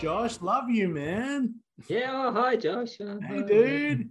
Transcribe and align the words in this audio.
Josh. 0.00 0.40
Love 0.42 0.68
you, 0.68 0.88
man. 0.88 1.54
Yeah, 1.88 2.10
oh, 2.12 2.32
hi, 2.32 2.56
Josh. 2.56 2.96
Oh, 3.00 3.18
Hey, 3.20 3.36
hi. 3.38 3.42
dude. 3.42 4.08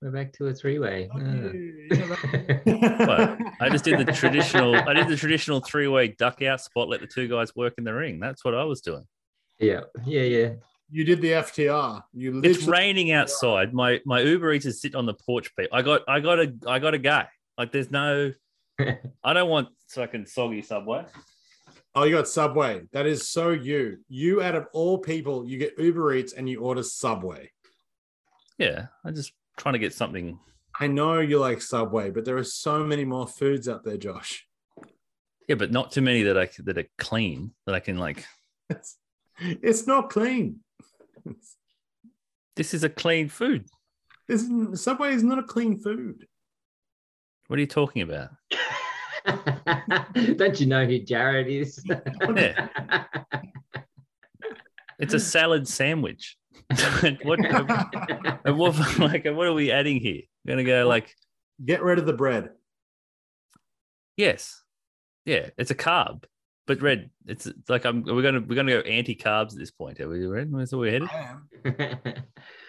We're 0.00 0.10
back 0.10 0.32
to 0.34 0.46
a 0.46 0.54
three-way. 0.54 1.10
Love 1.14 1.54
you. 1.54 1.88
Yeah, 1.90 3.06
What? 3.06 3.38
I 3.60 3.68
just 3.68 3.84
did 3.84 3.98
the 4.06 4.12
traditional. 4.12 4.74
I 4.74 4.94
did 4.94 5.08
the 5.08 5.16
traditional 5.16 5.60
three-way 5.60 6.08
duck 6.18 6.40
out 6.42 6.60
spot. 6.62 6.88
Let 6.88 7.00
the 7.00 7.06
two 7.06 7.28
guys 7.28 7.54
work 7.54 7.74
in 7.76 7.84
the 7.84 7.92
ring. 7.92 8.18
That's 8.18 8.44
what 8.44 8.54
I 8.54 8.64
was 8.64 8.80
doing. 8.80 9.04
yeah, 9.58 9.80
yeah, 10.06 10.22
yeah. 10.22 10.50
You 10.92 11.04
did 11.04 11.20
the 11.20 11.32
FTR. 11.32 12.02
You 12.14 12.40
It's 12.42 12.64
raining 12.64 13.12
outside. 13.12 13.72
My 13.72 14.00
my 14.04 14.20
Uber 14.22 14.52
Eats 14.54 14.66
is 14.66 14.80
sitting 14.80 14.96
on 14.96 15.06
the 15.06 15.14
porch. 15.14 15.54
Pete. 15.56 15.68
I 15.72 15.82
got 15.82 16.00
I 16.08 16.18
got 16.20 16.40
a 16.40 16.52
I 16.66 16.78
got 16.80 16.94
a 16.94 16.98
guy. 16.98 17.28
Like 17.58 17.70
there's 17.70 17.90
no. 17.92 18.32
I 19.22 19.32
don't 19.34 19.48
want 19.50 19.68
fucking 19.90 20.26
soggy 20.26 20.62
subway. 20.62 21.04
Oh, 21.94 22.04
you 22.04 22.14
got 22.14 22.28
Subway. 22.28 22.82
That 22.92 23.06
is 23.06 23.28
so 23.28 23.50
you. 23.50 23.98
You 24.08 24.42
out 24.42 24.54
of 24.54 24.66
all 24.72 24.98
people, 24.98 25.46
you 25.48 25.58
get 25.58 25.78
Uber 25.78 26.14
Eats 26.14 26.32
and 26.32 26.48
you 26.48 26.60
order 26.60 26.82
Subway. 26.82 27.50
Yeah, 28.58 28.86
I'm 29.04 29.14
just 29.14 29.32
trying 29.56 29.72
to 29.72 29.78
get 29.80 29.92
something. 29.92 30.38
I 30.78 30.86
know 30.86 31.18
you 31.18 31.38
like 31.38 31.60
Subway, 31.60 32.10
but 32.10 32.24
there 32.24 32.36
are 32.38 32.44
so 32.44 32.84
many 32.84 33.04
more 33.04 33.26
foods 33.26 33.68
out 33.68 33.84
there, 33.84 33.96
Josh. 33.96 34.46
Yeah, 35.48 35.56
but 35.56 35.72
not 35.72 35.90
too 35.90 36.00
many 36.00 36.22
that 36.22 36.38
I 36.38 36.46
c- 36.46 36.62
that 36.62 36.78
are 36.78 36.86
clean 36.96 37.52
that 37.66 37.74
I 37.74 37.80
can 37.80 37.98
like. 37.98 38.24
It's, 38.68 38.98
it's 39.40 39.86
not 39.86 40.10
clean. 40.10 40.60
This 42.54 42.72
is 42.72 42.84
a 42.84 42.88
clean 42.88 43.28
food. 43.28 43.66
this 44.28 44.48
Subway 44.74 45.12
is 45.12 45.24
not 45.24 45.38
a 45.40 45.42
clean 45.42 45.76
food. 45.78 46.26
What 47.48 47.58
are 47.58 47.60
you 47.60 47.66
talking 47.66 48.02
about? 48.02 48.30
Don't 50.36 50.60
you 50.60 50.66
know 50.66 50.86
who 50.86 50.98
Jared 51.00 51.48
is? 51.48 51.82
Yeah. 52.34 52.68
It's 54.98 55.14
a 55.14 55.20
salad 55.20 55.66
sandwich. 55.66 56.36
what, 57.22 57.40
and 58.44 58.58
what 58.58 58.98
like 58.98 59.24
what 59.24 59.46
are 59.46 59.52
we 59.52 59.72
adding 59.72 59.98
here? 60.00 60.22
We're 60.44 60.52
gonna 60.52 60.64
go 60.64 60.86
like 60.86 61.14
Get 61.64 61.82
rid 61.82 61.98
of 61.98 62.06
the 62.06 62.12
bread. 62.12 62.50
yes, 64.16 64.62
yeah, 65.24 65.50
it's 65.58 65.70
a 65.70 65.74
carb, 65.74 66.24
but 66.66 66.80
red. 66.80 67.10
It's 67.26 67.46
it's 67.46 67.68
like 67.68 67.84
I'm 67.84 68.02
we're 68.04 68.22
gonna 68.22 68.40
we're 68.40 68.54
gonna 68.54 68.72
go 68.72 68.80
anti 68.80 69.14
carbs 69.16 69.52
at 69.52 69.58
this 69.58 69.70
point. 69.70 70.00
Are 70.00 70.08
we 70.08 70.24
red? 70.26 70.52
That's 70.52 70.72
where 70.72 70.80
we're 70.80 70.92
headed. 70.92 71.08
I 71.12 71.18
am. 71.18 71.48
Do 71.64 71.72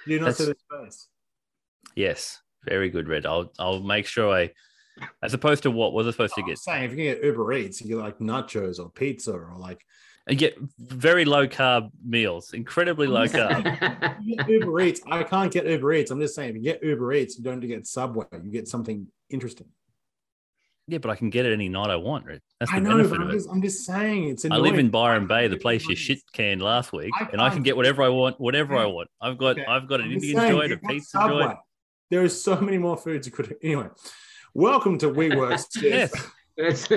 you 0.07 0.19
not 0.19 0.25
That's- 0.25 0.37
see 0.37 0.45
this 0.45 0.63
first? 0.69 1.09
Yes, 1.95 2.39
very 2.65 2.89
good, 2.89 3.07
red. 3.07 3.25
I'll 3.25 3.51
I'll 3.59 3.81
make 3.83 4.05
sure 4.07 4.33
I, 4.33 4.51
as 5.23 5.33
opposed 5.33 5.63
to 5.63 5.71
what 5.71 5.93
was 5.93 6.07
I 6.07 6.11
supposed 6.11 6.35
to 6.35 6.41
I'm 6.41 6.47
get? 6.47 6.57
saying 6.59 6.83
if 6.83 6.91
you 6.91 6.97
can 6.97 7.05
get 7.05 7.23
Uber 7.23 7.53
Eats, 7.53 7.81
you 7.81 7.87
get 7.87 7.97
like 7.97 8.19
nachos 8.19 8.79
or 8.79 8.89
pizza 8.89 9.33
or 9.33 9.53
like 9.57 9.85
I 10.29 10.33
get 10.35 10.55
very 10.77 11.25
low 11.25 11.47
carb 11.47 11.89
meals, 12.05 12.53
incredibly 12.53 13.07
low 13.07 13.25
carb. 13.27 14.17
you 14.23 14.35
get 14.37 14.47
Uber 14.49 14.79
Eats. 14.81 15.01
I 15.09 15.23
can't 15.23 15.51
get 15.51 15.65
Uber 15.65 15.93
Eats. 15.93 16.11
I'm 16.11 16.19
just 16.19 16.35
saying, 16.35 16.49
if 16.51 16.55
you 16.57 16.61
get 16.61 16.83
Uber 16.83 17.13
Eats, 17.13 17.37
you 17.37 17.43
don't 17.43 17.59
get 17.59 17.87
Subway. 17.87 18.25
You 18.43 18.51
get 18.51 18.67
something 18.67 19.07
interesting. 19.29 19.67
Yeah, 20.87 20.97
but 20.97 21.09
I 21.09 21.15
can 21.15 21.29
get 21.29 21.45
it 21.45 21.53
any 21.53 21.69
night 21.69 21.89
I 21.89 21.95
want. 21.95 22.25
Red. 22.25 22.41
That's 22.59 22.71
the 22.71 22.77
I 22.77 22.79
know, 22.81 22.97
benefit 22.97 23.09
but 23.11 23.15
of 23.21 23.27
I'm 23.27 23.29
it. 23.29 23.33
just, 23.33 23.49
I'm 23.49 23.61
just 23.61 23.85
saying 23.85 24.29
it's. 24.29 24.45
I 24.45 24.57
live 24.57 24.77
in 24.77 24.89
Byron 24.89 25.25
Bay, 25.25 25.47
the 25.47 25.57
place 25.57 25.87
you 25.87 25.95
shit 25.95 26.19
canned 26.33 26.61
last 26.61 26.91
week, 26.91 27.11
I 27.19 27.29
and 27.31 27.41
I 27.41 27.49
can 27.49 27.63
get 27.63 27.75
whatever 27.75 28.03
I 28.03 28.09
want, 28.09 28.39
whatever 28.39 28.75
I 28.77 28.85
want. 28.87 29.09
I've 29.21 29.37
got 29.37 29.51
Okay. 29.57 29.65
I've 29.65 29.87
got 29.87 30.01
an 30.01 30.07
I'm 30.07 30.13
Indian 30.13 30.37
saying, 30.37 30.51
joint, 30.51 30.71
a 30.73 30.77
pizza 30.77 31.09
Subway. 31.19 31.43
joint. 31.45 31.57
There 32.09 32.23
is 32.23 32.43
so 32.43 32.59
many 32.59 32.77
more 32.77 32.97
foods 32.97 33.25
you 33.25 33.31
could. 33.31 33.55
Anyway, 33.63 33.87
welcome 34.53 34.97
to 34.99 35.09
WeWorks. 35.09 35.65
Yes. 36.57 36.87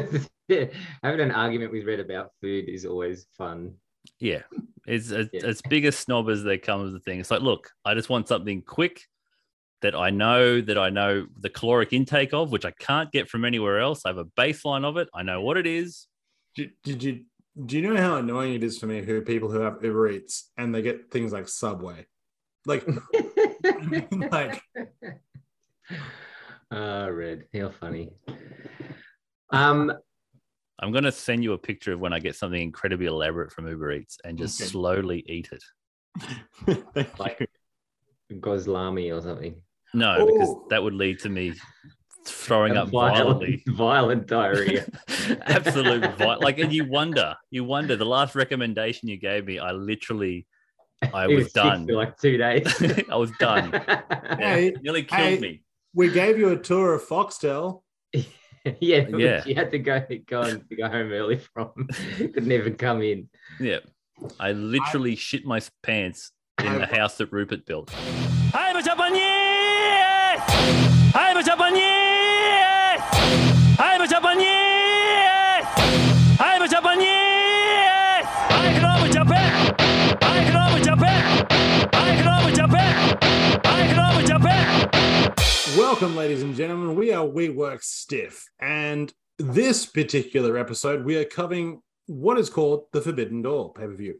Yeah, 0.49 0.65
Having 1.03 1.21
an 1.21 1.31
argument 1.31 1.73
with 1.73 1.87
Red 1.87 2.01
about 2.01 2.31
food 2.41 2.69
is 2.69 2.85
always 2.85 3.27
fun. 3.39 3.75
Yeah, 4.19 4.43
it's 4.87 5.11
as, 5.11 5.29
Yeah. 5.33 5.47
as 5.47 5.63
big 5.63 5.87
a 5.87 5.93
snob 5.93 6.29
as 6.29 6.43
they 6.43 6.59
come 6.59 6.87
as 6.87 6.93
the 6.93 7.01
thing. 7.01 7.21
It's 7.21 7.31
like, 7.31 7.41
look, 7.41 7.71
I 7.85 7.95
just 7.95 8.11
want 8.11 8.29
something 8.29 8.61
quick 8.63 9.01
that 9.81 9.95
I 9.95 10.11
know 10.11 10.61
that 10.61 10.77
I 10.79 10.91
know 10.91 11.27
the 11.41 11.51
caloric 11.51 11.93
intake 11.93 12.35
of, 12.35 12.53
which 12.53 12.65
I 12.65 12.73
can't 12.73 13.11
get 13.13 13.29
from 13.29 13.45
anywhere 13.45 13.81
else. 13.81 14.03
I 14.05 14.09
have 14.09 14.19
a 14.19 14.25
baseline 14.25 14.85
of 14.85 14.97
it. 14.97 15.09
I 15.15 15.23
know 15.23 15.41
what 15.41 15.57
it 15.57 15.67
is. 15.67 16.07
Did, 16.55 16.73
did 16.83 17.03
you 17.03 17.25
do 17.65 17.79
you 17.79 17.89
know 17.95 18.01
how 18.01 18.17
annoying 18.17 18.55
it 18.55 18.65
is 18.65 18.79
for 18.79 18.87
me 18.87 19.03
who 19.03 19.21
people 19.23 19.49
who 19.51 19.61
have 19.61 19.79
Uber 19.83 20.11
Eats 20.11 20.51
and 20.57 20.75
they 20.75 20.83
get 20.83 21.11
things 21.11 21.33
like 21.33 21.49
Subway, 21.49 22.07
like 22.67 22.85
like 24.33 24.61
Ah, 26.71 27.07
Red, 27.07 27.45
how 27.55 27.71
funny. 27.71 28.11
Um, 29.51 29.93
I'm 30.81 30.93
gonna 30.93 31.13
send 31.13 31.45
you 31.45 31.53
a 31.53 31.59
picture 31.59 31.93
of 31.93 32.01
when 32.01 32.13
I 32.13 32.19
get 32.19 32.35
something 32.37 32.61
incredibly 32.61 33.07
elaborate 33.07 33.53
from 33.53 33.69
Uber 33.69 33.93
Eats 33.93 34.19
and 34.25 34.37
just 34.37 34.61
Okay. 34.61 34.69
slowly 34.71 35.25
eat 35.29 35.51
it. 35.53 35.65
Like- 37.19 37.49
you. 38.31 38.37
Goslami 38.41 39.15
or 39.17 39.21
something. 39.21 39.61
No, 39.93 40.27
because 40.27 40.49
Oh. 40.49 40.67
that 40.71 40.83
would 40.83 40.95
lead 40.95 41.21
to 41.21 41.29
me 41.29 41.53
throwing 42.27 42.77
up 42.77 42.89
violent, 42.89 43.17
violently. 43.17 43.63
violent 43.69 44.27
diarrhea. 44.27 44.87
Absolute 45.43 46.17
vi- 46.17 46.37
like, 46.37 46.59
and 46.59 46.73
you 46.73 46.85
wonder, 46.87 47.37
you 47.51 47.63
wonder. 47.65 47.95
The 47.97 48.07
last 48.07 48.35
recommendation 48.35 49.09
you 49.09 49.19
gave 49.19 49.45
me, 49.47 49.59
I 49.59 49.73
literally, 49.73 50.47
I 51.13 51.29
He 51.29 51.35
was 51.35 51.53
done. 51.53 51.87
for 51.87 51.93
like 51.95 52.19
two 52.19 52.37
days. 52.39 52.67
I 53.11 53.17
was 53.17 53.31
done. 53.39 53.73
Hey, 54.39 54.75
Nearly 54.83 55.05
killed 55.05 55.21
hey. 55.21 55.39
me. 55.39 55.63
We 55.95 56.11
gave 56.11 56.39
you 56.39 56.51
a 56.51 56.57
tour 56.57 56.95
of 56.95 57.03
Foxtel. 57.03 57.83
yeah, 58.13 59.07
uh, 59.13 59.17
Yeah. 59.17 59.43
You 59.47 59.55
had 59.55 59.71
to 59.71 59.79
go 59.79 60.05
go 60.27 60.43
and 60.43 60.65
go 60.77 60.89
home 60.89 61.13
early 61.13 61.39
from. 61.39 61.71
Could 62.17 62.47
never 62.47 62.71
come 62.71 63.03
in. 63.03 63.29
Yeah, 63.61 63.79
I 64.41 64.53
literally 64.53 65.17
shit 65.17 65.45
my 65.45 65.61
pants 65.83 66.33
in 66.61 66.67
I- 66.69 66.79
the 66.79 66.87
house 66.87 67.17
that 67.19 67.33
Rupert 67.33 67.65
built. 67.67 67.91
Hi, 68.53 68.73
Japanese! 68.81 69.21
Hi, 71.17 71.43
Japanese! 71.43 73.01
Hi, 73.79 74.07
Japanese! 74.07 75.67
Hi, 76.39 76.67
Japanese! 76.67 78.29
I 78.51 78.79
love 78.83 79.11
Japan! 79.11 79.75
I 80.23 80.51
love 80.53 80.83
Japan! 80.83 81.47
I 81.93 82.23
love 82.23 82.53
Japan! 82.55 83.19
I 83.65 83.93
love 83.97 84.25
Japan! 84.25 84.89
Welcome, 85.95 86.17
ladies 86.17 86.43
and 86.43 86.57
gentlemen. 86.57 86.97
We 86.97 87.13
are 87.13 87.25
We 87.25 87.51
Work 87.51 87.85
Stiff, 87.85 88.49
and 88.59 89.15
this 89.39 89.87
particular 89.87 90.59
episode, 90.59 91.05
we 91.05 91.17
are 91.17 91.25
covering 91.25 91.83
what 92.07 92.37
is 92.37 92.51
called 92.51 92.87
the 92.93 93.01
Forbidden 93.01 93.43
Door 93.43 93.75
pay 93.75 93.87
per 93.87 93.95
view, 93.95 94.17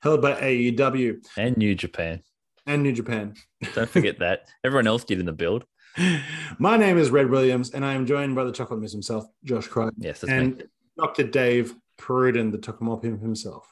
held 0.00 0.22
by 0.22 0.40
AEW 0.40 1.22
And 1.36 1.58
New 1.58 1.74
Japan. 1.74 2.22
and 2.66 2.82
New 2.82 2.92
Japan. 2.94 3.34
Don't 3.74 3.90
forget 3.90 4.20
that. 4.20 4.48
Everyone 4.64 4.86
else 4.86 5.04
did 5.04 5.20
in 5.20 5.26
the 5.26 5.34
build. 5.34 5.66
My 6.58 6.78
name 6.78 6.96
is 6.96 7.10
Red 7.10 7.28
Williams, 7.28 7.68
and 7.72 7.84
I 7.84 7.92
am 7.92 8.06
joined 8.06 8.34
by 8.34 8.44
the 8.44 8.52
Chocolate 8.52 8.80
Miss 8.80 8.92
himself, 8.92 9.26
Josh 9.44 9.66
Cry, 9.66 9.90
Yes, 9.98 10.22
that's 10.22 10.30
me. 10.30 10.36
and 10.38 10.62
Dr. 10.96 11.24
Dave 11.24 11.74
Pruden, 12.00 12.50
the 12.50 12.56
Tokamopim 12.58 13.20
himself. 13.20 13.70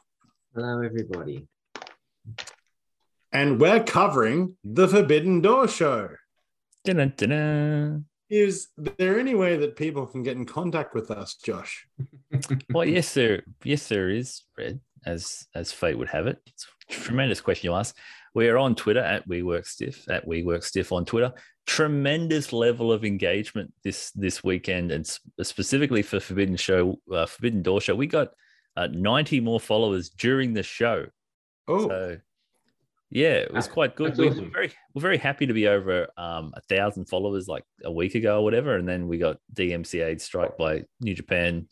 Hello, 0.54 0.82
everybody. 0.82 1.48
And 3.32 3.59
we're 3.59 3.82
covering 3.84 4.59
the 4.62 4.86
Forbidden 4.86 5.41
Door 5.41 5.69
show. 5.69 6.10
Is 8.31 8.69
there 8.76 9.19
any 9.19 9.34
way 9.34 9.56
that 9.56 9.76
people 9.76 10.06
can 10.06 10.22
get 10.22 10.37
in 10.37 10.44
contact 10.44 10.94
with 10.94 11.10
us, 11.10 11.34
Josh? 11.34 11.87
Well, 12.71 12.84
yes, 12.84 13.15
there, 13.15 13.43
yes, 13.65 13.88
there 13.88 14.10
is. 14.10 14.43
Red, 14.56 14.81
as 15.06 15.47
as 15.54 15.72
fate 15.72 15.97
would 15.97 16.09
have 16.09 16.27
it. 16.27 16.38
It's 16.47 16.66
a 16.91 16.93
tremendous 16.93 17.41
question 17.41 17.71
you 17.71 17.75
ask. 17.75 17.97
We 18.34 18.48
are 18.48 18.59
on 18.59 18.75
Twitter 18.75 19.00
at 19.00 19.27
We 19.27 19.43
Work 19.43 19.66
Stiff 19.66 20.09
at 20.10 20.27
We 20.27 20.43
Work 20.43 20.62
Stiff 20.62 20.93
on 20.93 21.04
Twitter. 21.06 21.32
Tremendous 21.66 22.53
level 22.53 22.92
of 22.92 23.04
engagement 23.04 23.72
this 23.83 24.10
this 24.13 24.45
weekend, 24.45 24.92
and 24.92 25.07
specifically 25.42 26.03
for 26.03 26.21
Forbidden 26.21 26.57
Show, 26.57 27.01
uh, 27.13 27.27
Forbidden 27.27 27.63
Door 27.63 27.80
Show. 27.80 27.95
We 27.95 28.07
got 28.07 28.28
uh, 28.77 28.89
ninety 28.92 29.41
more 29.41 29.59
followers 29.60 30.10
during 30.10 30.53
the 30.53 30.63
show. 30.63 31.07
Oh, 31.66 31.89
So 31.89 32.18
yeah, 33.10 33.34
it 33.34 33.53
was 33.53 33.66
quite 33.66 33.97
good. 33.97 34.09
that's 34.09 34.19
We 34.19 34.28
awesome. 34.28 34.45
We're 34.45 34.51
very 34.51 34.72
we're 34.95 35.03
very 35.03 35.19
happy 35.19 35.47
to 35.47 35.55
be 35.55 35.66
over 35.66 36.09
um, 36.19 36.53
a 36.55 36.60
thousand 36.63 37.07
followers 37.07 37.49
like 37.49 37.65
a 37.84 37.91
week 37.91 38.15
ago 38.15 38.41
or 38.41 38.45
whatever, 38.45 38.77
and 38.77 38.87
then 38.87 39.09
we 39.09 39.16
got 39.16 39.39
DMCA 39.55 40.21
strike 40.21 40.59
by 40.59 40.84
New 41.01 41.15
Japan 41.15 41.69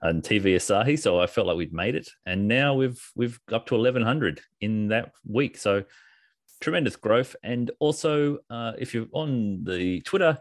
and 0.00 0.22
TV 0.22 0.56
Asahi. 0.56 0.98
So 0.98 1.20
I 1.20 1.26
felt 1.26 1.46
like 1.46 1.56
we'd 1.56 1.74
made 1.74 1.94
it, 1.94 2.08
and 2.24 2.48
now 2.48 2.74
we've 2.74 3.00
we've 3.14 3.38
up 3.52 3.66
to 3.66 3.74
eleven 3.74 4.02
hundred 4.02 4.40
in 4.62 4.88
that 4.88 5.12
week. 5.26 5.58
So 5.58 5.84
tremendous 6.60 6.96
growth, 6.96 7.36
and 7.42 7.70
also 7.80 8.38
uh, 8.48 8.72
if 8.78 8.94
you're 8.94 9.08
on 9.12 9.64
the 9.64 10.00
Twitter. 10.02 10.38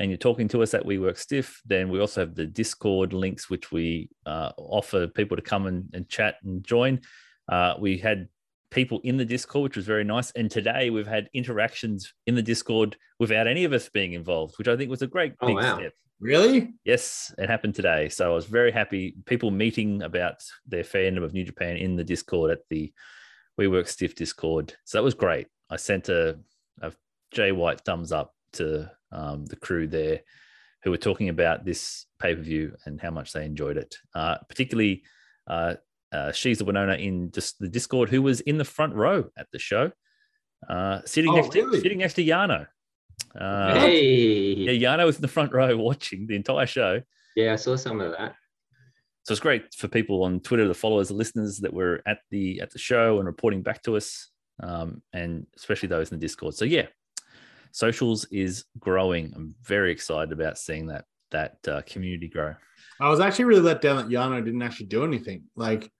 And 0.00 0.12
you're 0.12 0.16
talking 0.16 0.46
to 0.50 0.62
us 0.62 0.74
at 0.74 0.86
We 0.86 1.00
Work 1.00 1.16
Stiff, 1.16 1.60
then 1.66 1.88
we 1.88 1.98
also 1.98 2.20
have 2.20 2.36
the 2.36 2.46
Discord 2.46 3.12
links, 3.12 3.50
which 3.50 3.72
we 3.72 4.08
uh, 4.26 4.52
offer 4.56 5.08
people 5.08 5.36
to 5.36 5.42
come 5.42 5.66
and, 5.66 5.90
and 5.92 6.08
chat 6.08 6.36
and 6.44 6.62
join. 6.62 7.00
Uh, 7.48 7.74
we 7.80 7.98
had 7.98 8.28
people 8.70 9.00
in 9.04 9.16
the 9.16 9.24
Discord, 9.24 9.64
which 9.64 9.76
was 9.76 9.86
very 9.86 10.04
nice. 10.04 10.30
And 10.32 10.50
today 10.50 10.90
we've 10.90 11.06
had 11.06 11.28
interactions 11.34 12.12
in 12.26 12.34
the 12.34 12.42
Discord 12.42 12.96
without 13.18 13.46
any 13.46 13.64
of 13.64 13.72
us 13.72 13.88
being 13.88 14.12
involved, 14.12 14.54
which 14.58 14.68
I 14.68 14.76
think 14.76 14.90
was 14.90 15.02
a 15.02 15.06
great 15.06 15.34
Oh, 15.40 15.46
big 15.48 15.56
wow. 15.56 15.78
step. 15.78 15.92
really? 16.20 16.74
Yes, 16.84 17.34
it 17.38 17.48
happened 17.48 17.74
today. 17.74 18.08
So 18.08 18.30
I 18.30 18.34
was 18.34 18.46
very 18.46 18.70
happy. 18.72 19.14
People 19.26 19.50
meeting 19.50 20.02
about 20.02 20.42
their 20.66 20.82
fandom 20.84 21.24
of 21.24 21.32
New 21.32 21.44
Japan 21.44 21.76
in 21.76 21.96
the 21.96 22.04
Discord 22.04 22.50
at 22.50 22.60
the 22.68 22.92
We 23.56 23.68
Work 23.68 23.88
Stiff 23.88 24.14
Discord. 24.14 24.74
So 24.84 24.98
that 24.98 25.04
was 25.04 25.14
great. 25.14 25.46
I 25.70 25.76
sent 25.76 26.08
a, 26.08 26.38
a 26.82 26.92
Jay 27.30 27.52
White 27.52 27.80
thumbs 27.82 28.12
up 28.12 28.34
to 28.54 28.90
um, 29.12 29.46
the 29.46 29.56
crew 29.56 29.86
there 29.86 30.20
who 30.82 30.90
were 30.90 30.96
talking 30.96 31.28
about 31.28 31.64
this 31.64 32.06
pay 32.20 32.34
per 32.34 32.40
view 32.42 32.74
and 32.84 33.00
how 33.00 33.10
much 33.10 33.32
they 33.32 33.44
enjoyed 33.44 33.76
it. 33.76 33.96
Uh, 34.14 34.36
particularly, 34.48 35.02
uh, 35.46 35.74
uh, 36.12 36.32
she's 36.32 36.58
the 36.58 36.64
Winona 36.64 36.94
in 36.94 37.30
just 37.30 37.58
the 37.58 37.68
Discord 37.68 38.08
who 38.08 38.22
was 38.22 38.40
in 38.40 38.58
the 38.58 38.64
front 38.64 38.94
row 38.94 39.30
at 39.36 39.46
the 39.52 39.58
show, 39.58 39.90
uh, 40.68 41.00
sitting 41.04 41.30
Oh, 41.30 41.36
next 41.36 41.54
really? 41.54 41.76
to 41.78 41.82
sitting 41.82 41.98
next 41.98 42.14
to 42.14 42.24
Yano. 42.24 42.66
Uh, 43.38 43.74
hey. 43.80 44.54
Yeah, 44.54 44.72
Yano 44.96 45.04
was 45.06 45.16
in 45.16 45.22
the 45.22 45.28
front 45.28 45.52
row 45.52 45.76
watching 45.90 46.26
the 46.26 46.36
entire 46.36 46.66
show. 46.66 47.02
Yeah, 47.36 47.52
I 47.52 47.56
saw 47.56 47.76
some 47.76 48.00
of 48.00 48.12
that. 48.12 48.34
So 49.24 49.32
it's 49.32 49.40
great 49.40 49.74
for 49.74 49.88
people 49.88 50.24
on 50.24 50.40
Twitter, 50.40 50.66
the 50.66 50.74
followers, 50.74 51.08
the 51.08 51.14
listeners 51.14 51.58
that 51.58 51.72
were 51.74 52.00
at 52.06 52.20
the 52.30 52.60
at 52.62 52.70
the 52.70 52.78
show 52.78 53.18
and 53.18 53.26
reporting 53.26 53.62
back 53.62 53.82
to 53.82 53.96
us, 53.96 54.30
um, 54.62 55.02
and 55.12 55.46
especially 55.56 55.88
those 55.88 56.10
in 56.10 56.18
the 56.18 56.24
Discord. 56.24 56.54
So 56.54 56.64
yeah, 56.64 56.86
socials 57.72 58.24
is 58.30 58.64
growing. 58.78 59.32
I'm 59.36 59.54
very 59.62 59.92
excited 59.92 60.32
about 60.32 60.56
seeing 60.58 60.86
that 60.86 61.04
that 61.30 61.58
uh, 61.68 61.82
community 61.86 62.28
grow. 62.28 62.54
I 63.00 63.10
was 63.10 63.20
actually 63.20 63.44
really 63.44 63.60
let 63.60 63.82
down 63.82 63.96
that 63.98 64.08
Yano 64.08 64.42
didn't 64.42 64.62
actually 64.62 64.86
do 64.86 65.04
anything. 65.04 65.44
Like, 65.54 65.90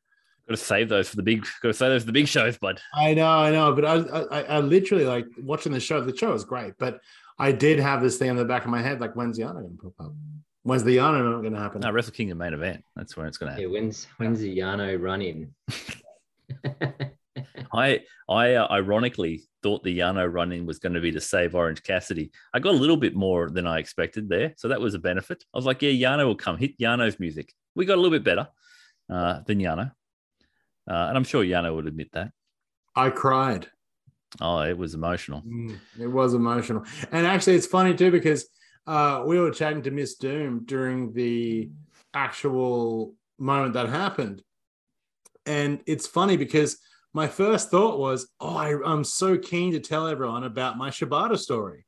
Got 0.48 0.56
to 0.56 0.64
save 0.64 0.88
those 0.88 1.08
for 1.08 1.16
the 1.16 1.22
big. 1.22 1.42
Got 1.62 1.68
to 1.68 1.74
save 1.74 1.90
those 1.90 2.02
for 2.02 2.06
the 2.06 2.12
big 2.12 2.26
shows, 2.28 2.56
bud. 2.58 2.80
I 2.94 3.14
know, 3.14 3.28
I 3.28 3.50
know, 3.50 3.72
but 3.74 3.84
I, 3.84 3.96
I, 3.96 4.42
I 4.56 4.58
literally 4.60 5.04
like 5.04 5.26
watching 5.42 5.72
the 5.72 5.80
show. 5.80 6.00
The 6.00 6.16
show 6.16 6.32
was 6.32 6.44
great, 6.44 6.74
but 6.78 7.00
I 7.38 7.52
did 7.52 7.78
have 7.78 8.00
this 8.02 8.16
thing 8.16 8.30
in 8.30 8.36
the 8.36 8.44
back 8.44 8.64
of 8.64 8.70
my 8.70 8.80
head, 8.82 9.00
like, 9.00 9.14
when's 9.14 9.38
Yano 9.38 9.54
going 9.60 9.76
to 9.76 9.82
pop 9.82 10.06
up? 10.06 10.12
When's 10.62 10.84
the 10.84 10.96
Yano 10.96 11.22
moment 11.22 11.42
going 11.42 11.54
to 11.54 11.60
happen? 11.60 11.80
No, 11.80 11.90
Wrestle 11.92 12.12
Kingdom 12.12 12.38
main 12.38 12.52
event. 12.52 12.82
That's 12.96 13.16
where 13.16 13.26
it's 13.26 13.38
going 13.38 13.54
to 13.54 13.60
Yeah, 13.60 13.66
happen. 13.68 13.72
when's 13.82 14.06
when's 14.16 14.40
the 14.40 14.58
Yano 14.58 15.00
run 15.00 15.22
in? 15.22 15.54
I 17.72 18.00
I 18.28 18.54
uh, 18.54 18.66
ironically 18.70 19.42
thought 19.62 19.82
the 19.84 19.98
Yano 19.98 20.32
run-in 20.32 20.66
was 20.66 20.78
going 20.78 20.94
to 20.94 21.00
be 21.00 21.12
to 21.12 21.20
save 21.20 21.54
Orange 21.54 21.82
Cassidy. 21.82 22.30
I 22.54 22.58
got 22.58 22.74
a 22.74 22.78
little 22.78 22.96
bit 22.96 23.14
more 23.14 23.50
than 23.50 23.66
I 23.66 23.78
expected 23.78 24.28
there, 24.28 24.54
so 24.56 24.68
that 24.68 24.80
was 24.80 24.94
a 24.94 24.98
benefit. 24.98 25.44
I 25.54 25.58
was 25.58 25.66
like, 25.66 25.82
yeah, 25.82 25.90
Yano 25.90 26.26
will 26.26 26.36
come. 26.36 26.56
Hit 26.56 26.78
Yano's 26.78 27.18
music. 27.20 27.52
We 27.74 27.84
got 27.84 27.94
a 27.94 28.00
little 28.00 28.16
bit 28.16 28.24
better 28.24 28.48
uh, 29.10 29.40
than 29.46 29.58
Yano, 29.58 29.92
uh, 30.88 31.06
and 31.08 31.16
I'm 31.16 31.24
sure 31.24 31.44
Yano 31.44 31.74
would 31.74 31.86
admit 31.86 32.12
that. 32.12 32.30
I 32.96 33.10
cried. 33.10 33.68
Oh, 34.40 34.60
it 34.60 34.76
was 34.76 34.94
emotional. 34.94 35.42
Mm, 35.42 35.78
it 36.00 36.06
was 36.06 36.34
emotional. 36.34 36.84
And 37.12 37.26
actually, 37.26 37.56
it's 37.56 37.66
funny 37.66 37.94
too 37.94 38.10
because 38.10 38.48
uh, 38.86 39.22
we 39.26 39.38
were 39.38 39.50
chatting 39.50 39.82
to 39.82 39.90
Miss 39.90 40.16
Doom 40.16 40.64
during 40.64 41.12
the 41.12 41.70
actual 42.14 43.14
moment 43.38 43.74
that 43.74 43.88
happened. 43.88 44.42
And 45.46 45.80
it's 45.86 46.06
funny 46.06 46.36
because 46.36 46.78
my 47.14 47.26
first 47.26 47.70
thought 47.70 47.98
was, 47.98 48.28
oh, 48.40 48.56
I, 48.56 48.76
I'm 48.84 49.04
so 49.04 49.38
keen 49.38 49.72
to 49.72 49.80
tell 49.80 50.06
everyone 50.06 50.44
about 50.44 50.76
my 50.76 50.90
Shibata 50.90 51.38
story, 51.38 51.86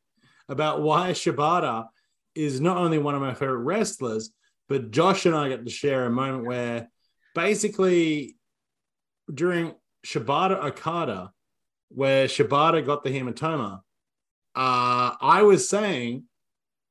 about 0.49 0.83
why 0.83 1.11
Shibata 1.11 1.87
is 2.35 2.61
not 2.61 2.79
only 2.79 2.99
one 2.99 3.15
of 3.15 3.21
my 3.21 3.35
favorite 3.35 3.59
wrestlers, 3.59 4.31
but 4.69 4.91
Josh 4.91 5.27
and 5.27 5.35
I 5.35 5.49
got 5.49 5.65
to 5.65 5.71
share 5.71 6.07
a 6.07 6.11
moment 6.11 6.47
where 6.47 6.89
basically 7.35 8.37
during 9.33 9.75
Shibata 10.07 10.63
Okada, 10.65 11.33
where 11.89 12.27
Shibata 12.27 12.85
got 12.85 13.05
the 13.05 13.11
hematoma, 13.11 13.81
uh, 14.55 15.15
I 15.21 15.43
was 15.43 15.69
saying 15.69 16.25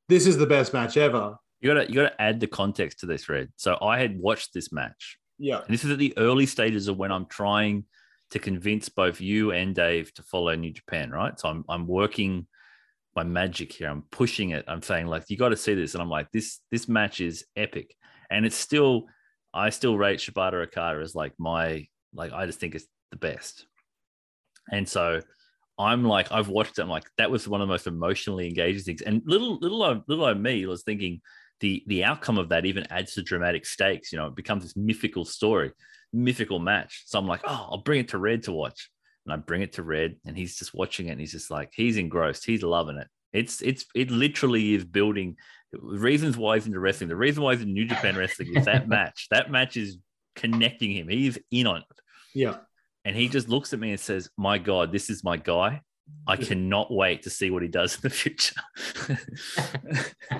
this 0.07 0.25
is 0.25 0.37
the 0.37 0.45
best 0.45 0.73
match 0.73 0.97
ever. 0.97 1.35
You 1.61 1.69
gotta 1.73 1.87
you 1.89 1.95
gotta 1.95 2.21
add 2.21 2.39
the 2.39 2.47
context 2.47 2.99
to 3.01 3.05
this, 3.05 3.27
Red. 3.27 3.49
So 3.57 3.77
I 3.81 3.99
had 3.99 4.17
watched 4.17 4.53
this 4.53 4.71
match, 4.71 5.17
Yeah. 5.37 5.59
and 5.59 5.73
this 5.73 5.83
is 5.83 5.91
at 5.91 5.97
the 5.99 6.17
early 6.17 6.45
stages 6.45 6.87
of 6.87 6.97
when 6.97 7.11
I'm 7.11 7.25
trying 7.25 7.85
to 8.31 8.39
convince 8.39 8.89
both 8.89 9.19
you 9.19 9.51
and 9.51 9.75
Dave 9.75 10.13
to 10.13 10.23
follow 10.23 10.55
New 10.55 10.71
Japan, 10.71 11.11
right? 11.11 11.37
So 11.39 11.49
I'm 11.49 11.65
I'm 11.67 11.85
working 11.87 12.47
my 13.15 13.23
magic 13.23 13.73
here. 13.73 13.89
I'm 13.89 14.03
pushing 14.11 14.51
it. 14.51 14.63
I'm 14.67 14.81
saying 14.81 15.07
like 15.07 15.25
you 15.29 15.35
got 15.37 15.49
to 15.49 15.57
see 15.57 15.73
this, 15.73 15.93
and 15.95 16.01
I'm 16.01 16.09
like 16.09 16.31
this 16.31 16.59
this 16.71 16.87
match 16.87 17.19
is 17.19 17.45
epic, 17.55 17.93
and 18.29 18.45
it's 18.45 18.55
still 18.55 19.07
I 19.53 19.71
still 19.71 19.97
rate 19.97 20.19
Shibata 20.19 20.63
Okada 20.63 21.01
as 21.01 21.15
like 21.15 21.33
my 21.37 21.87
like 22.13 22.31
I 22.33 22.45
just 22.45 22.59
think 22.59 22.75
it's 22.75 22.87
the 23.11 23.17
best, 23.17 23.65
and 24.71 24.87
so 24.87 25.21
I'm 25.77 26.03
like 26.03 26.31
I've 26.31 26.49
watched 26.49 26.79
it. 26.79 26.81
I'm 26.81 26.89
like 26.89 27.09
that 27.17 27.31
was 27.31 27.47
one 27.47 27.61
of 27.61 27.67
the 27.67 27.73
most 27.73 27.87
emotionally 27.87 28.47
engaging 28.47 28.83
things, 28.83 29.01
and 29.01 29.21
little 29.25 29.57
little 29.59 29.83
old- 29.83 30.03
little 30.07 30.25
old 30.25 30.39
me 30.39 30.65
was 30.65 30.83
thinking 30.83 31.21
the 31.59 31.83
the 31.87 32.03
outcome 32.03 32.37
of 32.37 32.49
that 32.49 32.65
even 32.65 32.87
adds 32.91 33.13
to 33.13 33.23
dramatic 33.23 33.65
stakes. 33.65 34.11
You 34.11 34.19
know, 34.19 34.27
it 34.27 34.35
becomes 34.35 34.63
this 34.63 34.75
mythical 34.75 35.25
story, 35.25 35.71
mythical 36.13 36.59
match. 36.59 37.03
So 37.05 37.19
I'm 37.19 37.27
like, 37.27 37.41
oh, 37.45 37.67
I'll 37.71 37.81
bring 37.83 37.99
it 37.99 38.09
to 38.09 38.17
Red 38.17 38.43
to 38.43 38.51
watch, 38.51 38.89
and 39.25 39.33
I 39.33 39.37
bring 39.37 39.61
it 39.61 39.73
to 39.73 39.83
Red, 39.83 40.15
and 40.25 40.37
he's 40.37 40.57
just 40.57 40.73
watching 40.73 41.07
it, 41.07 41.11
and 41.11 41.19
he's 41.19 41.31
just 41.31 41.51
like, 41.51 41.71
he's 41.73 41.97
engrossed, 41.97 42.45
he's 42.45 42.63
loving 42.63 42.97
it. 42.97 43.07
It's 43.31 43.61
it's 43.61 43.85
it 43.95 44.11
literally 44.11 44.73
is 44.73 44.85
building 44.85 45.37
reasons 45.73 46.37
why 46.37 46.55
he's 46.55 46.65
into 46.65 46.79
wrestling. 46.79 47.09
The 47.09 47.15
reason 47.15 47.43
why 47.43 47.53
he's 47.53 47.63
in 47.63 47.73
New 47.73 47.85
Japan 47.85 48.15
Wrestling 48.15 48.55
is 48.55 48.65
that 48.65 48.87
match. 48.87 49.27
That 49.29 49.51
match 49.51 49.77
is 49.77 49.97
connecting 50.39 50.91
him. 50.91 51.07
He's 51.09 51.37
in 51.51 51.67
on 51.67 51.77
it, 51.81 52.01
Yeah. 52.33 52.57
and 53.05 53.15
he 53.15 53.27
just 53.27 53.49
looks 53.49 53.73
at 53.73 53.79
me 53.79 53.91
and 53.91 53.99
says, 53.99 54.29
"My 54.37 54.57
God, 54.57 54.91
this 54.91 55.09
is 55.09 55.23
my 55.23 55.37
guy." 55.37 55.81
I 56.25 56.37
cannot 56.37 56.91
wait 56.91 57.21
to 57.23 57.29
see 57.29 57.51
what 57.51 57.61
he 57.61 57.67
does 57.67 57.93
in 57.95 58.01
the 58.01 58.09
future. 58.09 58.55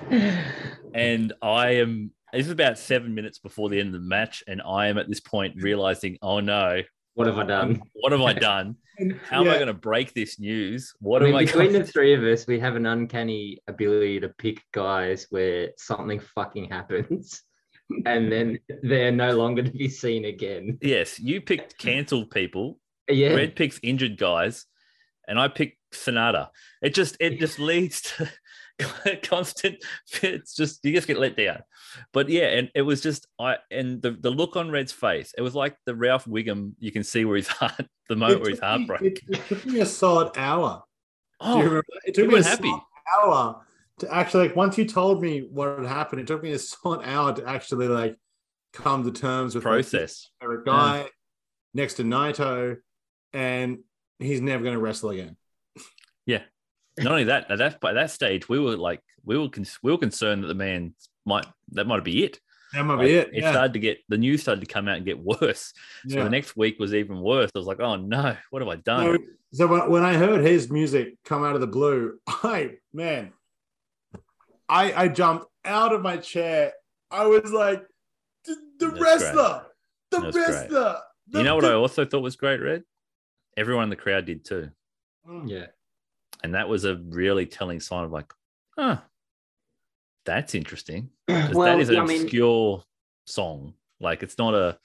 and 0.94 1.32
I 1.42 1.76
am. 1.76 2.10
This 2.32 2.46
is 2.46 2.52
about 2.52 2.78
seven 2.78 3.14
minutes 3.14 3.38
before 3.38 3.68
the 3.68 3.78
end 3.80 3.94
of 3.94 4.00
the 4.02 4.08
match, 4.08 4.42
and 4.46 4.62
I 4.62 4.86
am 4.88 4.98
at 4.98 5.08
this 5.08 5.20
point 5.20 5.60
realizing, 5.62 6.16
oh 6.22 6.40
no, 6.40 6.82
What 7.14 7.26
have 7.26 7.38
I 7.38 7.44
done? 7.44 7.70
Um, 7.70 7.82
what 7.94 8.12
have 8.12 8.20
I 8.22 8.32
done? 8.32 8.76
How 9.24 9.40
am 9.40 9.48
I 9.48 9.54
going 9.54 9.66
to 9.66 9.74
break 9.74 10.12
this 10.14 10.38
news? 10.38 10.92
What 11.00 11.22
I 11.22 11.26
mean, 11.26 11.34
am 11.34 11.38
I 11.40 11.44
between 11.44 11.72
going 11.72 11.82
the 11.82 11.88
three 11.88 12.14
of 12.14 12.22
us, 12.22 12.46
we 12.46 12.60
have 12.60 12.76
an 12.76 12.86
uncanny 12.86 13.58
ability 13.66 14.20
to 14.20 14.28
pick 14.28 14.62
guys 14.72 15.26
where 15.30 15.70
something 15.76 16.20
fucking 16.20 16.70
happens, 16.70 17.42
and 18.06 18.30
then 18.30 18.58
they're 18.82 19.12
no 19.12 19.36
longer 19.36 19.62
to 19.62 19.70
be 19.70 19.88
seen 19.88 20.24
again. 20.24 20.78
Yes, 20.80 21.18
you 21.20 21.40
picked 21.40 21.78
cancelled 21.78 22.30
people. 22.30 22.78
Yeah, 23.08 23.34
Red 23.34 23.56
picks 23.56 23.80
injured 23.82 24.16
guys, 24.18 24.66
and 25.26 25.38
I 25.38 25.48
picked 25.48 25.78
Sanada. 25.92 26.48
It 26.82 26.94
just 26.94 27.16
it 27.20 27.38
just 27.40 27.58
leads 27.70 28.00
to 28.02 28.28
constant. 29.22 29.76
It's 30.22 30.54
just 30.54 30.84
you 30.84 30.92
just 30.92 31.06
get 31.08 31.18
let 31.18 31.36
down. 31.36 31.62
But 32.12 32.28
yeah, 32.28 32.46
and 32.48 32.70
it 32.74 32.82
was 32.82 33.00
just 33.00 33.26
I 33.38 33.56
and 33.70 34.00
the, 34.00 34.12
the 34.12 34.30
look 34.30 34.56
on 34.56 34.70
Red's 34.70 34.92
face. 34.92 35.34
It 35.36 35.42
was 35.42 35.54
like 35.54 35.76
the 35.86 35.94
Ralph 35.94 36.24
Wiggum. 36.26 36.72
You 36.78 36.92
can 36.92 37.02
see 37.04 37.24
where 37.24 37.36
his 37.36 37.48
heart, 37.60 37.86
the 38.08 38.16
moment 38.16 38.40
where 38.42 38.50
his 38.50 38.60
took 38.60 38.68
heart 38.68 38.86
broke. 38.86 39.02
It, 39.02 39.20
it 39.28 39.46
took 39.48 39.66
me 39.66 39.80
a 39.80 39.86
solid 39.86 40.30
hour. 40.36 40.82
Do 41.42 41.48
you 41.48 41.54
Oh, 41.54 41.58
remember? 41.58 41.82
It 42.04 42.14
took 42.14 42.24
you 42.26 42.30
me 42.32 42.38
a 42.40 42.42
happy. 42.44 42.68
solid 42.68 42.82
hour 43.24 43.66
to 44.00 44.12
actually 44.14 44.48
like 44.48 44.56
once 44.56 44.76
you 44.76 44.84
told 44.84 45.22
me 45.22 45.40
what 45.50 45.78
had 45.78 45.86
happened, 45.86 46.20
it 46.20 46.26
took 46.26 46.42
me 46.42 46.52
a 46.52 46.58
solid 46.58 47.02
hour 47.04 47.32
to 47.34 47.46
actually 47.48 47.88
like 47.88 48.16
come 48.72 49.04
to 49.04 49.10
terms 49.12 49.54
with 49.54 49.62
process. 49.64 50.30
my 50.40 50.44
favorite 50.46 50.64
guy 50.66 51.06
next 51.74 51.94
to 51.94 52.02
Naito, 52.04 52.76
and 53.32 53.78
he's 54.18 54.40
never 54.40 54.62
going 54.62 54.74
to 54.74 54.80
wrestle 54.80 55.10
again. 55.10 55.36
Yeah. 56.26 56.42
Not 56.98 57.12
only 57.12 57.24
that, 57.24 57.50
at 57.50 57.58
that 57.58 57.80
by 57.80 57.92
that 57.94 58.10
stage, 58.10 58.48
we 58.48 58.58
were 58.58 58.76
like 58.76 59.00
we 59.24 59.38
were 59.38 59.48
con- 59.48 59.66
we 59.82 59.92
were 59.92 59.98
concerned 59.98 60.42
that 60.44 60.48
the 60.48 60.54
man 60.54 60.94
might 61.24 61.46
that 61.72 61.86
might 61.86 62.04
be 62.04 62.24
it. 62.24 62.40
That 62.72 62.84
might 62.84 62.96
Like, 62.96 63.06
be 63.06 63.14
it. 63.14 63.28
It 63.32 63.42
Yeah. 63.42 63.50
started 63.52 63.72
to 63.74 63.78
get 63.80 63.98
the 64.08 64.18
news 64.18 64.42
started 64.42 64.60
to 64.60 64.66
come 64.66 64.86
out 64.88 64.96
and 64.96 65.06
get 65.06 65.18
worse. 65.18 65.72
So 66.08 66.18
yeah. 66.18 66.24
the 66.24 66.30
next 66.30 66.56
week 66.56 66.78
was 66.78 66.94
even 66.94 67.20
worse. 67.20 67.50
I 67.54 67.58
was 67.58 67.66
like, 67.66 67.80
oh 67.80 67.96
no, 67.96 68.36
what 68.50 68.62
have 68.62 68.68
I 68.68 68.76
done? 68.76 69.16
So, 69.16 69.18
so 69.52 69.66
when, 69.66 69.90
when 69.90 70.04
I 70.04 70.14
heard 70.14 70.42
his 70.44 70.70
music 70.70 71.14
come 71.24 71.42
out 71.44 71.54
of 71.56 71.60
the 71.60 71.66
blue, 71.66 72.18
I 72.28 72.76
man, 72.92 73.32
I 74.70 74.92
I 75.04 75.08
jumped 75.08 75.46
out 75.64 75.92
of 75.92 76.00
my 76.00 76.16
chair. 76.16 76.72
I 77.10 77.26
was 77.26 77.50
like, 77.52 77.82
the, 78.44 78.56
the 78.78 78.86
That's 78.90 79.00
wrestler, 79.02 79.66
the 80.10 80.20
That's 80.20 80.36
great. 80.36 80.48
wrestler. 80.48 80.98
the- 81.28 81.38
you 81.38 81.44
know 81.44 81.56
what 81.56 81.64
I 81.64 81.72
also 81.74 82.04
thought 82.04 82.22
was 82.22 82.36
great, 82.36 82.60
Red? 82.60 82.82
Everyone 83.56 83.84
in 83.84 83.90
the 83.90 83.96
crowd 83.96 84.24
did 84.26 84.44
too. 84.44 84.70
Mm. 85.28 85.48
yeah. 85.50 85.66
And 86.42 86.54
that 86.54 86.68
was 86.68 86.84
a 86.84 86.96
really 86.96 87.46
telling 87.46 87.80
sign 87.80 88.04
of 88.04 88.10
like, 88.12 88.32
huh, 88.78 88.98
that's 90.24 90.54
interesting. 90.54 91.10
'Cause 91.28 91.54
Well, 91.54 91.66
that 91.66 91.80
is 91.80 91.88
an 91.90 91.98
I 91.98 92.04
mean, 92.06 92.22
obscure 92.22 92.82
song. 93.26 93.74
Like 94.00 94.22
it's 94.22 94.38
not 94.38 94.54
a 94.54 94.78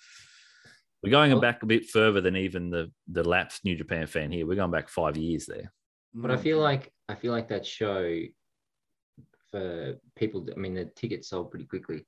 we're 1.04 1.12
going 1.12 1.32
Well- 1.32 1.42
back 1.42 1.62
a 1.64 1.68
bit 1.68 1.88
further 1.90 2.22
than 2.22 2.36
even 2.36 2.70
the 2.70 2.92
the 3.08 3.24
lapsed 3.24 3.64
New 3.66 3.76
Japan 3.76 4.08
fan 4.08 4.32
here. 4.32 4.46
We're 4.48 4.56
going 4.56 4.72
back 4.72 4.90
five 4.90 5.16
years 5.18 5.46
there. 5.46 5.72
but 6.14 6.32
I 6.32 6.38
feel 6.38 6.60
like 6.60 6.92
I 7.08 7.16
feel 7.16 7.32
like 7.32 7.50
that 7.50 7.66
show 7.66 8.20
for 9.56 9.96
people. 10.16 10.46
I 10.56 10.60
mean, 10.60 10.74
the 10.74 10.86
tickets 10.86 11.30
sold 11.30 11.50
pretty 11.52 11.66
quickly. 11.66 12.06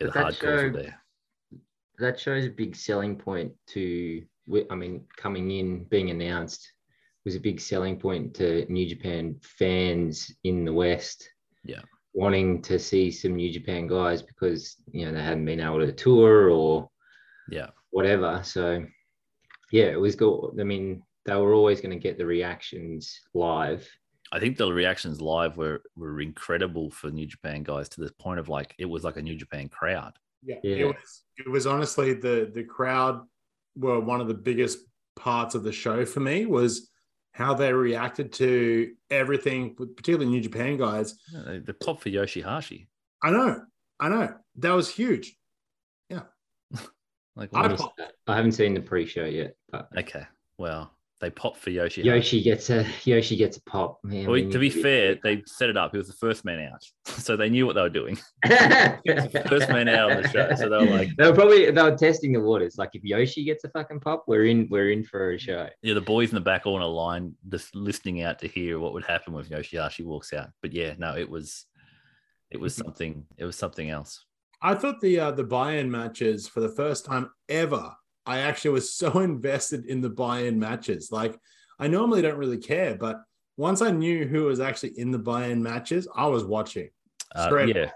Yeah, 0.00 0.06
the 0.08 0.12
that 0.12 0.34
show- 0.34 0.70
there. 0.70 1.00
that 1.98 2.18
shows 2.18 2.44
a 2.46 2.50
big 2.50 2.74
selling 2.76 3.16
point 3.16 3.52
to 3.68 4.22
i 4.70 4.74
mean 4.74 5.04
coming 5.16 5.50
in 5.50 5.84
being 5.84 6.10
announced 6.10 6.72
was 7.24 7.34
a 7.36 7.40
big 7.40 7.60
selling 7.60 7.98
point 7.98 8.32
to 8.34 8.64
new 8.72 8.88
japan 8.88 9.36
fans 9.42 10.30
in 10.44 10.64
the 10.64 10.72
west 10.72 11.28
Yeah. 11.64 11.82
wanting 12.14 12.62
to 12.62 12.78
see 12.78 13.10
some 13.10 13.34
new 13.36 13.52
japan 13.52 13.86
guys 13.86 14.22
because 14.22 14.76
you 14.92 15.04
know 15.04 15.12
they 15.12 15.22
hadn't 15.22 15.44
been 15.44 15.60
able 15.60 15.80
to 15.84 15.92
tour 15.92 16.50
or 16.50 16.88
Yeah. 17.50 17.70
whatever 17.90 18.42
so 18.44 18.84
yeah, 19.70 19.88
it 19.96 20.00
was 20.00 20.16
good. 20.16 20.56
I 20.58 20.64
mean, 20.64 21.02
they 21.26 21.36
were 21.36 21.52
always 21.52 21.82
going 21.82 21.94
to 21.98 22.02
get 22.02 22.16
the 22.16 22.24
reactions 22.24 23.20
live. 23.34 23.86
I 24.32 24.38
think 24.40 24.56
the 24.56 24.70
reactions 24.72 25.20
live 25.20 25.56
were 25.56 25.82
were 25.96 26.20
incredible 26.20 26.90
for 26.90 27.10
New 27.10 27.26
Japan 27.26 27.62
guys 27.62 27.88
to 27.90 28.00
the 28.02 28.12
point 28.18 28.40
of 28.40 28.48
like 28.48 28.74
it 28.78 28.84
was 28.86 29.04
like 29.04 29.16
a 29.16 29.22
New 29.22 29.36
Japan 29.36 29.68
crowd. 29.68 30.12
Yeah, 30.42 30.56
Yeah. 30.62 30.76
it 30.76 30.84
was. 30.86 31.22
It 31.38 31.48
was 31.50 31.66
honestly 31.66 32.14
the 32.14 32.50
the 32.52 32.64
crowd 32.64 33.22
were 33.76 34.00
one 34.00 34.20
of 34.20 34.28
the 34.28 34.34
biggest 34.34 34.78
parts 35.16 35.54
of 35.54 35.62
the 35.62 35.72
show 35.72 36.04
for 36.04 36.20
me 36.20 36.46
was 36.46 36.90
how 37.32 37.54
they 37.54 37.72
reacted 37.72 38.32
to 38.32 38.92
everything, 39.10 39.74
particularly 39.76 40.26
New 40.26 40.40
Japan 40.40 40.76
guys. 40.76 41.14
Yeah, 41.32 41.42
They, 41.46 41.58
they 41.58 41.72
popped 41.72 42.02
for 42.02 42.08
Yoshihashi. 42.08 42.88
I 43.22 43.30
know, 43.30 43.62
I 44.00 44.08
know, 44.08 44.34
that 44.56 44.72
was 44.72 44.88
huge. 44.90 45.36
Yeah, 46.10 46.22
like, 47.36 47.50
I 47.54 47.68
was- 47.68 47.82
I 48.26 48.36
haven't 48.36 48.52
seen 48.52 48.74
the 48.74 48.80
pre-show 48.80 49.24
yet, 49.24 49.54
but 49.70 49.88
okay, 49.96 50.24
well, 50.58 50.92
they 51.20 51.30
pop 51.30 51.56
for 51.56 51.70
Yoshi. 51.70 52.02
Yoshi 52.02 52.42
gets 52.42 52.70
a 52.70 52.86
Yoshi 53.04 53.36
gets 53.36 53.56
a 53.56 53.62
pop. 53.62 53.98
Man, 54.04 54.24
Well, 54.24 54.34
we 54.34 54.48
to 54.48 54.58
be 54.58 54.70
fair, 54.70 55.16
they 55.22 55.42
set 55.46 55.68
it 55.68 55.76
up. 55.76 55.90
He 55.90 55.98
was 55.98 56.06
the 56.06 56.12
first 56.12 56.44
man 56.44 56.60
out, 56.60 56.84
so 57.06 57.36
they 57.36 57.48
knew 57.48 57.66
what 57.66 57.74
they 57.74 57.82
were 57.82 57.88
doing. 57.88 58.18
they 58.46 58.98
First 59.48 59.68
man 59.68 59.88
out 59.88 60.12
on 60.12 60.22
the 60.22 60.28
show, 60.28 60.54
so 60.54 60.68
they 60.68 60.76
were 60.76 60.96
like, 60.96 61.08
they 61.16 61.28
were 61.28 61.34
probably 61.34 61.70
they 61.70 61.82
were 61.82 61.96
testing 61.96 62.32
the 62.32 62.40
waters. 62.40 62.76
Like 62.78 62.90
if 62.94 63.02
Yoshi 63.02 63.44
gets 63.44 63.64
a 63.64 63.68
fucking 63.70 64.00
pop, 64.00 64.24
we're 64.28 64.44
in 64.44 64.68
we're 64.70 64.90
in 64.90 65.02
for 65.02 65.32
a 65.32 65.38
show. 65.38 65.68
yeah, 65.82 65.94
the 65.94 66.00
boys 66.00 66.28
in 66.28 66.36
the 66.36 66.40
back 66.40 66.66
all 66.66 66.76
in 66.76 66.82
a 66.82 66.86
line, 66.86 67.34
just 67.48 67.74
listening 67.74 68.22
out 68.22 68.38
to 68.40 68.48
hear 68.48 68.78
what 68.78 68.92
would 68.92 69.04
happen 69.04 69.32
when 69.32 69.44
Yoshihashi 69.44 70.04
walks 70.04 70.32
out. 70.32 70.50
But 70.62 70.72
yeah, 70.72 70.94
no, 70.98 71.16
it 71.16 71.28
was, 71.28 71.66
it 72.50 72.60
was 72.60 72.74
something. 72.76 73.24
It 73.36 73.44
was 73.44 73.56
something 73.56 73.90
else. 73.90 74.24
I 74.62 74.74
thought 74.74 75.00
the 75.00 75.18
uh, 75.18 75.30
the 75.32 75.44
buy-in 75.44 75.90
matches 75.90 76.46
for 76.46 76.60
the 76.60 76.68
first 76.68 77.04
time 77.04 77.30
ever. 77.48 77.92
I 78.28 78.40
actually 78.40 78.72
was 78.72 78.92
so 78.92 79.18
invested 79.32 79.86
in 79.86 80.00
the 80.00 80.10
buy-in 80.10 80.58
matches. 80.58 81.10
Like 81.10 81.38
I 81.78 81.88
normally 81.88 82.22
don't 82.22 82.36
really 82.38 82.58
care, 82.58 82.94
but 82.94 83.16
once 83.56 83.82
I 83.82 83.90
knew 83.90 84.26
who 84.26 84.44
was 84.44 84.60
actually 84.60 84.98
in 84.98 85.10
the 85.10 85.18
buy-in 85.18 85.62
matches, 85.62 86.06
I 86.14 86.26
was 86.26 86.44
watching. 86.44 86.90
Uh, 87.34 87.64
yeah, 87.66 87.90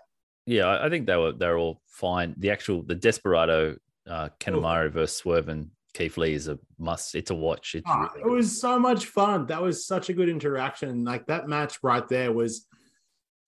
yeah. 0.46 0.78
I 0.84 0.88
think 0.88 1.06
they 1.06 1.16
were 1.16 1.32
they 1.32 1.46
were 1.46 1.58
all 1.58 1.80
fine. 1.86 2.34
The 2.38 2.50
actual 2.50 2.82
the 2.82 2.94
Desperado 2.94 3.76
uh, 4.08 4.28
Kanemaru 4.40 4.90
versus 4.92 5.16
Swerve 5.16 5.48
and 5.48 5.70
Keith 5.94 6.16
Lee 6.16 6.34
is 6.34 6.48
a 6.48 6.58
must. 6.78 7.14
It's 7.14 7.30
a 7.30 7.34
watch. 7.34 7.74
It's 7.74 7.84
Ah, 7.86 8.10
really 8.16 8.20
it 8.20 8.34
was 8.34 8.60
so 8.60 8.78
much 8.78 9.06
fun. 9.06 9.46
That 9.46 9.62
was 9.62 9.86
such 9.86 10.08
a 10.08 10.12
good 10.12 10.28
interaction. 10.28 11.04
Like 11.04 11.26
that 11.26 11.48
match 11.48 11.78
right 11.82 12.06
there 12.08 12.32
was, 12.32 12.66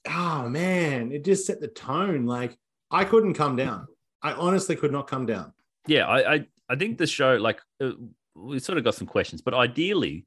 oh 0.06 0.48
man, 0.48 1.10
it 1.12 1.24
just 1.24 1.46
set 1.46 1.60
the 1.60 1.68
tone. 1.68 2.26
Like 2.26 2.56
I 2.90 3.04
couldn't 3.04 3.34
come 3.34 3.56
down. 3.56 3.86
I 4.22 4.32
honestly 4.32 4.76
could 4.76 4.92
not 4.92 5.06
come 5.06 5.26
down. 5.26 5.52
yeah. 5.86 6.06
I, 6.06 6.34
I 6.34 6.46
I 6.68 6.76
think 6.76 6.98
the 6.98 7.06
show 7.06 7.36
like 7.36 7.60
uh, 7.82 7.92
we 8.34 8.58
sort 8.58 8.78
of 8.78 8.84
got 8.84 8.94
some 8.94 9.06
questions, 9.06 9.42
but 9.42 9.54
ideally, 9.54 10.26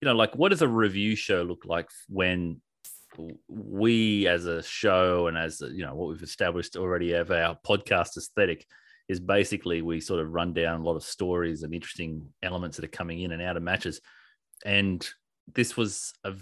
you 0.00 0.06
know, 0.06 0.14
like 0.14 0.34
what 0.36 0.50
does 0.50 0.62
a 0.62 0.68
review 0.68 1.16
show 1.16 1.42
look 1.42 1.64
like 1.64 1.88
when 2.08 2.60
we 3.48 4.28
as 4.28 4.46
a 4.46 4.62
show 4.62 5.26
and 5.26 5.36
as 5.36 5.60
you 5.60 5.84
know 5.84 5.94
what 5.94 6.08
we've 6.08 6.22
established 6.22 6.76
already 6.76 7.12
of 7.12 7.30
our 7.30 7.58
podcast 7.66 8.16
aesthetic 8.16 8.66
is 9.08 9.18
basically 9.18 9.82
we 9.82 10.00
sort 10.00 10.20
of 10.20 10.32
run 10.32 10.52
down 10.52 10.80
a 10.80 10.84
lot 10.84 10.96
of 10.96 11.02
stories 11.02 11.62
and 11.62 11.74
interesting 11.74 12.26
elements 12.42 12.76
that 12.76 12.84
are 12.84 12.88
coming 12.88 13.22
in 13.22 13.32
and 13.32 13.40
out 13.40 13.56
of 13.56 13.62
matches. 13.62 14.00
And 14.64 15.06
this 15.54 15.76
was 15.76 16.12
a 16.24 16.34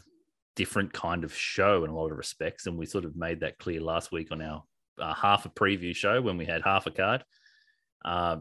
different 0.57 0.93
kind 0.93 1.23
of 1.23 1.35
show 1.35 1.85
in 1.85 1.91
a 1.91 1.95
lot 1.95 2.11
of 2.11 2.19
respects 2.19 2.67
and 2.67 2.77
we 2.77 2.87
sort 2.87 3.05
of 3.05 3.15
made 3.15 3.41
that 3.41 3.59
clear 3.59 3.81
last 3.81 4.11
week 4.11 4.33
on 4.33 4.43
our 4.43 4.65
uh, 4.99 5.15
half 5.15 5.47
a 5.47 5.49
preview 5.49 5.95
show 5.95 6.21
when 6.21 6.37
we 6.37 6.45
had 6.45 6.63
half 6.63 6.87
a 6.87 6.91
card. 6.91 7.25
Uh, 8.05 8.39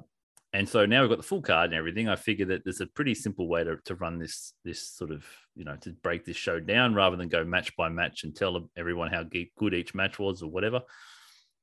and 0.55 0.69
so 0.69 0.85
now 0.85 1.01
we've 1.01 1.09
got 1.09 1.17
the 1.17 1.24
full 1.24 1.41
card 1.41 1.71
and 1.71 1.74
everything. 1.74 2.07
I 2.07 2.15
figure 2.15 2.45
that 2.45 2.63
there's 2.63 2.79
a 2.79 2.88
pretty 2.88 3.13
simple 3.13 3.50
way 3.50 3.65
to, 3.65 3.75
to 3.83 3.95
run 3.95 4.17
this 4.17 4.53
this 4.63 4.88
sort 4.88 5.12
of 5.12 5.25
you 5.53 5.65
know 5.65 5.75
to 5.81 5.91
break 6.01 6.24
this 6.24 6.38
show 6.38 6.62
down 6.62 6.95
rather 6.95 7.17
than 7.17 7.27
go 7.27 7.43
match 7.43 7.75
by 7.75 7.89
match 7.89 8.24
and 8.24 8.33
tell 8.33 8.69
everyone 8.77 9.12
how 9.12 9.24
good 9.24 9.74
each 9.74 9.93
match 9.93 10.17
was 10.17 10.41
or 10.41 10.50
whatever. 10.50 10.81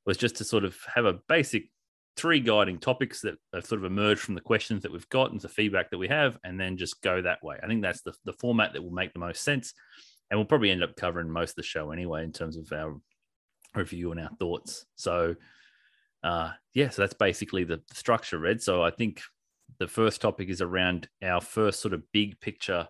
Was 0.05 0.19
just 0.19 0.37
to 0.37 0.45
sort 0.45 0.65
of 0.65 0.77
have 0.95 1.07
a 1.07 1.21
basic 1.27 1.71
three 2.19 2.41
guiding 2.41 2.79
topics 2.79 3.23
that 3.23 3.37
have 3.55 3.65
sort 3.65 3.81
of 3.81 3.87
emerged 3.87 4.21
from 4.21 4.35
the 4.35 4.43
questions 4.43 4.83
that 4.83 4.93
we've 4.93 5.09
got 5.09 5.33
and 5.33 5.41
the 5.41 5.49
feedback 5.49 5.91
that 5.91 5.99
we 5.99 6.09
have, 6.09 6.37
and 6.45 6.61
then 6.61 6.77
just 6.77 7.01
go 7.01 7.23
that 7.23 7.43
way. 7.43 7.57
I 7.63 7.69
think 7.69 7.81
that's 7.81 8.03
the 8.03 8.13
the 8.27 8.35
format 8.35 8.75
that 8.75 8.83
will 8.83 8.91
make 8.91 9.15
the 9.15 9.21
most 9.21 9.43
sense, 9.43 9.73
and 10.31 10.39
we'll 10.39 10.45
probably 10.45 10.71
end 10.71 10.85
up 10.85 10.97
covering 10.97 11.31
most 11.31 11.53
of 11.53 11.57
the 11.57 11.63
show 11.63 11.93
anyway 11.93 12.25
in 12.25 12.33
terms 12.33 12.59
of 12.59 12.71
our 12.73 13.01
review 13.75 14.13
and 14.13 14.21
our 14.21 14.31
thoughts. 14.39 14.85
So 14.97 15.35
uh, 16.23 16.53
yeah, 16.75 16.89
so 16.91 17.03
that's 17.03 17.15
basically 17.15 17.65
the, 17.65 17.81
structure, 17.93 18.39
Red. 18.39 18.63
So 18.63 18.83
I 18.83 18.91
think 18.91 19.23
the 19.79 19.89
first 19.89 20.21
topic 20.21 20.49
is 20.49 20.61
around 20.61 21.09
our 21.23 21.41
first 21.41 21.81
sort 21.81 21.95
of 21.95 22.11
big 22.13 22.41
picture 22.41 22.89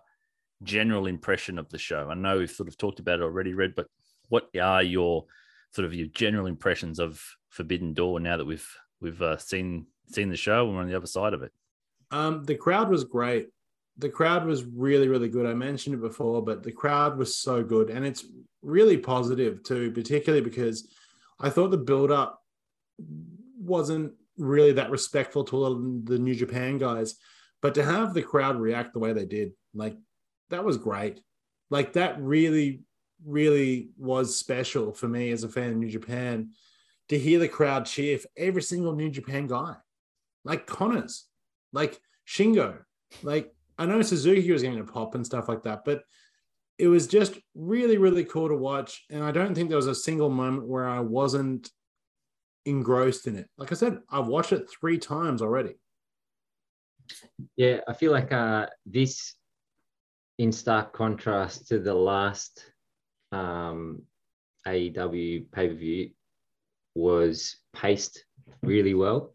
general 0.63 1.07
impression 1.07 1.59
of 1.59 1.69
the 1.69 1.77
show. 1.77 2.07
I 2.09 2.13
know 2.13 2.37
we've 2.37 2.49
sort 2.49 2.69
of 2.69 2.77
talked 2.77 2.99
about 2.99 3.19
it 3.19 3.23
already, 3.23 3.53
Red, 3.53 3.73
but 3.75 3.87
what 4.29 4.49
are 4.61 4.83
your 4.83 5.25
sort 5.71 5.85
of 5.85 5.93
your 5.93 6.07
general 6.07 6.45
impressions 6.45 6.99
of 6.99 7.21
Forbidden 7.49 7.93
Door 7.93 8.21
now 8.21 8.37
that 8.37 8.45
we've 8.45 8.67
we've 9.01 9.21
uh, 9.21 9.37
seen 9.37 9.87
seen 10.07 10.29
the 10.29 10.37
show 10.37 10.65
and 10.65 10.75
we're 10.75 10.81
on 10.81 10.87
the 10.87 10.95
other 10.95 11.07
side 11.07 11.33
of 11.33 11.43
it? 11.43 11.51
Um, 12.11 12.43
the 12.43 12.55
crowd 12.55 12.89
was 12.89 13.03
great. 13.03 13.49
The 13.97 14.09
crowd 14.09 14.45
was 14.45 14.63
really, 14.63 15.07
really 15.07 15.29
good. 15.29 15.45
I 15.45 15.53
mentioned 15.53 15.95
it 15.95 16.01
before, 16.01 16.43
but 16.43 16.63
the 16.63 16.71
crowd 16.71 17.17
was 17.17 17.35
so 17.35 17.63
good. 17.63 17.89
And 17.89 18.05
it's 18.05 18.25
really 18.61 18.97
positive 18.97 19.63
too, 19.63 19.91
particularly 19.91 20.43
because 20.43 20.87
I 21.39 21.49
thought 21.49 21.71
the 21.71 21.77
build 21.77 22.11
up 22.11 22.42
wasn't 23.57 24.13
really 24.37 24.73
that 24.73 24.91
respectful 24.91 25.43
to 25.45 26.01
the 26.05 26.19
New 26.19 26.35
Japan 26.35 26.77
guys. 26.77 27.15
But 27.61 27.75
to 27.75 27.83
have 27.83 28.13
the 28.13 28.21
crowd 28.21 28.59
react 28.59 28.93
the 28.93 28.99
way 28.99 29.13
they 29.13 29.25
did, 29.25 29.53
like 29.73 29.95
that 30.49 30.65
was 30.65 30.77
great. 30.77 31.21
Like 31.69 31.93
that 31.93 32.21
really, 32.21 32.81
really 33.25 33.89
was 33.97 34.37
special 34.37 34.91
for 34.91 35.07
me 35.07 35.31
as 35.31 35.43
a 35.43 35.49
fan 35.49 35.71
of 35.71 35.77
New 35.77 35.89
Japan 35.89 36.49
to 37.09 37.17
hear 37.17 37.39
the 37.39 37.47
crowd 37.47 37.85
cheer 37.85 38.17
for 38.17 38.27
every 38.37 38.61
single 38.61 38.93
New 38.93 39.09
Japan 39.09 39.47
guy, 39.47 39.75
like 40.43 40.67
Connors, 40.67 41.25
like 41.71 41.99
Shingo, 42.27 42.79
like 43.21 43.53
I 43.77 43.85
know 43.85 44.01
Suzuki 44.01 44.51
was 44.51 44.61
getting 44.61 44.79
a 44.79 44.83
pop 44.83 45.15
and 45.15 45.25
stuff 45.25 45.47
like 45.47 45.63
that, 45.63 45.83
but 45.85 46.03
it 46.77 46.87
was 46.87 47.07
just 47.07 47.37
really, 47.55 47.97
really 47.97 48.23
cool 48.23 48.49
to 48.49 48.55
watch. 48.55 49.05
And 49.09 49.23
I 49.23 49.31
don't 49.31 49.55
think 49.55 49.69
there 49.69 49.77
was 49.77 49.87
a 49.87 49.95
single 49.95 50.29
moment 50.29 50.67
where 50.67 50.87
I 50.87 50.99
wasn't 50.99 51.69
engrossed 52.65 53.27
in 53.27 53.35
it. 53.35 53.49
Like 53.57 53.71
I 53.71 53.75
said, 53.75 53.99
I've 54.09 54.27
watched 54.27 54.53
it 54.53 54.69
three 54.69 54.97
times 54.97 55.41
already. 55.41 55.75
Yeah, 57.57 57.79
I 57.87 57.93
feel 57.93 58.11
like 58.11 58.31
uh, 58.31 58.67
this, 58.85 59.35
in 60.37 60.51
stark 60.51 60.93
contrast 60.93 61.67
to 61.67 61.79
the 61.79 61.93
last 61.93 62.63
um, 63.31 64.03
AEW 64.67 65.51
pay 65.51 65.67
per 65.67 65.73
view, 65.73 66.11
was 66.95 67.57
paced 67.73 68.23
really 68.61 68.93
well. 68.93 69.33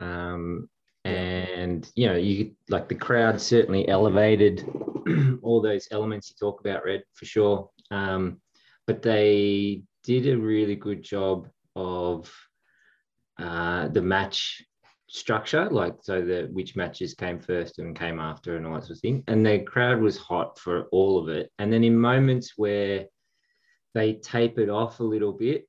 Um, 0.00 0.68
and 1.04 1.90
you 1.96 2.06
know, 2.06 2.16
you 2.16 2.52
like 2.68 2.88
the 2.88 2.94
crowd 2.94 3.40
certainly 3.40 3.88
elevated 3.88 4.64
all 5.42 5.60
those 5.60 5.88
elements 5.90 6.30
you 6.30 6.36
talk 6.38 6.60
about, 6.60 6.84
Red, 6.84 7.02
for 7.14 7.24
sure. 7.24 7.70
Um, 7.90 8.40
but 8.86 9.02
they 9.02 9.82
did 10.04 10.28
a 10.28 10.38
really 10.38 10.76
good 10.76 11.02
job 11.02 11.48
of 11.76 12.32
uh, 13.38 13.88
the 13.88 14.02
match 14.02 14.62
structure, 15.08 15.68
like 15.70 15.94
so 16.02 16.22
the 16.22 16.48
which 16.52 16.74
matches 16.74 17.14
came 17.14 17.38
first 17.38 17.78
and 17.78 17.98
came 17.98 18.18
after 18.18 18.56
and 18.56 18.66
all 18.66 18.74
that 18.74 18.84
sort 18.84 18.96
of 18.96 19.00
thing. 19.00 19.22
And 19.28 19.44
the 19.44 19.60
crowd 19.60 20.00
was 20.00 20.16
hot 20.16 20.58
for 20.58 20.84
all 20.84 21.18
of 21.18 21.28
it. 21.28 21.50
And 21.58 21.72
then 21.72 21.84
in 21.84 21.98
moments 21.98 22.54
where 22.56 23.06
they 23.94 24.14
tapered 24.14 24.70
off 24.70 25.00
a 25.00 25.04
little 25.04 25.32
bit, 25.32 25.68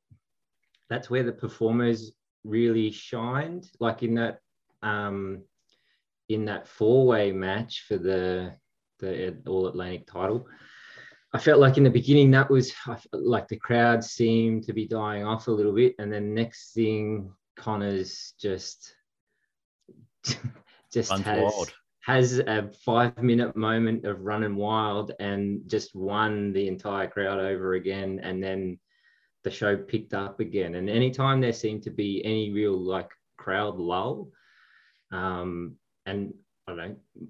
that's 0.89 1.10
where 1.10 1.24
the 1.24 1.33
performers 1.33 2.13
really 2.43 2.91
shined. 2.91 3.69
Like 3.79 4.03
in 4.03 4.15
that 4.15 4.39
um 4.81 5.43
in 6.29 6.45
that 6.45 6.67
four-way 6.67 7.31
match 7.31 7.86
for 7.88 7.98
the 7.98 8.53
the 9.00 9.38
All 9.48 9.67
Atlantic 9.67 10.07
title. 10.07 10.48
I 11.33 11.39
felt 11.39 11.59
like 11.59 11.77
in 11.77 11.83
the 11.83 11.89
beginning 11.89 12.29
that 12.31 12.49
was 12.49 12.71
like 13.11 13.47
the 13.47 13.57
crowd 13.57 14.03
seemed 14.03 14.63
to 14.65 14.73
be 14.73 14.85
dying 14.85 15.25
off 15.25 15.47
a 15.47 15.51
little 15.51 15.73
bit, 15.73 15.95
and 15.97 16.11
then 16.11 16.33
next 16.33 16.73
thing 16.73 17.31
Connors 17.55 18.33
just 18.39 18.95
just 20.93 21.09
Runs 21.09 21.25
has, 21.25 21.41
wild. 21.41 21.73
has 22.01 22.39
a 22.39 22.69
five 22.85 23.17
minute 23.21 23.55
moment 23.55 24.05
of 24.05 24.21
running 24.21 24.55
wild 24.55 25.11
and 25.19 25.61
just 25.67 25.95
won 25.95 26.53
the 26.53 26.67
entire 26.67 27.07
crowd 27.07 27.39
over 27.39 27.73
again, 27.73 28.19
and 28.21 28.41
then 28.43 28.79
the 29.43 29.51
show 29.51 29.75
picked 29.75 30.13
up 30.13 30.39
again. 30.39 30.75
And 30.75 30.87
anytime 30.87 31.41
there 31.41 31.51
seemed 31.51 31.83
to 31.83 31.89
be 31.89 32.23
any 32.23 32.51
real 32.51 32.77
like 32.77 33.09
crowd 33.37 33.77
lull, 33.77 34.29
um, 35.11 35.77
and 36.05 36.33
I 36.67 36.75
don't 36.75 36.77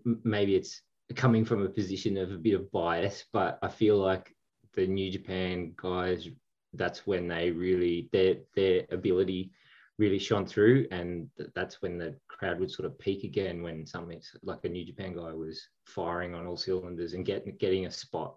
know, 0.05 0.15
maybe 0.23 0.55
it's 0.55 0.81
coming 1.13 1.45
from 1.45 1.63
a 1.63 1.69
position 1.69 2.17
of 2.17 2.31
a 2.31 2.37
bit 2.37 2.55
of 2.55 2.71
bias, 2.71 3.25
but 3.33 3.59
I 3.61 3.69
feel 3.69 3.97
like 3.97 4.35
the 4.73 4.87
New 4.87 5.11
Japan 5.11 5.73
guys, 5.75 6.27
that's 6.73 7.05
when 7.05 7.27
they 7.27 7.51
really 7.51 8.09
their 8.11 8.37
their 8.55 8.85
ability 8.91 9.51
really 9.99 10.19
shone 10.19 10.45
through, 10.45 10.87
and 10.91 11.29
that's 11.53 11.81
when 11.81 11.97
the 11.97 12.15
crowd 12.27 12.59
would 12.59 12.71
sort 12.71 12.87
of 12.87 12.97
peak 12.97 13.23
again 13.23 13.61
when 13.61 13.85
something 13.85 14.19
like 14.41 14.65
a 14.65 14.69
New 14.69 14.85
Japan 14.85 15.15
guy 15.15 15.31
was 15.33 15.67
firing 15.85 16.33
on 16.33 16.47
all 16.47 16.57
cylinders 16.57 17.13
and 17.13 17.25
getting 17.25 17.55
getting 17.57 17.85
a 17.85 17.91
spot. 17.91 18.35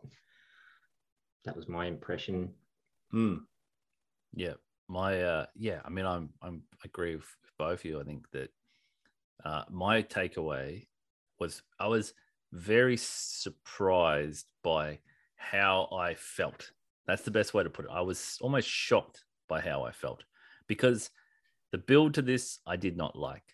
That 1.45 1.57
was 1.57 1.69
my 1.69 1.87
impression. 1.87 2.51
Hmm. 3.11 3.37
Yeah, 4.35 4.55
my 4.89 5.23
uh, 5.23 5.47
yeah. 5.57 5.81
I 5.85 5.89
mean, 5.91 6.05
I'm 6.05 6.31
I'm 6.43 6.63
I 6.75 6.83
agree 6.85 7.17
with, 7.17 7.25
with 7.43 7.57
both 7.59 7.81
of 7.81 7.85
you. 7.85 8.01
I 8.01 8.05
think 8.05 8.31
that 8.33 8.51
uh, 9.45 9.63
my 9.71 10.03
takeaway 10.03 10.87
was 11.39 11.63
I 11.79 11.87
was 11.87 12.13
very 12.53 12.97
surprised 12.97 14.51
by 14.63 14.99
how 15.37 15.89
I 15.93 16.15
felt. 16.15 16.71
That's 17.07 17.23
the 17.23 17.31
best 17.31 17.55
way 17.55 17.63
to 17.63 17.71
put 17.71 17.85
it. 17.85 17.91
I 17.93 18.01
was 18.01 18.39
almost 18.41 18.69
shocked 18.69 19.25
by 19.49 19.61
how 19.61 19.85
I 19.85 19.93
felt 19.93 20.25
because 20.67 21.11
the 21.73 21.79
build 21.79 22.15
to 22.15 22.23
this 22.23 22.59
I 22.67 22.77
did 22.77 22.97
not 22.97 23.17
like. 23.17 23.45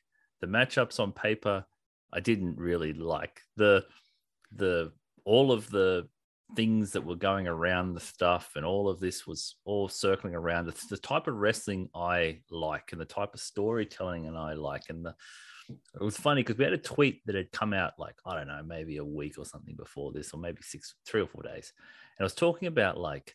The 0.41 0.47
matchups 0.47 0.99
on 1.01 1.13
paper 1.13 1.65
I 2.13 2.21
didn't 2.21 2.57
really 2.59 2.93
like. 2.93 3.41
The 3.57 3.85
the 4.55 4.93
all 5.25 5.53
of 5.53 5.71
the 5.71 6.09
things 6.55 6.93
that 6.93 7.05
were 7.05 7.17
going 7.17 7.47
around 7.47 7.95
the 7.95 8.01
stuff 8.01 8.53
and 8.57 8.65
all 8.65 8.89
of 8.89 9.01
this 9.01 9.27
was 9.27 9.57
all 9.65 9.89
circling 9.89 10.35
around 10.35 10.67
the, 10.67 10.77
the 10.91 10.99
type 10.99 11.27
of 11.27 11.37
wrestling 11.37 11.89
I 11.95 12.41
like 12.51 12.93
and 12.93 13.01
the 13.01 13.07
type 13.07 13.33
of 13.33 13.41
storytelling 13.41 14.27
and 14.27 14.37
I 14.37 14.53
like 14.53 14.85
and 14.91 15.05
the 15.05 15.15
it 15.95 16.03
was 16.03 16.17
funny 16.17 16.43
because 16.43 16.59
we 16.59 16.65
had 16.65 16.73
a 16.73 16.79
tweet 16.79 17.25
that 17.27 17.35
had 17.35 17.53
come 17.53 17.73
out 17.73 17.93
like 17.99 18.15
I 18.27 18.37
don't 18.37 18.49
know 18.49 18.63
maybe 18.65 18.97
a 18.97 19.05
week 19.05 19.39
or 19.39 19.45
something 19.45 19.75
before 19.75 20.13
this 20.13 20.33
or 20.33 20.41
maybe 20.41 20.63
six 20.63 20.95
three 21.07 21.23
or 21.23 21.27
four 21.27 21.43
days. 21.43 21.73
And 22.19 22.25
I 22.25 22.27
was 22.27 22.35
talking 22.35 22.69
about 22.69 22.99
like 22.99 23.35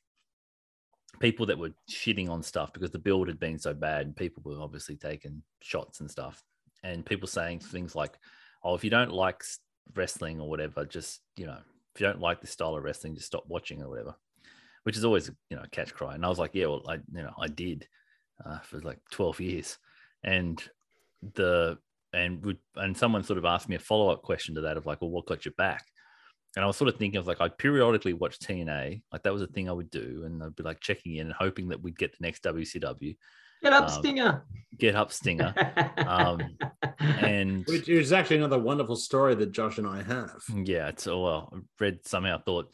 people 1.19 1.45
that 1.47 1.57
were 1.57 1.71
shitting 1.89 2.29
on 2.29 2.43
stuff 2.43 2.73
because 2.73 2.91
the 2.91 2.99
build 2.99 3.27
had 3.27 3.39
been 3.39 3.57
so 3.57 3.73
bad 3.73 4.05
and 4.05 4.15
people 4.15 4.43
were 4.45 4.61
obviously 4.61 4.95
taking 4.95 5.41
shots 5.61 5.99
and 5.99 6.09
stuff. 6.09 6.43
And 6.83 7.05
people 7.05 7.27
saying 7.27 7.59
things 7.59 7.95
like 7.95 8.17
oh 8.63 8.75
if 8.75 8.83
you 8.83 8.89
don't 8.89 9.11
like 9.11 9.43
wrestling 9.95 10.39
or 10.39 10.49
whatever 10.49 10.85
just 10.85 11.21
you 11.35 11.45
know 11.45 11.57
if 11.95 12.01
you 12.01 12.07
don't 12.07 12.19
like 12.19 12.41
this 12.41 12.51
style 12.51 12.75
of 12.75 12.83
wrestling 12.83 13.15
just 13.15 13.27
stop 13.27 13.45
watching 13.47 13.81
or 13.81 13.89
whatever 13.89 14.15
which 14.83 14.97
is 14.97 15.05
always 15.05 15.29
you 15.49 15.57
know 15.57 15.63
a 15.63 15.69
catch 15.69 15.93
cry. 15.93 16.15
And 16.15 16.25
i 16.25 16.29
was 16.29 16.39
like 16.39 16.51
yeah 16.53 16.67
well 16.67 16.83
i 16.87 16.95
you 16.95 17.23
know 17.23 17.33
i 17.39 17.47
did 17.47 17.87
uh, 18.45 18.59
for 18.59 18.79
like 18.79 18.99
12 19.11 19.39
years. 19.39 19.77
And 20.23 20.61
the 21.33 21.77
and 22.17 22.43
would 22.45 22.57
and 22.75 22.95
someone 22.97 23.23
sort 23.23 23.37
of 23.39 23.45
asked 23.45 23.69
me 23.69 23.75
a 23.75 23.79
follow-up 23.79 24.21
question 24.23 24.55
to 24.55 24.61
that 24.61 24.77
of 24.77 24.85
like 24.85 25.01
well 25.01 25.11
what 25.11 25.25
got 25.25 25.45
you 25.45 25.51
back 25.51 25.83
and 26.55 26.63
I 26.63 26.67
was 26.67 26.77
sort 26.77 26.87
of 26.87 26.97
thinking, 26.97 27.17
I 27.17 27.21
was 27.21 27.27
like, 27.27 27.39
I'd 27.41 27.57
periodically 27.59 28.13
watch 28.13 28.39
TNA, 28.39 29.01
like 29.11 29.21
that 29.23 29.33
was 29.33 29.43
a 29.43 29.47
thing 29.47 29.69
I 29.69 29.73
would 29.73 29.91
do, 29.91 30.23
and 30.25 30.41
I'd 30.41 30.55
be 30.55 30.63
like 30.63 30.79
checking 30.79 31.15
in 31.17 31.27
and 31.27 31.35
hoping 31.37 31.67
that 31.67 31.83
we'd 31.83 31.99
get 31.99 32.13
the 32.13 32.17
next 32.25 32.41
WCW. 32.43 33.15
Get 33.61 33.73
up, 33.73 33.83
Um, 33.83 33.89
Stinger. 33.89 34.43
Get 34.79 34.95
up, 34.95 35.11
Stinger. 35.11 35.53
um, 35.97 36.41
and 36.99 37.63
Which 37.67 37.89
is 37.89 38.11
actually 38.11 38.37
another 38.37 38.57
wonderful 38.57 38.95
story 38.95 39.35
that 39.35 39.51
Josh 39.51 39.77
and 39.77 39.85
I 39.85 40.01
have. 40.01 40.41
yeah, 40.63 40.87
it's 40.87 41.05
oh 41.05 41.21
well. 41.21 41.53
I 41.53 41.59
read 41.79 41.99
somehow 42.07 42.41
thought. 42.43 42.71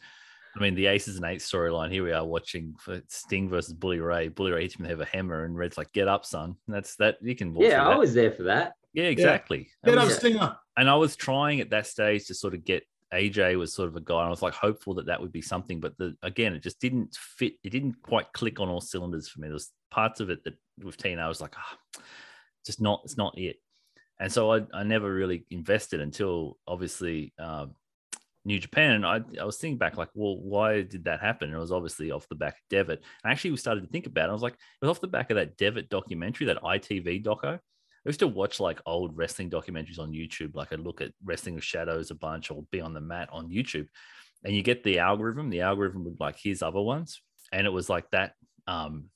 I 0.56 0.60
mean, 0.60 0.76
the 0.76 0.86
Aces 0.86 1.16
and 1.16 1.24
Eights 1.26 1.50
storyline. 1.50 1.90
Here 1.90 2.04
we 2.04 2.12
are 2.12 2.24
watching 2.24 2.76
for 2.78 3.02
Sting 3.08 3.50
versus 3.50 3.74
Bully 3.74 3.98
Ray. 4.00 4.28
Bully 4.28 4.52
Ray 4.52 4.62
hits 4.62 4.76
him 4.76 4.86
with 4.86 5.00
a 5.00 5.04
hammer, 5.04 5.44
and 5.44 5.58
Red's 5.58 5.76
like, 5.76 5.92
"Get 5.92 6.08
up, 6.08 6.24
son." 6.24 6.56
And 6.66 6.74
that's 6.74 6.96
that. 6.96 7.16
You 7.20 7.34
can 7.36 7.52
walk 7.52 7.64
yeah, 7.64 7.84
I 7.86 7.90
that. 7.90 7.98
was 7.98 8.14
there 8.14 8.30
for 8.32 8.44
that. 8.44 8.74
Yeah, 8.94 9.04
exactly. 9.04 9.68
That 9.82 9.90
Get 9.90 9.98
up, 9.98 10.10
Stinger. 10.10 10.56
and 10.76 10.88
I 10.88 10.94
was 10.94 11.16
trying 11.16 11.60
at 11.60 11.70
that 11.70 11.86
stage 11.86 12.26
to 12.26 12.34
sort 12.34 12.54
of 12.54 12.64
get 12.64 12.84
AJ 13.12 13.58
was 13.58 13.74
sort 13.74 13.88
of 13.88 13.96
a 13.96 14.00
guy. 14.00 14.18
And 14.18 14.26
I 14.26 14.30
was 14.30 14.42
like 14.42 14.54
hopeful 14.54 14.94
that 14.94 15.06
that 15.06 15.20
would 15.20 15.32
be 15.32 15.42
something, 15.42 15.80
but 15.80 15.96
the 15.98 16.16
again, 16.22 16.54
it 16.54 16.62
just 16.62 16.80
didn't 16.80 17.14
fit. 17.14 17.54
It 17.62 17.70
didn't 17.70 18.02
quite 18.02 18.32
click 18.32 18.60
on 18.60 18.68
all 18.68 18.80
cylinders 18.80 19.28
for 19.28 19.40
me. 19.40 19.48
There 19.48 19.54
was 19.54 19.72
parts 19.90 20.20
of 20.20 20.30
it 20.30 20.44
that 20.44 20.54
with 20.82 20.96
Tina, 20.96 21.22
I 21.22 21.28
was 21.28 21.40
like, 21.40 21.54
ah, 21.56 22.02
just 22.64 22.80
not. 22.80 23.02
It's 23.04 23.16
not 23.16 23.38
it. 23.38 23.56
And 24.20 24.32
so 24.32 24.52
I, 24.52 24.62
I 24.72 24.84
never 24.84 25.12
really 25.12 25.44
invested 25.50 26.00
until 26.00 26.56
obviously 26.68 27.32
um, 27.38 27.74
New 28.44 28.58
Japan. 28.58 28.92
And 28.92 29.06
I, 29.06 29.20
I 29.40 29.44
was 29.44 29.56
thinking 29.56 29.78
back, 29.78 29.96
like, 29.96 30.10
well, 30.14 30.38
why 30.38 30.82
did 30.82 31.04
that 31.04 31.20
happen? 31.20 31.48
And 31.48 31.56
it 31.56 31.60
was 31.60 31.72
obviously 31.72 32.10
off 32.10 32.28
the 32.28 32.36
back 32.36 32.54
of 32.54 32.68
Devitt. 32.70 33.02
And 33.24 33.32
actually, 33.32 33.50
we 33.50 33.56
started 33.56 33.82
to 33.82 33.88
think 33.88 34.06
about 34.06 34.28
it. 34.28 34.30
I 34.30 34.32
was 34.32 34.42
like, 34.42 34.54
it 34.54 34.58
was 34.80 34.90
off 34.90 35.00
the 35.00 35.08
back 35.08 35.30
of 35.30 35.36
that 35.36 35.56
Devitt 35.56 35.88
documentary, 35.88 36.46
that 36.46 36.62
ITV 36.62 37.24
doco. 37.24 37.58
I 38.04 38.10
used 38.10 38.20
to 38.20 38.28
watch 38.28 38.60
like 38.60 38.80
old 38.84 39.16
wrestling 39.16 39.48
documentaries 39.48 39.98
on 39.98 40.12
YouTube. 40.12 40.54
Like 40.54 40.72
I'd 40.72 40.80
look 40.80 41.00
at 41.00 41.12
Wrestling 41.24 41.54
with 41.54 41.64
Shadows 41.64 42.10
a 42.10 42.14
bunch 42.14 42.50
or 42.50 42.64
Beyond 42.70 42.94
the 42.94 43.00
Mat 43.00 43.30
on 43.32 43.48
YouTube. 43.48 43.88
And 44.44 44.54
you 44.54 44.62
get 44.62 44.84
the 44.84 44.98
algorithm. 44.98 45.48
The 45.48 45.62
algorithm 45.62 46.04
would 46.04 46.20
like 46.20 46.36
here's 46.38 46.62
other 46.62 46.82
ones. 46.82 47.22
And 47.50 47.66
it 47.66 47.70
was 47.70 47.88
like 47.88 48.10
that, 48.10 48.34
um, 48.66 49.06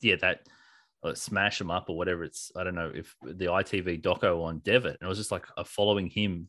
yeah, 0.00 0.16
that 0.22 0.40
uh, 1.02 1.14
smash 1.14 1.58
them 1.58 1.70
up 1.70 1.90
or 1.90 1.98
whatever. 1.98 2.24
It's 2.24 2.50
I 2.56 2.64
don't 2.64 2.74
know 2.74 2.90
if 2.94 3.14
the 3.22 3.46
ITV 3.46 4.00
doco 4.00 4.42
on 4.44 4.62
Devitt. 4.64 4.96
And 5.00 5.06
it 5.06 5.08
was 5.08 5.18
just 5.18 5.32
like 5.32 5.44
uh, 5.58 5.64
following 5.64 6.06
him 6.06 6.48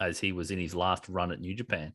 as 0.00 0.20
he 0.20 0.30
was 0.30 0.52
in 0.52 0.58
his 0.60 0.74
last 0.74 1.08
run 1.08 1.32
at 1.32 1.40
New 1.40 1.54
Japan. 1.54 1.92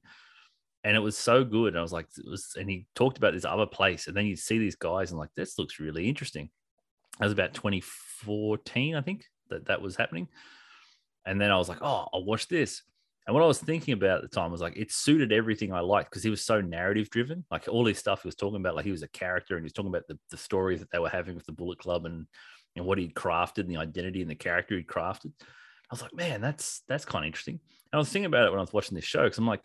And 0.84 0.98
it 0.98 1.00
was 1.00 1.18
so 1.18 1.46
good. 1.46 1.70
And 1.70 1.80
I 1.80 1.82
was 1.82 1.94
like, 1.94 2.08
it 2.18 2.30
was, 2.30 2.56
and 2.60 2.70
he 2.70 2.88
talked 2.94 3.18
about 3.18 3.34
this 3.34 3.46
other 3.46 3.66
place. 3.66 4.08
And 4.08 4.18
then 4.18 4.26
you 4.26 4.36
see 4.36 4.58
these 4.58 4.76
guys 4.76 5.12
and 5.12 5.20
like, 5.20 5.30
this 5.34 5.58
looks 5.58 5.80
really 5.80 6.10
interesting. 6.10 6.50
I 7.22 7.24
was 7.24 7.32
about 7.32 7.54
2014, 8.24 8.96
I 8.96 9.02
think, 9.02 9.26
that 9.50 9.68
that 9.68 9.82
was 9.82 9.96
happening. 9.96 10.28
And 11.26 11.40
then 11.40 11.52
I 11.52 11.58
was 11.58 11.70
like, 11.70 11.80
oh, 11.82 12.08
I'll 12.14 12.26
watch 12.26 12.48
this. 12.48 12.82
And 13.26 13.34
what 13.34 13.44
I 13.44 13.48
was 13.48 13.60
thinking 13.60 13.94
about 13.94 14.24
at 14.24 14.30
the 14.30 14.36
time 14.36 14.52
was 14.52 14.60
like, 14.60 14.76
it 14.76 14.92
suited 14.92 15.32
everything 15.32 15.72
I 15.72 15.80
liked 15.80 16.10
because 16.10 16.24
he 16.24 16.30
was 16.30 16.44
so 16.44 16.60
narrative 16.60 17.10
driven. 17.10 17.46
Like 17.50 17.70
all 17.70 17.86
his 17.86 17.98
stuff 17.98 18.24
he 18.24 18.28
was 18.28 18.36
talking 18.36 18.58
about, 18.58 18.76
like 18.76 18.84
he 18.84 18.92
was 18.92 19.04
a 19.04 19.08
character 19.08 19.56
and 19.56 19.64
he 19.64 19.66
was 19.66 19.74
talking 19.74 19.90
about 19.90 20.08
the, 20.08 20.20
the 20.30 20.38
stories 20.38 20.82
that 20.82 20.92
they 20.92 21.00
were 21.00 21.10
having 21.10 21.36
with 21.36 21.46
the 21.46 21.54
Bullet 21.54 21.80
Club 21.80 22.06
and, 22.06 22.26
and 22.76 22.86
what 22.86 22.98
he'd 22.98 23.14
crafted 23.14 23.60
and 23.60 23.70
the 23.70 23.78
identity 23.78 24.22
and 24.22 24.30
the 24.30 24.36
character 24.36 24.76
he'd 24.76 24.88
crafted. 24.88 25.32
I 25.40 25.94
was 25.94 26.02
like, 26.02 26.14
man, 26.14 26.42
that's 26.42 26.82
that's 26.88 27.06
kind 27.06 27.24
of 27.24 27.28
interesting. 27.28 27.60
And 27.92 27.98
I 27.98 27.98
was 27.98 28.10
thinking 28.10 28.26
about 28.26 28.48
it 28.48 28.50
when 28.50 28.60
I 28.60 28.64
was 28.64 28.74
watching 28.74 28.96
this 28.96 29.06
show 29.06 29.24
because 29.24 29.38
I'm 29.38 29.48
like, 29.48 29.64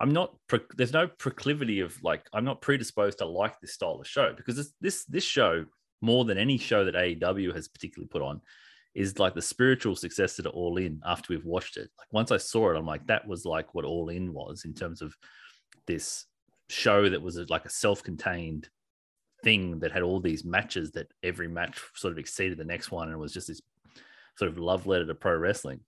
I'm 0.00 0.12
not. 0.12 0.34
There's 0.76 0.92
no 0.92 1.06
proclivity 1.06 1.80
of 1.80 2.02
like 2.02 2.26
I'm 2.32 2.44
not 2.44 2.60
predisposed 2.60 3.18
to 3.18 3.26
like 3.26 3.60
this 3.60 3.74
style 3.74 4.00
of 4.00 4.08
show 4.08 4.32
because 4.36 4.56
this 4.56 4.72
this 4.80 5.04
this 5.04 5.24
show 5.24 5.66
more 6.00 6.24
than 6.24 6.38
any 6.38 6.58
show 6.58 6.84
that 6.84 6.94
AEW 6.94 7.54
has 7.54 7.68
particularly 7.68 8.08
put 8.08 8.22
on 8.22 8.40
is 8.94 9.18
like 9.18 9.34
the 9.34 9.42
spiritual 9.42 9.94
successor 9.94 10.42
to 10.42 10.50
All 10.50 10.76
In. 10.76 11.00
After 11.06 11.32
we've 11.32 11.44
watched 11.44 11.76
it, 11.76 11.90
like 11.98 12.12
once 12.12 12.30
I 12.30 12.36
saw 12.36 12.70
it, 12.70 12.76
I'm 12.76 12.86
like 12.86 13.06
that 13.06 13.26
was 13.26 13.44
like 13.44 13.74
what 13.74 13.84
All 13.84 14.08
In 14.08 14.32
was 14.32 14.64
in 14.64 14.74
terms 14.74 15.02
of 15.02 15.14
this 15.86 16.26
show 16.68 17.08
that 17.08 17.22
was 17.22 17.36
like 17.50 17.64
a 17.64 17.70
self-contained 17.70 18.68
thing 19.42 19.80
that 19.80 19.92
had 19.92 20.02
all 20.02 20.20
these 20.20 20.44
matches 20.44 20.92
that 20.92 21.10
every 21.22 21.48
match 21.48 21.80
sort 21.94 22.12
of 22.12 22.18
exceeded 22.18 22.58
the 22.58 22.64
next 22.64 22.90
one 22.90 23.08
and 23.08 23.14
it 23.14 23.18
was 23.18 23.32
just 23.32 23.48
this 23.48 23.62
sort 24.36 24.50
of 24.50 24.58
love 24.58 24.86
letter 24.86 25.06
to 25.06 25.14
pro 25.14 25.34
wrestling 25.34 25.80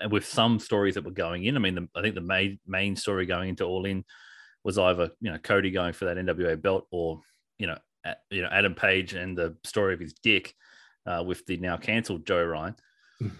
and 0.00 0.10
with 0.10 0.26
some 0.26 0.58
stories 0.58 0.94
that 0.94 1.04
were 1.04 1.10
going 1.10 1.44
in. 1.44 1.56
I 1.56 1.60
mean, 1.60 1.74
the, 1.74 1.88
I 1.94 2.02
think 2.02 2.14
the 2.14 2.20
main 2.20 2.58
main 2.66 2.96
story 2.96 3.26
going 3.26 3.48
into 3.48 3.64
All 3.64 3.84
In 3.84 4.04
was 4.64 4.78
either 4.78 5.10
you 5.20 5.30
know 5.30 5.38
Cody 5.38 5.70
going 5.70 5.92
for 5.92 6.06
that 6.06 6.16
NWA 6.16 6.60
belt, 6.60 6.86
or 6.90 7.20
you 7.58 7.66
know 7.66 7.78
you 8.30 8.42
know 8.42 8.48
Adam 8.50 8.74
Page 8.74 9.14
and 9.14 9.36
the 9.36 9.56
story 9.64 9.94
of 9.94 10.00
his 10.00 10.12
dick 10.14 10.54
uh, 11.06 11.22
with 11.26 11.44
the 11.46 11.56
now 11.56 11.76
cancelled 11.76 12.26
Joe 12.26 12.44
Ryan. 12.44 12.76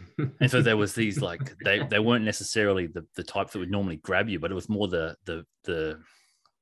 And 0.41 0.51
so 0.51 0.63
there 0.63 0.77
was 0.77 0.95
these 0.95 1.21
like 1.21 1.57
they 1.65 1.81
they 1.91 1.99
weren't 1.99 2.25
necessarily 2.25 2.87
the 2.87 3.05
the 3.17 3.25
types 3.25 3.53
that 3.53 3.59
would 3.59 3.71
normally 3.71 3.97
grab 3.97 4.29
you, 4.29 4.39
but 4.39 4.51
it 4.53 4.55
was 4.55 4.69
more 4.69 4.87
the 4.87 5.17
the 5.25 5.45
the 5.65 5.99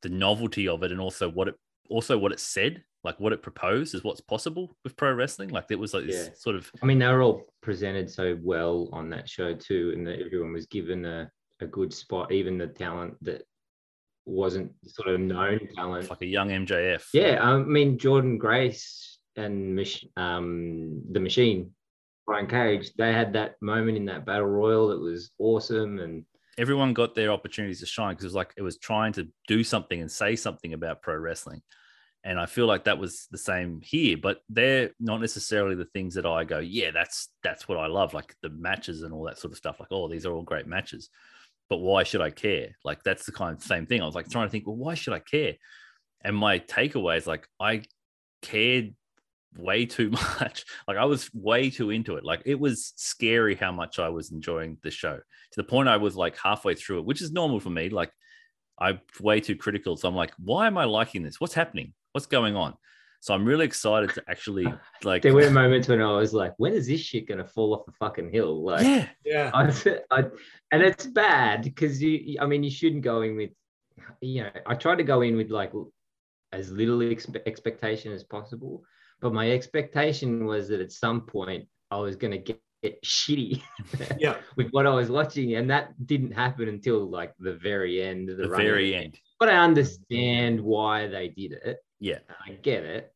the 0.02 0.08
novelty 0.08 0.68
of 0.68 0.82
it, 0.82 0.92
and 0.92 1.00
also 1.00 1.28
what 1.28 1.48
it 1.48 1.54
also 1.90 2.16
what 2.16 2.32
it 2.32 2.40
said, 2.40 2.82
like 3.04 3.20
what 3.20 3.32
it 3.34 3.42
proposed 3.42 3.94
is 3.94 4.02
what's 4.04 4.20
possible 4.22 4.74
with 4.84 4.96
pro 4.96 5.12
wrestling. 5.12 5.50
Like 5.50 5.66
it 5.70 5.78
was 5.78 5.92
like 5.92 6.06
this 6.06 6.28
Yeah. 6.28 6.34
sort 6.34 6.56
of 6.56 6.70
I 6.82 6.86
mean, 6.86 6.98
they 6.98 7.08
were 7.08 7.20
all 7.22 7.44
presented 7.60 8.10
so 8.10 8.38
well 8.42 8.88
on 8.92 9.10
that 9.10 9.28
show 9.28 9.54
too, 9.54 9.92
and 9.94 10.06
that 10.06 10.20
everyone 10.24 10.52
was 10.54 10.66
given 10.66 11.04
a, 11.04 11.30
a 11.60 11.66
good 11.66 11.92
spot, 11.92 12.32
even 12.32 12.56
the 12.56 12.68
talent 12.68 13.16
that 13.22 13.42
wasn't 14.30 14.72
sort 14.86 15.08
of 15.08 15.20
known 15.20 15.60
talent. 15.74 16.08
like 16.08 16.22
a 16.22 16.26
young 16.26 16.48
MJF. 16.48 17.04
Yeah, 17.12 17.38
I 17.42 17.58
mean 17.58 17.98
Jordynne 17.98 18.38
Grace 18.38 19.18
and 19.36 19.78
um, 20.16 21.02
the 21.10 21.20
Machine, 21.20 21.72
Brian 22.26 22.46
Cage, 22.46 22.92
they 22.96 23.12
had 23.12 23.32
that 23.34 23.56
moment 23.60 23.96
in 23.96 24.04
that 24.06 24.26
battle 24.26 24.46
royal 24.46 24.88
that 24.88 25.00
was 25.00 25.30
awesome, 25.38 25.98
and 25.98 26.24
everyone 26.58 26.92
got 26.92 27.14
their 27.14 27.30
opportunities 27.30 27.80
to 27.80 27.86
shine 27.86 28.12
because 28.12 28.24
it 28.24 28.28
was 28.28 28.34
like 28.34 28.52
it 28.56 28.62
was 28.62 28.78
trying 28.78 29.12
to 29.14 29.28
do 29.48 29.64
something 29.64 30.00
and 30.00 30.10
say 30.10 30.36
something 30.36 30.72
about 30.72 31.02
pro 31.02 31.16
wrestling. 31.16 31.62
And 32.22 32.38
I 32.38 32.44
feel 32.44 32.66
like 32.66 32.84
that 32.84 32.98
was 32.98 33.26
the 33.30 33.38
same 33.38 33.80
here, 33.82 34.18
but 34.18 34.42
they're 34.50 34.90
not 35.00 35.22
necessarily 35.22 35.74
the 35.74 35.86
things 35.86 36.14
that 36.14 36.26
I 36.26 36.44
go, 36.44 36.58
yeah, 36.58 36.90
that's 36.90 37.30
that's 37.42 37.66
what 37.66 37.78
I 37.78 37.86
love, 37.86 38.12
like 38.12 38.34
the 38.42 38.50
matches 38.50 39.02
and 39.02 39.14
all 39.14 39.24
that 39.24 39.38
sort 39.38 39.52
of 39.52 39.58
stuff. 39.58 39.80
Like, 39.80 39.88
oh, 39.90 40.06
these 40.06 40.26
are 40.26 40.32
all 40.32 40.42
great 40.42 40.66
matches, 40.66 41.08
but 41.70 41.78
why 41.78 42.02
should 42.02 42.20
I 42.20 42.30
care? 42.30 42.76
Like 42.84 43.02
that's 43.04 43.24
the 43.24 43.32
kind 43.32 43.56
of 43.56 43.62
same 43.62 43.86
thing. 43.86 44.02
I 44.02 44.06
was 44.06 44.16
like 44.16 44.28
trying 44.28 44.48
to 44.48 44.50
think, 44.50 44.66
well, 44.66 44.76
why 44.76 44.94
should 44.94 45.14
I 45.14 45.20
care? 45.20 45.54
And 46.22 46.36
my 46.36 46.58
takeaway 46.58 47.16
is 47.16 47.26
like 47.26 47.48
I 47.58 47.84
cared 48.42 48.94
way 49.56 49.86
too 49.86 50.10
much. 50.40 50.64
Like 50.88 50.96
I 50.98 51.04
was 51.04 51.30
way 51.32 51.70
too 51.70 51.90
into 51.90 52.16
it. 52.16 52.24
Like 52.24 52.42
it 52.44 52.58
was 52.58 52.92
scary 52.96 53.54
how 53.54 53.70
much 53.70 54.00
I 54.00 54.08
was 54.08 54.32
enjoying 54.32 54.78
the 54.82 54.90
show 54.90 55.16
to 55.16 55.56
the 55.56 55.64
point 55.64 55.88
I 55.88 55.96
was 55.96 56.16
like 56.16 56.36
halfway 56.36 56.74
through 56.74 56.98
it, 56.98 57.04
which 57.06 57.22
is 57.22 57.32
normal 57.32 57.60
for 57.60 57.70
me. 57.70 57.88
Like 57.88 58.10
I'm 58.78 59.00
way 59.20 59.40
too 59.40 59.54
critical. 59.56 59.96
So 59.96 60.08
I'm 60.08 60.16
like, 60.16 60.32
why 60.38 60.66
am 60.66 60.76
I 60.76 60.84
liking 60.84 61.22
this? 61.22 61.40
What's 61.40 61.54
happening? 61.54 61.94
What's 62.12 62.26
going 62.26 62.56
on? 62.56 62.74
So 63.20 63.34
I'm 63.34 63.44
really 63.44 63.66
excited 63.66 64.10
to 64.14 64.24
actually 64.28 64.66
like. 65.04 65.22
There 65.22 65.34
were 65.34 65.50
moments 65.50 65.88
when 65.88 66.00
I 66.00 66.12
was 66.12 66.32
like, 66.32 66.54
when 66.56 66.72
is 66.72 66.86
this 66.86 67.00
shit 67.00 67.28
gonna 67.28 67.46
fall 67.46 67.74
off 67.74 67.84
the 67.86 67.92
fucking 67.92 68.32
hill? 68.32 68.64
Like, 68.64 68.84
yeah, 68.84 69.08
Yeah. 69.24 69.50
I, 69.54 69.70
I, 70.10 70.24
and 70.72 70.82
it's 70.82 71.06
bad 71.06 71.62
because 71.62 72.02
you, 72.02 72.38
I 72.40 72.46
mean, 72.46 72.62
you 72.62 72.70
shouldn't 72.70 73.02
go 73.02 73.22
in 73.22 73.36
with, 73.36 73.50
you 74.22 74.42
know, 74.42 74.50
I 74.66 74.74
tried 74.74 74.96
to 74.96 75.04
go 75.04 75.20
in 75.20 75.36
with 75.36 75.50
like 75.50 75.72
as 76.52 76.72
little 76.72 76.98
expe- 76.98 77.46
expectation 77.46 78.12
as 78.12 78.24
possible, 78.24 78.82
but 79.20 79.34
my 79.34 79.50
expectation 79.50 80.46
was 80.46 80.68
that 80.68 80.80
at 80.80 80.92
some 80.92 81.22
point 81.22 81.68
I 81.90 81.98
was 81.98 82.16
going 82.16 82.32
to 82.32 82.38
get, 82.38 82.60
get 82.82 83.02
shitty 83.02 83.62
Yeah. 84.18 84.36
with 84.56 84.70
what 84.70 84.86
I 84.86 84.90
was 84.90 85.10
watching, 85.10 85.54
and 85.56 85.68
that 85.70 86.06
didn't 86.06 86.32
happen 86.32 86.68
until 86.68 87.08
like 87.08 87.34
the 87.38 87.54
very 87.54 88.02
end 88.02 88.30
of 88.30 88.38
the, 88.38 88.48
the 88.48 88.56
very 88.56 88.94
end. 88.94 89.18
But 89.38 89.50
I 89.50 89.58
understand 89.58 90.60
why 90.60 91.06
they 91.06 91.28
did 91.28 91.52
it. 91.52 91.78
Yeah, 92.00 92.18
I 92.46 92.52
get 92.52 92.84
it, 92.84 93.12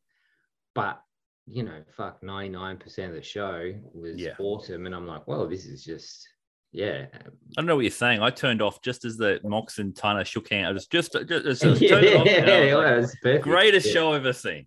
but 0.75 1.01
you 1.47 1.63
know, 1.63 1.83
fuck, 1.97 2.23
ninety 2.23 2.51
nine 2.51 2.77
percent 2.79 3.11
of 3.11 3.17
the 3.17 3.23
show 3.23 3.73
was 3.93 4.21
Yeah. 4.21 4.35
awesome, 4.39 4.87
and 4.87 4.95
I'm 4.95 5.07
like, 5.07 5.27
well, 5.27 5.47
this 5.49 5.67
is 5.67 5.85
just, 5.85 6.27
yeah, 6.73 7.07
I 7.15 7.19
don't 7.57 7.67
know 7.67 7.77
what 7.77 7.83
you're 7.83 7.91
saying. 7.91 8.23
I 8.23 8.31
turned 8.31 8.63
off 8.63 8.81
just 8.83 9.05
as 9.05 9.17
the 9.17 9.41
Mox 9.45 9.79
and 9.79 9.95
Tana 9.95 10.25
shook 10.25 10.51
hands. 10.51 10.69
I 10.69 10.73
was 10.73 10.87
just, 10.87 11.13
just, 11.13 11.29
just, 11.29 11.63
just 11.63 11.81
yeah, 11.83 11.89
turned 11.91 12.05
it 12.07 12.17
off, 12.17 12.27
and 12.27 12.51
I 12.51 12.97
was 12.97 13.15
it 13.25 13.33
like, 13.35 13.43
greatest 13.43 13.87
Yeah. 13.89 13.93
show 13.93 14.09
I've 14.13 14.17
ever 14.23 14.33
seen. 14.33 14.67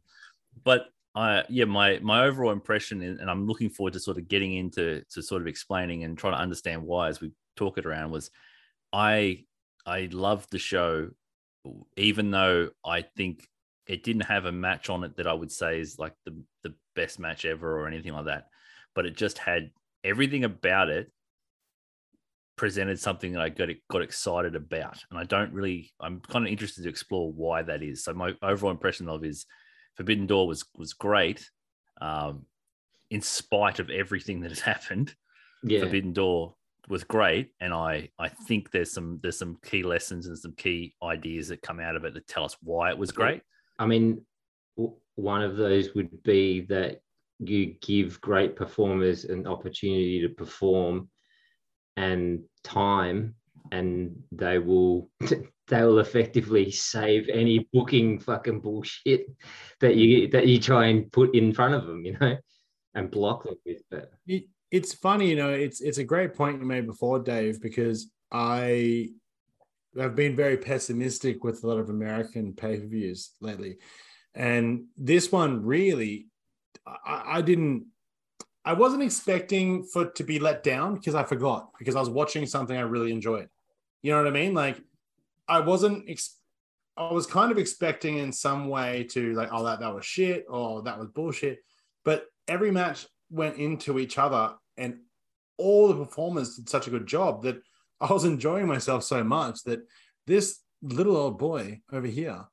But 0.64 0.86
I, 1.16 1.44
yeah, 1.50 1.66
my 1.66 1.98
my 2.00 2.26
overall 2.26 2.52
impression, 2.52 3.02
is, 3.02 3.20
and 3.20 3.30
I'm 3.30 3.48
looking 3.48 3.70
forward 3.72 3.94
to 3.94 4.00
sort 4.00 4.18
of 4.20 4.28
getting 4.28 4.54
into 4.54 5.04
to 5.12 5.22
sort 5.24 5.42
of 5.42 5.48
explaining 5.48 6.04
and 6.04 6.16
trying 6.18 6.34
to 6.34 6.40
understand 6.40 6.84
why 6.84 7.08
as 7.10 7.20
we 7.22 7.32
talk 7.56 7.78
it 7.80 7.86
around 7.88 8.12
was, 8.12 8.30
I 8.94 9.46
I 9.86 10.10
loved 10.12 10.52
the 10.52 10.60
show, 10.60 11.10
even 11.96 12.30
though 12.30 12.70
I 12.86 13.02
think 13.02 13.48
it 13.88 14.04
didn't 14.04 14.24
have 14.26 14.46
a 14.46 14.52
match 14.52 14.90
on 14.90 15.04
it 15.04 15.16
that 15.18 15.28
I 15.28 15.34
would 15.34 15.52
say 15.52 15.80
is 15.80 15.98
like 15.98 16.14
the 16.26 16.42
the 16.64 16.74
best 16.96 17.20
match 17.20 17.46
ever 17.46 17.80
or 17.80 17.88
anything 17.88 18.14
like 18.14 18.26
that, 18.26 18.48
but 18.94 19.06
it 19.06 19.16
just 19.16 19.38
had 19.38 19.72
everything 20.04 20.44
about 20.44 20.90
it 20.90 21.12
presented 22.58 23.00
something 23.00 23.34
that 23.34 23.42
I 23.42 23.50
got 23.50 23.70
got 23.90 24.02
excited 24.02 24.56
about, 24.56 24.98
and 25.10 25.20
I 25.20 25.24
don't 25.24 25.54
really. 25.54 25.94
I'm 26.00 26.20
kind 26.20 26.46
of 26.46 26.52
interested 26.52 26.84
to 26.84 26.90
explore 26.90 27.32
why 27.32 27.62
that 27.62 27.82
is. 27.82 28.04
So 28.04 28.14
my 28.14 28.34
overall 28.42 28.72
impression 28.72 29.08
of 29.08 29.24
is 29.24 29.46
Forbidden 29.96 30.28
Door 30.28 30.48
was 30.48 30.66
was 30.76 30.94
great, 30.94 31.50
um, 32.02 32.46
in 33.10 33.22
spite 33.22 33.80
of 33.80 33.90
everything 33.90 34.42
that 34.42 34.52
has 34.52 34.60
happened. 34.74 35.16
Yeah, 35.64 35.82
Forbidden 35.82 36.14
Door 36.14 36.56
was 36.90 37.04
great, 37.04 37.52
and 37.62 37.74
I 37.74 38.10
I 38.20 38.28
think 38.28 38.72
there's 38.72 38.92
some 38.92 39.20
there's 39.22 39.40
some 39.40 39.58
key 39.64 39.84
lessons 39.84 40.28
and 40.28 40.38
some 40.38 40.54
key 40.54 40.96
ideas 41.02 41.48
that 41.48 41.62
come 41.62 41.80
out 41.80 41.96
of 41.96 42.04
it 42.04 42.14
that 42.16 42.28
tell 42.28 42.44
us 42.44 42.58
why 42.62 42.90
it 42.90 42.98
was 42.98 43.12
great. 43.12 43.42
I 43.80 43.86
mean, 43.86 44.26
one 45.16 45.42
of 45.42 45.58
those 45.58 45.94
would 45.94 46.24
be 46.24 46.62
that 46.62 47.02
you 47.40 47.76
give 47.82 48.20
great 48.22 48.56
performers 48.56 49.26
an 49.26 49.48
opportunity 49.48 50.22
to 50.22 50.30
perform 50.30 51.10
and 51.96 52.44
time, 52.64 53.36
and 53.72 54.24
they 54.32 54.60
will 54.60 55.10
they 55.68 55.84
will 55.84 56.00
effectively 56.00 56.72
save 56.72 57.28
any 57.30 57.68
booking 57.74 58.20
fucking 58.20 58.62
bullshit 58.62 59.28
that 59.80 59.96
you 59.96 60.28
that 60.30 60.48
you 60.48 60.60
try 60.60 60.88
and 60.88 61.12
put 61.12 61.36
in 61.36 61.54
front 61.54 61.74
of 61.74 61.86
them, 61.86 62.06
you 62.06 62.18
know, 62.20 62.38
and 62.94 63.12
block 63.12 63.44
them 63.44 63.56
with. 63.66 63.82
But 63.90 64.12
It, 64.28 64.46
it's 64.72 64.94
funny, 64.94 65.30
you 65.30 65.36
know, 65.36 65.50
it's 65.50 65.82
it's 65.82 65.98
a 65.98 66.04
great 66.04 66.34
point 66.34 66.60
you 66.60 66.66
made 66.66 66.86
before, 66.86 67.20
Dave, 67.20 67.62
because 67.62 68.12
I 68.32 69.10
have 69.98 70.16
been 70.16 70.36
very 70.36 70.58
pessimistic 70.58 71.44
with 71.44 71.64
a 71.64 71.68
lot 71.68 71.80
of 71.80 71.90
American 71.90 72.54
pay-per-views 72.54 73.32
lately. 73.42 73.78
And 74.34 74.86
this 74.96 75.32
one 75.32 75.66
really, 75.66 76.28
I, 76.86 77.24
I 77.38 77.42
didn't 77.42 77.88
I 78.68 78.74
wasn't 78.74 79.04
expecting 79.04 79.86
for 79.86 80.08
to 80.12 80.24
be 80.26 80.40
let 80.40 80.62
down 80.62 80.96
because 80.96 81.16
I 81.16 81.24
forgot 81.24 81.70
because 81.80 81.96
I 81.96 82.02
was 82.02 82.10
watching 82.10 82.46
something 82.46 82.76
I 82.76 82.82
really 82.82 83.14
enjoyed. 83.14 83.48
You 84.02 84.12
know 84.12 84.18
what 84.18 84.28
I 84.28 84.32
mean? 84.32 84.54
Like 84.54 84.82
I 85.48 85.62
wasn't 85.62 86.10
ex- 86.10 86.38
I 86.98 87.14
was 87.14 87.26
kind 87.26 87.50
of 87.50 87.58
expecting 87.58 88.18
in 88.18 88.34
some 88.34 88.68
way 88.68 89.06
to 89.12 89.34
like, 89.36 89.48
oh, 89.54 89.64
that 89.64 89.80
that 89.80 89.96
was 89.96 90.06
shit 90.06 90.46
or 90.50 90.82
that 90.82 91.00
was 91.00 91.08
bullshit. 91.08 91.60
But 92.04 92.26
every 92.50 92.72
match 92.72 93.08
went 93.30 93.56
into 93.56 94.00
each 94.00 94.18
other 94.18 94.56
and 94.76 95.00
all 95.58 95.88
the 95.88 96.06
performers 96.06 96.58
did 96.58 96.68
such 96.68 96.88
a 96.88 96.92
good 96.92 97.08
job 97.08 97.44
that 97.44 97.62
I 98.00 98.12
was 98.14 98.26
enjoying 98.26 98.68
myself 98.68 99.04
so 99.04 99.24
much 99.24 99.64
that 99.64 99.80
this 100.28 100.60
little 100.82 101.18
old 101.18 101.38
boy 101.40 101.82
over 101.92 102.08
here, 102.08 102.46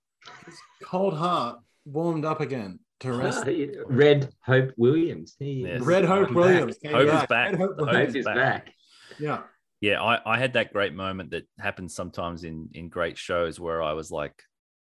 his 0.47 0.57
cold 0.83 1.15
heart 1.17 1.59
warmed 1.85 2.25
up 2.25 2.41
again 2.41 2.79
to 3.01 3.13
rest. 3.13 3.47
Red 3.87 4.31
Hope 4.45 4.73
Williams, 4.77 5.37
he 5.39 5.65
Yes. 5.67 5.83
Red 5.83 6.05
Hope 6.05 6.29
I'm 6.29 6.35
Williams. 6.35 6.79
back. 6.79 6.93
came 6.93 7.09
Hope 7.09 7.23
is 7.23 7.27
back. 7.29 7.55
Hope 7.55 7.79
Hope 7.79 7.87
Williams. 7.87 8.15
is 8.17 8.25
back. 8.25 8.37
back. 8.37 8.75
Yeah. 9.19 9.43
Yeah, 9.81 10.03
I, 10.03 10.35
I 10.35 10.39
had 10.39 10.55
that 10.55 10.73
great 10.73 10.95
moment 10.95 11.31
that 11.33 11.47
happens 11.59 11.95
sometimes 11.95 12.45
in 12.45 12.71
in 12.73 12.89
great 12.89 13.19
shows 13.19 13.61
where 13.61 13.83
I 13.83 13.93
was 13.93 14.11
like, 14.11 14.33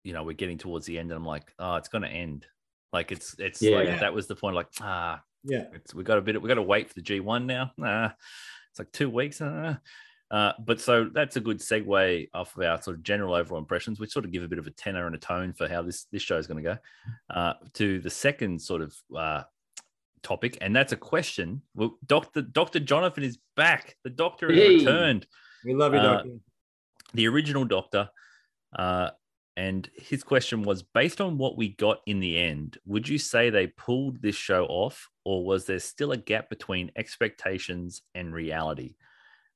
you 0.04 0.12
know, 0.12 0.22
we're 0.22 0.34
getting 0.34 0.58
towards 0.58 0.86
the 0.86 0.96
end, 1.00 1.10
and 1.10 1.18
I'm 1.18 1.24
like, 1.26 1.52
oh, 1.58 1.74
it's 1.74 1.88
going 1.88 2.02
to 2.02 2.08
end. 2.08 2.46
Like 2.92 3.10
it's 3.10 3.34
it's 3.40 3.60
like 3.62 3.88
Yeah. 3.88 3.98
that 3.98 4.14
was 4.14 4.28
the 4.28 4.36
point. 4.36 4.54
Like 4.54 4.68
ah, 4.80 5.20
Yeah. 5.42 5.64
it's 5.74 5.92
we 5.92 6.04
got 6.04 6.18
a 6.18 6.22
bit. 6.22 6.40
We 6.40 6.46
got 6.46 6.54
to 6.54 6.62
wait 6.62 6.86
for 6.88 6.94
the 6.94 7.02
G1 7.02 7.46
now. 7.46 7.72
Nah, 7.76 8.10
it's 8.70 8.78
like 8.78 8.92
two 8.92 9.10
weeks. 9.10 9.40
Uh, 9.40 9.76
uh, 10.30 10.52
but 10.64 10.80
so 10.80 11.08
that's 11.12 11.36
a 11.36 11.40
good 11.40 11.58
segue 11.58 12.28
off 12.34 12.56
of 12.56 12.62
our 12.64 12.80
sort 12.82 12.96
of 12.96 13.02
general 13.02 13.34
overall 13.34 13.58
impressions, 13.60 14.00
which 14.00 14.10
sort 14.12 14.24
of 14.24 14.32
give 14.32 14.42
a 14.42 14.48
bit 14.48 14.58
of 14.58 14.66
a 14.66 14.70
tenor 14.72 15.06
and 15.06 15.14
a 15.14 15.18
tone 15.18 15.52
for 15.52 15.68
how 15.68 15.82
this 15.82 16.04
this 16.12 16.22
show 16.22 16.36
is 16.36 16.46
going 16.46 16.62
to 16.62 16.70
go. 16.74 16.78
Uh, 17.30 17.54
to 17.74 18.00
the 18.00 18.10
second 18.10 18.60
sort 18.60 18.82
of 18.82 18.96
uh, 19.16 19.42
topic, 20.22 20.58
and 20.60 20.74
that's 20.74 20.92
a 20.92 20.96
question. 20.96 21.62
Well, 21.74 21.96
Doctor 22.06 22.42
Doctor 22.42 22.80
Jonathan 22.80 23.22
is 23.22 23.38
back. 23.54 23.96
The 24.02 24.10
Doctor 24.10 24.48
has 24.48 24.56
Hey. 24.58 24.76
returned 24.78 25.26
We 25.64 25.74
love 25.74 25.92
you, 25.94 26.00
Uh, 26.00 26.14
Doctor. 26.14 26.30
the 27.14 27.28
original 27.28 27.64
Doctor, 27.64 28.08
uh, 28.76 29.10
and 29.56 29.88
his 29.94 30.24
question 30.24 30.62
was 30.62 30.82
based 30.82 31.20
on 31.20 31.38
what 31.38 31.56
we 31.56 31.68
got 31.68 32.00
in 32.06 32.18
the 32.20 32.36
end. 32.36 32.78
Would 32.84 33.08
you 33.08 33.18
say 33.18 33.48
they 33.48 33.68
pulled 33.68 34.20
this 34.20 34.34
show 34.36 34.66
off, 34.66 35.08
or 35.24 35.44
was 35.44 35.66
there 35.66 35.78
still 35.78 36.10
a 36.12 36.16
gap 36.16 36.50
between 36.50 36.90
expectations 36.96 38.02
and 38.14 38.34
reality? 38.34 38.96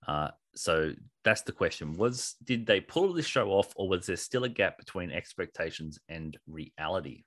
Uh, 0.06 0.30
so 0.54 0.92
that's 1.24 1.42
the 1.42 1.52
question: 1.52 1.96
Was 1.96 2.36
did 2.44 2.66
they 2.66 2.80
pull 2.80 3.12
this 3.12 3.26
show 3.26 3.50
off, 3.50 3.72
or 3.76 3.88
was 3.88 4.06
there 4.06 4.16
still 4.16 4.44
a 4.44 4.48
gap 4.48 4.78
between 4.78 5.10
expectations 5.10 5.98
and 6.08 6.36
reality? 6.46 7.24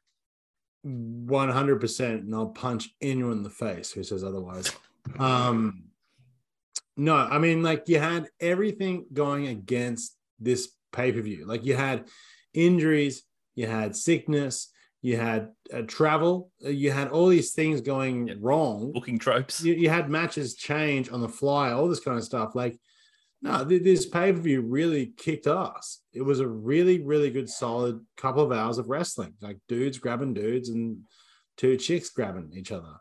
100% 0.85 2.09
and 2.09 2.35
I'll 2.35 2.47
punch 2.47 2.89
anyone 3.01 3.31
in 3.33 3.43
the 3.43 3.49
face 3.49 3.91
who 3.91 4.03
says 4.03 4.23
otherwise. 4.23 4.71
Um, 5.17 5.85
no, 6.97 7.15
I 7.15 7.37
mean, 7.39 7.63
like 7.63 7.87
you 7.87 7.99
had 7.99 8.27
everything 8.39 9.05
going 9.13 9.47
against 9.47 10.15
this 10.39 10.71
pay 10.91 11.11
per 11.11 11.21
view. 11.21 11.45
Like 11.45 11.65
you 11.65 11.75
had 11.75 12.07
injuries, 12.53 13.23
you 13.55 13.67
had 13.67 13.95
sickness, 13.95 14.71
you 15.01 15.17
had 15.17 15.49
uh, 15.73 15.81
travel, 15.87 16.51
uh, 16.65 16.69
you 16.69 16.91
had 16.91 17.09
all 17.09 17.27
these 17.27 17.53
things 17.53 17.81
going 17.81 18.27
Yep. 18.27 18.37
wrong. 18.41 18.91
Booking 18.91 19.19
tropes. 19.19 19.63
You, 19.63 19.73
you 19.73 19.89
had 19.89 20.09
matches 20.09 20.55
change 20.55 21.11
on 21.11 21.21
the 21.21 21.29
fly, 21.29 21.71
all 21.71 21.87
this 21.87 21.99
kind 21.99 22.17
of 22.17 22.23
stuff. 22.23 22.55
Like, 22.55 22.77
no, 23.43 23.63
this 23.65 24.05
pay 24.05 24.31
per 24.31 24.39
view 24.39 24.61
really 24.61 25.13
kicked 25.17 25.47
ass. 25.47 25.99
It 26.13 26.21
was 26.21 26.39
a 26.39 26.47
really, 26.47 27.01
really 27.01 27.29
good, 27.29 27.49
solid 27.49 27.99
couple 28.17 28.41
of 28.43 28.51
hours 28.53 28.77
of 28.77 28.87
wrestling, 28.89 29.33
like 29.41 29.57
dudes 29.67 29.99
grabbing 29.99 30.33
dudes 30.33 30.69
and 30.69 30.99
two 31.57 31.75
chicks 31.77 32.09
grabbing 32.09 32.51
each 32.55 32.71
other. 32.71 32.95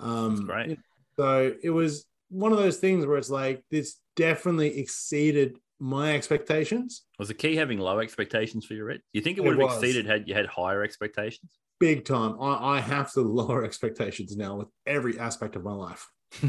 Um, 0.00 0.36
That's 0.36 0.46
great. 0.46 0.78
So 1.18 1.52
it 1.62 1.70
was 1.70 2.06
one 2.30 2.52
of 2.52 2.58
those 2.58 2.76
things 2.76 3.04
where 3.04 3.18
it's 3.18 3.28
like 3.28 3.64
this 3.72 3.96
definitely 4.16 4.78
exceeded 4.78 5.58
my 5.80 6.14
expectations 6.14 7.04
Was 7.18 7.28
the 7.28 7.34
key 7.34 7.54
having 7.56 7.78
low 7.78 7.98
expectations 8.00 8.64
for 8.64 8.74
your 8.74 8.86
Red? 8.86 9.00
You 9.12 9.20
think 9.20 9.38
it 9.38 9.42
It 9.42 9.44
would 9.48 9.58
have 9.58 9.68
was. 9.70 9.82
exceeded 9.82 10.06
had 10.06 10.28
you 10.28 10.34
had 10.34 10.46
higher 10.46 10.82
expectations? 10.82 11.50
big 11.80 12.04
time. 12.04 12.36
I, 12.40 12.76
I 12.76 12.80
have 12.80 13.12
to 13.12 13.20
lower 13.40 13.64
expectations 13.64 14.36
now 14.36 14.56
with 14.56 14.68
every 14.86 15.18
aspect 15.18 15.54
of 15.56 15.62
my 15.64 15.72
life. 15.72 16.06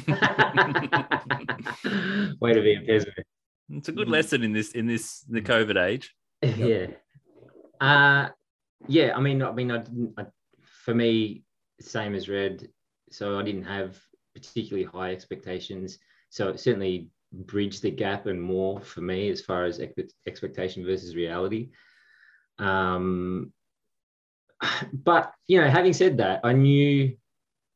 Way 2.41 2.53
to 2.53 2.62
be 2.62 2.75
a 2.75 2.81
peasant. 2.85 3.13
It's 3.71 3.89
a 3.89 3.91
good 3.91 4.08
Mhm. 4.08 4.12
lesson 4.12 4.43
in 4.43 4.53
this 4.53 4.71
in 4.71 4.88
this 4.88 5.21
the 5.21 5.41
COVID 5.41 5.77
age. 5.77 6.15
yeah. 6.41 6.88
Uh 7.79 8.29
yeah 8.88 9.12
i 9.15 9.19
mean 9.19 9.41
i 9.41 9.51
mean 9.51 9.71
i 9.71 9.77
didn't 9.79 10.13
I, 10.17 10.25
for 10.62 10.93
me 10.95 11.43
same 11.82 12.15
as 12.15 12.29
red. 12.29 12.67
So 13.12 13.38
i 13.39 13.43
didn't 13.43 13.65
have 13.65 13.97
particularly 14.36 14.86
high 14.86 15.12
expectations. 15.12 15.99
So 16.29 16.49
it 16.49 16.60
certainly 16.60 17.10
bridged 17.32 17.82
the 17.82 17.91
gap 17.91 18.25
and 18.25 18.41
more 18.41 18.79
for 18.79 19.01
me 19.01 19.29
as 19.29 19.41
far 19.41 19.65
as 19.65 19.79
ex- 19.79 20.13
expectation 20.25 20.86
versus 20.86 21.15
reality. 21.15 21.69
Um 22.58 23.53
but 24.91 25.32
you 25.47 25.62
know 25.62 25.69
having 25.69 25.93
said 25.93 26.17
that 26.17 26.41
i 26.43 26.51
knew 26.51 27.15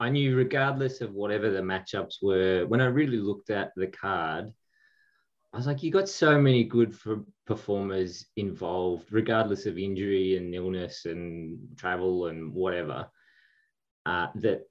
i 0.02 0.10
knew 0.10 0.36
regardless 0.36 1.00
of 1.00 1.14
whatever 1.14 1.50
the 1.50 1.62
matchups 1.62 2.16
were 2.22 2.66
when 2.68 2.82
i 2.82 2.86
really 2.86 3.16
looked 3.18 3.50
at 3.50 3.72
the 3.78 3.88
card 3.88 4.52
I 5.54 5.58
was 5.58 5.68
like, 5.68 5.84
you 5.84 5.92
got 5.92 6.10
so 6.10 6.40
many 6.42 6.64
good 6.64 6.96
for 6.96 7.24
performers 7.46 8.26
involved, 8.38 9.12
regardless 9.12 9.66
of 9.68 9.78
injury 9.78 10.36
and 10.38 10.54
illness 10.56 11.06
and 11.06 11.60
travel 11.78 12.28
and 12.28 12.54
whatever. 12.54 13.08
uh, 14.06 14.28
that 14.36 14.62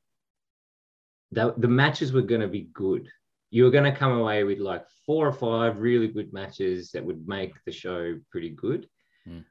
the, 1.30 1.54
the 1.56 1.68
matches 1.68 2.12
were 2.12 2.20
going 2.22 2.40
to 2.42 2.48
be 2.48 2.68
good. 2.74 3.08
You 3.50 3.64
were 3.64 3.70
going 3.70 3.90
to 3.90 3.98
come 3.98 4.12
away 4.12 4.44
with 4.44 4.58
like 4.58 4.84
four 5.06 5.26
or 5.26 5.32
five 5.32 5.78
really 5.78 6.08
good 6.08 6.32
matches 6.32 6.90
that 6.92 7.04
would 7.04 7.26
make 7.28 7.54
the 7.64 7.72
show 7.72 8.18
pretty 8.30 8.50
good. 8.50 8.88
Mm. 9.28 9.44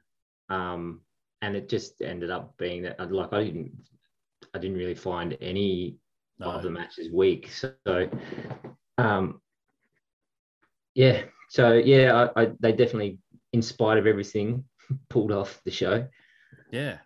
Um, 0.48 1.00
and 1.40 1.56
it 1.56 1.68
just 1.68 2.00
ended 2.02 2.30
up 2.30 2.56
being 2.58 2.82
that 2.82 3.10
like 3.10 3.32
I 3.32 3.42
didn't 3.42 3.72
I 4.54 4.58
didn't 4.58 4.76
really 4.76 4.94
find 4.94 5.36
any 5.40 5.96
No. 6.38 6.50
of 6.52 6.62
the 6.62 6.70
matches 6.70 7.10
weak. 7.12 7.50
So 7.50 7.74
um, 8.98 9.40
yeah, 10.94 11.22
so 11.48 11.74
yeah, 11.74 12.28
I, 12.36 12.42
I 12.42 12.52
they 12.60 12.72
definitely, 12.72 13.18
in 13.52 13.62
spite 13.62 13.98
of 13.98 14.06
everything, 14.06 14.64
pulled 15.10 15.32
off 15.32 15.60
the 15.64 15.70
show. 15.70 16.06
Yeah. 16.70 16.98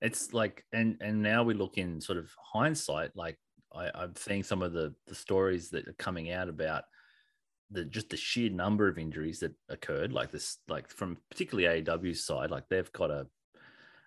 It's 0.00 0.34
like 0.34 0.62
and 0.72 0.98
and 1.00 1.22
now 1.22 1.42
we 1.42 1.54
look 1.54 1.78
in 1.78 2.00
sort 2.00 2.18
of 2.18 2.30
hindsight, 2.52 3.16
like 3.16 3.38
I, 3.74 3.90
I'm 3.94 4.14
seeing 4.16 4.42
some 4.42 4.62
of 4.62 4.72
the 4.72 4.94
the 5.06 5.14
stories 5.14 5.70
that 5.70 5.88
are 5.88 5.94
coming 5.94 6.30
out 6.30 6.48
about 6.48 6.84
the 7.70 7.84
just 7.84 8.10
the 8.10 8.16
sheer 8.16 8.50
number 8.50 8.88
of 8.88 8.98
injuries 8.98 9.40
that 9.40 9.54
occurred, 9.70 10.12
like 10.12 10.30
this, 10.30 10.58
like 10.68 10.90
from 10.90 11.16
particularly 11.30 11.82
AEW's 11.82 12.24
side, 12.24 12.50
like 12.50 12.68
they've 12.68 12.92
got 12.92 13.10
a 13.10 13.26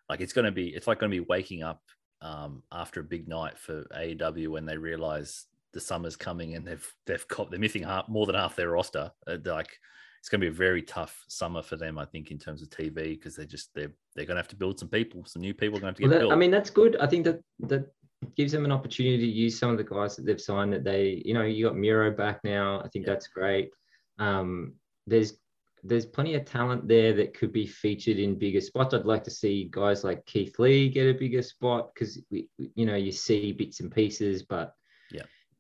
like 0.09 0.21
it's 0.21 0.33
gonna 0.33 0.51
be 0.51 0.67
it's 0.67 0.85
like 0.85 0.99
gonna 0.99 1.09
be 1.09 1.19
waking 1.21 1.63
up 1.63 1.81
um 2.21 2.63
after 2.71 2.99
a 2.99 3.03
big 3.03 3.27
night 3.27 3.57
for 3.57 3.83
AEW 3.95 4.49
when 4.49 4.65
they 4.65 4.77
realize 4.77 5.45
the 5.77 5.81
summer's 5.81 6.15
coming 6.15 6.55
and 6.55 6.65
they've 6.65 6.93
they've 7.05 7.27
got 7.27 7.51
they're 7.51 7.59
missing 7.59 7.83
half 7.83 8.09
more 8.09 8.25
than 8.25 8.35
half 8.35 8.55
their 8.55 8.71
roster. 8.71 9.11
Uh, 9.27 9.37
like 9.45 9.77
it's 10.19 10.29
going 10.29 10.41
to 10.41 10.45
be 10.45 10.49
a 10.49 10.51
very 10.67 10.81
tough 10.81 11.23
summer 11.29 11.61
for 11.61 11.75
them, 11.77 11.99
I 11.99 12.05
think, 12.05 12.31
in 12.31 12.39
terms 12.39 12.63
of 12.63 12.69
TV 12.71 13.11
because 13.11 13.35
they're 13.35 13.45
just 13.45 13.69
they're 13.75 13.93
they're 14.15 14.25
going 14.25 14.35
to 14.37 14.41
have 14.41 14.47
to 14.49 14.55
build 14.55 14.79
some 14.79 14.89
people, 14.89 15.23
some 15.25 15.43
new 15.43 15.53
people 15.53 15.77
are 15.77 15.81
going 15.81 15.93
to 15.93 15.97
have 15.97 15.97
to 15.97 16.03
Well, 16.03 16.09
get 16.09 16.15
that- 16.15 16.21
built. 16.21 16.33
I 16.33 16.35
mean, 16.35 16.49
that's 16.51 16.71
good. 16.71 16.97
I 16.99 17.05
think 17.05 17.25
that 17.25 17.39
that 17.59 17.85
gives 18.35 18.51
them 18.51 18.65
an 18.65 18.71
opportunity 18.71 19.19
to 19.19 19.25
use 19.31 19.59
some 19.59 19.69
of 19.69 19.77
the 19.77 19.83
guys 19.83 20.15
that 20.15 20.25
they've 20.25 20.41
signed. 20.41 20.73
That 20.73 20.83
they, 20.83 21.21
you 21.23 21.35
know, 21.35 21.43
you 21.43 21.63
got 21.67 21.77
Miro 21.77 22.09
back 22.09 22.39
now. 22.43 22.81
I 22.83 22.87
think 22.89 23.05
Yeah. 23.05 23.13
that's 23.13 23.27
great. 23.27 23.69
Um, 24.17 24.73
there's 25.05 25.33
there's 25.83 26.07
plenty 26.07 26.33
of 26.33 26.43
talent 26.43 26.87
there 26.87 27.13
that 27.13 27.35
could 27.37 27.53
be 27.53 27.67
featured 27.67 28.17
in 28.17 28.39
bigger 28.39 28.59
spots. 28.59 28.95
I'd 28.95 29.05
like 29.05 29.23
to 29.25 29.31
see 29.31 29.69
guys 29.71 30.03
like 30.03 30.25
Keith 30.25 30.57
Lee 30.57 30.89
get 30.89 31.07
a 31.15 31.17
bigger 31.17 31.43
spot 31.43 31.93
because 31.93 32.19
you 32.31 32.85
know, 32.87 32.95
you 32.95 33.11
see 33.11 33.51
bits 33.53 33.79
and 33.81 33.91
pieces, 33.91 34.41
but. 34.43 34.73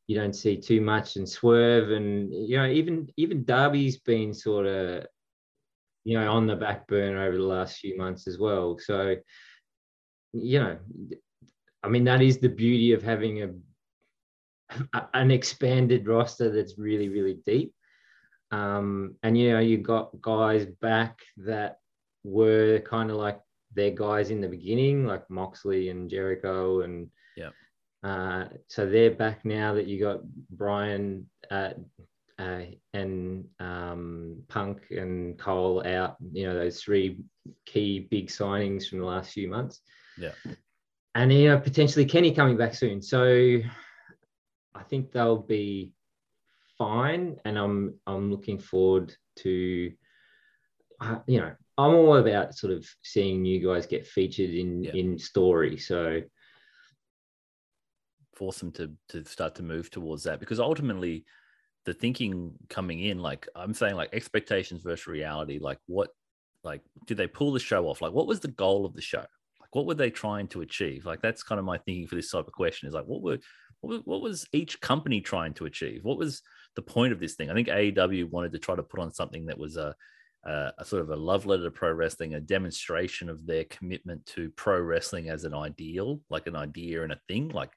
You 0.07 0.15
don't 0.19 0.33
see 0.33 0.57
too 0.57 0.81
much. 0.81 1.17
And 1.17 1.27
Swerve 1.27 1.91
and 1.91 2.33
you 2.33 2.57
know, 2.57 2.67
even 2.67 3.09
even 3.17 3.43
Darby's 3.43 3.97
been 3.97 4.33
sort 4.33 4.65
of 4.65 5.05
you 6.03 6.17
know 6.17 6.31
on 6.31 6.47
the 6.47 6.55
back 6.55 6.87
burner 6.87 7.25
over 7.25 7.35
the 7.35 7.43
last 7.43 7.77
few 7.77 7.97
months 7.97 8.27
as 8.27 8.37
well. 8.37 8.77
So 8.79 9.15
you 10.33 10.59
know, 10.59 10.77
I 11.83 11.89
mean, 11.89 12.03
that 12.05 12.21
is 12.21 12.37
the 12.37 12.49
beauty 12.49 12.93
of 12.93 13.03
having 13.03 13.43
a, 13.43 13.49
an 15.13 15.31
expanded 15.31 16.07
roster 16.07 16.51
that's 16.51 16.77
really, 16.77 17.09
really 17.09 17.39
deep. 17.45 17.73
Um, 18.51 19.15
and 19.23 19.37
you 19.37 19.51
know, 19.51 19.59
you 19.59 19.77
got 19.77 20.21
guys 20.21 20.65
back 20.65 21.19
that 21.37 21.79
were 22.23 22.79
kind 22.79 23.09
of 23.09 23.17
like 23.17 23.39
their 23.73 23.91
guys 23.91 24.29
in 24.29 24.41
the 24.41 24.47
beginning, 24.47 25.05
like 25.05 25.29
Moxley 25.29 25.89
and 25.89 26.09
Jericho, 26.09 26.81
and 26.81 27.09
Yep. 27.35 27.53
Uh, 28.03 28.45
so 28.67 28.85
they're 28.89 29.11
back 29.11 29.43
now 29.43 29.73
that 29.73 29.87
you 29.87 29.99
got 29.99 30.23
Bryan 30.51 31.27
uh, 31.49 31.71
uh, 32.39 32.61
and 32.93 33.45
um, 33.59 34.43
Punk 34.47 34.83
and 34.91 35.37
Cole 35.37 35.85
out. 35.85 36.17
You 36.31 36.47
know, 36.47 36.53
those 36.53 36.81
three 36.81 37.19
key 37.65 38.07
big 38.11 38.27
signings 38.27 38.87
from 38.87 38.99
the 38.99 39.05
last 39.05 39.31
few 39.31 39.49
months 39.49 39.79
yeah. 40.17 40.31
and 41.15 41.31
you 41.31 41.49
know 41.49 41.59
potentially 41.59 42.05
Kenny 42.05 42.33
coming 42.33 42.57
back 42.57 42.73
soon. 42.75 43.01
So 43.01 43.59
I 44.75 44.83
think 44.83 45.11
they'll 45.11 45.37
be 45.41 45.93
fine, 46.77 47.37
and 47.45 47.57
I'm 47.57 47.95
I'm 48.05 48.31
looking 48.31 48.59
forward 48.59 49.15
to 49.37 49.91
uh, 51.01 51.19
you 51.27 51.39
know 51.39 51.53
I'm 51.77 51.93
all 51.93 52.17
about 52.17 52.55
sort 52.55 52.73
of 52.73 52.85
seeing 53.03 53.45
you 53.45 53.65
guys 53.65 53.85
get 53.85 54.07
featured 54.07 54.51
in 54.51 54.83
Yeah. 54.83 54.91
in 54.93 55.17
story. 55.17 55.77
So 55.77 56.21
force 58.37 58.59
them 58.59 58.71
to 58.71 58.91
to 59.09 59.25
start 59.25 59.55
to 59.55 59.63
move 59.63 59.89
towards 59.89 60.23
that 60.23 60.39
because 60.39 60.59
ultimately 60.59 61.25
the 61.85 61.93
thinking 61.93 62.53
coming 62.69 62.99
in 62.99 63.17
like 63.19 63.47
i'm 63.55 63.73
saying 63.73 63.95
like 63.95 64.09
expectations 64.13 64.81
versus 64.83 65.07
reality 65.07 65.57
like 65.59 65.79
what 65.87 66.09
like 66.67 66.81
did 67.05 67.17
they 67.17 67.27
pull 67.27 67.51
the 67.51 67.59
show 67.59 67.87
off? 67.87 68.01
Like 68.01 68.13
what 68.13 68.27
was 68.27 68.39
the 68.39 68.49
goal 68.49 68.85
of 68.85 68.93
the 68.93 69.01
show? 69.01 69.25
Like 69.61 69.73
what 69.73 69.85
were 69.85 69.95
they 69.95 70.11
trying 70.11 70.47
to 70.49 70.61
achieve? 70.61 71.05
Like 71.05 71.21
that's 71.21 71.41
kind 71.41 71.59
of 71.59 71.65
my 71.65 71.77
thinking 71.79 72.07
for 72.07 72.15
this 72.15 72.29
type 72.31 72.47
of 72.47 72.53
question 72.53 72.87
is 72.87 72.93
like 72.93 73.05
what 73.05 73.21
were 73.21 73.39
what 73.81 74.21
was, 74.21 74.47
each 74.53 74.81
company 74.81 75.21
trying 75.21 75.53
to 75.53 75.65
achieve? 75.65 76.03
What 76.03 76.17
was 76.17 76.41
the 76.75 76.81
point 76.81 77.13
of 77.13 77.19
this 77.19 77.35
thing? 77.35 77.51
I 77.51 77.53
think 77.53 77.67
aew 77.67 78.29
wanted 78.29 78.51
to 78.53 78.59
try 78.59 78.75
to 78.75 78.81
put 78.81 78.99
on 78.99 79.13
something 79.13 79.45
that 79.45 79.57
was 79.57 79.77
a 79.77 79.95
a, 80.45 80.73
a 80.79 80.85
sort 80.85 81.01
of 81.03 81.09
a 81.09 81.15
love 81.15 81.45
letter 81.45 81.63
to 81.63 81.71
pro 81.71 81.91
wrestling, 81.91 82.33
a 82.33 82.39
demonstration 82.39 83.29
of 83.29 83.45
their 83.45 83.65
commitment 83.65 84.25
to 84.27 84.49
pro 84.51 84.79
wrestling 84.79 85.29
as 85.29 85.43
an 85.43 85.53
ideal, 85.53 86.21
like 86.29 86.47
an 86.47 86.55
idea 86.55 87.03
and 87.03 87.11
a 87.11 87.19
thing. 87.27 87.49
Like 87.49 87.71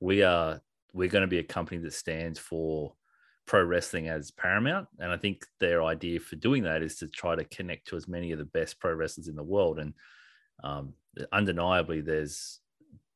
we 0.00 0.22
are 0.22 0.60
we're 0.92 1.08
going 1.08 1.22
to 1.22 1.28
be 1.28 1.38
a 1.38 1.44
company 1.44 1.78
that 1.82 1.92
stands 1.92 2.38
for 2.38 2.94
pro 3.46 3.62
wrestling 3.62 4.08
as 4.08 4.30
paramount. 4.30 4.88
And 4.98 5.12
i 5.12 5.16
think 5.16 5.46
their 5.60 5.82
idea 5.84 6.20
for 6.20 6.36
doing 6.36 6.62
that 6.64 6.82
is 6.82 6.96
to 6.96 7.08
try 7.08 7.34
to 7.34 7.44
connect 7.44 7.88
to 7.88 7.96
as 7.96 8.08
many 8.08 8.32
of 8.32 8.38
the 8.38 8.44
best 8.44 8.80
pro 8.80 8.92
wrestlers 8.92 9.28
in 9.28 9.36
the 9.36 9.42
world. 9.42 9.78
And 9.78 9.94
um, 10.64 10.94
undeniably 11.32 12.00
there's 12.00 12.60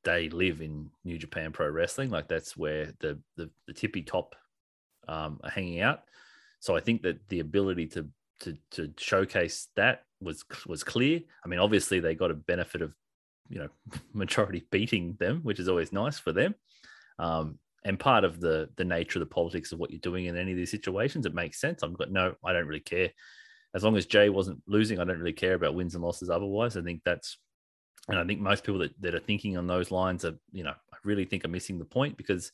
they 0.02 0.30
live 0.30 0.62
in 0.62 0.88
new 1.04 1.18
japan 1.18 1.52
pro 1.52 1.68
wrestling. 1.68 2.10
Like 2.10 2.28
that's 2.28 2.56
where 2.56 2.92
the 3.00 3.18
the, 3.36 3.50
the 3.66 3.72
tippy 3.72 4.02
top 4.02 4.34
um, 5.08 5.40
are 5.42 5.50
hanging 5.50 5.80
out. 5.80 6.04
So 6.60 6.76
i 6.76 6.80
think 6.80 7.02
that 7.02 7.28
the 7.28 7.40
ability 7.40 7.86
to 7.88 8.06
to 8.40 8.56
to 8.70 8.92
showcase 8.98 9.68
that 9.76 10.04
was 10.20 10.44
was 10.66 10.84
clear. 10.84 11.20
I 11.44 11.48
mean 11.48 11.58
obviously 11.58 12.00
they 12.00 12.14
got 12.14 12.30
a 12.30 12.34
benefit 12.34 12.82
of 12.82 12.94
you 13.50 13.58
know 13.58 13.68
majority 14.14 14.64
beating 14.70 15.16
them 15.20 15.40
which 15.42 15.60
is 15.60 15.68
always 15.68 15.92
nice 15.92 16.18
for 16.18 16.32
them 16.32 16.54
um, 17.18 17.58
and 17.84 17.98
part 17.98 18.24
of 18.24 18.40
the 18.40 18.68
the 18.76 18.84
nature 18.84 19.18
of 19.18 19.28
the 19.28 19.34
politics 19.34 19.72
of 19.72 19.78
what 19.78 19.90
you're 19.90 20.00
doing 20.00 20.26
in 20.26 20.36
any 20.36 20.52
of 20.52 20.56
these 20.56 20.70
situations, 20.70 21.26
it 21.26 21.34
makes 21.34 21.60
sense. 21.60 21.82
I've 21.82 21.96
got 21.96 22.10
no, 22.10 22.34
I 22.44 22.52
don't 22.52 22.66
really 22.66 22.80
care. 22.80 23.10
As 23.74 23.84
long 23.84 23.96
as 23.96 24.06
Jay 24.06 24.28
wasn't 24.28 24.62
losing, 24.66 24.98
I 24.98 25.04
don't 25.04 25.18
really 25.18 25.32
care 25.32 25.54
about 25.54 25.74
wins 25.74 25.94
and 25.94 26.02
losses 26.02 26.28
otherwise. 26.30 26.76
I 26.76 26.82
think 26.82 27.02
that's 27.04 27.38
and 28.08 28.18
I 28.18 28.24
think 28.24 28.40
most 28.40 28.64
people 28.64 28.80
that, 28.80 29.00
that 29.00 29.14
are 29.14 29.20
thinking 29.20 29.56
on 29.56 29.66
those 29.66 29.90
lines 29.90 30.24
are, 30.24 30.34
you 30.52 30.64
know, 30.64 30.70
I 30.70 30.96
really 31.04 31.24
think 31.24 31.44
are 31.44 31.48
missing 31.48 31.78
the 31.78 31.84
point 31.84 32.16
because 32.16 32.50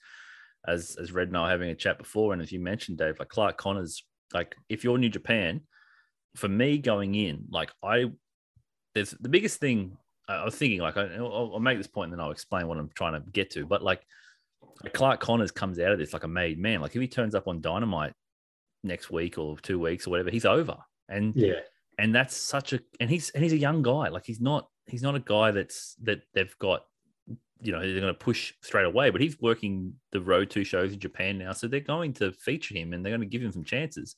as 0.66 0.96
as 1.00 1.12
Red 1.12 1.28
and 1.28 1.36
I 1.36 1.44
were 1.44 1.50
having 1.50 1.70
a 1.70 1.74
chat 1.74 1.98
before, 1.98 2.32
and 2.32 2.42
as 2.42 2.52
you 2.52 2.60
mentioned, 2.60 2.98
Dave, 2.98 3.18
like 3.18 3.28
Clark 3.28 3.56
Connors, 3.56 4.04
like 4.34 4.54
if 4.68 4.84
you're 4.84 4.98
New 4.98 5.08
Japan, 5.08 5.62
for 6.36 6.48
me 6.48 6.78
going 6.78 7.14
in, 7.14 7.46
like 7.50 7.70
I 7.82 8.12
there's 8.94 9.10
the 9.10 9.28
biggest 9.28 9.58
thing 9.60 9.96
I 10.28 10.44
was 10.44 10.54
thinking, 10.54 10.80
like 10.80 10.96
I, 10.96 11.14
I'll, 11.16 11.52
I'll 11.54 11.60
make 11.60 11.78
this 11.78 11.86
point 11.86 12.10
and 12.10 12.18
then 12.18 12.24
I'll 12.24 12.32
explain 12.32 12.66
what 12.66 12.78
I'm 12.78 12.90
trying 12.94 13.12
to 13.14 13.30
get 13.30 13.50
to. 13.52 13.64
But 13.66 13.82
like 13.82 14.04
Clark 14.92 15.20
Connors 15.20 15.50
comes 15.50 15.78
out 15.78 15.92
of 15.92 15.98
this 15.98 16.12
like 16.12 16.24
a 16.24 16.28
made 16.28 16.58
man. 16.58 16.80
Like 16.80 16.94
if 16.94 17.00
he 17.00 17.08
turns 17.08 17.34
up 17.34 17.48
on 17.48 17.60
Dynamite 17.60 18.12
next 18.82 19.10
week 19.10 19.38
or 19.38 19.56
two 19.58 19.78
weeks 19.78 20.06
or 20.06 20.10
whatever, 20.10 20.30
he's 20.30 20.44
over. 20.44 20.76
And 21.08 21.34
yeah, 21.36 21.60
and 21.98 22.14
that's 22.14 22.36
such 22.36 22.72
a 22.72 22.80
and 23.00 23.08
he's 23.08 23.30
and 23.30 23.42
he's 23.42 23.52
a 23.52 23.58
young 23.58 23.82
guy. 23.82 24.08
Like 24.08 24.26
he's 24.26 24.40
not 24.40 24.68
he's 24.86 25.02
not 25.02 25.14
a 25.14 25.20
guy 25.20 25.50
that's 25.50 25.94
that 26.02 26.22
they've 26.34 26.56
got 26.58 26.84
you 27.60 27.72
know 27.72 27.80
they're 27.80 28.00
going 28.00 28.06
to 28.06 28.14
push 28.14 28.52
straight 28.62 28.86
away. 28.86 29.10
But 29.10 29.20
he's 29.20 29.40
working 29.40 29.94
the 30.12 30.20
road 30.20 30.50
two 30.50 30.64
shows 30.64 30.92
in 30.92 30.98
Japan 30.98 31.38
now, 31.38 31.52
so 31.52 31.68
they're 31.68 31.80
going 31.80 32.12
to 32.14 32.32
feature 32.32 32.74
him 32.74 32.92
and 32.92 33.04
they're 33.04 33.12
going 33.12 33.20
to 33.20 33.26
give 33.26 33.42
him 33.42 33.52
some 33.52 33.64
chances. 33.64 34.16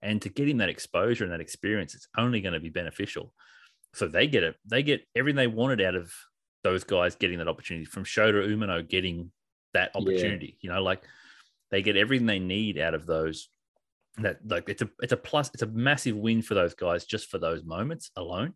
And 0.00 0.20
to 0.22 0.28
get 0.28 0.48
him 0.48 0.58
that 0.58 0.68
exposure 0.68 1.22
and 1.22 1.32
that 1.32 1.40
experience, 1.40 1.94
it's 1.94 2.08
only 2.18 2.40
going 2.40 2.54
to 2.54 2.60
be 2.60 2.70
beneficial. 2.70 3.32
So 3.94 4.06
they 4.08 4.26
get 4.26 4.42
it. 4.42 4.56
They 4.64 4.82
get 4.82 5.06
everything 5.14 5.36
they 5.36 5.46
wanted 5.46 5.80
out 5.80 5.94
of 5.94 6.12
those 6.64 6.84
guys 6.84 7.14
getting 7.16 7.38
that 7.38 7.48
opportunity 7.48 7.84
from 7.84 8.04
Shota 8.04 8.46
Umino 8.46 8.86
getting 8.86 9.30
that 9.74 9.90
Yeah. 9.94 10.00
opportunity. 10.00 10.56
You 10.60 10.70
know, 10.70 10.82
like 10.82 11.02
they 11.70 11.82
get 11.82 11.96
everything 11.96 12.26
they 12.26 12.38
need 12.38 12.78
out 12.78 12.94
of 12.94 13.06
those. 13.06 13.48
That 14.18 14.46
like 14.46 14.68
it's 14.68 14.82
a 14.82 14.90
it's 15.00 15.12
a 15.12 15.16
plus. 15.16 15.50
It's 15.54 15.62
a 15.62 15.66
massive 15.66 16.16
win 16.16 16.42
for 16.42 16.54
those 16.54 16.74
guys 16.74 17.06
just 17.06 17.30
for 17.30 17.38
those 17.38 17.64
moments 17.64 18.10
alone. 18.16 18.54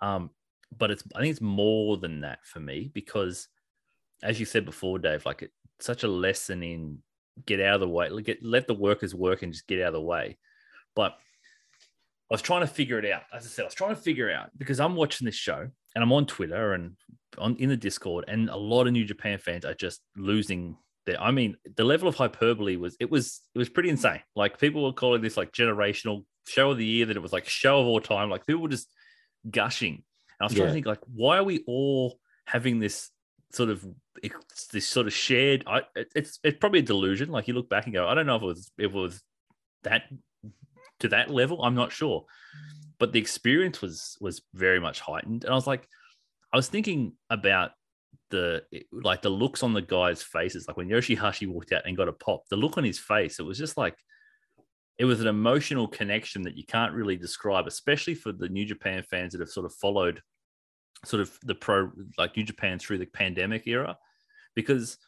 Um, 0.00 0.30
but 0.76 0.90
it's 0.90 1.02
I 1.16 1.20
think 1.20 1.32
it's 1.32 1.40
more 1.40 1.96
than 1.96 2.20
that 2.20 2.46
for 2.46 2.60
me 2.60 2.90
because, 2.92 3.48
as 4.22 4.38
you 4.38 4.46
said 4.46 4.64
before, 4.64 4.98
Dave, 4.98 5.26
like 5.26 5.42
it's 5.42 5.54
such 5.80 6.04
a 6.04 6.08
lesson 6.08 6.62
in 6.62 7.02
get 7.46 7.60
out 7.60 7.74
of 7.74 7.80
the 7.80 7.88
way, 7.88 8.08
get 8.22 8.42
let 8.42 8.66
the 8.66 8.74
workers 8.74 9.14
work 9.14 9.42
and 9.42 9.52
just 9.52 9.66
get 9.66 9.80
out 9.80 9.88
of 9.88 9.94
the 9.94 10.00
way. 10.00 10.38
But 10.94 11.16
I 12.30 12.34
was 12.34 12.42
trying 12.42 12.60
to 12.60 12.66
figure 12.66 12.98
it 12.98 13.10
out. 13.10 13.22
As 13.32 13.46
I 13.46 13.48
said, 13.48 13.62
I 13.62 13.66
was 13.66 13.74
trying 13.74 13.94
to 13.94 14.00
figure 14.00 14.30
out 14.30 14.50
because 14.58 14.80
I'm 14.80 14.96
watching 14.96 15.24
this 15.24 15.34
show 15.34 15.68
and 15.94 16.04
I'm 16.04 16.12
on 16.12 16.26
Twitter 16.26 16.74
and 16.74 16.96
on 17.38 17.56
in 17.56 17.68
the 17.68 17.76
Discord, 17.76 18.24
and 18.28 18.48
a 18.50 18.56
lot 18.56 18.86
of 18.86 18.92
New 18.92 19.04
Japan 19.04 19.38
fans 19.38 19.64
are 19.64 19.74
just 19.74 20.00
losing 20.16 20.76
their. 21.06 21.20
I 21.20 21.30
mean, 21.30 21.56
the 21.76 21.84
level 21.84 22.08
of 22.08 22.16
hyperbole 22.16 22.76
was 22.76 22.96
it 23.00 23.10
was 23.10 23.40
it 23.54 23.58
was 23.58 23.68
pretty 23.68 23.88
insane. 23.88 24.20
Like 24.36 24.58
people 24.58 24.84
were 24.84 24.92
calling 24.92 25.22
this 25.22 25.36
like 25.36 25.52
generational 25.52 26.24
show 26.46 26.70
of 26.72 26.78
the 26.78 26.84
year, 26.86 27.06
that 27.06 27.16
it 27.16 27.22
was 27.22 27.32
like 27.32 27.48
show 27.48 27.80
of 27.80 27.86
all 27.86 28.00
time. 28.00 28.28
Like 28.30 28.46
people 28.46 28.62
were 28.62 28.68
just 28.68 28.88
gushing. 29.50 29.94
And 29.94 30.02
I 30.40 30.44
was 30.44 30.52
trying 30.52 30.64
Yeah. 30.64 30.68
to 30.68 30.74
think 30.74 30.86
like, 30.86 31.00
why 31.12 31.38
are 31.38 31.44
we 31.44 31.64
all 31.66 32.18
having 32.46 32.78
this 32.78 33.10
sort 33.52 33.70
of 33.70 33.84
this 34.72 34.86
sort 34.86 35.06
of 35.06 35.12
shared. 35.12 35.64
I, 35.66 35.82
it's 36.14 36.38
it's 36.42 36.58
probably 36.58 36.80
a 36.80 36.82
delusion. 36.82 37.30
Like 37.30 37.48
you 37.48 37.54
look 37.54 37.68
back 37.68 37.86
and 37.86 37.94
go, 37.94 38.06
I 38.06 38.14
don't 38.14 38.26
know 38.26 38.36
if 38.36 38.42
it 38.42 38.46
was 38.46 38.70
if 38.78 38.90
it 38.92 38.92
was 38.94 39.22
that 39.84 40.02
to 41.00 41.08
that 41.08 41.30
level. 41.30 41.62
I'm 41.62 41.74
not 41.74 41.92
sure, 41.92 42.24
but 42.98 43.12
the 43.12 43.20
experience 43.20 43.80
was 43.80 44.16
was 44.20 44.42
very 44.54 44.80
much 44.80 45.00
heightened. 45.00 45.44
And 45.44 45.52
I 45.52 45.56
was 45.56 45.66
like, 45.66 45.88
I 46.52 46.56
was 46.56 46.68
thinking 46.68 47.12
about 47.30 47.72
the 48.30 48.62
like 48.92 49.22
the 49.22 49.30
looks 49.30 49.62
on 49.62 49.72
the 49.72 49.82
guys' 49.82 50.22
faces. 50.22 50.66
Like 50.66 50.76
when 50.76 50.88
Yoshihashi 50.88 51.48
walked 51.48 51.72
out 51.72 51.86
and 51.86 51.96
got 51.96 52.08
a 52.08 52.12
pop, 52.12 52.42
the 52.48 52.56
look 52.56 52.78
on 52.78 52.84
his 52.84 52.98
face, 52.98 53.38
it 53.38 53.46
was 53.46 53.58
just 53.58 53.76
like 53.76 53.96
it 54.98 55.04
was 55.04 55.20
an 55.20 55.28
emotional 55.28 55.86
connection 55.86 56.42
that 56.42 56.56
you 56.56 56.64
can't 56.64 56.92
really 56.92 57.16
describe, 57.16 57.66
especially 57.66 58.14
for 58.14 58.32
the 58.32 58.48
New 58.48 58.64
Japan 58.64 59.02
fans 59.02 59.32
that 59.32 59.40
have 59.40 59.48
sort 59.48 59.66
of 59.66 59.74
followed 59.74 60.20
sort 61.04 61.22
of 61.22 61.38
the 61.44 61.54
pro 61.54 61.90
like 62.16 62.36
New 62.36 62.42
Japan 62.42 62.78
through 62.78 62.98
the 62.98 63.06
pandemic 63.06 63.66
era, 63.66 63.96
because 64.54 64.98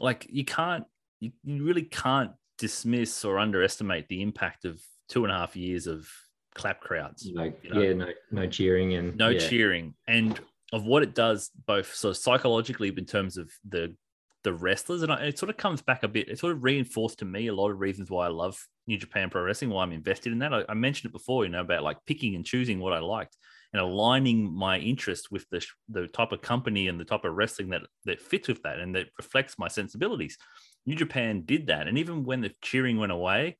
like 0.00 0.26
you 0.30 0.44
can't 0.44 0.84
you, 1.20 1.32
you 1.44 1.64
really 1.64 1.82
can't 1.82 2.32
dismiss 2.58 3.24
or 3.24 3.38
underestimate 3.38 4.08
the 4.08 4.22
impact 4.22 4.64
of 4.64 4.80
two 5.08 5.24
and 5.24 5.32
a 5.32 5.36
half 5.36 5.56
years 5.56 5.86
of 5.86 6.08
clap 6.54 6.80
crowds. 6.80 7.28
No, 7.32 7.52
you 7.62 7.70
know? 7.70 7.80
yeah, 7.80 7.92
no, 7.92 8.08
no 8.30 8.46
cheering 8.46 8.94
and 8.94 9.16
no 9.16 9.28
yeah. 9.28 9.38
cheering, 9.38 9.94
and 10.08 10.38
of 10.72 10.84
what 10.84 11.02
it 11.02 11.14
does 11.14 11.50
both 11.66 11.94
sort 11.94 12.16
of 12.16 12.16
psychologically 12.16 12.88
in 12.88 13.04
terms 13.04 13.36
of 13.36 13.50
the 13.68 13.94
the 14.42 14.52
wrestlers, 14.52 15.02
and 15.02 15.10
it 15.12 15.38
sort 15.38 15.50
of 15.50 15.56
comes 15.56 15.82
back 15.82 16.04
a 16.04 16.08
bit. 16.08 16.28
It 16.28 16.38
sort 16.38 16.52
of 16.52 16.62
reinforced 16.62 17.18
to 17.18 17.24
me 17.24 17.48
a 17.48 17.54
lot 17.54 17.70
of 17.70 17.80
reasons 17.80 18.10
why 18.10 18.26
I 18.26 18.30
love 18.30 18.56
New 18.86 18.96
Japan 18.96 19.28
Pro 19.28 19.42
Wrestling, 19.42 19.70
why 19.70 19.82
I'm 19.82 19.92
invested 19.92 20.32
in 20.32 20.38
that. 20.38 20.54
I, 20.54 20.62
I 20.68 20.74
mentioned 20.74 21.10
it 21.10 21.12
before, 21.12 21.44
you 21.44 21.50
know, 21.50 21.62
about 21.62 21.82
like 21.82 21.98
picking 22.06 22.36
and 22.36 22.44
choosing 22.44 22.78
what 22.78 22.92
I 22.92 23.00
liked 23.00 23.36
and 23.72 23.82
aligning 23.82 24.52
my 24.56 24.78
interest 24.78 25.32
with 25.32 25.48
the 25.50 25.66
the 25.88 26.06
type 26.06 26.32
of 26.32 26.42
company 26.42 26.88
and 26.88 26.98
the 26.98 27.04
type 27.04 27.24
of 27.24 27.34
wrestling 27.34 27.70
that 27.70 27.82
that 28.04 28.20
fits 28.20 28.46
with 28.48 28.62
that 28.62 28.78
and 28.78 28.94
that 28.94 29.08
reflects 29.18 29.58
my 29.58 29.68
sensibilities. 29.68 30.38
New 30.86 30.94
Japan 30.94 31.42
did 31.44 31.66
that, 31.66 31.88
and 31.88 31.98
even 31.98 32.24
when 32.24 32.40
the 32.40 32.52
cheering 32.62 32.98
went 32.98 33.10
away, 33.10 33.56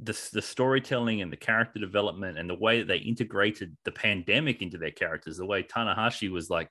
the, 0.00 0.18
the 0.32 0.42
storytelling 0.42 1.20
and 1.22 1.32
the 1.32 1.36
character 1.36 1.78
development 1.78 2.38
and 2.38 2.48
the 2.48 2.54
way 2.54 2.78
that 2.78 2.88
they 2.88 2.98
integrated 2.98 3.76
the 3.84 3.92
pandemic 3.92 4.62
into 4.62 4.78
their 4.78 4.90
characters, 4.90 5.36
the 5.36 5.46
way 5.46 5.62
Tanahashi 5.62 6.30
was 6.30 6.50
like 6.50 6.70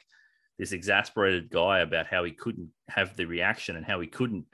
this 0.57 0.71
exasperated 0.71 1.49
guy 1.49 1.79
about 1.79 2.07
how 2.07 2.23
he 2.23 2.31
couldn't 2.31 2.69
have 2.89 3.15
the 3.15 3.25
reaction 3.25 3.75
and 3.75 3.85
how 3.85 3.99
he 3.99 4.07
couldn't 4.07 4.45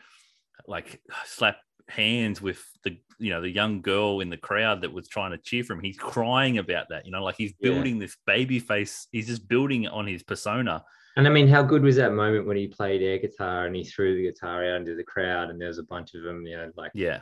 like 0.68 1.02
slap 1.26 1.58
hands 1.90 2.42
with 2.42 2.64
the 2.84 2.98
you 3.18 3.30
know 3.30 3.42
the 3.42 3.50
young 3.50 3.82
girl 3.82 4.20
in 4.20 4.30
the 4.30 4.38
crowd 4.38 4.82
that 4.82 4.92
was 4.92 5.08
trying 5.08 5.32
to 5.32 5.38
cheer 5.38 5.64
for 5.64 5.74
him. 5.74 5.82
He's 5.82 5.98
crying 5.98 6.58
about 6.58 6.90
that, 6.90 7.06
you 7.06 7.12
know, 7.12 7.24
like 7.24 7.36
he's 7.38 7.54
building 7.54 7.96
yeah. 7.96 8.02
this 8.02 8.18
baby 8.26 8.60
face. 8.60 9.08
He's 9.12 9.28
just 9.28 9.48
building 9.48 9.88
on 9.88 10.06
his 10.06 10.24
persona. 10.24 10.84
And 11.16 11.28
I 11.28 11.32
mean, 11.32 11.48
how 11.48 11.64
good 11.64 11.82
was 11.82 11.96
that 11.96 12.14
moment 12.14 12.46
when 12.46 12.58
he 12.58 12.68
played 12.68 13.02
air 13.02 13.18
guitar 13.18 13.66
and 13.66 13.76
he 13.76 13.84
threw 13.84 14.16
the 14.16 14.24
guitar 14.24 14.64
out 14.64 14.76
into 14.76 14.96
the 14.96 15.04
crowd 15.04 15.50
and 15.50 15.60
there 15.60 15.68
was 15.68 15.80
a 15.80 15.84
bunch 15.84 16.14
of 16.14 16.22
them, 16.22 16.46
you 16.46 16.56
know, 16.56 16.72
like 16.78 16.92
yeah, 16.94 17.22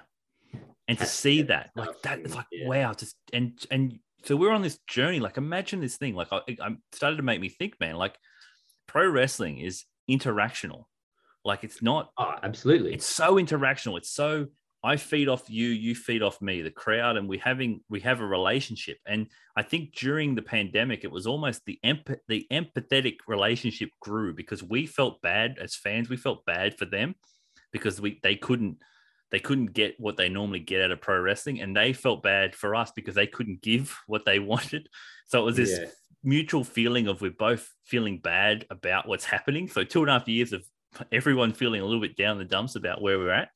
and 0.88 0.98
to 0.98 1.06
see 1.06 1.42
that 1.42 1.72
like 1.76 2.02
that 2.04 2.20
it's 2.20 2.36
like 2.36 2.46
yeah. 2.52 2.68
wow 2.68 2.94
just 2.94 3.16
and 3.34 3.54
and 3.72 4.00
so 4.24 4.36
we're 4.36 4.52
on 4.52 4.62
this 4.62 4.80
journey 4.88 5.20
like 5.20 5.38
imagine 5.38 5.82
this 5.82 5.98
thing 5.98 6.16
like 6.16 6.28
I, 6.32 6.42
I 6.62 6.76
started 6.92 7.18
to 7.18 7.24
make 7.24 7.42
me 7.42 7.50
think 7.50 7.80
man 7.80 7.96
like 7.96 8.16
pro 8.88 9.10
wrestling 9.10 9.58
is 9.58 9.84
interactional. 10.10 10.86
Like 11.44 11.64
it's 11.64 11.82
not 11.82 12.12
oh, 12.18 12.34
absolutely. 12.42 12.94
it's 12.94 13.06
so 13.06 13.36
interactional. 13.36 13.98
It's 13.98 14.12
so 14.12 14.48
i 14.84 14.98
feed 14.98 15.28
off 15.28 15.50
you 15.50 15.70
you 15.70 15.96
feed 15.96 16.22
off 16.22 16.40
me 16.44 16.62
the 16.62 16.70
crowd 16.70 17.18
and 17.18 17.28
we 17.28 17.40
having 17.40 17.82
we 17.90 18.00
have 18.02 18.22
a 18.22 18.26
relationship. 18.26 18.98
And 19.06 19.28
i 19.56 19.64
think 19.64 19.96
during 19.96 20.36
the 20.36 20.42
pandemic 20.42 21.04
it 21.04 21.12
was 21.12 21.28
almost 21.28 21.66
the 21.66 21.80
emp- 21.84 22.22
the 22.28 22.46
empathetic 22.52 23.18
relationship 23.28 23.90
grew 24.00 24.34
because 24.34 24.64
we 24.64 24.86
felt 24.86 25.22
bad 25.22 25.58
as 25.60 25.76
fans 25.76 26.10
we 26.10 26.18
felt 26.18 26.46
bad 26.46 26.78
for 26.78 26.86
them 26.86 27.16
because 27.72 28.00
we 28.00 28.20
they 28.24 28.36
couldn't 28.36 28.78
they 29.36 29.40
couldn't 29.42 29.74
get 29.74 30.00
what 30.00 30.16
they 30.16 30.30
normally 30.30 30.62
get 30.62 30.82
out 30.82 30.92
of 30.92 31.02
pro 31.02 31.20
wrestling 31.20 31.60
and 31.60 31.76
they 31.76 31.92
felt 31.92 32.24
bad 32.24 32.56
for 32.56 32.74
us 32.74 32.94
because 32.96 33.16
they 33.16 33.28
couldn't 33.28 33.62
give 33.62 33.94
what 34.08 34.24
they 34.24 34.40
wanted. 34.40 34.88
So 35.28 35.42
it 35.42 35.44
was 35.44 35.58
this 35.58 35.78
yeah. 35.78 35.88
mutual 36.24 36.64
feeling 36.64 37.10
of 37.10 37.20
we're 37.20 37.32
both 37.32 37.70
feeling 37.84 38.20
bad 38.20 38.66
about 38.70 39.10
what's 39.10 39.26
happening. 39.26 39.68
So 39.68 39.84
two 39.84 40.00
and 40.00 40.10
a 40.10 40.14
half 40.14 40.30
years 40.30 40.54
of 40.54 40.66
everyone 41.12 41.52
feeling 41.52 41.82
a 41.82 41.86
little 41.86 42.00
bit 42.00 42.16
down 42.16 42.38
the 42.38 42.46
dumps 42.46 42.78
about 42.78 43.02
where 43.02 43.20
we're 43.20 43.34
at. 43.34 43.50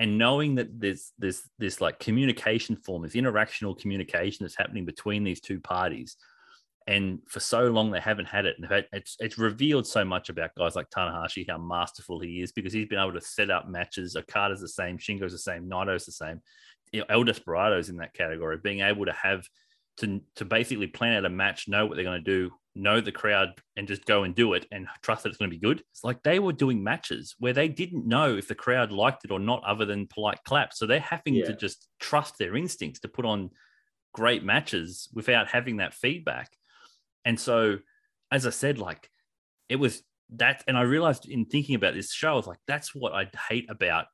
And 0.00 0.18
knowing 0.18 0.56
that 0.56 0.80
there's 0.80 1.12
this 1.16 1.48
this 1.60 1.80
like 1.80 2.00
communication 2.00 2.74
form 2.74 3.02
this 3.02 3.14
interactional 3.14 3.78
communication 3.78 4.42
that's 4.42 4.56
happening 4.56 4.84
between 4.84 5.22
these 5.22 5.40
two 5.40 5.60
parties 5.60 6.16
and 6.86 7.20
for 7.28 7.40
so 7.40 7.64
long 7.64 7.90
they 7.90 8.00
haven't 8.00 8.26
had 8.26 8.46
it. 8.46 8.56
And 8.58 8.84
it's 8.92 9.16
it's 9.20 9.38
revealed 9.38 9.86
so 9.86 10.04
much 10.04 10.28
about 10.28 10.54
guys 10.56 10.76
like 10.76 10.90
Tanahashi 10.90 11.46
how 11.48 11.58
masterful 11.58 12.20
he 12.20 12.42
is 12.42 12.52
because 12.52 12.72
he's 12.72 12.88
been 12.88 12.98
able 12.98 13.12
to 13.12 13.20
set 13.20 13.50
up 13.50 13.68
matches. 13.68 14.16
Okada's 14.16 14.60
the 14.60 14.68
same, 14.68 14.98
Shingo's 14.98 15.32
the 15.32 15.38
same, 15.38 15.68
Naito's 15.68 16.06
the 16.06 16.12
same. 16.12 16.40
You 16.92 17.00
know, 17.00 17.06
El 17.08 17.24
Desperado's 17.24 17.88
in 17.88 17.96
that 17.96 18.14
category. 18.14 18.58
Being 18.62 18.80
able 18.80 19.06
to 19.06 19.12
have 19.12 19.46
to 19.98 20.20
to 20.36 20.44
basically 20.44 20.86
plan 20.86 21.16
out 21.16 21.24
a 21.24 21.30
match, 21.30 21.68
know 21.68 21.86
what 21.86 21.96
they're 21.96 22.04
going 22.04 22.22
to 22.22 22.30
do, 22.30 22.50
know 22.74 23.00
the 23.00 23.12
crowd, 23.12 23.50
and 23.76 23.88
just 23.88 24.04
go 24.04 24.24
and 24.24 24.34
do 24.34 24.54
it, 24.54 24.66
and 24.70 24.86
trust 25.02 25.22
that 25.22 25.30
it's 25.30 25.38
going 25.38 25.50
to 25.50 25.56
be 25.56 25.60
good. 25.60 25.82
It's 25.90 26.04
like 26.04 26.22
they 26.22 26.38
were 26.38 26.52
doing 26.52 26.82
matches 26.82 27.34
where 27.38 27.52
they 27.52 27.68
didn't 27.68 28.06
know 28.06 28.36
if 28.36 28.48
the 28.48 28.54
crowd 28.54 28.92
liked 28.92 29.24
it 29.24 29.30
or 29.30 29.38
not, 29.38 29.62
other 29.64 29.84
than 29.84 30.06
polite 30.06 30.38
claps. 30.44 30.78
So 30.78 30.86
they're 30.86 31.00
having 31.00 31.34
yeah. 31.34 31.46
to 31.46 31.56
just 31.56 31.88
trust 32.00 32.38
their 32.38 32.56
instincts 32.56 33.00
to 33.00 33.08
put 33.08 33.24
on 33.24 33.50
great 34.12 34.44
matches 34.44 35.08
without 35.14 35.48
having 35.48 35.78
that 35.78 35.94
feedback 35.94 36.50
and 37.24 37.38
so, 37.38 37.78
as 38.30 38.46
I 38.46 38.50
said, 38.50 38.78
like 38.78 39.10
it 39.68 39.76
was 39.76 40.02
that, 40.36 40.64
and 40.66 40.76
I 40.76 40.82
realized 40.82 41.28
in 41.28 41.44
thinking 41.44 41.74
about 41.74 41.94
this 41.94 42.12
show, 42.12 42.32
I 42.32 42.36
was 42.36 42.46
like, 42.46 42.60
that's 42.66 42.94
what 42.94 43.12
I 43.12 43.28
hate 43.48 43.70
about 43.70 44.06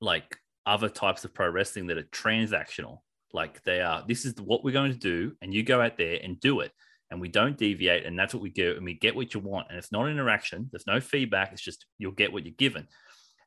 like 0.00 0.36
other 0.66 0.88
types 0.88 1.24
of 1.24 1.34
pro 1.34 1.48
wrestling 1.48 1.86
that 1.88 1.98
are 1.98 2.02
transactional. 2.04 2.98
Like 3.32 3.62
they 3.64 3.80
are, 3.80 4.04
this 4.06 4.24
is 4.24 4.34
what 4.40 4.64
we're 4.64 4.72
going 4.72 4.92
to 4.92 4.98
do, 4.98 5.32
and 5.40 5.54
you 5.54 5.62
go 5.62 5.80
out 5.80 5.96
there 5.96 6.18
and 6.22 6.40
do 6.40 6.60
it, 6.60 6.72
and 7.10 7.20
we 7.20 7.28
don't 7.28 7.56
deviate, 7.56 8.06
and 8.06 8.18
that's 8.18 8.34
what 8.34 8.42
we 8.42 8.50
do, 8.50 8.74
and 8.76 8.84
we 8.84 8.94
get 8.94 9.14
what 9.16 9.34
you 9.34 9.40
want, 9.40 9.68
and 9.68 9.78
it's 9.78 9.92
not 9.92 10.08
interaction, 10.08 10.68
there's 10.70 10.86
no 10.86 11.00
feedback, 11.00 11.52
it's 11.52 11.62
just 11.62 11.86
you'll 11.98 12.12
get 12.12 12.32
what 12.32 12.44
you're 12.44 12.54
given, 12.58 12.86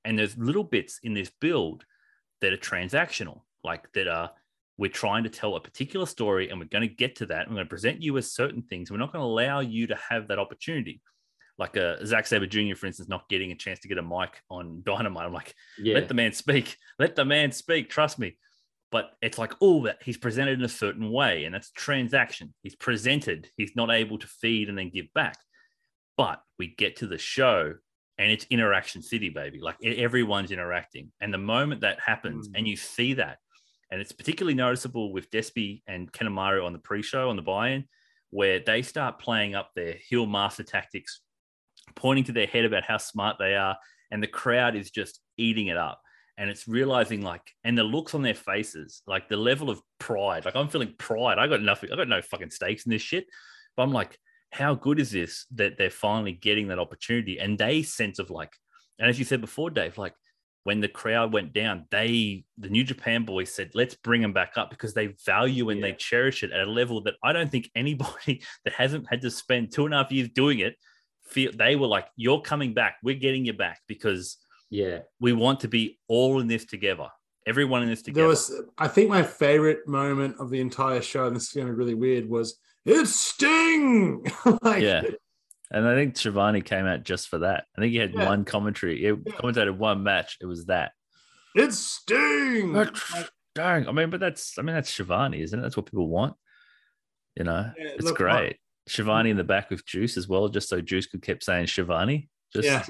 and 0.05 0.17
there's 0.17 0.37
little 0.37 0.63
bits 0.63 0.99
in 1.03 1.13
this 1.13 1.31
build 1.41 1.85
that 2.41 2.53
are 2.53 2.57
transactional, 2.57 3.41
like 3.63 3.91
that 3.93 4.07
are 4.07 4.31
we're 4.77 4.89
trying 4.89 5.23
to 5.23 5.29
tell 5.29 5.55
a 5.55 5.61
particular 5.61 6.05
story 6.05 6.49
and 6.49 6.59
we're 6.59 6.65
going 6.65 6.87
to 6.87 6.93
get 6.93 7.15
to 7.17 7.27
that. 7.27 7.47
I'm 7.47 7.53
going 7.53 7.65
to 7.65 7.69
present 7.69 8.01
you 8.01 8.13
with 8.13 8.25
certain 8.25 8.63
things. 8.63 8.89
We're 8.89 8.97
not 8.97 9.11
going 9.11 9.21
to 9.21 9.27
allow 9.27 9.59
you 9.59 9.87
to 9.87 9.95
have 10.09 10.27
that 10.29 10.39
opportunity. 10.39 11.01
Like 11.59 11.75
a 11.75 12.01
uh, 12.01 12.05
Zack 12.05 12.25
Sabre 12.25 12.47
Jr., 12.47 12.75
for 12.75 12.87
instance, 12.87 13.07
not 13.07 13.29
getting 13.29 13.51
a 13.51 13.55
chance 13.55 13.79
to 13.81 13.87
get 13.87 13.99
a 13.99 14.01
mic 14.01 14.41
on 14.49 14.81
Dynamite. 14.85 15.25
I'm 15.25 15.33
like, 15.33 15.53
yeah. 15.77 15.93
let 15.93 16.07
the 16.07 16.15
man 16.15 16.33
speak. 16.33 16.77
Let 16.97 17.15
the 17.15 17.25
man 17.25 17.51
speak. 17.51 17.89
Trust 17.89 18.17
me. 18.17 18.37
But 18.91 19.11
it's 19.21 19.37
like, 19.37 19.53
oh, 19.61 19.87
he's 20.03 20.17
presented 20.17 20.59
in 20.59 20.65
a 20.65 20.69
certain 20.69 21.11
way, 21.11 21.45
and 21.45 21.53
that's 21.53 21.71
transaction. 21.71 22.53
He's 22.61 22.75
presented. 22.75 23.49
He's 23.57 23.75
not 23.75 23.89
able 23.89 24.19
to 24.19 24.27
feed 24.27 24.69
and 24.69 24.77
then 24.77 24.91
give 24.93 25.11
back. 25.15 25.37
But 26.15 26.41
we 26.59 26.75
get 26.75 26.97
to 26.97 27.07
the 27.07 27.17
show, 27.17 27.73
and 28.19 28.31
it's 28.31 28.45
interaction 28.51 29.01
city, 29.01 29.29
baby. 29.29 29.59
Like 29.59 29.77
everyone's 29.83 30.51
interacting, 30.51 31.11
and 31.19 31.33
the 31.33 31.39
moment 31.39 31.81
that 31.81 31.99
happens, 31.99 32.49
mm. 32.49 32.51
and 32.55 32.67
you 32.67 32.75
see 32.75 33.15
that, 33.15 33.39
and 33.91 34.01
it's 34.01 34.11
particularly 34.11 34.55
noticeable 34.55 35.11
with 35.11 35.29
Despy 35.29 35.81
and 35.87 36.11
Kanemaru 36.11 36.65
on 36.65 36.73
the 36.73 36.79
pre-show, 36.79 37.29
on 37.29 37.35
the 37.35 37.41
buy-in, 37.41 37.85
where 38.31 38.59
they 38.59 38.81
start 38.81 39.19
playing 39.19 39.55
up 39.55 39.71
their 39.75 39.93
heel 39.93 40.25
master 40.25 40.63
tactics, 40.63 41.21
pointing 41.95 42.23
to 42.25 42.31
their 42.31 42.47
head 42.47 42.65
about 42.65 42.83
how 42.83 42.97
smart 42.97 43.37
they 43.39 43.55
are, 43.55 43.77
and 44.11 44.21
the 44.21 44.27
crowd 44.27 44.75
is 44.75 44.91
just 44.91 45.19
eating 45.37 45.67
it 45.67 45.77
up. 45.77 46.01
And 46.37 46.49
it's 46.49 46.67
realizing 46.67 47.21
like, 47.21 47.43
and 47.63 47.77
the 47.77 47.83
looks 47.83 48.15
on 48.15 48.23
their 48.23 48.33
faces, 48.33 49.03
like 49.05 49.29
the 49.29 49.37
level 49.37 49.69
of 49.69 49.79
pride. 49.99 50.45
Like 50.45 50.55
I'm 50.55 50.67
feeling 50.67 50.95
pride. 50.97 51.37
I 51.37 51.45
got 51.45 51.61
nothing. 51.61 51.91
I 51.91 51.95
got 51.95 52.07
no 52.07 52.23
fucking 52.23 52.49
stakes 52.49 52.85
in 52.85 52.91
this 52.91 53.03
shit. 53.03 53.27
But 53.77 53.83
I'm 53.83 53.91
like, 53.91 54.17
how 54.51 54.73
good 54.73 54.99
is 54.99 55.11
this 55.11 55.45
that 55.55 55.77
they're 55.77 55.91
finally 55.91 56.31
getting 56.31 56.69
that 56.69 56.79
opportunity? 56.79 57.39
And 57.39 57.57
they 57.57 57.83
sense 57.83 58.17
of 58.17 58.31
like, 58.31 58.51
and 58.97 59.07
as 59.07 59.19
you 59.19 59.25
said 59.25 59.41
before, 59.41 59.69
Dave, 59.69 59.99
like 59.99 60.13
when 60.63 60.79
the 60.79 60.87
crowd 60.87 61.33
went 61.33 61.53
down, 61.53 61.85
they, 61.91 62.45
the 62.57 62.69
New 62.69 62.83
Japan 62.83 63.25
boys 63.25 63.53
said, 63.53 63.71
let's 63.73 63.95
bring 63.95 64.21
them 64.21 64.33
back 64.33 64.53
up 64.55 64.69
because 64.69 64.93
they 64.93 65.07
value 65.25 65.69
and 65.69 65.79
yeah. 65.79 65.87
they 65.87 65.93
cherish 65.93 66.43
it 66.43 66.51
at 66.51 66.67
a 66.67 66.71
level 66.71 67.01
that 67.03 67.15
I 67.23 67.33
don't 67.33 67.51
think 67.51 67.69
anybody 67.75 68.41
that 68.63 68.73
hasn't 68.73 69.07
had 69.09 69.21
to 69.21 69.31
spend 69.31 69.71
two 69.71 69.85
and 69.85 69.93
a 69.93 69.97
half 69.97 70.11
years 70.11 70.29
doing 70.29 70.59
it 70.59 70.75
feel 71.25 71.51
they 71.53 71.75
were 71.75 71.87
like, 71.87 72.07
you're 72.15 72.41
coming 72.41 72.73
back. 72.73 72.97
We're 73.03 73.15
getting 73.15 73.45
you 73.45 73.53
back 73.53 73.81
because 73.87 74.37
yeah, 74.69 74.99
we 75.19 75.33
want 75.33 75.61
to 75.61 75.67
be 75.67 75.99
all 76.07 76.39
in 76.39 76.47
this 76.47 76.65
together. 76.65 77.07
Everyone 77.45 77.83
in 77.83 77.89
this 77.89 78.01
together. 78.01 78.21
There 78.21 78.27
was, 78.27 78.53
I 78.77 78.87
think, 78.87 79.09
my 79.09 79.23
favorite 79.23 79.87
moment 79.87 80.37
of 80.39 80.49
the 80.49 80.61
entire 80.61 81.01
show, 81.01 81.27
and 81.27 81.35
this 81.35 81.43
is 81.43 81.53
going 81.53 81.67
to 81.67 81.73
be 81.73 81.77
really 81.77 81.93
weird, 81.93 82.29
was 82.29 82.57
it's 82.85 83.19
Sting. 83.19 84.25
like, 84.61 84.81
yeah, 84.81 85.03
and 85.73 85.87
I 85.87 85.95
think 85.95 86.15
Schiavone 86.15 86.61
came 86.61 86.85
out 86.85 87.03
just 87.03 87.27
for 87.29 87.39
that. 87.39 87.65
I 87.75 87.81
think 87.81 87.91
he 87.91 87.97
had 87.97 88.13
yeah. 88.13 88.29
one 88.29 88.45
commentary. 88.45 88.97
He 88.99 89.07
yeah. 89.07 89.13
commentated 89.13 89.75
one 89.75 90.03
match. 90.03 90.37
It 90.39 90.45
was 90.45 90.65
that. 90.67 90.91
It's 91.55 91.79
Sting. 91.79 92.73
dang. 93.55 93.87
I 93.87 93.91
mean, 93.91 94.11
but 94.11 94.19
that's 94.19 94.57
I 94.57 94.61
mean 94.61 94.75
that's 94.75 94.89
Schiavone, 94.89 95.41
isn't 95.41 95.57
it? 95.57 95.61
That's 95.61 95.75
what 95.75 95.87
people 95.87 96.07
want. 96.07 96.35
You 97.35 97.45
know, 97.45 97.71
yeah, 97.77 97.87
it's 97.95 98.05
look, 98.05 98.17
great. 98.17 98.57
Schiavone 98.87 99.31
in 99.31 99.37
the 99.37 99.43
back 99.43 99.71
with 99.71 99.85
Juice 99.85 100.15
as 100.15 100.27
well, 100.27 100.47
just 100.47 100.69
so 100.69 100.79
Juice 100.79 101.07
could 101.07 101.23
keep 101.23 101.41
saying 101.41 101.67
Schiavone. 101.67 102.29
Just 102.53 102.67
Yeah. 102.67 102.85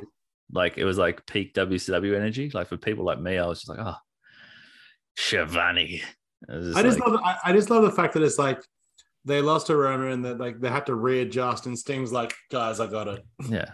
like 0.52 0.78
it 0.78 0.84
was 0.84 0.98
like 0.98 1.26
peak 1.26 1.54
WCW 1.54 2.16
energy. 2.16 2.52
Like 2.54 2.68
for 2.68 2.78
people 2.78 3.06
like 3.06 3.20
me, 3.20 3.38
I 3.38 3.46
was 3.46 3.60
just 3.60 3.70
like, 3.70 3.80
oh, 3.80 3.96
Schiavone. 5.16 6.02
Was 6.50 6.76
I 6.76 6.82
just 6.82 7.00
like- 7.00 7.10
love 7.10 7.22
I, 7.24 7.38
I 7.46 7.54
just 7.54 7.70
love 7.70 7.84
the 7.84 7.92
fact 7.92 8.14
that 8.16 8.24
it's 8.24 8.38
like 8.38 8.62
they 9.26 9.42
lost 9.42 9.68
to 9.68 9.76
Roma 9.76 10.08
and 10.08 10.26
that 10.26 10.40
like 10.40 10.60
they 10.60 10.70
had 10.70 10.86
to 10.88 10.96
readjust 10.96 11.66
and 11.66 11.78
Sting's 11.78 12.12
like, 12.12 12.34
guys, 12.52 12.80
I 12.80 12.88
got 12.88 13.08
it. 13.08 13.26
yeah. 13.50 13.66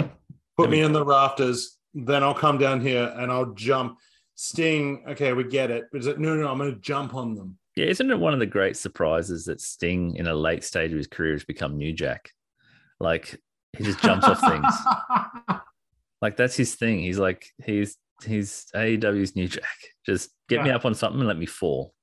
Put 0.58 0.68
I 0.68 0.72
me 0.72 0.82
in 0.82 0.92
the 0.92 1.06
rafters, 1.06 1.78
then 1.94 2.24
I'll 2.24 2.34
come 2.34 2.58
down 2.58 2.82
here 2.82 3.14
and 3.18 3.32
I'll 3.32 3.54
jump. 3.54 3.98
Sting, 4.36 5.04
okay, 5.10 5.34
we 5.34 5.44
get 5.44 5.72
it. 5.72 5.86
But 5.92 5.98
it's 6.00 6.08
like, 6.08 6.20
no, 6.20 6.36
no, 6.36 6.50
I'm 6.50 6.58
gonna 6.58 6.76
jump 6.76 7.14
on 7.16 7.36
them. 7.36 7.58
Yeah, 7.76 7.86
isn't 7.86 8.12
it 8.12 8.20
one 8.20 8.34
of 8.34 8.40
the 8.40 8.46
great 8.46 8.78
surprises 8.78 9.46
that 9.46 9.62
Sting 9.62 10.16
in 10.16 10.28
a 10.28 10.34
late 10.34 10.64
stage 10.64 10.92
of 10.92 10.98
his 10.98 11.08
career 11.08 11.34
has 11.34 11.44
become 11.44 11.78
New 11.78 11.94
Jack? 11.94 12.32
Like 13.00 13.40
he 13.78 13.84
just 13.84 14.02
jumps 14.02 14.26
off 14.26 14.40
things. 14.40 15.60
Like 16.22 16.36
that's 16.36 16.56
his 16.56 16.76
thing. 16.76 17.00
He's 17.00 17.18
like 17.18 17.46
he's 17.64 17.98
he's 18.26 18.66
AEW's 18.76 19.36
New 19.36 19.48
Jack. 19.48 19.64
Just 20.06 20.32
get 20.50 20.64
me 20.64 20.70
up 20.70 20.86
on 20.86 20.94
something 20.94 21.20
and 21.20 21.28
let 21.28 21.38
me 21.38 21.46
fall. 21.46 21.94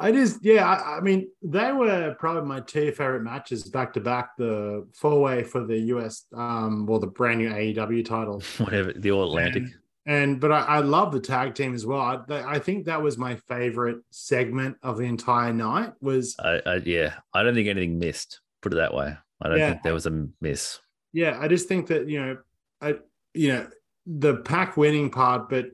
I 0.00 0.10
just, 0.10 0.44
yeah, 0.44 0.66
I, 0.68 0.96
I 0.96 1.00
mean, 1.00 1.28
they 1.42 1.70
were 1.72 2.16
probably 2.18 2.42
my 2.48 2.60
two 2.60 2.90
favorite 2.92 3.22
matches 3.22 3.62
back 3.64 3.92
to 3.92 4.00
back. 4.00 4.36
The 4.36 4.86
four 4.94 5.20
way 5.20 5.44
for 5.44 5.64
the 5.64 5.78
US, 5.94 6.24
um, 6.34 6.84
well, 6.86 6.98
the 6.98 7.06
brand 7.06 7.38
new 7.38 7.50
AEW 7.50 8.04
title, 8.04 8.40
Whatever 8.58 8.92
the 8.92 9.10
All 9.12 9.24
Atlantic. 9.24 9.62
and, 9.62 9.74
and 10.06 10.40
but 10.40 10.50
I, 10.50 10.60
I 10.64 10.78
love 10.80 11.12
the 11.12 11.20
tag 11.20 11.54
team 11.54 11.74
as 11.74 11.86
well. 11.86 12.00
I, 12.28 12.54
I 12.54 12.58
think 12.58 12.86
that 12.86 13.00
was 13.02 13.16
my 13.16 13.36
favorite 13.48 13.98
segment 14.10 14.76
of 14.82 14.98
the 14.98 15.04
entire 15.04 15.52
night. 15.52 15.92
Was 16.00 16.34
I, 16.40 16.60
I 16.66 16.74
yeah, 16.84 17.14
I 17.32 17.44
don't 17.44 17.54
think 17.54 17.68
anything 17.68 17.98
missed. 17.98 18.40
Put 18.62 18.72
it 18.72 18.76
that 18.76 18.94
way. 18.94 19.16
I 19.42 19.48
don't 19.48 19.58
Yeah. 19.58 19.70
think 19.70 19.82
there 19.84 19.94
was 19.94 20.06
a 20.06 20.26
miss. 20.40 20.80
yeah, 21.12 21.38
I 21.40 21.46
just 21.48 21.68
think 21.68 21.86
that 21.88 22.08
you 22.08 22.20
know, 22.20 22.36
I 22.80 22.96
you 23.32 23.48
know 23.52 23.68
the 24.06 24.36
PAC 24.38 24.76
winning 24.76 25.10
part, 25.10 25.48
but 25.48 25.66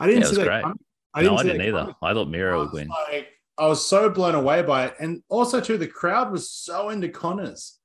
I 0.00 0.06
didn't 0.06 0.22
Yeah, 0.22 0.26
see 0.26 0.30
was 0.30 0.38
that. 0.38 0.46
great. 0.46 0.62
coming. 0.62 0.78
no, 1.22 1.36
I 1.36 1.42
didn't 1.44 1.60
either. 1.62 1.78
coming. 1.78 1.94
I 2.02 2.14
thought 2.14 2.26
I 2.26 2.30
Miro 2.30 2.58
would 2.64 2.72
win. 2.72 2.88
like, 2.88 3.28
I 3.60 3.66
was 3.66 3.86
so 3.86 4.08
blown 4.10 4.34
away 4.34 4.62
by 4.62 4.86
it, 4.86 4.94
and 4.98 5.22
also 5.28 5.60
too, 5.60 5.78
the 5.78 5.86
crowd 5.86 6.32
was 6.32 6.50
so 6.50 6.88
into 6.88 7.08
Connors. 7.08 7.76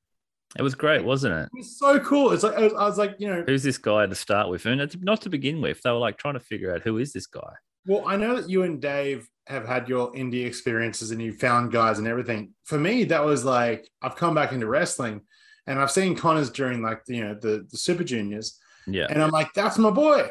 It 0.58 0.62
was 0.62 0.74
great, 0.74 1.04
wasn't 1.04 1.34
it? 1.34 1.50
It 1.54 1.58
was 1.58 1.78
so 1.78 2.00
cool. 2.00 2.32
It's 2.32 2.44
like 2.44 2.56
I 2.58 2.62
was, 2.62 2.74
I 2.74 2.86
was 2.86 2.98
like, 2.98 3.16
you 3.20 3.28
know, 3.28 3.44
Who's 3.46 3.62
this 3.64 3.78
guy 3.78 4.06
to 4.06 4.16
start 4.16 4.50
with? 4.50 4.66
And 4.66 4.80
it's 4.80 4.96
not 5.02 5.22
to 5.22 5.30
begin 5.30 5.60
with. 5.62 5.82
They 5.82 5.92
were 5.92 5.98
like 5.98 6.18
trying 6.18 6.36
to 6.36 6.40
figure 6.40 6.74
out 6.74 6.82
who 6.82 6.98
is 6.98 7.12
this 7.12 7.28
guy. 7.28 7.52
well, 7.86 8.04
I 8.08 8.16
know 8.16 8.36
that 8.40 8.50
you 8.50 8.64
and 8.64 8.82
Dave 8.82 9.28
have 9.48 9.68
had 9.68 9.88
your 9.90 10.12
indie 10.14 10.46
experiences 10.46 11.12
and 11.12 11.22
you 11.22 11.34
found 11.34 11.72
guys 11.74 12.00
and 12.00 12.08
everything. 12.08 12.54
For 12.64 12.80
me, 12.80 13.04
that 13.06 13.24
was 13.26 13.44
like 13.44 13.88
I've 14.02 14.16
come 14.16 14.34
back 14.34 14.54
into 14.54 14.66
wrestling, 14.68 15.22
and 15.68 15.78
I've 15.78 15.92
seen 15.92 16.16
Connors 16.16 16.50
during 16.50 16.82
like 16.82 17.02
you 17.08 17.22
know 17.26 17.34
the 17.36 17.68
the 17.70 17.78
Super 17.78 18.06
Juniors, 18.06 18.58
Yeah, 18.88 19.08
and 19.10 19.22
I'm 19.22 19.32
like, 19.32 19.52
that's 19.54 19.78
my 19.78 19.92
boy, 19.92 20.30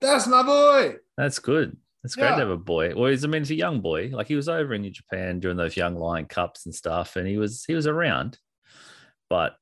that's 0.00 0.26
my 0.26 0.42
boy. 0.42 0.96
that's 1.16 1.38
good. 1.38 1.78
It's 2.04 2.14
great 2.16 2.26
Yeah. 2.28 2.34
to 2.36 2.40
have 2.40 2.50
a 2.50 2.56
boy. 2.56 2.94
Well, 2.94 3.10
he's, 3.10 3.24
I 3.24 3.28
mean, 3.28 3.40
he's 3.42 3.50
a 3.50 3.54
young 3.56 3.80
boy. 3.80 4.10
Like 4.12 4.26
he 4.28 4.34
was 4.36 4.48
over 4.48 4.74
in 4.74 4.82
New 4.82 4.90
Japan 4.90 5.40
doing 5.40 5.56
those 5.56 5.76
young 5.76 5.96
lion 5.96 6.26
cups 6.26 6.66
and 6.66 6.74
stuff, 6.74 7.16
and 7.16 7.26
he 7.26 7.38
was 7.38 7.64
he 7.64 7.74
was 7.74 7.86
around, 7.86 8.38
but 9.30 9.56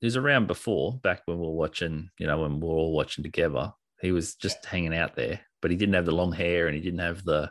he 0.00 0.06
was 0.06 0.16
around 0.16 0.46
before, 0.46 0.98
back 1.02 1.22
when 1.26 1.38
we 1.38 1.46
were 1.46 1.52
watching, 1.52 2.08
you 2.18 2.26
know, 2.28 2.38
when 2.40 2.60
we 2.60 2.68
were 2.68 2.74
all 2.74 2.92
watching 2.92 3.24
together. 3.24 3.72
He 4.00 4.12
was 4.12 4.36
just 4.36 4.64
hanging 4.64 4.94
out 4.94 5.16
there, 5.16 5.40
but 5.60 5.72
he 5.72 5.76
didn't 5.76 5.96
have 5.96 6.06
the 6.06 6.12
long 6.14 6.30
hair 6.32 6.68
and 6.68 6.76
he 6.76 6.80
didn't 6.80 7.00
have 7.00 7.24
the 7.24 7.50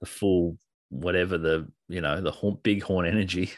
the 0.00 0.06
full 0.06 0.56
whatever 0.88 1.36
the 1.36 1.70
you 1.88 2.00
know 2.00 2.20
the 2.22 2.30
horn, 2.30 2.56
big 2.62 2.82
horn 2.82 3.04
energy. 3.06 3.50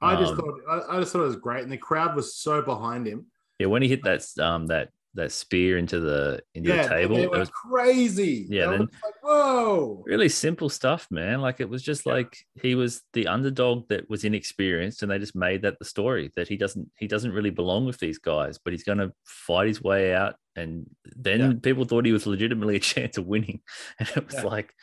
I 0.00 0.16
just 0.16 0.32
Um, 0.32 0.38
thought 0.38 0.54
I, 0.68 0.96
I 0.96 1.00
just 1.00 1.12
thought 1.12 1.22
it 1.22 1.26
was 1.26 1.36
great, 1.36 1.64
and 1.64 1.70
the 1.72 1.76
crowd 1.76 2.16
was 2.16 2.34
so 2.34 2.62
behind 2.62 3.06
him. 3.06 3.26
Yeah, 3.58 3.66
when 3.66 3.82
he 3.82 3.88
hit 3.88 4.02
that 4.04 4.26
um 4.38 4.68
that 4.68 4.88
that 5.14 5.30
spear 5.30 5.76
into 5.76 6.00
the 6.00 6.40
into 6.54 6.70
Yeah, 6.70 6.82
the 6.84 6.88
table, 6.88 7.16
it 7.18 7.30
was 7.30 7.50
crazy. 7.50 8.46
Yeah, 8.48 8.70
then- 8.70 8.80
like, 8.80 9.14
whoa. 9.22 10.02
really 10.06 10.28
simple 10.28 10.68
stuff, 10.68 11.06
man. 11.10 11.40
Like 11.40 11.60
it 11.60 11.68
was 11.68 11.82
just 11.82 12.06
Yeah. 12.06 12.14
like 12.14 12.36
he 12.62 12.74
was 12.74 13.02
the 13.12 13.26
underdog 13.26 13.88
that 13.88 14.08
was 14.08 14.24
inexperienced, 14.24 15.02
and 15.02 15.10
they 15.10 15.18
just 15.18 15.36
made 15.36 15.62
that 15.62 15.78
the 15.78 15.84
story 15.84 16.30
that 16.36 16.48
he 16.48 16.56
doesn't 16.56 16.90
he 16.98 17.06
doesn't 17.06 17.32
really 17.32 17.50
belong 17.50 17.84
with 17.86 17.98
these 17.98 18.18
guys, 18.18 18.58
but 18.58 18.72
he's 18.72 18.84
going 18.84 18.98
to 18.98 19.12
fight 19.24 19.68
his 19.68 19.82
way 19.82 20.14
out. 20.14 20.36
And 20.56 20.86
then 21.16 21.40
Yeah. 21.40 21.52
people 21.62 21.84
thought 21.84 22.06
he 22.06 22.12
was 22.12 22.26
legitimately 22.26 22.76
a 22.76 22.80
chance 22.94 23.18
of 23.18 23.26
winning, 23.26 23.60
and 23.98 24.08
it 24.16 24.26
was 24.26 24.42
like, 24.44 24.74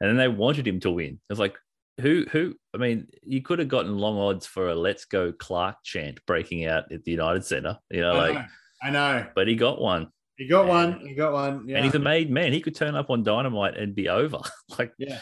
and 0.00 0.08
then 0.10 0.16
they 0.16 0.28
wanted 0.28 0.66
him 0.66 0.80
to 0.80 0.90
win. 0.90 1.14
It 1.14 1.32
was 1.32 1.38
like. 1.38 1.56
Who, 2.00 2.26
who? 2.30 2.54
I 2.72 2.78
mean, 2.78 3.08
you 3.24 3.42
could 3.42 3.58
have 3.58 3.66
gotten 3.66 3.98
long 3.98 4.18
odds 4.18 4.46
for 4.46 4.68
a 4.68 4.74
"Let's 4.76 5.04
Go 5.04 5.32
Clark" 5.32 5.78
chant 5.82 6.20
breaking 6.26 6.64
out 6.64 6.92
at 6.92 7.02
the 7.02 7.10
United 7.10 7.44
Center, 7.44 7.76
you 7.90 8.02
know, 8.02 8.14
like, 8.14 8.34
know. 8.34 8.44
I 8.82 8.90
know. 8.90 9.26
but 9.34 9.48
he 9.48 9.56
got 9.56 9.80
one, 9.80 10.10
He 10.36 10.46
got 10.46 10.60
And- 10.62 10.68
one. 10.68 11.06
He 11.06 11.14
got 11.14 11.32
one. 11.32 11.68
Yeah. 11.68 11.76
and 11.76 11.84
he's 11.84 11.94
a 11.94 11.98
made 11.98 12.30
man. 12.30 12.52
He 12.52 12.60
could 12.60 12.74
turn 12.76 12.94
up 12.94 13.10
on 13.10 13.22
Dynamite 13.24 13.76
and 13.76 13.94
be 13.94 14.08
over. 14.08 14.38
like, 14.78 14.92
yeah. 14.98 15.20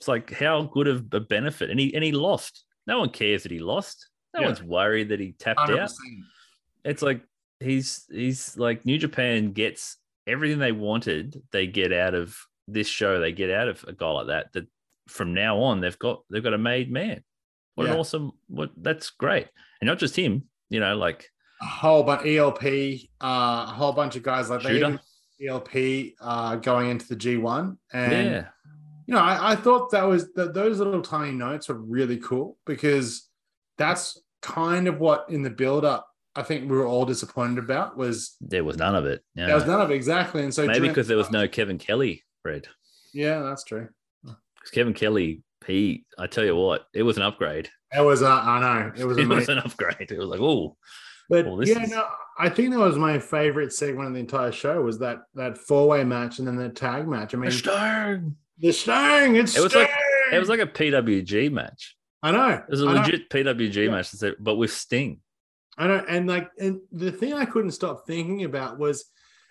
it's 0.00 0.08
like 0.08 0.32
how 0.32 0.62
good 0.62 0.86
of 0.88 1.06
a 1.12 1.20
benefit, 1.20 1.70
and 1.70 1.78
he 1.78 1.94
and 1.94 2.02
he 2.02 2.12
lost. 2.12 2.64
No 2.86 2.98
one 3.00 3.10
cares 3.10 3.42
that 3.44 3.52
he 3.52 3.58
lost. 3.58 4.08
No 4.34 4.40
Yeah. 4.40 4.46
one's 4.46 4.62
worried 4.62 5.10
that 5.10 5.20
he 5.20 5.32
tapped 5.32 5.60
100%. 5.60 5.78
out. 5.80 5.90
It's 6.84 7.02
like 7.02 7.22
he's 7.60 8.04
he's 8.10 8.56
like 8.56 8.84
New 8.84 8.98
Japan 8.98 9.52
gets 9.52 9.96
everything 10.26 10.58
they 10.58 10.72
wanted. 10.72 11.42
They 11.52 11.66
get 11.66 11.92
out 11.92 12.14
of 12.14 12.36
this 12.66 12.88
show. 12.88 13.20
They 13.20 13.32
get 13.32 13.50
out 13.50 13.68
of 13.68 13.84
a 13.86 13.92
guy 13.92 14.10
like 14.10 14.26
that. 14.28 14.52
That 14.54 14.66
from 15.08 15.34
now 15.34 15.58
on 15.60 15.80
they've 15.80 15.98
got 15.98 16.22
they've 16.30 16.42
got 16.42 16.54
a 16.54 16.58
made 16.58 16.90
man. 16.90 17.22
What 17.74 17.84
Yeah. 17.86 17.92
an 17.94 17.98
awesome! 18.00 18.32
What 18.48 18.70
that's 18.76 19.10
great, 19.10 19.48
and 19.80 19.88
not 19.88 19.98
just 19.98 20.16
him. 20.16 20.44
You 20.70 20.80
know, 20.80 20.96
like 20.96 21.30
A 21.64 21.66
whole 21.66 22.02
bunch 22.02 22.26
ELP, 22.26 22.62
uh, 23.22 23.66
a 23.68 23.72
whole 23.74 23.92
bunch 23.92 24.16
of 24.16 24.22
guys 24.22 24.50
like 24.50 24.64
even 24.66 25.00
ELP 25.44 26.12
uh, 26.20 26.56
going 26.56 26.90
into 26.90 27.08
the 27.08 27.16
G1. 27.16 27.76
And 27.92 28.12
yeah, 28.30 28.46
you 29.06 29.14
know, 29.14 29.20
I, 29.20 29.52
I 29.52 29.56
thought 29.56 29.90
that 29.92 30.04
was 30.04 30.32
that 30.34 30.52
those 30.52 30.78
little 30.78 31.00
tiny 31.02 31.32
notes 31.32 31.70
are 31.70 31.74
really 31.74 32.18
cool 32.18 32.58
because 32.66 33.28
that's 33.78 34.20
kind 34.42 34.86
of 34.88 35.00
what 35.00 35.26
in 35.30 35.42
the 35.42 35.50
build 35.50 35.84
up 35.86 36.06
I 36.36 36.42
think 36.42 36.68
we 36.70 36.76
were 36.76 36.86
all 36.86 37.04
disappointed 37.06 37.58
about 37.58 37.96
was 37.96 38.36
there 38.40 38.64
was 38.64 38.76
none 38.76 38.94
of 38.94 39.06
it. 39.06 39.22
Yeah. 39.34 39.46
there 39.46 39.54
was 39.54 39.66
none 39.66 39.80
of 39.80 39.90
it 39.90 39.94
exactly. 39.94 40.42
And 40.42 40.52
so 40.52 40.66
Maybe 40.66 40.88
because 40.88 41.06
there 41.08 41.16
was 41.16 41.30
no 41.30 41.46
Kevin 41.48 41.78
Kelly, 41.78 42.24
Fred. 42.42 42.66
yeah, 43.12 43.40
that's 43.40 43.64
true. 43.64 43.88
'Cause 44.26 44.70
Kevin 44.72 44.94
Kelly, 44.94 45.42
he, 45.66 46.04
I 46.18 46.26
tell 46.26 46.44
you 46.44 46.56
what, 46.56 46.86
it 46.94 47.02
was 47.04 47.16
an 47.16 47.22
upgrade. 47.22 47.68
It 47.96 48.00
was 48.00 48.22
uh, 48.22 48.30
I 48.30 48.60
know 48.60 48.92
it 48.96 49.04
was 49.04 49.16
It 49.18 49.28
was 49.28 49.48
an 49.48 49.58
upgrade. 49.58 50.10
It 50.10 50.18
was 50.18 50.28
like, 50.28 50.40
oh, 50.40 50.76
But 51.28 51.46
Well, 51.46 51.66
yeah, 51.66 51.82
is- 51.82 51.90
no, 51.90 52.06
I 52.38 52.48
think 52.48 52.70
that 52.72 52.78
was 52.78 52.96
my 52.96 53.18
favorite 53.18 53.72
segment 53.72 54.08
of 54.08 54.14
the 54.14 54.20
entire 54.20 54.52
show 54.52 54.82
was 54.82 54.98
that 54.98 55.22
that 55.34 55.56
four 55.58 55.88
way 55.88 56.04
match 56.04 56.38
and 56.38 56.48
then 56.48 56.56
the 56.56 56.68
tag 56.68 57.06
match. 57.08 57.34
I 57.34 57.38
mean, 57.38 57.50
Stern. 57.50 58.36
the 58.58 58.72
Stang, 58.72 59.36
it's 59.36 59.56
It 59.56 59.62
was 59.62 59.74
like- 59.74 59.90
It 60.32 60.38
was 60.38 60.48
like 60.48 60.60
a 60.60 60.66
PWG 60.66 61.50
match. 61.52 61.96
I 62.22 62.32
know 62.32 62.48
It 62.50 62.64
was 62.70 62.82
a 62.82 62.86
I 62.86 62.94
know, 62.94 63.00
legit 63.00 63.28
PWG 63.30 63.84
Yeah. 63.84 63.90
match, 63.90 64.14
but 64.40 64.56
with 64.56 64.72
Sting. 64.72 65.20
I 65.76 65.86
know, 65.88 66.04
and 66.08 66.26
like, 66.26 66.50
and 66.58 66.80
the 66.92 67.12
thing 67.12 67.34
I 67.34 67.44
couldn't 67.44 67.72
stop 67.72 68.06
thinking 68.06 68.44
about 68.44 68.78
was, 68.78 69.04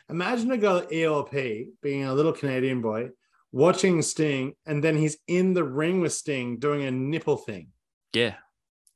imagine 0.10 0.52
a 0.52 0.58
guy 0.58 0.72
like 0.74 0.92
ELP 0.94 1.68
being 1.82 2.06
a 2.06 2.14
little 2.14 2.34
Canadian 2.34 2.82
boy 2.82 3.10
watching 3.52 4.02
Sting, 4.02 4.56
and 4.66 4.84
then 4.84 4.98
he's 4.98 5.18
in 5.28 5.54
the 5.54 5.64
ring 5.64 6.02
with 6.02 6.14
Sting 6.14 6.58
doing 6.60 6.84
a 6.84 6.92
nipple 6.92 7.38
thing. 7.38 7.68
Yeah. 8.14 8.36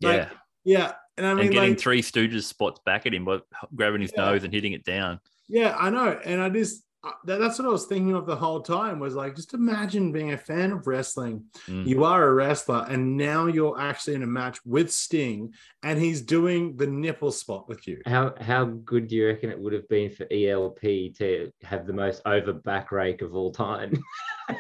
Like, 0.02 0.16
Yeah. 0.16 0.30
Yeah, 0.64 0.92
and 1.18 1.26
I 1.26 1.34
mean, 1.34 1.46
and 1.46 1.52
getting 1.52 1.70
like, 1.72 1.80
three 1.80 2.02
Stooges 2.02 2.44
spots 2.44 2.80
back 2.86 3.06
at 3.06 3.14
him 3.14 3.26
by 3.26 3.40
grabbing 3.76 4.02
his 4.02 4.14
Yeah. 4.16 4.26
nose 4.26 4.44
and 4.44 4.54
hitting 4.54 4.74
it 4.74 4.84
down. 4.84 5.20
Yeah, 5.48 5.76
I 5.78 5.90
know, 5.90 6.20
and 6.26 6.42
I 6.42 6.50
just 6.50 6.84
that, 7.26 7.40
that's 7.40 7.60
what 7.60 7.68
I 7.68 7.72
was 7.72 7.86
thinking 7.86 8.14
of 8.14 8.26
the 8.26 8.36
whole 8.36 8.62
time 8.62 9.00
was 9.00 9.16
like, 9.16 9.36
just 9.36 9.54
imagine 9.54 10.12
being 10.12 10.34
a 10.34 10.38
fan 10.38 10.72
of 10.72 10.88
wrestling. 10.88 11.46
Mm. 11.68 11.88
You 11.88 12.04
are 12.04 12.24
a 12.24 12.34
wrestler, 12.34 12.86
and 12.90 13.18
now 13.18 13.48
you're 13.48 13.80
actually 13.80 14.16
in 14.16 14.24
a 14.24 14.28
match 14.28 14.60
with 14.66 14.92
Sting, 14.92 15.54
and 15.84 16.00
he's 16.00 16.22
doing 16.22 16.76
the 16.78 16.88
nipple 16.88 17.32
spot 17.32 17.68
with 17.68 17.88
you. 17.88 18.02
How 18.06 18.34
how 18.40 18.66
good 18.66 19.08
do 19.08 19.16
you 19.16 19.28
reckon 19.28 19.50
it 19.50 19.60
would 19.60 19.74
have 19.74 19.88
been 19.90 20.12
for 20.12 20.28
ELP 20.32 20.82
to 21.18 21.52
have 21.64 21.88
the 21.88 21.94
most 21.94 22.22
over 22.26 22.54
back 22.54 22.92
rake 22.92 23.22
of 23.22 23.36
all 23.36 23.52
time? 23.52 24.02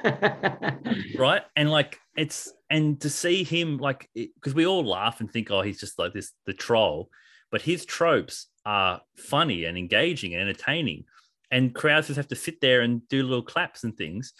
right 1.17 1.43
and 1.55 1.71
like 1.71 1.99
it's 2.15 2.51
and 2.69 2.99
to 2.99 3.09
see 3.09 3.43
him 3.43 3.77
like 3.77 4.09
because 4.13 4.53
we 4.53 4.65
all 4.65 4.83
laugh 4.83 5.21
and 5.21 5.31
think 5.31 5.49
oh 5.49 5.61
he's 5.61 5.79
just 5.79 5.97
like 5.97 6.13
this 6.13 6.33
the 6.45 6.53
troll 6.53 7.09
but 7.51 7.61
his 7.61 7.85
tropes 7.85 8.47
are 8.65 9.01
funny 9.15 9.65
and 9.65 9.77
engaging 9.77 10.33
and 10.33 10.41
entertaining 10.41 11.05
and 11.51 11.73
crowds 11.73 12.07
just 12.07 12.17
have 12.17 12.27
to 12.27 12.35
sit 12.35 12.59
there 12.61 12.81
and 12.81 13.07
do 13.07 13.23
little 13.23 13.41
claps 13.43 13.83
and 13.83 13.95
things 13.97 14.33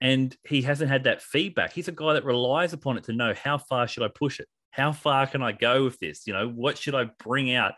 and 0.00 0.36
he 0.48 0.62
hasn't 0.62 0.90
had 0.90 1.04
that 1.04 1.22
feedback 1.22 1.72
he's 1.72 1.88
a 1.88 1.92
guy 1.92 2.12
that 2.14 2.24
relies 2.24 2.72
upon 2.72 2.96
it 2.98 3.04
to 3.04 3.12
know 3.12 3.34
how 3.34 3.58
far 3.58 3.86
should 3.86 4.02
i 4.02 4.08
push 4.08 4.40
it 4.40 4.48
how 4.70 4.92
far 4.92 5.26
can 5.26 5.42
i 5.42 5.52
go 5.52 5.84
with 5.84 5.98
this 5.98 6.26
you 6.26 6.32
know 6.32 6.48
what 6.48 6.78
should 6.78 6.94
i 6.94 7.04
bring 7.22 7.52
out 7.54 7.72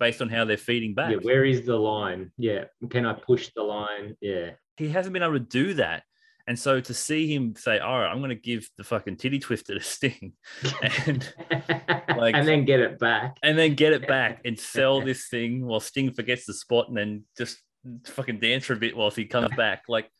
based 0.00 0.22
on 0.22 0.28
how 0.28 0.44
they're 0.44 0.56
feeding 0.56 0.94
back 0.94 1.10
yeah, 1.10 1.18
where 1.22 1.44
is 1.44 1.66
the 1.66 1.76
line? 1.76 2.30
Yeah, 2.38 2.64
can 2.88 3.04
I 3.04 3.14
push 3.14 3.50
the 3.56 3.64
line? 3.64 4.16
Yeah, 4.20 4.50
he 4.76 4.88
hasn't 4.90 5.12
been 5.12 5.24
able 5.24 5.32
to 5.32 5.40
do 5.40 5.74
that. 5.74 6.04
And 6.46 6.56
so 6.56 6.80
to 6.80 6.94
see 6.94 7.34
him 7.34 7.56
say, 7.56 7.80
"All 7.80 7.98
right, 7.98 8.08
I'm 8.08 8.18
going 8.18 8.28
to 8.30 8.36
give 8.36 8.70
the 8.78 8.84
fucking 8.84 9.16
titty 9.16 9.40
twister 9.40 9.74
to 9.74 9.80
Sting," 9.82 10.34
and 10.80 11.34
like- 12.16 12.36
and 12.36 12.46
then 12.46 12.64
get 12.64 12.78
it 12.78 13.00
back. 13.00 13.38
and 13.42 13.58
then 13.58 13.74
get 13.74 13.92
it 13.92 14.06
back 14.16 14.42
and 14.44 14.56
sell 14.56 15.00
this 15.00 15.26
thing 15.26 15.66
while 15.66 15.80
Sting 15.80 16.12
forgets 16.12 16.46
the 16.46 16.54
spot 16.54 16.86
and 16.88 16.96
then 16.96 17.24
just 17.36 17.58
fucking 18.06 18.40
dance 18.40 18.64
for 18.64 18.74
a 18.74 18.76
bit 18.76 18.96
whilst 18.96 19.16
he 19.16 19.24
comes 19.24 19.54
back. 19.56 19.84
Like 19.88 20.10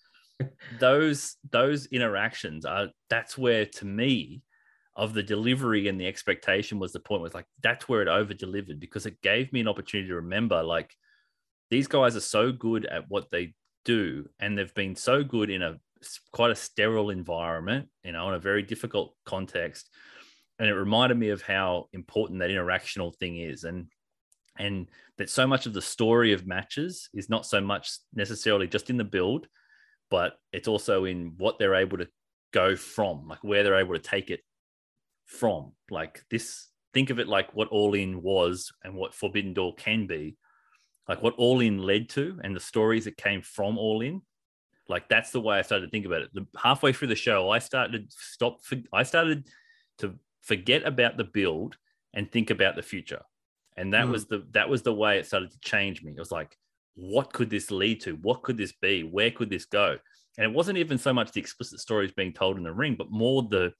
those 0.78 1.36
those 1.50 1.86
interactions 1.86 2.64
are 2.64 2.88
that's 3.10 3.36
where 3.36 3.66
to 3.66 3.84
me 3.84 4.42
of 4.96 5.14
the 5.14 5.22
delivery 5.22 5.88
and 5.88 6.00
the 6.00 6.06
expectation 6.06 6.78
was 6.78 6.92
the 6.92 7.00
point 7.00 7.22
was 7.22 7.34
like 7.34 7.46
that's 7.62 7.88
where 7.88 8.02
it 8.02 8.08
over 8.08 8.34
delivered 8.34 8.80
because 8.80 9.06
it 9.06 9.20
gave 9.22 9.52
me 9.52 9.60
an 9.60 9.68
opportunity 9.68 10.08
to 10.08 10.16
remember 10.16 10.62
like 10.62 10.92
these 11.70 11.86
guys 11.86 12.16
are 12.16 12.20
so 12.20 12.50
good 12.50 12.84
at 12.86 13.08
what 13.08 13.30
they 13.30 13.54
do 13.84 14.28
and 14.40 14.58
they've 14.58 14.74
been 14.74 14.96
so 14.96 15.22
good 15.22 15.50
in 15.50 15.62
a 15.62 15.78
quite 16.32 16.50
a 16.50 16.56
sterile 16.56 17.10
environment 17.10 17.88
you 18.04 18.12
know 18.12 18.28
in 18.28 18.34
a 18.34 18.40
very 18.40 18.62
difficult 18.62 19.14
context. 19.24 19.90
And 20.58 20.68
it 20.68 20.74
reminded 20.74 21.16
me 21.16 21.28
of 21.28 21.42
how 21.42 21.88
important 21.92 22.40
that 22.40 22.50
interactional 22.50 23.14
thing 23.14 23.38
is. 23.38 23.62
And 23.62 23.86
and 24.58 24.88
that 25.16 25.30
so 25.30 25.46
much 25.46 25.66
of 25.66 25.72
the 25.72 25.82
story 25.82 26.32
of 26.32 26.46
matches 26.46 27.08
is 27.14 27.28
not 27.28 27.46
so 27.46 27.60
much 27.60 27.90
necessarily 28.14 28.66
just 28.66 28.90
in 28.90 28.96
the 28.96 29.04
build 29.04 29.46
but 30.10 30.38
it's 30.52 30.68
also 30.68 31.04
in 31.04 31.34
what 31.36 31.58
they're 31.58 31.74
able 31.74 31.98
to 31.98 32.08
go 32.52 32.76
from 32.76 33.28
like 33.28 33.42
where 33.44 33.62
they're 33.62 33.78
able 33.78 33.94
to 33.94 34.00
take 34.00 34.30
it 34.30 34.40
from. 35.26 35.72
Like 35.90 36.24
this 36.30 36.68
think 36.94 37.10
of 37.10 37.18
it 37.18 37.28
like 37.28 37.54
what 37.54 37.68
all 37.68 37.94
in 37.94 38.22
was 38.22 38.72
and 38.82 38.94
what 38.94 39.14
forbidden 39.14 39.52
door 39.52 39.74
can 39.74 40.06
be. 40.06 40.36
Like 41.08 41.22
what 41.22 41.34
all 41.36 41.60
in 41.60 41.78
led 41.78 42.08
to 42.10 42.38
and 42.42 42.54
the 42.54 42.60
stories 42.60 43.04
that 43.04 43.16
came 43.16 43.42
from 43.42 43.78
all 43.78 44.00
in 44.02 44.22
like 44.90 45.06
that's 45.08 45.32
the 45.32 45.40
way 45.40 45.58
i 45.58 45.62
started 45.62 45.86
to 45.86 45.90
think 45.90 46.06
about 46.06 46.22
it. 46.22 46.30
The, 46.32 46.46
halfway 46.56 46.92
through 46.92 47.08
the 47.08 47.14
show 47.14 47.50
i 47.50 47.58
started 47.58 48.10
to 48.10 48.16
stop 48.18 48.60
i 48.92 49.02
started 49.02 49.46
to 49.98 50.14
forget 50.42 50.86
about 50.86 51.16
the 51.16 51.24
build 51.24 51.76
and 52.14 52.30
think 52.30 52.50
about 52.50 52.76
the 52.76 52.82
future 52.82 53.22
and 53.78 53.92
that 53.94 54.06
Mm. 54.06 54.10
was 54.12 54.26
the 54.26 54.46
that 54.52 54.68
was 54.68 54.82
the 54.82 54.92
way 55.02 55.18
it 55.18 55.26
started 55.26 55.50
to 55.50 55.60
change 55.60 56.02
me. 56.02 56.12
It 56.12 56.18
was 56.18 56.32
like 56.32 56.56
what 57.00 57.32
could 57.32 57.48
this 57.48 57.70
lead 57.70 58.00
to? 58.00 58.16
What 58.16 58.42
could 58.42 58.56
this 58.56 58.72
be? 58.72 59.04
Where 59.04 59.30
could 59.30 59.50
this 59.50 59.66
go? 59.66 59.98
And 60.36 60.44
it 60.44 60.52
wasn't 60.52 60.78
even 60.78 60.98
so 60.98 61.12
much 61.12 61.30
the 61.30 61.40
explicit 61.40 61.78
stories 61.78 62.10
being 62.12 62.32
told 62.32 62.56
in 62.58 62.64
the 62.64 62.72
ring 62.72 62.94
but 62.96 63.10
more 63.10 63.42
the 63.42 63.72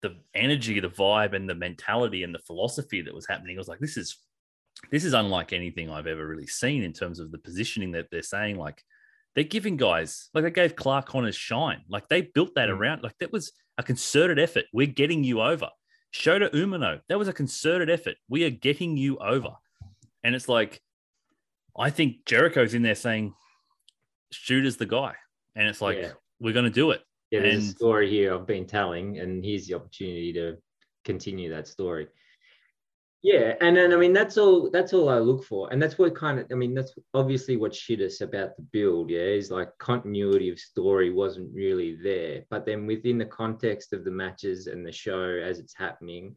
the 0.00 0.16
energy 0.34 0.80
the 0.80 0.88
vibe 0.88 1.34
and 1.34 1.48
the 1.48 1.54
mentality 1.54 2.22
and 2.24 2.34
the 2.34 2.38
philosophy 2.40 3.02
that 3.02 3.14
was 3.14 3.26
happening. 3.26 3.54
It 3.54 3.58
was 3.58 3.68
like 3.68 3.80
this 3.80 3.96
is 3.96 4.18
this 4.90 5.04
is 5.04 5.12
unlike 5.12 5.52
anything 5.52 5.90
i've 5.90 6.06
ever 6.08 6.26
really 6.26 6.46
seen 6.46 6.82
in 6.82 6.92
terms 6.92 7.20
of 7.20 7.30
the 7.30 7.38
positioning 7.38 7.92
that 7.92 8.06
they're 8.10 8.22
saying 8.22 8.56
like 8.56 8.82
they're 9.34 9.44
giving 9.44 9.76
guys 9.76 10.28
like 10.34 10.44
they 10.44 10.50
gave 10.50 10.74
clark 10.76 11.06
connors 11.06 11.36
shine. 11.36 11.82
Like 11.88 12.08
they 12.08 12.22
built 12.22 12.54
that 12.56 12.68
Mm. 12.68 12.76
around 12.78 13.02
like 13.02 13.16
that 13.20 13.32
was 13.32 13.52
a 13.78 13.82
concerted 13.82 14.38
effort. 14.38 14.64
We're 14.72 14.86
getting 15.02 15.22
you 15.24 15.40
over 15.42 15.68
shota 16.12 16.50
umino 16.52 17.00
that 17.08 17.18
was 17.18 17.28
a 17.28 17.32
concerted 17.32 17.88
effort 17.90 18.16
we 18.28 18.44
are 18.44 18.50
getting 18.50 18.96
you 18.96 19.16
over 19.18 19.50
and 20.24 20.34
it's 20.34 20.48
like 20.48 20.80
i 21.78 21.88
think 21.90 22.24
jericho's 22.26 22.74
in 22.74 22.82
there 22.82 22.94
saying 22.94 23.32
shooter's 24.30 24.76
the 24.76 24.86
guy 24.86 25.14
and 25.56 25.66
it's 25.68 25.80
like 25.80 25.98
Yeah. 25.98 26.12
we're 26.40 26.52
going 26.52 26.64
to 26.66 26.70
do 26.70 26.90
it 26.90 27.00
Yeah, 27.30 27.40
there's 27.40 27.54
a 27.54 27.58
And- 27.68 27.76
story 27.76 28.10
here 28.10 28.34
I've 28.34 28.46
been 28.46 28.66
telling, 28.66 29.18
and 29.20 29.42
here's 29.44 29.66
the 29.66 29.74
opportunity 29.74 30.32
to 30.34 30.58
continue 31.04 31.48
that 31.50 31.66
story. 31.66 32.06
Yeah, 33.22 33.54
and 33.60 33.76
then 33.76 33.92
I 33.92 33.96
mean 33.96 34.12
that's 34.12 34.36
all 34.36 34.68
that's 34.68 34.92
all 34.92 35.08
I 35.08 35.18
look 35.18 35.44
for, 35.44 35.72
and 35.72 35.80
that's 35.80 35.96
what 35.96 36.14
kind 36.16 36.40
of 36.40 36.46
I 36.50 36.54
mean 36.54 36.74
that's 36.74 36.92
obviously 37.14 37.56
what 37.56 37.72
shit 37.72 38.00
us 38.00 38.20
about 38.20 38.56
the 38.56 38.62
build. 38.62 39.10
Yeah, 39.10 39.20
is 39.20 39.50
like 39.50 39.78
continuity 39.78 40.50
of 40.50 40.58
story 40.58 41.12
wasn't 41.12 41.54
really 41.54 41.96
there, 42.02 42.42
but 42.50 42.66
then 42.66 42.84
within 42.84 43.18
the 43.18 43.26
context 43.26 43.92
of 43.92 44.04
the 44.04 44.10
matches 44.10 44.66
and 44.66 44.84
the 44.84 44.90
show 44.90 45.22
as 45.22 45.60
it's 45.60 45.76
happening, 45.76 46.36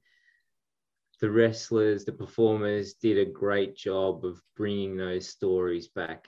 the 1.21 1.31
wrestlers, 1.31 2.05
the 2.05 2.11
performers 2.11 2.93
did 2.93 3.17
a 3.17 3.31
great 3.31 3.75
job 3.75 4.23
of 4.23 4.39
bringing 4.55 4.95
those 4.95 5.27
stories 5.27 5.87
back 5.87 6.27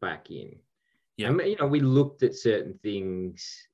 back 0.00 0.30
in. 0.30 0.56
Yeah. 1.18 1.28
I 1.28 1.32
mean, 1.32 1.48
you 1.48 1.56
know, 1.56 1.66
we 1.66 1.80
looked 1.80 2.22
at 2.22 2.34
certain 2.34 2.78
things 2.82 3.68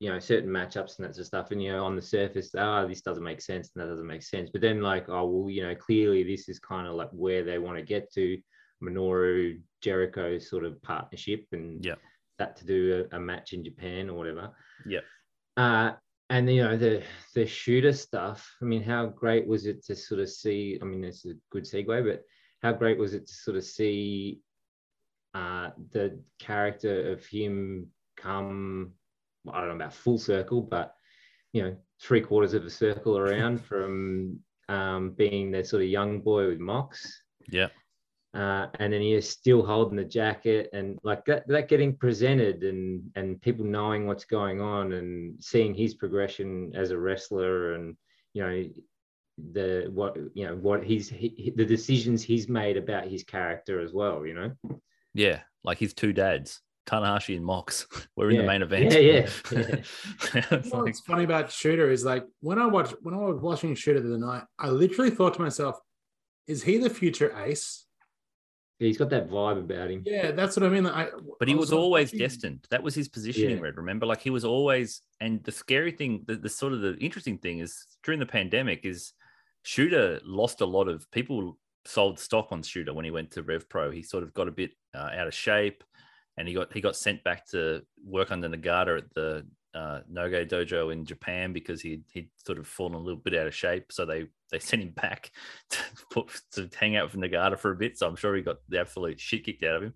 you 0.00 0.10
know 0.10 0.18
certain 0.18 0.48
matchups 0.50 0.98
and 0.98 1.06
that 1.06 1.14
sort 1.14 1.20
of 1.20 1.26
stuff 1.26 1.50
and 1.50 1.62
you 1.62 1.70
know 1.70 1.84
on 1.84 1.94
the 1.94 2.02
surface 2.02 2.50
ah 2.58 2.86
this 2.86 3.02
doesn't 3.02 3.22
make 3.22 3.40
sense 3.40 3.70
and 3.74 3.82
that 3.82 3.88
doesn't 3.88 4.06
make 4.06 4.22
sense 4.22 4.48
but 4.50 4.62
then 4.62 4.80
like 4.80 5.08
oh 5.08 5.26
well 5.26 5.50
you 5.50 5.62
know 5.62 5.74
clearly 5.74 6.22
this 6.24 6.48
is 6.48 6.58
kind 6.58 6.86
of 6.88 6.94
like 6.94 7.10
where 7.12 7.44
they 7.44 7.58
want 7.58 7.76
to 7.76 7.82
get 7.84 8.10
to 8.12 8.38
minoru 8.82 9.60
jericho 9.82 10.38
sort 10.38 10.64
of 10.64 10.80
partnership 10.82 11.44
and 11.52 11.84
Yeah. 11.84 11.96
that 12.38 12.56
to 12.56 12.66
do 12.66 13.06
a, 13.12 13.16
a 13.16 13.20
match 13.20 13.52
in 13.52 13.62
japan 13.62 14.08
or 14.08 14.14
whatever 14.16 14.50
Yeah. 14.86 15.00
uh 15.58 15.92
and 16.30 16.50
you 16.50 16.62
know 16.62 16.78
the 16.78 17.02
the 17.34 17.44
shooter 17.46 17.92
stuff 17.92 18.50
i 18.62 18.64
mean 18.64 18.82
how 18.82 19.04
great 19.06 19.46
was 19.46 19.66
it 19.66 19.84
to 19.84 19.94
sort 19.94 20.20
of 20.20 20.30
see 20.30 20.78
i 20.80 20.84
mean 20.86 21.02
this 21.02 21.26
is 21.26 21.32
a 21.32 21.38
good 21.50 21.64
segue 21.64 22.04
but 22.08 22.22
how 22.62 22.72
great 22.72 22.96
was 22.98 23.12
it 23.12 23.26
to 23.26 23.34
sort 23.34 23.56
of 23.58 23.64
see 23.64 24.40
uh 25.34 25.70
the 25.92 26.18
character 26.38 27.12
of 27.12 27.24
him 27.26 27.86
come 28.16 28.92
I 29.48 29.60
don't 29.60 29.68
know 29.68 29.74
about 29.74 29.94
full 29.94 30.18
circle, 30.18 30.62
but 30.62 30.94
you 31.52 31.62
know, 31.62 31.76
three 32.00 32.20
quarters 32.20 32.54
of 32.54 32.64
a 32.64 32.70
circle 32.70 33.18
around 33.18 33.60
from 33.64 34.38
um, 34.68 35.12
being 35.12 35.50
the 35.50 35.64
sort 35.64 35.82
of 35.82 35.88
young 35.88 36.20
boy 36.20 36.48
with 36.48 36.60
Mox. 36.60 37.22
Yeah. 37.48 37.68
Uh, 38.32 38.66
and 38.78 38.92
then 38.92 39.00
he 39.00 39.12
is 39.12 39.28
still 39.28 39.66
holding 39.66 39.96
the 39.96 40.04
jacket 40.04 40.70
and 40.72 40.96
like 41.02 41.24
that, 41.24 41.48
that 41.48 41.68
getting 41.68 41.96
presented 41.96 42.62
and 42.62 43.02
and 43.16 43.42
people 43.42 43.64
knowing 43.64 44.06
what's 44.06 44.24
going 44.24 44.60
on 44.60 44.92
and 44.92 45.34
seeing 45.42 45.74
his 45.74 45.94
progression 45.94 46.70
as 46.76 46.92
a 46.92 46.98
wrestler 46.98 47.74
and 47.74 47.96
you 48.32 48.42
know 48.42 48.64
the 49.52 49.90
what 49.92 50.16
you 50.34 50.46
know 50.46 50.54
what 50.54 50.84
he's 50.84 51.08
he, 51.08 51.52
the 51.56 51.64
decisions 51.64 52.22
he's 52.22 52.48
made 52.48 52.76
about 52.76 53.08
his 53.08 53.24
character 53.24 53.80
as 53.80 53.92
well 53.92 54.24
you 54.24 54.34
know 54.34 54.80
Yeah, 55.14 55.40
like 55.64 55.78
his 55.78 55.94
two 55.94 56.12
dads, 56.12 56.60
Tanahashi 56.86 57.36
and 57.36 57.44
Mox, 57.44 57.86
were 58.16 58.30
in 58.30 58.36
Yeah. 58.36 58.42
the 58.42 58.46
main 58.48 58.62
event. 58.62 58.92
Yeah, 58.92 58.98
yeah, 58.98 59.28
yeah. 59.52 60.44
It's 60.50 60.72
like- 60.72 60.84
What's 60.84 61.00
funny 61.00 61.24
about 61.24 61.50
Shooter 61.50 61.90
is 61.90 62.04
like 62.04 62.24
when 62.40 62.58
I 62.58 62.66
watch 62.66 62.92
when 63.02 63.14
I 63.14 63.18
was 63.18 63.40
watching 63.40 63.74
Shooter 63.74 64.00
the 64.00 64.08
other 64.14 64.18
night, 64.18 64.42
I 64.58 64.68
literally 64.70 65.10
thought 65.10 65.34
to 65.34 65.42
myself, 65.42 65.78
"Is 66.46 66.62
he 66.62 66.78
the 66.78 66.90
future 66.90 67.34
Ace?" 67.44 67.86
he's 68.78 68.96
got 68.96 69.10
that 69.10 69.28
vibe 69.28 69.58
about 69.58 69.90
him 69.90 70.02
Yeah, 70.06 70.30
that's 70.30 70.56
what 70.56 70.64
I 70.64 70.70
mean. 70.70 70.84
Like, 70.84 70.94
I, 70.94 71.08
but 71.38 71.48
he 71.48 71.52
I 71.54 71.56
was 71.58 71.70
like, 71.70 71.78
always 71.78 72.06
watching- 72.08 72.18
destined. 72.18 72.66
That 72.70 72.82
was 72.82 72.94
his 72.94 73.08
positioning, 73.10 73.58
Yeah. 73.58 73.62
Red. 73.62 73.76
Remember, 73.76 74.06
like 74.06 74.22
he 74.22 74.30
was 74.30 74.42
always. 74.44 75.02
And 75.20 75.44
the 75.44 75.52
scary 75.52 75.92
thing, 75.92 76.24
the, 76.26 76.36
the 76.36 76.48
sort 76.48 76.72
of 76.72 76.80
the 76.80 76.96
interesting 76.96 77.36
thing 77.36 77.58
is 77.58 77.76
during 78.04 78.20
the 78.20 78.24
pandemic 78.26 78.86
is 78.86 79.12
Shooter 79.64 80.18
lost 80.24 80.62
a 80.62 80.64
lot 80.64 80.88
of 80.88 81.08
people 81.10 81.58
sold 81.84 82.18
stock 82.18 82.48
on 82.52 82.62
Shooter 82.62 82.94
when 82.94 83.04
he 83.04 83.10
went 83.10 83.32
to 83.32 83.42
Rev 83.42 83.68
Pro. 83.68 83.90
He 83.90 84.02
sort 84.02 84.22
of 84.22 84.32
got 84.32 84.48
a 84.48 84.50
bit 84.50 84.70
uh, 84.94 85.10
out 85.14 85.26
of 85.26 85.34
shape, 85.34 85.84
and 86.36 86.48
he 86.48 86.54
got 86.54 86.72
he 86.72 86.80
got 86.80 86.96
sent 86.96 87.22
back 87.24 87.46
to 87.48 87.82
work 88.04 88.30
under 88.30 88.48
Nagata 88.48 88.98
at 88.98 89.14
the 89.14 89.46
uh, 89.74 90.00
Noge 90.12 90.48
Dojo 90.48 90.92
in 90.92 91.04
Japan 91.04 91.52
because 91.52 91.80
he 91.80 92.02
he'd 92.12 92.30
sort 92.44 92.58
of 92.58 92.66
fallen 92.66 92.94
a 92.94 92.98
little 92.98 93.20
bit 93.20 93.34
out 93.34 93.46
of 93.46 93.54
shape. 93.54 93.92
So 93.92 94.04
they 94.04 94.26
they 94.50 94.58
sent 94.58 94.82
him 94.82 94.90
back 94.90 95.30
to 95.70 95.78
put, 96.10 96.40
to 96.52 96.68
hang 96.78 96.96
out 96.96 97.12
with 97.12 97.20
Nagata 97.20 97.58
for 97.58 97.70
a 97.70 97.76
bit. 97.76 97.98
So 97.98 98.08
I'm 98.08 98.16
sure 98.16 98.34
he 98.34 98.42
got 98.42 98.56
the 98.68 98.80
absolute 98.80 99.20
shit 99.20 99.44
kicked 99.44 99.64
out 99.64 99.76
of 99.76 99.82
him. 99.82 99.94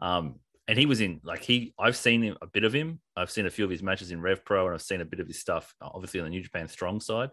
Um, 0.00 0.36
and 0.66 0.78
he 0.78 0.86
was 0.86 1.00
in 1.00 1.20
like 1.22 1.44
he 1.44 1.74
I've 1.78 1.96
seen 1.96 2.22
him, 2.22 2.36
a 2.40 2.46
bit 2.46 2.64
of 2.64 2.72
him. 2.72 3.00
I've 3.16 3.30
seen 3.30 3.46
a 3.46 3.50
few 3.50 3.64
of 3.64 3.70
his 3.70 3.82
matches 3.82 4.10
in 4.10 4.20
Rev 4.20 4.44
Pro, 4.44 4.66
and 4.66 4.74
I've 4.74 4.82
seen 4.82 5.00
a 5.00 5.06
bit 5.06 5.20
of 5.20 5.26
his 5.26 5.38
stuff, 5.38 5.74
obviously 5.80 6.20
on 6.20 6.24
the 6.24 6.30
New 6.30 6.42
Japan 6.42 6.68
Strong 6.68 7.00
side. 7.00 7.30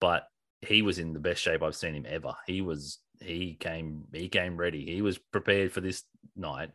But 0.00 0.26
he 0.62 0.82
was 0.82 0.98
in 0.98 1.12
the 1.12 1.20
best 1.20 1.42
shape 1.42 1.62
I've 1.62 1.76
seen 1.76 1.94
him 1.94 2.06
ever. 2.08 2.34
He 2.46 2.62
was 2.62 2.98
he 3.20 3.56
came 3.60 4.04
he 4.12 4.28
came 4.28 4.56
ready. 4.56 4.86
He 4.86 5.02
was 5.02 5.18
prepared 5.18 5.72
for 5.72 5.80
this 5.80 6.02
night. 6.36 6.70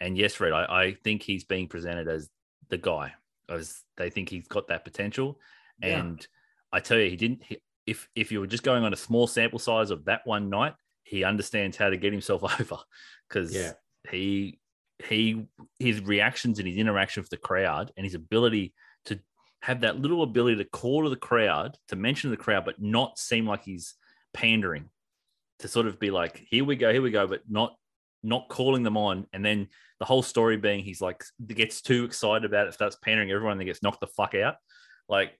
And 0.00 0.16
yes, 0.16 0.40
Red, 0.40 0.52
I, 0.52 0.64
I 0.64 0.96
think 1.04 1.22
he's 1.22 1.44
being 1.44 1.68
presented 1.68 2.08
as 2.08 2.28
the 2.68 2.78
guy, 2.78 3.12
as 3.48 3.82
they 3.96 4.10
think 4.10 4.28
he's 4.28 4.48
got 4.48 4.68
that 4.68 4.84
potential. 4.84 5.38
Yeah. 5.82 5.98
And 6.00 6.26
I 6.72 6.80
tell 6.80 6.98
you, 6.98 7.10
he 7.10 7.16
didn't. 7.16 7.42
He, 7.44 7.58
if 7.86 8.08
if 8.14 8.30
you 8.30 8.40
were 8.40 8.46
just 8.46 8.62
going 8.62 8.84
on 8.84 8.92
a 8.92 8.96
small 8.96 9.26
sample 9.26 9.58
size 9.58 9.90
of 9.90 10.04
that 10.04 10.22
one 10.24 10.48
night, 10.48 10.74
he 11.04 11.24
understands 11.24 11.76
how 11.76 11.90
to 11.90 11.96
get 11.96 12.12
himself 12.12 12.42
over 12.60 12.78
because 13.28 13.54
Yeah. 13.54 13.72
he 14.10 14.58
he 15.06 15.46
his 15.78 16.00
reactions 16.02 16.58
and 16.58 16.68
his 16.68 16.76
interaction 16.76 17.22
with 17.22 17.30
the 17.30 17.36
crowd 17.36 17.90
and 17.96 18.04
his 18.04 18.14
ability 18.14 18.74
to 19.06 19.18
have 19.62 19.80
that 19.80 19.98
little 19.98 20.22
ability 20.22 20.56
to 20.56 20.64
call 20.64 21.04
to 21.04 21.10
the 21.10 21.16
crowd, 21.16 21.76
to 21.88 21.96
mention 21.96 22.30
the 22.30 22.36
crowd, 22.36 22.64
but 22.64 22.80
not 22.80 23.18
seem 23.18 23.46
like 23.46 23.64
he's 23.64 23.94
pandering, 24.32 24.88
to 25.58 25.68
sort 25.68 25.86
of 25.86 25.98
be 25.98 26.10
like, 26.10 26.44
here 26.48 26.64
we 26.64 26.76
go, 26.76 26.92
here 26.92 27.02
we 27.02 27.10
go, 27.10 27.26
but 27.26 27.42
not 27.48 27.74
not 28.22 28.48
calling 28.48 28.82
them 28.82 28.96
on. 28.96 29.26
And 29.32 29.44
then 29.44 29.68
the 29.98 30.04
whole 30.04 30.22
story 30.22 30.56
being 30.56 30.84
he's 30.84 31.00
like 31.00 31.22
gets 31.46 31.80
too 31.82 32.04
excited 32.04 32.44
about 32.44 32.66
it, 32.66 32.74
starts 32.74 32.96
pandering 32.96 33.30
everyone, 33.30 33.58
and 33.58 33.66
gets 33.66 33.82
knocked 33.82 34.00
the 34.00 34.06
fuck 34.06 34.34
out. 34.34 34.56
Like 35.08 35.32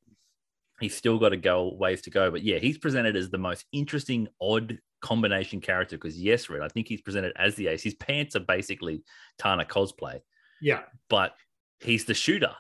he's 0.81 0.97
still 0.97 1.19
got 1.19 1.31
to 1.31 1.37
go 1.37 1.75
ways 1.75 2.03
to 2.03 2.11
go. 2.11 2.31
But 2.31 2.43
yeah, 2.43 2.59
he's 2.59 2.79
presented 2.79 3.17
as 3.17 3.31
the 3.31 3.39
most 3.39 3.65
interesting, 3.73 4.29
odd 4.41 4.79
combination 5.01 5.61
character 5.61 5.97
because 5.97 6.19
yes, 6.19 6.49
Red, 6.49 6.63
I 6.63 6.69
think 6.69 6.89
he's 6.89 7.03
presented 7.03 7.33
as 7.37 7.55
the 7.55 7.69
ace. 7.69 7.83
His 7.83 7.95
pants 7.95 8.37
are 8.37 8.41
basically 8.41 9.03
Tana 9.39 9.65
cosplay, 9.65 10.21
Yeah, 10.61 10.83
but 11.09 11.35
he's 11.81 12.05
the 12.05 12.15
shooter. 12.15 12.55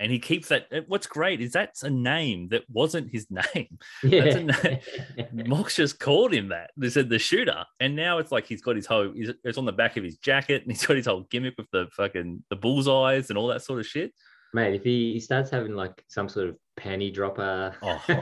And 0.00 0.10
he 0.10 0.18
keeps 0.18 0.48
that. 0.48 0.66
uh, 0.72 0.80
What's 0.88 1.06
great 1.06 1.40
is 1.40 1.52
that's 1.52 1.82
a 1.82 1.90
name 1.90 2.48
that 2.48 2.62
wasn't 2.70 3.10
his 3.12 3.26
name. 3.54 3.78
Yeah. 4.02 4.24
That's 4.24 4.36
a 4.36 5.28
na- 5.32 5.44
Mox 5.46 5.76
just 5.76 5.98
called 6.00 6.32
him 6.32 6.48
that. 6.48 6.70
They 6.76 6.90
said 6.90 7.08
the 7.08 7.18
shooter, 7.18 7.64
and 7.80 7.94
now 7.96 8.18
it's 8.18 8.32
like 8.32 8.46
he's 8.46 8.62
got 8.62 8.76
his 8.76 8.86
whole. 8.86 9.12
It's 9.14 9.58
on 9.58 9.64
the 9.64 9.72
back 9.72 9.96
of 9.96 10.04
his 10.04 10.16
jacket, 10.18 10.62
and 10.62 10.72
he's 10.72 10.84
got 10.86 10.96
his 10.96 11.06
whole 11.06 11.26
gimmick 11.30 11.54
with 11.56 11.70
the 11.72 11.86
fucking 11.92 12.44
the 12.50 12.56
bullseyes 12.56 13.28
and 13.30 13.38
all 13.38 13.48
that 13.48 13.62
sort 13.62 13.80
of 13.80 13.86
shit. 13.86 14.12
Mate, 14.52 14.74
if 14.76 14.84
he, 14.84 15.14
he 15.14 15.18
starts 15.20 15.50
having 15.50 15.74
like 15.74 16.04
some 16.06 16.28
sort 16.28 16.48
of 16.48 16.56
panty 16.78 17.12
dropper, 17.12 17.74
Oh, 17.82 18.00
the 18.06 18.14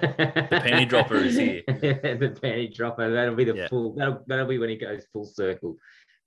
panty 0.50 0.88
dropper 0.88 1.16
is 1.16 1.36
here. 1.36 1.60
the 1.66 2.38
panty 2.42 2.74
dropper, 2.74 3.10
that'll 3.12 3.34
be 3.34 3.44
the 3.44 3.54
Yeah. 3.54 3.68
full. 3.68 3.94
That'll 3.94 4.24
that'll 4.26 4.46
be 4.46 4.56
when 4.58 4.70
he 4.70 4.76
goes 4.76 5.04
full 5.12 5.26
circle. 5.26 5.76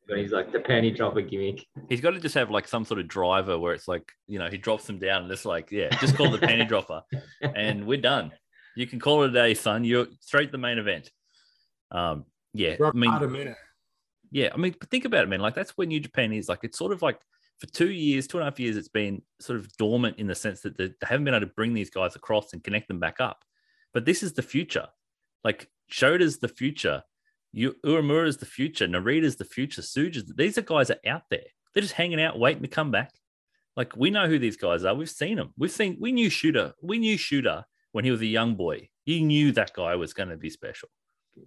When 0.07 0.19
he's 0.19 0.31
like 0.31 0.51
the 0.51 0.59
panty 0.59 0.95
dropper 0.95 1.21
gimmick. 1.21 1.65
He's 1.89 2.01
got 2.01 2.11
to 2.11 2.19
just 2.19 2.35
have 2.35 2.51
like 2.51 2.67
some 2.67 2.85
sort 2.85 2.99
of 2.99 3.07
driver 3.07 3.57
where 3.57 3.73
it's 3.73 3.87
like 3.87 4.11
you 4.27 4.37
know 4.37 4.49
he 4.49 4.57
drops 4.57 4.85
them 4.85 4.99
down 4.99 5.23
and 5.23 5.31
it's 5.31 5.45
like 5.45 5.71
yeah, 5.71 5.89
just 5.99 6.15
call 6.15 6.29
the 6.29 6.37
panty 6.37 6.67
dropper, 6.67 7.01
and 7.41 7.85
we're 7.85 8.01
done. 8.01 8.31
You 8.75 8.85
can 8.85 8.99
call 8.99 9.23
it 9.23 9.29
a 9.29 9.33
day, 9.33 9.53
son. 9.53 9.83
You're 9.83 10.07
straight 10.19 10.47
to 10.47 10.51
the 10.51 10.57
main 10.57 10.77
event. 10.77 11.09
Um, 11.91 12.25
yeah, 12.53 12.75
Rock 12.79 12.93
I 12.95 12.97
mean, 12.97 13.11
a 13.11 13.27
minute. 13.27 13.57
Yeah, 14.31 14.49
I 14.53 14.57
mean, 14.57 14.75
think 14.91 15.05
about 15.05 15.23
it, 15.23 15.29
man. 15.29 15.39
Like 15.39 15.55
that's 15.55 15.71
where 15.71 15.87
New 15.87 15.99
Japan 15.99 16.33
is. 16.33 16.49
Like 16.49 16.59
it's 16.63 16.77
sort 16.77 16.91
of 16.91 17.01
like 17.01 17.19
for 17.59 17.67
two 17.67 17.91
years, 17.91 18.27
two 18.27 18.37
and 18.37 18.43
a 18.43 18.49
half 18.49 18.59
years, 18.59 18.77
it's 18.77 18.89
been 18.89 19.21
sort 19.39 19.59
of 19.59 19.71
dormant 19.77 20.19
in 20.19 20.27
the 20.27 20.35
sense 20.35 20.61
that 20.61 20.77
they 20.77 20.87
they 20.87 21.07
haven't 21.07 21.25
been 21.25 21.33
able 21.33 21.47
to 21.47 21.53
bring 21.53 21.73
these 21.73 21.89
guys 21.89 22.15
across 22.15 22.53
and 22.53 22.63
connect 22.63 22.87
them 22.87 22.99
back 22.99 23.19
up. 23.19 23.43
But 23.93 24.05
this 24.05 24.23
is 24.23 24.33
the 24.33 24.41
future. 24.41 24.87
Like 25.43 25.69
Shota's 25.87 26.39
the 26.39 26.47
future. 26.47 27.03
You 27.57 27.73
Uemura's 27.85 28.37
the 28.37 28.45
future. 28.45 28.85
Narita's 28.87 29.37
the 29.37 29.45
future. 29.45 29.81
Tsuji's. 29.81 30.31
These 30.35 30.57
are 30.57 30.61
guys 30.61 30.89
that 30.89 30.99
are 31.05 31.13
out 31.13 31.23
there. 31.31 31.45
They're 31.73 31.81
just 31.81 31.93
hanging 31.93 32.21
out, 32.21 32.37
waiting 32.37 32.61
to 32.63 32.67
come 32.67 32.91
back. 32.91 33.11
Like 33.77 33.95
we 33.95 34.09
know 34.09 34.27
who 34.27 34.37
these 34.39 34.57
guys 34.57 34.83
are. 34.83 34.93
We've 34.93 35.09
seen 35.09 35.37
them. 35.37 35.53
We've 35.57 35.71
seen. 35.71 35.97
We 35.99 36.11
knew 36.11 36.29
Shooter. 36.29 36.73
We 36.81 36.99
knew 36.99 37.17
Shooter 37.17 37.63
when 37.93 38.03
he 38.03 38.11
was 38.11 38.21
a 38.21 38.25
young 38.25 38.55
boy. 38.55 38.89
You 39.05 39.21
knew 39.21 39.51
that 39.53 39.73
guy 39.73 39.95
was 39.95 40.13
going 40.13 40.29
to 40.29 40.37
be 40.37 40.49
special 40.49 40.89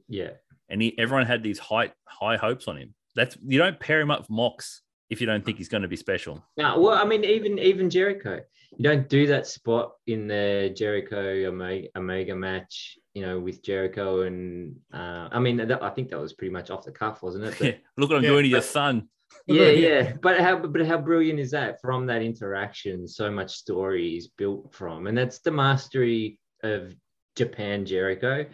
Yeah. 0.09 0.31
and 0.71 0.81
he, 0.81 0.97
everyone 0.99 1.27
had 1.27 1.43
these 1.43 1.59
high 1.59 1.93
high 2.07 2.37
hopes 2.37 2.69
on 2.69 2.77
him. 2.79 2.95
That's 3.17 3.37
you 3.45 3.59
don't 3.59 3.79
pair 3.81 4.01
him 4.01 4.11
up 4.11 4.21
with 4.21 4.31
Mox 4.31 4.83
if 5.11 5.21
you 5.21 5.27
don't 5.27 5.45
think 5.45 5.59
he's 5.59 5.69
going 5.69 5.83
to 5.83 5.89
be 5.89 5.97
special. 5.97 6.43
No, 6.57 6.79
well, 6.81 6.95
I 6.95 7.05
mean, 7.05 7.25
even 7.25 7.59
even 7.59 7.91
Jericho, 7.91 8.41
you 8.77 8.83
don't 8.85 9.09
do 9.09 9.27
that 9.27 9.47
spot 9.47 9.93
in 10.07 10.29
the 10.29 10.73
Jericho 10.77 11.21
Omega, 11.49 11.89
Omega 11.97 12.37
match, 12.37 12.97
you 13.19 13.27
know, 13.27 13.41
with 13.41 13.63
Jericho 13.65 14.23
and 14.23 14.77
uh, 14.95 15.29
I 15.33 15.41
mean, 15.41 15.57
that, 15.57 15.83
I 15.83 15.91
think 15.91 16.09
that 16.11 16.21
was 16.21 16.33
pretty 16.35 16.53
much 16.53 16.71
off 16.71 16.85
the 16.85 16.93
cuff, 16.93 17.21
wasn't 17.21 17.47
it? 17.47 17.57
But, 17.59 17.67
Yeah, 17.67 17.75
look 17.97 18.11
what 18.11 18.19
I'm 18.19 18.23
Yeah, 18.23 18.31
doing 18.31 18.45
to 18.45 18.49
your 18.49 18.63
son. 18.63 19.09
yeah, 19.49 19.71
yeah. 19.71 20.13
But 20.23 20.39
how 20.41 20.57
but 20.59 20.87
how 20.87 20.99
brilliant 20.99 21.41
is 21.41 21.51
that? 21.51 21.81
From 21.81 22.07
that 22.07 22.23
interaction, 22.23 23.09
so 23.09 23.29
much 23.29 23.51
story 23.57 24.17
is 24.17 24.29
built 24.29 24.73
from, 24.73 25.09
and 25.09 25.19
that's 25.19 25.41
the 25.41 25.51
mastery 25.51 26.39
of 26.63 26.95
Japan 27.35 27.85
Jericho. 27.85 28.47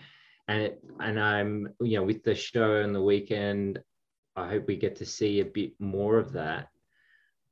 And 0.49 0.63
it, 0.63 0.83
and 0.99 1.21
I'm 1.21 1.69
you 1.81 1.99
know 1.99 2.05
with 2.05 2.23
the 2.25 2.35
show 2.35 2.83
on 2.83 2.95
the 2.95 3.03
weekend, 3.03 3.81
I 4.35 4.49
hope 4.49 4.67
we 4.67 4.77
get 4.77 4.97
to 4.97 5.05
see 5.05 5.41
a 5.41 5.45
bit 5.45 5.73
more 5.79 6.19
of 6.19 6.33
that. 6.33 6.69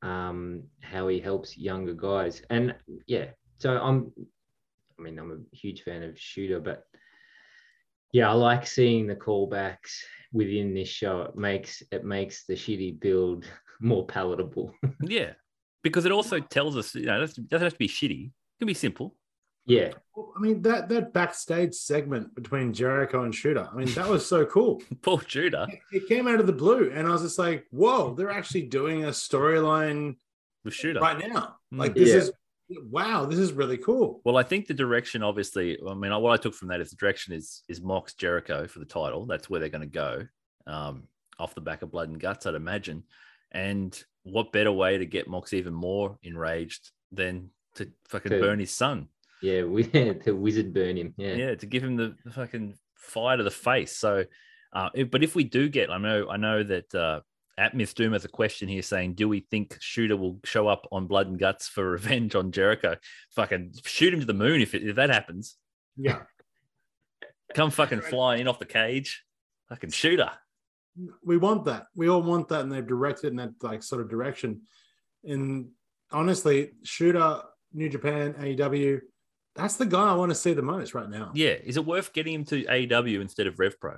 Um, 0.01 0.65
how 0.81 1.09
he 1.09 1.21
helps 1.21 1.59
younger 1.59 1.95
guys, 1.95 2.43
and 2.49 2.75
yeah. 3.07 3.27
So 3.59 3.79
I'm, 3.79 4.11
I 4.99 5.03
mean, 5.03 5.19
I'm 5.19 5.31
a 5.31 5.57
huge 5.57 5.83
fan 5.83 6.03
of 6.03 6.19
Shooter, 6.19 6.59
but 6.59 6.85
yeah, 8.13 8.31
I 8.31 8.33
like 8.35 8.67
seeing 8.67 9.07
the 9.07 9.17
callbacks 9.17 10.01
within 10.33 10.75
this 10.75 10.89
show. 10.89 11.23
It 11.23 11.37
makes 11.37 11.83
it 11.91 12.05
makes 12.05 12.45
the 12.47 12.55
shitty 12.55 13.01
build 13.01 13.45
more 13.81 14.07
palatable. 14.07 14.75
Yeah, 15.03 15.33
because 15.83 16.05
it 16.05 16.13
also 16.13 16.39
tells 16.39 16.77
us 16.77 16.95
you 16.95 17.07
know 17.07 17.23
it 17.23 17.35
doesn't 17.49 17.65
have 17.65 17.73
to 17.73 17.79
be 17.79 17.89
shitty. 17.89 18.27
It 18.27 18.59
can 18.61 18.67
be 18.67 18.75
simple. 18.75 19.17
yeah, 19.67 19.91
Well, 20.15 20.33
I 20.37 20.41
mean 20.41 20.63
that 20.63 20.89
that 20.91 21.13
backstage 21.13 21.75
segment 21.75 22.35
between 22.35 22.73
Jericho 22.73 23.25
and 23.25 23.35
Shooter. 23.35 23.69
I 23.73 23.75
mean 23.77 23.93
that 23.95 24.09
was 24.09 24.25
so 24.27 24.45
cool. 24.47 24.81
Paul 25.03 25.21
Shooter 25.27 25.67
It 25.93 26.07
came 26.09 26.29
out 26.29 26.41
of 26.41 26.47
the 26.47 26.53
blue, 26.53 26.91
and 26.95 27.07
I 27.09 27.11
was 27.11 27.23
just 27.23 27.39
like, 27.39 27.67
"Whoa, 27.71 28.15
they're 28.15 28.31
actually 28.31 28.63
doing 28.67 29.05
a 29.05 29.09
storyline 29.09 30.17
with 30.65 30.75
Shooter. 30.75 31.01
right 31.01 31.19
now! 31.19 31.57
Mm. 31.73 31.79
Like 31.79 31.95
this 31.95 32.11
Yeah. 32.11 32.17
is 32.17 32.33
wow, 32.91 33.27
this 33.27 33.39
is 33.39 33.53
really 33.53 33.77
cool." 33.79 34.21
Well, 34.25 34.37
I 34.37 34.43
think 34.43 34.67
the 34.67 34.75
direction, 34.75 35.23
obviously, 35.23 35.79
I 35.89 35.95
mean, 35.95 36.13
what 36.21 36.33
I 36.33 36.43
took 36.43 36.55
from 36.55 36.69
that 36.69 36.81
is 36.81 36.91
the 36.91 36.97
direction 36.97 37.35
is 37.35 37.63
is 37.69 37.81
Mox 37.81 38.15
Jericho 38.15 38.67
for 38.67 38.79
the 38.79 38.85
title. 38.85 39.27
That's 39.27 39.49
where 39.51 39.61
they're 39.61 39.69
going 39.69 39.83
to 39.83 39.87
go, 39.87 40.27
um, 40.67 41.05
off 41.39 41.55
the 41.55 41.61
back 41.61 41.83
of 41.83 41.91
Blood 41.91 42.09
and 42.09 42.21
Guts, 42.21 42.47
I'd 42.47 42.55
imagine. 42.55 43.05
And 43.51 44.03
what 44.23 44.53
better 44.53 44.73
way 44.73 44.99
to 44.99 45.05
get 45.07 45.29
Mox 45.29 45.53
even 45.53 45.75
more 45.75 46.19
enraged 46.23 46.91
than 47.11 47.51
to 47.75 47.91
fucking 48.09 48.31
To- 48.33 48.41
burn 48.41 48.59
his 48.61 48.71
son? 48.71 49.09
yeah, 49.43 49.63
we 49.65 49.85
to 49.85 50.33
wizard 50.33 50.73
burn 50.73 50.97
him. 50.97 51.15
Yeah, 51.17 51.35
yeah, 51.35 51.55
to 51.55 51.67
give 51.67 51.83
him 51.83 51.97
the, 51.97 52.15
the 52.25 52.31
fucking 52.33 52.75
fire 52.97 53.37
to 53.37 53.43
the 53.43 53.51
face. 53.51 53.97
So, 53.97 54.25
uh, 54.73 54.89
if- 54.95 55.11
but 55.11 55.23
if 55.23 55.35
we 55.35 55.45
do 55.45 55.69
get, 55.69 55.91
I 55.91 55.99
know, 55.99 56.29
I 56.31 56.37
know 56.37 56.63
that 56.63 56.95
uh, 56.95 57.21
at 57.59 57.75
Miss 57.75 57.93
Doom 57.95 58.13
has 58.13 58.25
a 58.25 58.29
question 58.29 58.69
here 58.69 58.83
saying, 58.83 59.15
"Do 59.15 59.29
we 59.29 59.41
think 59.41 59.77
Shooter 59.81 60.17
will 60.17 60.41
show 60.45 60.69
up 60.69 60.87
on 60.91 61.07
Blood 61.07 61.27
and 61.29 61.39
Guts 61.39 61.69
for 61.69 61.91
revenge 61.91 62.35
on 62.35 62.53
Jericho? 62.53 62.97
Fucking 63.31 63.75
shoot 63.85 64.13
him 64.15 64.21
to 64.21 64.27
the 64.27 64.33
moon 64.35 64.61
if 64.61 64.75
it, 64.75 64.87
if 64.87 64.97
that 64.97 65.11
happens. 65.11 65.57
Yeah, 65.97 66.23
Come 67.55 67.71
fucking 67.71 68.01
flying 68.01 68.41
in 68.41 68.49
off 68.49 68.59
the 68.59 68.65
cage, 68.65 69.25
fucking 69.69 69.91
Shooter. 69.91 70.31
we 71.25 71.37
want 71.37 71.67
that. 71.67 71.87
We 71.95 72.09
all 72.09 72.23
want 72.23 72.49
that, 72.49 72.61
and 72.63 72.73
they've 72.73 72.87
directed 72.87 73.29
in 73.29 73.37
that 73.37 73.51
like 73.63 73.83
sort 73.83 74.01
of 74.01 74.09
direction. 74.09 74.63
And 75.25 75.69
honestly, 76.11 76.73
Shooter, 76.83 77.43
New 77.73 77.89
Japan, 77.89 78.35
AEW, 78.35 79.01
that's 79.55 79.77
the 79.77 79.87
guy 79.87 80.11
I 80.11 80.15
want 80.15 80.31
to 80.31 80.35
see 80.35 80.55
the 80.55 80.63
most 80.63 80.95
right 80.95 81.09
now. 81.09 81.31
Yeah, 81.35 81.51
is 81.63 81.77
it 81.77 81.85
worth 81.85 82.13
getting 82.13 82.35
him 82.35 82.45
to 82.47 82.65
AEW 82.65 83.21
instead 83.21 83.47
of 83.47 83.57
RevPro? 83.57 83.79
Pro? 83.81 83.97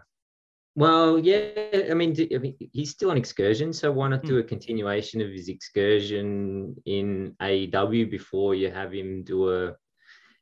Well, 0.76 1.18
yeah, 1.20 1.50
I 1.90 1.94
mean, 1.94 2.16
I 2.34 2.38
mean, 2.38 2.56
he's 2.72 2.90
still 2.90 3.10
on 3.10 3.16
excursion, 3.16 3.72
so 3.72 3.92
why 3.92 4.08
not 4.08 4.22
Hmm. 4.22 4.26
do 4.26 4.38
a 4.38 4.42
continuation 4.42 5.20
of 5.20 5.30
his 5.30 5.48
excursion 5.48 6.74
in 6.84 7.36
AEW 7.40 8.10
before 8.10 8.54
you 8.56 8.70
have 8.70 8.92
him 8.92 9.22
do 9.22 9.50
a, 9.50 9.76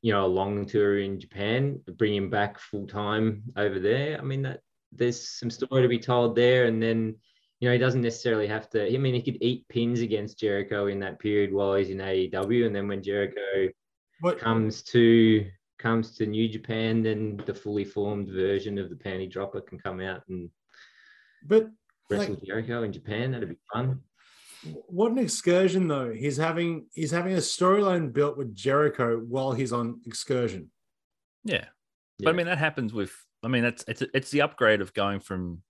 you 0.01 0.13
know, 0.13 0.25
a 0.25 0.35
long 0.41 0.65
tour 0.65 0.99
in 1.01 1.21
Japan, 1.21 1.81
bring 1.99 2.15
him 2.15 2.31
back 2.31 2.59
full 2.59 2.87
time 2.87 3.43
over 3.57 3.79
there. 3.79 4.19
I 4.19 4.23
mean, 4.23 4.43
that 4.43 4.61
there's 4.91 5.21
some 5.39 5.51
story 5.51 5.83
to 5.83 5.89
be 5.89 5.99
told 5.99 6.35
there, 6.35 6.65
and 6.65 6.83
then, 6.83 7.17
you 7.61 7.69
know, 7.69 7.73
he 7.73 7.79
doesn't 7.79 8.01
necessarily 8.01 8.47
have 8.47 8.71
to. 8.71 8.93
I 8.93 8.97
mean, 8.97 9.15
he 9.15 9.23
could 9.23 9.43
eat 9.43 9.69
pins 9.69 10.01
against 10.01 10.39
Jericho 10.39 10.87
in 10.87 10.99
that 11.01 11.19
period 11.19 11.53
while 11.53 11.75
he's 11.75 11.91
in 11.91 11.99
AEW, 11.99 12.67
and 12.67 12.75
then 12.75 12.89
when 12.89 13.03
Jericho 13.03 13.69
What 14.21 14.39
comes 14.39 14.83
to 14.85 15.47
comes 15.83 16.17
to 16.17 16.27
New 16.27 16.49
Japan, 16.49 17.03
then 17.03 17.43
the 17.45 17.55
fully 17.55 17.85
formed 17.85 18.29
version 18.29 18.79
of 18.79 18.89
the 18.89 18.97
panty 18.97 19.29
dropper 19.31 19.61
can 19.61 19.79
come 19.79 20.01
out 20.01 20.23
and 20.29 20.49
but 21.45 21.69
wrestle 22.09 22.35
Like- 22.35 22.45
Jericho 22.45 22.83
in 22.85 22.93
Japan. 22.93 23.33
That'd 23.33 23.49
be 23.49 23.57
fun. 23.73 24.01
what 24.87 25.11
an 25.11 25.19
excursion 25.19 25.89
though. 25.89 26.13
He's 26.13 26.37
having 26.37 26.87
he's 26.95 27.11
having 27.11 27.35
a 27.35 27.39
storyline 27.39 28.13
built 28.13 28.37
with 28.37 28.55
Jericho 28.55 29.19
while 29.19 29.53
he's 29.53 29.73
on 29.73 30.01
excursion. 30.07 30.71
Yeah. 31.45 31.65
Yeah. 32.19 32.27
But 32.27 32.31
I 32.31 32.33
mean, 32.35 32.47
that 32.47 32.59
happens 32.59 32.93
with, 32.93 33.13
I 33.43 33.49
mean, 33.49 33.65
that's, 33.65 33.85
it's, 33.89 34.03
it's 34.15 34.31
the 34.31 34.43
upgrade 34.43 34.81
of 34.81 34.95
going 34.95 35.19
from, 35.19 35.63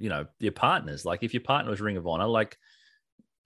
you 0.00 0.08
know, 0.08 0.26
your 0.40 0.50
partners. 0.50 1.04
Like 1.04 1.22
if 1.22 1.32
your 1.32 1.42
partner 1.42 1.70
was 1.70 1.80
Ring 1.80 1.96
of 1.96 2.06
Honor, 2.08 2.26
like, 2.26 2.56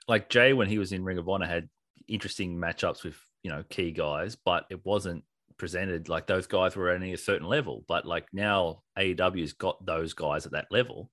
like 0.08 0.30
Jay, 0.30 0.54
when 0.54 0.68
he 0.68 0.78
was 0.78 0.92
in 0.92 1.04
Ring 1.04 1.18
of 1.18 1.28
Honor, 1.28 1.44
had 1.46 1.68
interesting 2.08 2.56
matchups 2.56 3.04
with, 3.04 3.18
you 3.42 3.50
know, 3.50 3.64
key 3.68 3.90
guys, 3.90 4.36
but 4.36 4.64
it 4.70 4.82
wasn't 4.86 5.24
presented 5.58 6.08
like 6.08 6.26
those 6.26 6.46
guys 6.46 6.76
were 6.76 6.90
only 6.90 7.12
a 7.12 7.18
certain 7.18 7.46
level. 7.46 7.84
But 7.88 8.06
like 8.06 8.26
now 8.32 8.82
AEW's 8.98 9.52
got 9.52 9.84
those 9.84 10.14
guys 10.14 10.46
at 10.46 10.52
that 10.52 10.66
level. 10.70 11.10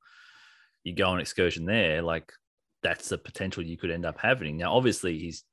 You 0.84 0.94
go 0.96 1.10
on 1.10 1.20
excursion 1.20 1.66
there, 1.66 2.02
like 2.02 2.32
that's 2.84 3.10
the 3.10 3.18
potential 3.18 3.64
you 3.64 3.78
could 3.78 3.92
end 3.92 4.06
up 4.06 4.20
having. 4.20 4.58
Now, 4.58 4.74
obviously, 4.76 5.18
he's 5.20 5.44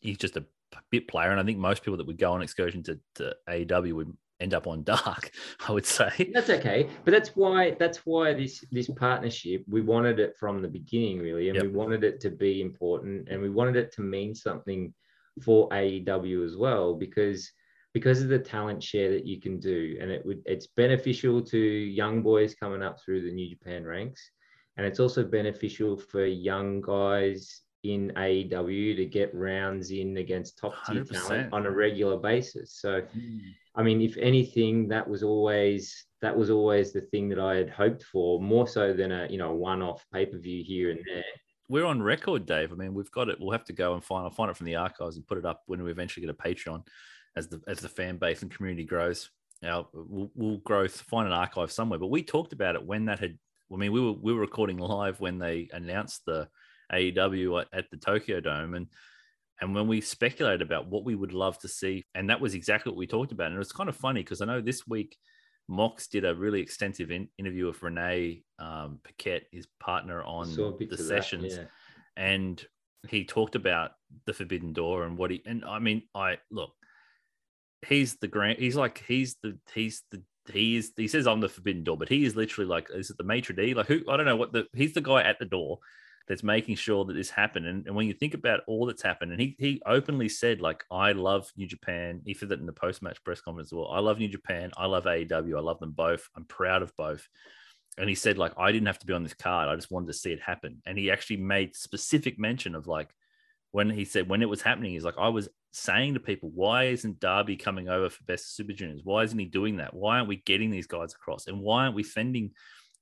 he's 0.00 0.18
just 0.18 0.36
a 0.36 0.44
bit 0.90 1.08
player, 1.08 1.30
and 1.30 1.40
I 1.40 1.44
think 1.44 1.58
most 1.58 1.82
people 1.82 1.96
that 1.98 2.06
would 2.06 2.18
go 2.18 2.32
on 2.32 2.42
excursion 2.42 2.82
to, 2.84 3.00
to 3.16 3.34
AEW 3.48 3.92
would 3.94 4.16
end 4.40 4.54
up 4.54 4.66
on 4.66 4.84
dark. 4.84 5.30
I 5.68 5.72
would 5.72 5.86
say. 5.86 6.30
That's 6.32 6.50
okay, 6.50 6.88
but 7.04 7.10
that's 7.10 7.30
why 7.30 7.72
that's 7.72 7.98
why 8.04 8.34
this 8.34 8.64
this 8.70 8.88
partnership 8.88 9.64
we 9.68 9.80
wanted 9.80 10.20
it 10.20 10.36
from 10.38 10.62
the 10.62 10.68
beginning, 10.68 11.18
really, 11.18 11.48
and 11.48 11.56
Yep. 11.56 11.64
we 11.64 11.70
wanted 11.70 12.04
it 12.04 12.20
to 12.20 12.30
be 12.30 12.60
important, 12.60 13.28
and 13.28 13.42
we 13.42 13.50
wanted 13.50 13.76
it 13.76 13.92
to 13.94 14.02
mean 14.02 14.34
something 14.34 14.94
for 15.42 15.68
AEW 15.70 16.44
as 16.44 16.56
well, 16.56 16.94
because 16.94 17.50
because 17.96 18.20
of 18.20 18.28
the 18.28 18.38
talent 18.38 18.82
share 18.82 19.10
that 19.10 19.24
you 19.24 19.40
can 19.40 19.58
do, 19.58 19.96
and 20.02 20.10
it 20.10 20.20
would 20.26 20.42
it's 20.44 20.66
beneficial 20.66 21.40
to 21.40 21.58
young 21.58 22.22
boys 22.22 22.54
coming 22.54 22.82
up 22.82 23.00
through 23.00 23.22
the 23.22 23.32
New 23.32 23.48
Japan 23.48 23.86
ranks, 23.86 24.32
and 24.76 24.84
it's 24.84 25.00
also 25.00 25.24
beneficial 25.24 25.96
for 25.96 26.26
young 26.26 26.82
guys 26.82 27.62
in 27.84 28.12
AEW 28.14 28.96
to 28.96 29.06
get 29.06 29.34
rounds 29.34 29.92
in 29.92 30.18
against 30.18 30.58
top 30.58 30.74
tier 30.86 31.04
talent 31.04 31.50
on 31.54 31.64
a 31.64 31.70
regular 31.70 32.18
basis. 32.18 32.74
So. 32.78 33.00
Hmm. 33.00 33.38
I 33.78 33.82
mean, 33.82 34.00
if 34.00 34.16
anything, 34.16 34.88
that 34.88 35.06
was 35.06 35.22
always 35.22 36.06
that 36.22 36.34
was 36.34 36.48
always 36.48 36.92
the 36.92 37.02
thing 37.02 37.28
that 37.28 37.38
I 37.38 37.56
had 37.56 37.68
hoped 37.68 38.02
for, 38.02 38.40
more 38.40 38.66
so 38.66 38.94
than 38.94 39.12
a 39.12 39.26
you 39.30 39.38
know 39.38 39.52
one-off 39.52 40.04
pay-per-view 40.12 40.64
here 40.66 40.90
and 40.90 41.00
there. 41.06 41.24
we're 41.68 41.84
on 41.84 42.02
record, 42.02 42.46
Dave. 42.46 42.72
I 42.72 42.74
mean, 42.74 42.94
we've 42.94 43.10
got 43.10 43.28
it. 43.28 43.36
We'll 43.38 43.52
have 43.52 43.66
to 43.66 43.74
go 43.74 43.92
and 43.92 44.02
find. 44.02 44.24
I'll 44.24 44.30
find 44.30 44.50
it 44.50 44.56
from 44.56 44.66
the 44.66 44.76
archives 44.76 45.16
and 45.16 45.26
put 45.26 45.36
it 45.36 45.44
up 45.44 45.62
when 45.66 45.82
we 45.82 45.90
eventually 45.90 46.26
get 46.26 46.34
a 46.34 46.48
Patreon, 46.48 46.86
as 47.36 47.48
the 47.48 47.60
as 47.66 47.80
the 47.80 47.88
fan 47.88 48.16
base 48.16 48.42
and 48.42 48.50
community 48.50 48.84
grows. 48.84 49.30
Now 49.62 49.88
we'll, 49.92 50.30
we'll 50.34 50.58
grow 50.58 50.86
find 50.88 51.26
an 51.26 51.34
archive 51.34 51.72
somewhere. 51.72 51.98
But 51.98 52.10
we 52.10 52.22
talked 52.22 52.52
about 52.52 52.74
it 52.74 52.84
when 52.84 53.06
that 53.06 53.20
had. 53.20 53.38
I 53.72 53.76
mean, 53.76 53.92
we 53.92 54.00
were 54.00 54.12
we 54.12 54.32
were 54.32 54.40
recording 54.40 54.78
live 54.78 55.20
when 55.20 55.38
they 55.38 55.68
announced 55.72 56.22
the 56.24 56.48
AEW 56.92 57.62
at, 57.62 57.68
at 57.72 57.90
the 57.90 57.96
Tokyo 57.96 58.40
Dome, 58.40 58.74
and 58.74 58.86
and 59.60 59.74
when 59.74 59.88
we 59.88 60.00
speculated 60.00 60.62
about 60.62 60.88
what 60.88 61.04
we 61.04 61.14
would 61.14 61.32
love 61.32 61.58
to 61.60 61.68
see, 61.68 62.04
and 62.14 62.30
that 62.30 62.40
was 62.40 62.54
exactly 62.54 62.90
what 62.90 62.98
we 62.98 63.06
talked 63.06 63.32
about. 63.32 63.46
And 63.46 63.56
it 63.56 63.58
was 63.58 63.72
kind 63.72 63.88
of 63.88 63.96
funny 63.96 64.22
because 64.22 64.40
I 64.40 64.46
know 64.46 64.60
this 64.60 64.86
week 64.86 65.16
Mox 65.68 66.06
did 66.06 66.24
a 66.24 66.34
really 66.34 66.60
extensive 66.60 67.10
in, 67.10 67.28
interview 67.38 67.66
with 67.66 67.82
Renee 67.82 68.42
um, 68.58 69.00
Paquette, 69.02 69.44
his 69.50 69.66
partner 69.80 70.22
on 70.22 70.54
the 70.54 70.96
sessions, 70.96 71.56
that, 71.56 71.68
yeah. 72.16 72.22
and 72.22 72.64
he 73.08 73.24
talked 73.24 73.54
about 73.54 73.92
the 74.26 74.32
Forbidden 74.32 74.72
Door 74.72 75.04
and 75.04 75.18
what 75.18 75.30
he 75.30 75.42
and 75.46 75.64
I 75.64 75.78
mean, 75.78 76.02
I 76.14 76.38
look, 76.50 76.72
he's 77.86 78.16
the 78.16 78.28
grand, 78.28 78.58
he's 78.58 78.76
like 78.76 79.04
he's 79.06 79.36
the 79.42 79.58
he's 79.74 80.02
the 80.10 80.22
he 80.52 80.76
is 80.76 80.92
he 80.96 81.08
says 81.08 81.26
I'm 81.26 81.40
the 81.40 81.48
Forbidden 81.48 81.84
Door, 81.84 81.98
but 81.98 82.08
he 82.08 82.24
is 82.24 82.36
literally 82.36 82.68
like 82.68 82.88
is 82.94 83.10
it 83.10 83.18
the 83.18 83.24
maitre 83.24 83.54
d? 83.54 83.74
Like 83.74 83.86
who 83.86 84.00
I 84.08 84.16
don't 84.16 84.26
know 84.26 84.36
what 84.36 84.52
the 84.52 84.66
he's 84.74 84.94
the 84.94 85.00
guy 85.00 85.22
at 85.22 85.38
the 85.38 85.44
door 85.44 85.78
that's 86.28 86.42
making 86.42 86.74
sure 86.74 87.04
that 87.04 87.14
this 87.14 87.30
happened. 87.30 87.66
And, 87.66 87.86
and, 87.86 87.94
when 87.94 88.06
you 88.06 88.12
think 88.12 88.34
about 88.34 88.60
all 88.66 88.86
that's 88.86 89.02
happened, 89.02 89.32
and 89.32 89.40
he 89.40 89.54
he 89.58 89.80
openly 89.86 90.28
said, 90.28 90.60
like, 90.60 90.84
I 90.90 91.12
love 91.12 91.50
New 91.56 91.66
Japan. 91.66 92.20
He 92.24 92.34
said 92.34 92.48
that 92.48 92.60
in 92.60 92.66
the 92.66 92.72
post 92.72 93.02
match 93.02 93.22
press 93.24 93.40
conference 93.40 93.68
as 93.68 93.74
well. 93.74 93.88
I 93.88 94.00
love 94.00 94.18
New 94.18 94.28
Japan. 94.28 94.72
I 94.76 94.86
love 94.86 95.04
AEW. 95.04 95.56
I 95.56 95.60
love 95.60 95.78
them 95.78 95.92
both. 95.92 96.28
I'm 96.36 96.44
proud 96.44 96.82
of 96.82 96.96
both. 96.96 97.28
And 97.98 98.08
he 98.08 98.14
said, 98.14 98.38
like, 98.38 98.52
I 98.58 98.72
didn't 98.72 98.88
have 98.88 98.98
to 98.98 99.06
be 99.06 99.14
on 99.14 99.22
this 99.22 99.34
card. 99.34 99.68
I 99.68 99.76
just 99.76 99.90
wanted 99.90 100.08
to 100.08 100.12
see 100.12 100.32
it 100.32 100.40
happen. 100.40 100.82
And 100.84 100.98
he 100.98 101.10
actually 101.10 101.38
made 101.38 101.74
specific 101.74 102.38
mention 102.38 102.74
of 102.74 102.86
like 102.86 103.08
when 103.70 103.88
he 103.88 104.04
said 104.04 104.28
when 104.28 104.42
it 104.42 104.48
was 104.48 104.62
happening, 104.62 104.92
he's 104.92 105.04
like, 105.04 105.18
I 105.18 105.28
was 105.28 105.48
saying 105.76 106.14
to 106.14 106.20
people, 106.20 106.50
why 106.54 106.84
isn't 106.84 107.20
Darby 107.20 107.56
coming 107.56 107.88
over 107.88 108.08
for 108.08 108.24
Best 108.24 108.56
Super 108.56 108.72
Juniors? 108.72 109.02
Why 109.04 109.22
isn't 109.22 109.38
he 109.38 109.44
doing 109.44 109.76
that? 109.76 109.94
Why 109.94 110.16
aren't 110.16 110.28
we 110.28 110.36
getting 110.36 110.70
these 110.70 110.86
guys 110.86 111.12
across? 111.14 111.46
And 111.46 111.60
why 111.60 111.84
aren't 111.84 111.94
we 111.94 112.02
sending 112.02 112.52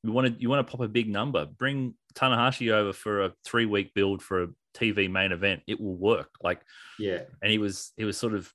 you 0.05 0.13
want 0.13 0.27
to 0.27 0.41
you 0.41 0.51
want 0.51 0.67
to 0.67 0.71
pop 0.71 0.85
a 0.85 0.89
big 0.89 1.09
number 1.09 1.47
bring 1.47 1.95
tanahashi 2.15 2.71
over 2.71 2.93
for 2.93 3.25
a 3.25 3.33
three 3.45 3.65
week 3.65 3.95
build 3.95 4.23
for 4.23 4.43
a 4.43 4.49
tv 4.75 5.11
main 5.11 5.33
event 5.33 5.63
it 5.67 5.81
will 5.81 5.97
work 5.97 6.29
like 6.43 6.61
yeah 6.99 7.21
and 7.43 7.51
he 7.51 7.59
was 7.59 7.93
he 7.97 8.05
was 8.05 8.19
sort 8.19 8.35
of 8.35 8.53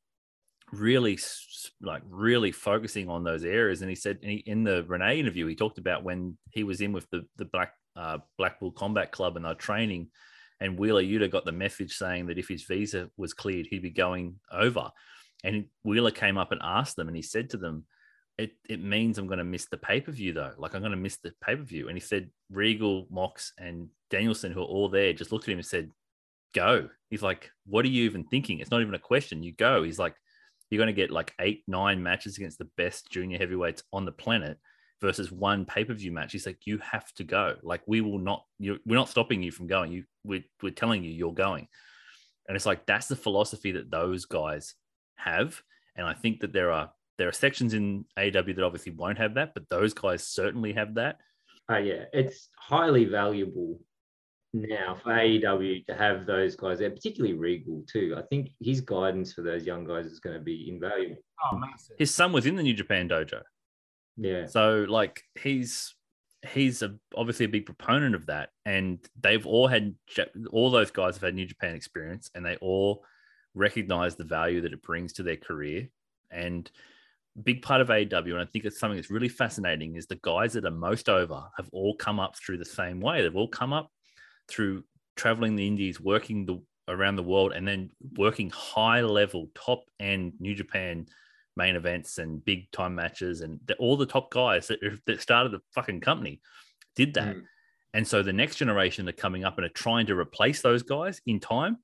really 0.72 1.18
like 1.82 2.04
really 2.08 2.52
focusing 2.52 3.10
on 3.10 3.24
those 3.24 3.44
areas 3.44 3.82
and 3.82 3.90
he 3.90 3.96
said 3.96 4.20
in 4.22 4.64
the 4.64 4.84
renee 4.84 5.20
interview 5.20 5.48
he 5.48 5.56
talked 5.56 5.80
about 5.80 6.04
when 6.04 6.38
he 6.52 6.64
was 6.64 6.82
in 6.82 6.92
with 6.92 7.10
the 7.10 7.26
the 7.38 7.46
black 7.46 7.74
uh, 7.96 8.20
blackpool 8.38 8.72
combat 8.72 9.12
club 9.12 9.36
and 9.36 9.44
they're 9.44 9.56
training 9.56 10.08
and 10.62 10.78
wheeler 10.78 11.04
yuta 11.04 11.30
got 11.30 11.46
the 11.46 11.52
message 11.52 11.94
saying 11.96 12.28
that 12.28 12.38
if 12.38 12.48
his 12.48 12.64
visa 12.64 13.10
was 13.18 13.34
cleared 13.34 13.68
he'd 13.70 13.82
be 13.82 13.90
going 13.90 14.36
over 14.52 14.92
and 15.44 15.66
wheeler 15.84 16.12
came 16.12 16.38
up 16.38 16.52
and 16.52 16.62
asked 16.64 16.96
them 16.96 17.08
and 17.08 17.16
he 17.16 17.24
said 17.24 17.50
to 17.50 17.58
them 17.58 17.86
it, 18.40 18.52
it 18.70 18.82
means 18.82 19.18
I'm 19.18 19.28
going 19.28 19.40
to 19.40 19.44
miss 19.44 19.66
the 19.66 19.78
pay 19.78 20.00
per 20.00 20.12
view 20.12 20.32
though. 20.32 20.54
Like 20.58 20.74
I'm 20.74 20.82
going 20.82 20.92
to 20.92 20.98
miss 20.98 21.18
the 21.18 21.34
pay 21.44 21.56
per 21.58 21.64
view. 21.64 21.90
And 21.90 21.98
he 21.98 22.00
said 22.00 22.30
Regal, 22.50 23.06
Mox, 23.12 23.54
and 23.58 23.90
Danielson, 24.10 24.54
who 24.54 24.62
are 24.62 24.66
all 24.66 24.88
there, 24.88 25.12
just 25.14 25.32
looked 25.32 25.46
at 25.46 25.52
him 25.52 25.60
and 25.60 25.66
said, 25.66 25.92
"Go." 26.56 26.90
He's 27.10 27.22
like, 27.22 27.52
"What 27.66 27.84
are 27.84 27.90
you 27.90 28.06
even 28.06 28.24
thinking? 28.24 28.60
It's 28.60 28.72
not 28.72 28.82
even 28.82 28.94
a 28.94 29.00
question. 29.00 29.44
You 29.44 29.52
go." 29.52 29.84
He's 29.84 30.00
like, 30.00 30.16
"You're 30.70 30.80
going 30.80 30.88
to 30.88 30.94
get 30.94 31.12
like 31.12 31.34
eight, 31.42 31.64
nine 31.68 32.02
matches 32.02 32.38
against 32.38 32.60
the 32.60 32.70
best 32.78 33.12
junior 33.12 33.38
heavyweights 33.38 33.84
on 33.92 34.06
the 34.06 34.14
planet." 34.14 34.58
Versus 35.02 35.32
one 35.32 35.64
pay 35.64 35.86
per 35.86 35.94
view 35.94 36.12
match, 36.12 36.34
he's 36.34 36.46
like, 36.46 36.66
you 36.66 36.78
have 36.80 37.10
to 37.14 37.24
go. 37.24 37.56
Like 37.64 37.82
we 37.88 38.02
will 38.02 38.20
not, 38.20 38.44
you 38.58 38.80
we're 38.86 38.96
not 38.96 39.08
stopping 39.08 39.42
you 39.42 39.52
from 39.52 39.68
going. 39.68 39.94
You, 39.94 40.04
we're, 40.26 40.44
we're 40.62 40.72
telling 40.72 41.06
you 41.06 41.12
you're 41.12 41.34
going, 41.34 41.70
and 42.48 42.56
it's 42.58 42.66
like 42.66 42.86
that's 42.86 43.08
the 43.08 43.16
philosophy 43.16 43.72
that 43.74 43.90
those 43.90 44.26
guys 44.26 44.76
have. 45.16 45.62
And 45.96 46.06
I 46.06 46.14
think 46.14 46.42
that 46.42 46.52
there 46.52 46.72
are 46.72 46.92
there 47.18 47.28
are 47.28 47.34
sections 47.34 47.74
in 47.74 48.06
AW 48.18 48.32
that 48.32 48.64
obviously 48.64 48.94
won't 48.94 49.20
have 49.20 49.36
that, 49.36 49.54
but 49.54 49.70
those 49.70 49.94
guys 49.94 50.26
certainly 50.26 50.74
have 50.74 50.96
that. 50.96 51.20
Uh, 51.70 51.78
yeah, 51.78 52.06
it's 52.14 52.50
highly 52.58 53.06
valuable 53.06 53.80
now 54.54 54.98
for 55.04 55.12
AEW 55.12 55.86
to 55.86 55.94
have 55.94 56.26
those 56.26 56.56
guys 56.56 56.80
there, 56.80 56.90
particularly 56.90 57.36
Regal 57.36 57.84
too. 57.92 58.16
I 58.18 58.24
think 58.24 58.50
his 58.60 58.82
guidance 58.82 59.34
for 59.34 59.42
those 59.42 59.66
young 59.66 59.86
guys 59.86 60.06
is 60.06 60.20
going 60.20 60.36
to 60.36 60.42
be 60.42 60.70
invaluable. 60.70 61.18
Oh. 61.44 61.62
His 61.98 62.14
son 62.14 62.32
was 62.32 62.46
in 62.46 62.56
the 62.56 62.64
New 62.64 62.74
Japan 62.74 63.08
dojo. 63.08 63.42
Yeah. 64.20 64.46
So 64.48 64.86
like 64.88 65.24
he's 65.42 65.96
he's 66.54 66.82
a, 66.82 66.96
obviously 67.16 67.46
a 67.46 67.50
big 67.50 67.66
proponent 67.66 68.16
of 68.16 68.26
that, 68.28 68.50
and 68.66 69.00
they've 69.20 69.46
all 69.46 69.68
had 69.68 69.96
all 70.52 70.70
those 70.70 70.92
guys 70.92 71.16
have 71.16 71.24
had 71.24 71.36
New 71.36 71.46
Japan 71.46 71.74
experience, 71.74 72.30
and 72.36 72.46
they 72.46 72.58
all 72.58 73.04
recognize 73.56 74.16
the 74.16 74.26
value 74.26 74.62
that 74.62 74.74
it 74.74 74.82
brings 74.82 75.14
to 75.14 75.24
their 75.24 75.38
career. 75.38 75.90
And 76.32 76.70
big 77.44 77.62
part 77.62 77.82
of 77.82 77.88
AEW, 77.88 78.34
and 78.34 78.42
I 78.42 78.46
think 78.46 78.66
it's 78.66 78.80
something 78.80 78.98
that's 78.98 79.10
really 79.10 79.30
fascinating, 79.30 79.96
is 79.96 80.08
the 80.08 80.20
guys 80.22 80.54
that 80.54 80.66
are 80.66 80.72
most 80.72 81.10
over 81.10 81.42
have 81.58 81.70
all 81.72 81.96
come 81.96 82.20
up 82.20 82.36
through 82.38 82.58
the 82.58 82.66
same 82.66 83.00
way. 83.00 83.22
They've 83.22 83.36
all 83.36 83.48
come 83.48 83.74
up 83.74 83.90
through 84.50 84.84
traveling 85.16 85.56
the 85.56 85.68
indies, 85.68 86.00
working 86.00 86.46
the 86.46 86.62
around 86.90 87.16
the 87.16 87.24
world, 87.24 87.54
and 87.54 87.68
then 87.68 87.92
working 88.18 88.50
high 88.50 89.02
level, 89.02 89.50
top 89.56 89.84
end 90.00 90.34
New 90.40 90.56
Japan 90.56 91.06
main 91.60 91.76
events 91.76 92.18
and 92.18 92.44
big 92.44 92.72
time 92.72 92.96
matches, 92.96 93.42
and 93.42 93.60
the, 93.66 93.76
all 93.76 93.98
the 93.98 94.06
top 94.06 94.32
guys 94.32 94.68
that, 94.68 94.80
that 95.06 95.22
started 95.22 95.52
the 95.52 95.62
fucking 95.76 96.02
company 96.02 96.42
did 96.96 97.14
that. 97.14 97.36
Mm. 97.36 97.44
And 97.94 98.08
so 98.08 98.24
the 98.24 98.34
next 98.34 98.56
generation 98.58 99.06
that 99.06 99.16
are 99.18 99.22
coming 99.22 99.44
up 99.44 99.58
and 99.58 99.66
are 99.66 99.70
trying 99.70 100.06
to 100.08 100.16
replace 100.16 100.62
those 100.62 100.84
guys 100.84 101.22
in 101.26 101.40
time 101.40 101.78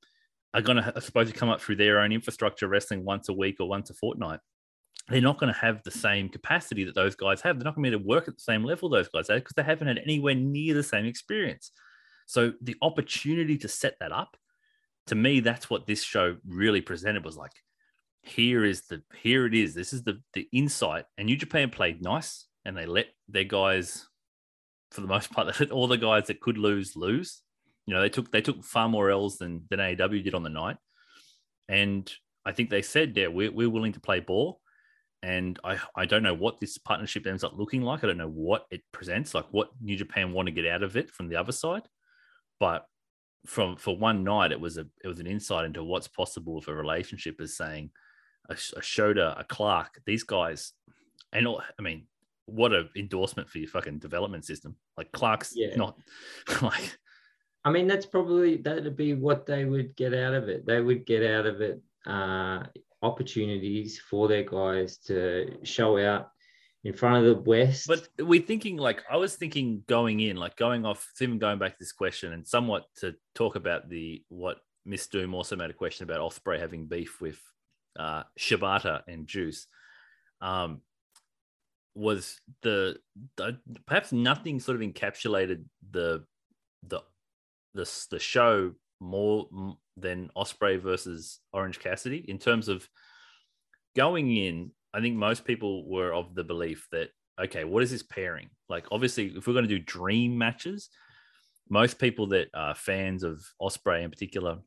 are 0.54 0.62
going 0.62 0.78
to, 0.78 0.94
I 0.96 1.00
suppose, 1.00 1.32
come 1.32 1.50
up 1.50 1.62
through 1.62 1.78
their 1.78 2.00
own 2.00 2.12
infrastructure, 2.12 2.68
wrestling 2.68 3.04
once 3.04 3.30
a 3.30 3.34
week 3.34 3.58
or 3.60 3.68
once 3.68 3.90
a 3.90 3.94
fortnight 3.94 4.40
they're 5.10 5.22
not 5.22 5.38
going 5.38 5.54
to 5.54 5.60
have 5.60 5.84
the 5.84 5.92
same 5.92 6.30
capacity 6.30 6.84
that 6.84 6.96
those 6.96 7.16
guys 7.16 7.42
have. 7.42 7.58
They're 7.58 7.66
not 7.66 7.76
going 7.76 7.84
to 7.84 7.92
be 7.92 7.96
able 7.96 8.04
to 8.04 8.10
work 8.10 8.28
at 8.28 8.36
the 8.36 8.42
same 8.42 8.64
level 8.64 8.90
those 8.90 9.08
guys 9.08 9.28
have 9.28 9.38
because 9.38 9.54
they 9.56 9.64
haven't 9.64 9.88
had 9.88 10.00
anywhere 10.00 10.36
near 10.36 10.74
the 10.74 10.84
same 10.84 11.06
experience. 11.06 11.72
So 12.26 12.54
the 12.62 12.76
opportunity 12.82 13.58
to 13.60 13.68
set 13.68 13.96
that 14.00 14.12
up, 14.12 14.36
to 15.08 15.16
me, 15.16 15.42
that's 15.42 15.70
what 15.70 15.86
this 15.86 16.02
show 16.02 16.38
really 16.48 16.82
presented 16.82 17.24
was 17.24 17.38
like, 17.38 17.52
here 18.26 18.66
is 18.66 18.84
the 18.88 19.02
here 19.22 19.46
it 19.46 19.54
is. 19.54 19.74
This 19.74 19.94
is 19.94 20.04
the 20.04 20.22
the 20.34 20.48
insight. 20.52 21.06
And 21.18 21.26
New 21.28 21.38
Japan 21.38 21.70
played 21.70 22.02
nice 22.02 22.46
and 22.66 22.76
they 22.76 22.86
let 22.86 23.08
their 23.28 23.44
guys, 23.44 24.08
for 24.92 25.02
the 25.02 25.08
most 25.08 25.32
part, 25.34 25.48
they 25.48 25.66
let 25.66 25.72
all 25.72 25.88
the 25.88 25.98
guys 25.98 26.28
that 26.28 26.42
could 26.42 26.58
lose 26.58 26.96
lose. 26.96 27.42
You 27.86 27.94
know, 27.94 28.02
they 28.02 28.10
took 28.10 28.32
they 28.32 28.42
took 28.42 28.64
far 28.64 28.90
more 28.90 29.10
L's 29.10 29.38
than 29.38 29.66
than 29.70 29.80
AEW 29.80 30.24
did 30.24 30.36
on 30.36 30.44
the 30.44 30.50
night. 30.50 30.78
And 31.68 32.12
I 32.46 32.52
think 32.52 32.70
they 32.70 32.84
said, 32.84 33.18
yeah, 33.18 33.28
we're, 33.28 33.52
we're 33.52 33.70
willing 33.70 33.94
to 33.94 34.00
play 34.00 34.20
ball 34.20 34.62
and 35.26 35.60
I, 35.64 35.80
I 35.96 36.06
don't 36.06 36.22
know 36.22 36.36
what 36.36 36.60
this 36.60 36.78
partnership 36.78 37.26
ends 37.26 37.44
up 37.44 37.58
looking 37.58 37.82
like. 37.82 38.04
I 38.04 38.08
don't 38.08 38.20
know 38.20 38.30
what 38.30 38.68
it 38.70 38.84
presents, 38.92 39.34
like 39.34 39.48
what 39.50 39.72
New 39.82 39.98
Japan 39.98 40.32
want 40.32 40.46
to 40.46 40.52
get 40.52 40.68
out 40.68 40.84
of 40.84 40.96
it 40.98 41.10
from 41.10 41.30
the 41.30 41.36
other 41.36 41.52
side. 41.52 41.82
But 42.60 42.86
from 43.48 43.76
for 43.76 43.98
one 43.98 44.24
night, 44.24 44.52
it 44.52 44.60
was 44.60 44.78
a 44.78 44.86
it 45.04 45.08
was 45.08 45.20
an 45.20 45.26
insight 45.26 45.66
into 45.66 45.84
what's 45.84 46.08
possible 46.08 46.60
if 46.60 46.68
a 46.68 46.76
relationship 46.76 47.42
is 47.42 47.58
saying 47.58 47.90
a, 48.50 48.54
a 48.54 48.82
Shota, 48.82 49.40
a 49.40 49.44
Clark, 49.44 50.02
these 50.06 50.24
guys, 50.24 50.74
and 51.32 51.48
all, 51.48 51.62
I 51.78 51.82
mean, 51.82 52.08
what 52.46 52.74
a 52.74 52.88
endorsement 52.96 53.50
for 53.50 53.58
your 53.58 53.70
fucking 53.70 54.00
development 54.00 54.46
system. 54.46 54.76
Like 54.98 55.12
Clark's 55.12 55.54
yeah. 55.56 55.76
not 55.76 55.98
like. 56.62 56.98
I 57.64 57.72
mean, 57.72 57.88
that's 57.88 58.06
probably 58.06 58.58
that'd 58.58 58.96
be 58.96 59.16
what 59.16 59.46
they 59.46 59.66
would 59.66 59.96
get 59.96 60.14
out 60.14 60.34
of 60.34 60.50
it. 60.50 60.66
They 60.66 60.82
would 60.82 61.06
get 61.06 61.26
out 61.26 61.48
of 61.48 61.62
it 61.62 61.82
uh, 62.06 62.64
opportunities 63.02 64.00
for 64.00 64.28
their 64.28 64.44
guys 64.44 64.98
to 65.08 65.58
show 65.64 65.98
out 65.98 66.30
in 66.84 66.94
front 66.94 67.18
of 67.18 67.36
the 67.36 67.42
West. 67.50 67.88
But 67.88 68.08
we're 68.20 68.42
thinking 68.42 68.78
like 68.78 69.04
I 69.10 69.18
was 69.18 69.36
thinking 69.36 69.84
going 69.88 70.20
in, 70.20 70.38
like 70.38 70.56
going 70.56 70.86
off, 70.86 71.12
even 71.20 71.40
going 71.40 71.58
back 71.58 71.72
to 71.74 71.80
this 71.80 71.92
question 71.92 72.34
and 72.34 72.48
somewhat 72.48 72.86
to 72.98 73.16
talk 73.34 73.56
about 73.56 73.90
the 73.90 74.24
what 74.30 74.58
Miss 74.86 75.08
Doom 75.08 75.34
also 75.34 75.56
made 75.56 75.72
a 75.72 75.74
question 75.74 76.04
about 76.04 76.22
Ospreay 76.22 76.60
having 76.60 76.86
beef 76.86 77.20
with 77.20 77.42
uh, 77.98 78.24
Shibata 78.40 79.02
and 79.08 79.28
Juice. 79.28 79.68
Um, 80.42 80.82
was 81.96 82.42
the, 82.62 82.98
the 83.38 83.58
perhaps 83.86 84.12
nothing 84.12 84.60
sort 84.60 84.76
of 84.76 84.82
encapsulated 84.82 85.64
the 85.92 86.26
the 86.88 87.02
the 87.74 87.90
the 88.12 88.20
show 88.20 88.74
more 89.00 89.48
than 89.96 90.30
Ospreay 90.36 90.80
versus 90.80 91.40
Orange 91.54 91.80
Cassidy 91.80 92.26
in 92.28 92.38
terms 92.38 92.68
of 92.68 92.88
going 93.96 94.36
in. 94.36 94.72
I 94.94 95.02
think 95.02 95.16
most 95.16 95.46
people 95.46 95.88
were 95.90 96.14
of 96.14 96.36
the 96.36 96.44
belief 96.44 96.88
that 96.92 97.10
okay, 97.40 97.64
what 97.64 97.84
is 97.84 97.92
this 97.92 98.04
pairing? 98.04 98.50
Like, 98.70 98.86
obviously, 98.92 99.34
if 99.36 99.48
we're 99.48 99.54
going 99.54 99.68
to 99.68 99.78
do 99.78 99.84
dream 99.84 100.38
matches, 100.38 100.90
most 101.70 102.00
people 102.00 102.28
that 102.28 102.48
are 102.54 102.76
fans 102.76 103.24
of 103.24 103.44
Ospreay 103.62 104.04
in 104.04 104.12
particular 104.12 104.60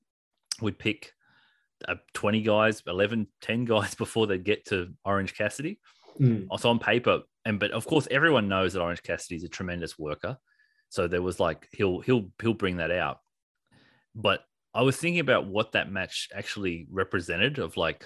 would 0.61 0.79
pick 0.79 1.13
uh, 1.87 1.97
20 2.15 2.43
guys, 2.43 2.83
11, 2.87 3.27
10 3.41 3.65
guys 3.67 3.95
before 3.95 4.27
they 4.27 4.39
get 4.39 4.65
to 4.67 4.93
Orange 5.05 5.37
Cassidy. 5.37 5.79
Mm. 6.21 6.49
So 6.59 6.71
on 6.71 6.79
paper, 6.79 7.21
and 7.45 7.61
but 7.61 7.71
of 7.71 7.87
course, 7.87 8.09
everyone 8.11 8.49
knows 8.49 8.73
that 8.73 8.83
Orange 8.83 9.03
Cassidy 9.03 9.37
is 9.37 9.45
a 9.45 9.49
tremendous 9.49 9.99
worker. 9.99 10.37
So 10.89 11.07
there 11.07 11.23
was 11.23 11.39
like 11.39 11.69
he'll 11.73 12.01
he'll 12.01 12.31
he'll 12.41 12.55
bring 12.55 12.79
that 12.79 12.91
out. 12.91 13.21
but 14.15 14.45
I 14.75 14.83
was 14.83 14.97
thinking 14.97 15.21
about 15.21 15.47
what 15.47 15.73
that 15.73 15.91
match 15.91 16.29
actually 16.35 16.87
represented 16.91 17.59
of 17.59 17.77
like, 17.77 18.05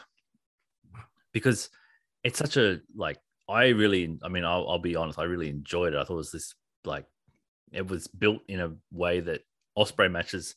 because 1.32 1.70
it's 2.22 2.38
such 2.38 2.56
a 2.56 2.80
like 2.94 3.18
I 3.48 3.68
really, 3.68 4.18
I 4.22 4.28
mean, 4.28 4.44
I'll, 4.44 4.68
I'll 4.68 4.78
be 4.78 4.96
honest, 4.96 5.18
I 5.18 5.24
really 5.24 5.48
enjoyed 5.48 5.94
it. 5.94 5.98
I 5.98 6.04
thought 6.04 6.14
it 6.14 6.16
was 6.16 6.32
this 6.32 6.54
like, 6.84 7.04
it 7.72 7.86
was 7.86 8.06
built 8.06 8.42
in 8.48 8.60
a 8.60 8.72
way 8.90 9.20
that 9.20 9.42
Ospreay 9.76 10.10
matches 10.10 10.54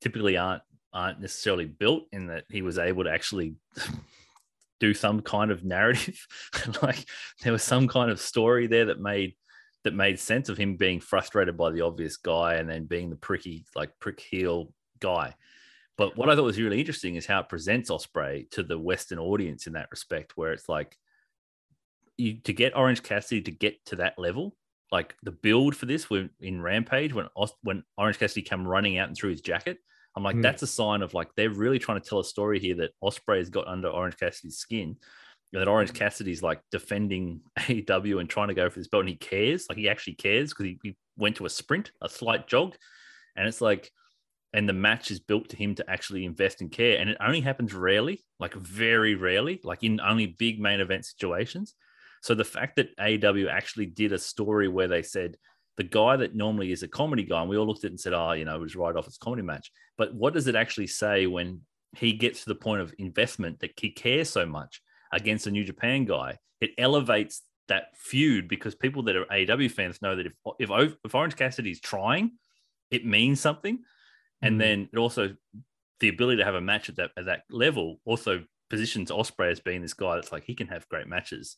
typically 0.00 0.36
aren't 0.36 0.62
aren't 0.94 1.20
necessarily 1.20 1.66
built 1.66 2.04
in 2.12 2.28
that 2.28 2.44
he 2.48 2.62
was 2.62 2.78
able 2.78 3.04
to 3.04 3.10
actually 3.10 3.56
do 4.80 4.94
some 4.94 5.20
kind 5.20 5.50
of 5.50 5.64
narrative. 5.64 6.26
Like 6.82 7.04
there 7.42 7.52
was 7.52 7.62
some 7.62 7.88
kind 7.88 8.10
of 8.10 8.20
story 8.20 8.66
there 8.66 8.86
that 8.86 9.00
made 9.00 9.34
that 9.82 9.94
made 9.94 10.18
sense 10.18 10.48
of 10.48 10.56
him 10.56 10.76
being 10.76 10.98
frustrated 10.98 11.58
by 11.58 11.70
the 11.70 11.82
obvious 11.82 12.16
guy 12.16 12.54
and 12.54 12.68
then 12.68 12.86
being 12.86 13.10
the 13.10 13.16
pricky 13.16 13.66
like 13.76 13.90
prick 14.00 14.20
heel 14.20 14.72
guy. 15.00 15.34
But 15.96 16.16
what 16.16 16.28
i 16.28 16.34
thought 16.34 16.44
was 16.44 16.60
really 16.60 16.80
interesting 16.80 17.16
is 17.16 17.26
how 17.26 17.40
it 17.40 17.48
presents 17.48 17.90
ospreay 17.90 18.50
to 18.50 18.62
the 18.62 18.78
western 18.78 19.18
audience 19.18 19.66
in 19.66 19.74
that 19.74 19.90
respect 19.90 20.36
where 20.36 20.52
it's 20.52 20.68
like 20.68 20.96
you 22.16 22.40
to 22.44 22.52
get 22.52 22.76
orange 22.76 23.02
cassidy 23.02 23.42
to 23.42 23.50
get 23.50 23.84
to 23.86 23.96
that 23.96 24.18
level 24.18 24.56
like 24.90 25.14
the 25.22 25.32
build 25.32 25.76
for 25.76 25.86
this 25.86 26.08
when 26.10 26.30
in 26.40 26.60
rampage 26.60 27.12
when 27.12 27.26
when 27.62 27.84
orange 27.96 28.18
cassidy 28.18 28.42
come 28.42 28.66
running 28.66 28.98
out 28.98 29.08
and 29.08 29.16
through 29.16 29.30
his 29.30 29.40
jacket 29.40 29.78
I'm 30.16 30.22
like, 30.22 30.36
mm. 30.36 30.42
that's 30.42 30.62
a 30.62 30.66
sign 30.66 31.02
of 31.02 31.14
like 31.14 31.28
they're 31.36 31.50
really 31.50 31.78
trying 31.78 32.00
to 32.00 32.08
tell 32.08 32.20
a 32.20 32.24
story 32.24 32.60
here 32.60 32.76
that 32.76 32.92
Ospreay's 33.02 33.50
got 33.50 33.66
under 33.66 33.88
Orange 33.88 34.16
Cassidy's 34.16 34.58
skin. 34.58 34.96
And 35.52 35.60
that 35.60 35.68
Orange 35.68 35.90
hmm. 35.90 35.96
Cassidy's 35.96 36.42
like 36.42 36.60
defending 36.72 37.40
AEW 37.60 38.18
and 38.20 38.28
trying 38.28 38.48
to 38.48 38.54
go 38.54 38.68
for 38.68 38.80
this 38.80 38.88
belt, 38.88 39.02
and 39.02 39.08
he 39.08 39.16
cares. 39.16 39.66
Like 39.68 39.78
he 39.78 39.88
actually 39.88 40.14
cares 40.14 40.50
because 40.50 40.66
he, 40.66 40.78
he 40.82 40.96
went 41.16 41.36
to 41.36 41.46
a 41.46 41.50
sprint, 41.50 41.92
a 42.02 42.08
slight 42.08 42.48
jog, 42.48 42.74
and 43.36 43.46
it's 43.46 43.60
like, 43.60 43.90
and 44.52 44.68
the 44.68 44.72
match 44.72 45.10
is 45.10 45.20
built 45.20 45.48
to 45.50 45.56
him 45.56 45.74
to 45.76 45.88
actually 45.88 46.24
invest 46.24 46.60
in 46.60 46.70
care, 46.70 46.98
and 46.98 47.08
it 47.10 47.16
only 47.20 47.40
happens 47.40 47.72
rarely, 47.72 48.24
like 48.40 48.54
very 48.54 49.14
rarely, 49.14 49.60
like 49.62 49.84
in 49.84 50.00
only 50.00 50.26
big 50.26 50.60
main 50.60 50.80
event 50.80 51.04
situations. 51.04 51.74
So 52.22 52.34
the 52.34 52.44
fact 52.44 52.76
that 52.76 52.96
AEW 52.96 53.48
actually 53.48 53.86
did 53.86 54.12
a 54.12 54.18
story 54.18 54.66
where 54.66 54.88
they 54.88 55.02
said, 55.02 55.36
the 55.76 55.84
guy 55.84 56.16
that 56.16 56.34
normally 56.34 56.72
is 56.72 56.82
a 56.82 56.88
comedy 56.88 57.24
guy, 57.24 57.40
and 57.40 57.50
we 57.50 57.56
all 57.56 57.66
looked 57.66 57.84
at 57.84 57.88
it 57.88 57.92
and 57.92 58.00
said, 58.00 58.12
oh, 58.12 58.32
you 58.32 58.44
know, 58.44 58.54
it 58.54 58.60
was 58.60 58.76
right 58.76 58.94
off 58.94 59.06
its 59.06 59.18
comedy 59.18 59.42
match. 59.42 59.70
But 59.98 60.14
what 60.14 60.34
does 60.34 60.46
it 60.46 60.54
actually 60.54 60.86
say 60.86 61.26
when 61.26 61.62
he 61.96 62.12
gets 62.12 62.44
to 62.44 62.48
the 62.48 62.54
point 62.54 62.80
of 62.80 62.94
investment 62.98 63.60
that 63.60 63.72
he 63.78 63.90
cares 63.90 64.30
so 64.30 64.46
much 64.46 64.80
against 65.12 65.46
a 65.46 65.50
New 65.50 65.64
Japan 65.64 66.04
guy? 66.04 66.38
It 66.60 66.70
elevates 66.78 67.42
that 67.68 67.96
feud 67.96 68.48
because 68.48 68.74
people 68.74 69.02
that 69.04 69.16
are 69.16 69.24
AEW 69.26 69.70
fans 69.70 70.02
know 70.02 70.16
that 70.16 70.26
if 70.26 70.32
if, 70.58 70.70
if 71.04 71.14
Orange 71.14 71.36
Cassidy 71.36 71.70
is 71.70 71.80
trying, 71.80 72.32
it 72.90 73.04
means 73.04 73.40
something. 73.40 73.80
And 74.42 74.56
mm 74.56 74.58
then 74.58 74.88
it 74.92 74.98
also 74.98 75.34
the 76.00 76.08
ability 76.08 76.38
to 76.38 76.44
have 76.44 76.54
a 76.54 76.60
match 76.60 76.88
at 76.88 76.96
that 76.96 77.10
at 77.16 77.26
that 77.26 77.44
level 77.50 78.00
also 78.04 78.44
positions 78.68 79.10
Ospreay 79.10 79.50
as 79.50 79.60
being 79.60 79.80
this 79.80 79.94
guy 79.94 80.16
that's 80.16 80.32
like 80.32 80.44
he 80.44 80.54
can 80.54 80.66
have 80.66 80.88
great 80.88 81.06
matches 81.06 81.56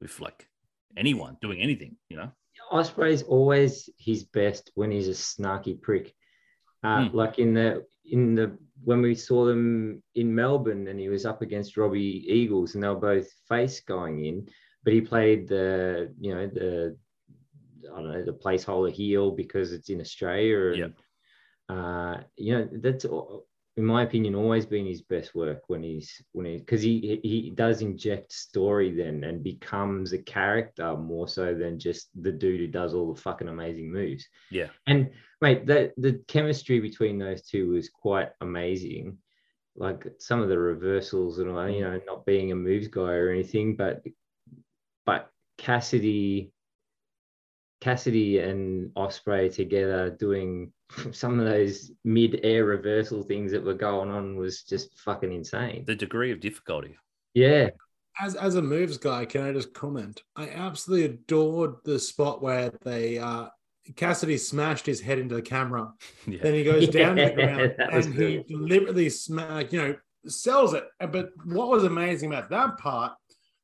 with 0.00 0.18
like 0.20 0.48
anyone 0.96 1.36
doing 1.40 1.60
anything, 1.60 1.96
you 2.08 2.16
know. 2.16 2.32
Ospreay's 2.72 3.22
always 3.22 3.88
his 3.98 4.24
best 4.24 4.70
when 4.74 4.90
he's 4.90 5.08
a 5.08 5.12
snarky 5.12 5.80
prick. 5.80 6.14
Uh, 6.82 7.00
mm. 7.00 7.14
Like 7.14 7.38
in 7.38 7.54
the 7.54 7.84
in 8.04 8.34
the 8.34 8.56
when 8.84 9.02
we 9.02 9.14
saw 9.14 9.44
them 9.44 10.02
in 10.14 10.34
Melbourne 10.34 10.88
and 10.88 11.00
he 11.00 11.08
was 11.08 11.26
up 11.26 11.42
against 11.42 11.76
Robbie 11.76 12.24
Eagles 12.28 12.74
and 12.74 12.84
they 12.84 12.88
were 12.88 12.94
both 12.94 13.28
face 13.48 13.80
going 13.80 14.24
in, 14.24 14.48
but 14.84 14.92
he 14.92 15.00
played 15.00 15.48
the 15.48 16.12
you 16.20 16.34
know 16.34 16.46
the 16.46 16.96
I 17.92 18.00
don't 18.00 18.12
know 18.12 18.24
the 18.24 18.32
placeholder 18.32 18.92
heel 18.92 19.30
because 19.30 19.72
it's 19.72 19.90
in 19.90 20.00
Australia. 20.00 20.84
And, 20.84 20.94
yeah. 21.68 21.76
uh, 21.76 22.20
you 22.36 22.58
know 22.58 22.68
that's 22.80 23.06
in 23.76 23.84
my 23.84 24.02
opinion, 24.02 24.34
always 24.34 24.64
been 24.64 24.86
his 24.86 25.02
best 25.02 25.34
work 25.34 25.64
when 25.68 25.82
he's 25.82 26.22
when 26.32 26.46
he 26.46 26.56
because 26.56 26.80
he 26.80 27.20
he 27.22 27.50
does 27.54 27.82
inject 27.82 28.32
story 28.32 28.90
then 28.90 29.22
and 29.24 29.44
becomes 29.44 30.14
a 30.14 30.18
character 30.18 30.96
more 30.96 31.28
so 31.28 31.54
than 31.54 31.78
just 31.78 32.08
the 32.22 32.32
dude 32.32 32.60
who 32.60 32.68
does 32.68 32.94
all 32.94 33.12
the 33.12 33.20
fucking 33.20 33.48
amazing 33.48 33.92
moves. 33.92 34.26
Yeah. 34.50 34.68
And 34.86 35.10
mate, 35.42 35.66
the 35.66 35.92
the 35.98 36.22
chemistry 36.26 36.80
between 36.80 37.18
those 37.18 37.42
two 37.42 37.68
was 37.70 37.90
quite 37.90 38.30
amazing. 38.40 39.18
Like 39.74 40.06
some 40.18 40.40
of 40.40 40.48
the 40.48 40.58
reversals 40.58 41.38
and 41.38 41.50
all 41.50 41.68
you 41.68 41.82
know, 41.82 42.00
not 42.06 42.24
being 42.24 42.52
a 42.52 42.56
moves 42.56 42.88
guy 42.88 43.12
or 43.12 43.28
anything, 43.28 43.76
but 43.76 44.02
but 45.04 45.30
Cassidy 45.58 46.50
Cassidy 47.80 48.38
and 48.38 48.90
Ospreay 48.94 49.52
together 49.52 50.10
doing 50.10 50.72
some 51.12 51.38
of 51.38 51.46
those 51.46 51.90
mid-air 52.04 52.64
reversal 52.64 53.22
things 53.22 53.52
that 53.52 53.64
were 53.64 53.74
going 53.74 54.10
on 54.10 54.36
was 54.36 54.62
just 54.62 54.98
fucking 54.98 55.32
insane. 55.32 55.84
The 55.86 55.94
degree 55.94 56.32
of 56.32 56.40
difficulty. 56.40 56.96
Yeah. 57.34 57.70
As 58.18 58.34
as 58.34 58.54
a 58.54 58.62
moves 58.62 58.96
guy, 58.96 59.26
can 59.26 59.42
I 59.42 59.52
just 59.52 59.74
comment? 59.74 60.22
I 60.36 60.48
absolutely 60.48 61.04
adored 61.04 61.74
the 61.84 61.98
spot 61.98 62.40
where 62.40 62.72
they 62.82 63.18
uh 63.18 63.48
Cassidy 63.94 64.38
smashed 64.38 64.86
his 64.86 65.00
head 65.00 65.18
into 65.18 65.34
the 65.34 65.42
camera. 65.42 65.92
Yeah. 66.26 66.38
Then 66.42 66.54
he 66.54 66.64
goes 66.64 66.88
down 66.88 67.18
yeah, 67.18 67.28
the 67.28 67.34
ground 67.34 67.74
and 67.78 68.14
he 68.14 68.42
deliberately 68.48 69.08
smack, 69.10 69.72
you 69.72 69.80
know, 69.80 69.96
sells 70.26 70.74
it. 70.74 70.84
But 70.98 71.28
what 71.44 71.68
was 71.68 71.84
amazing 71.84 72.32
about 72.32 72.50
that 72.50 72.78
part 72.78 73.12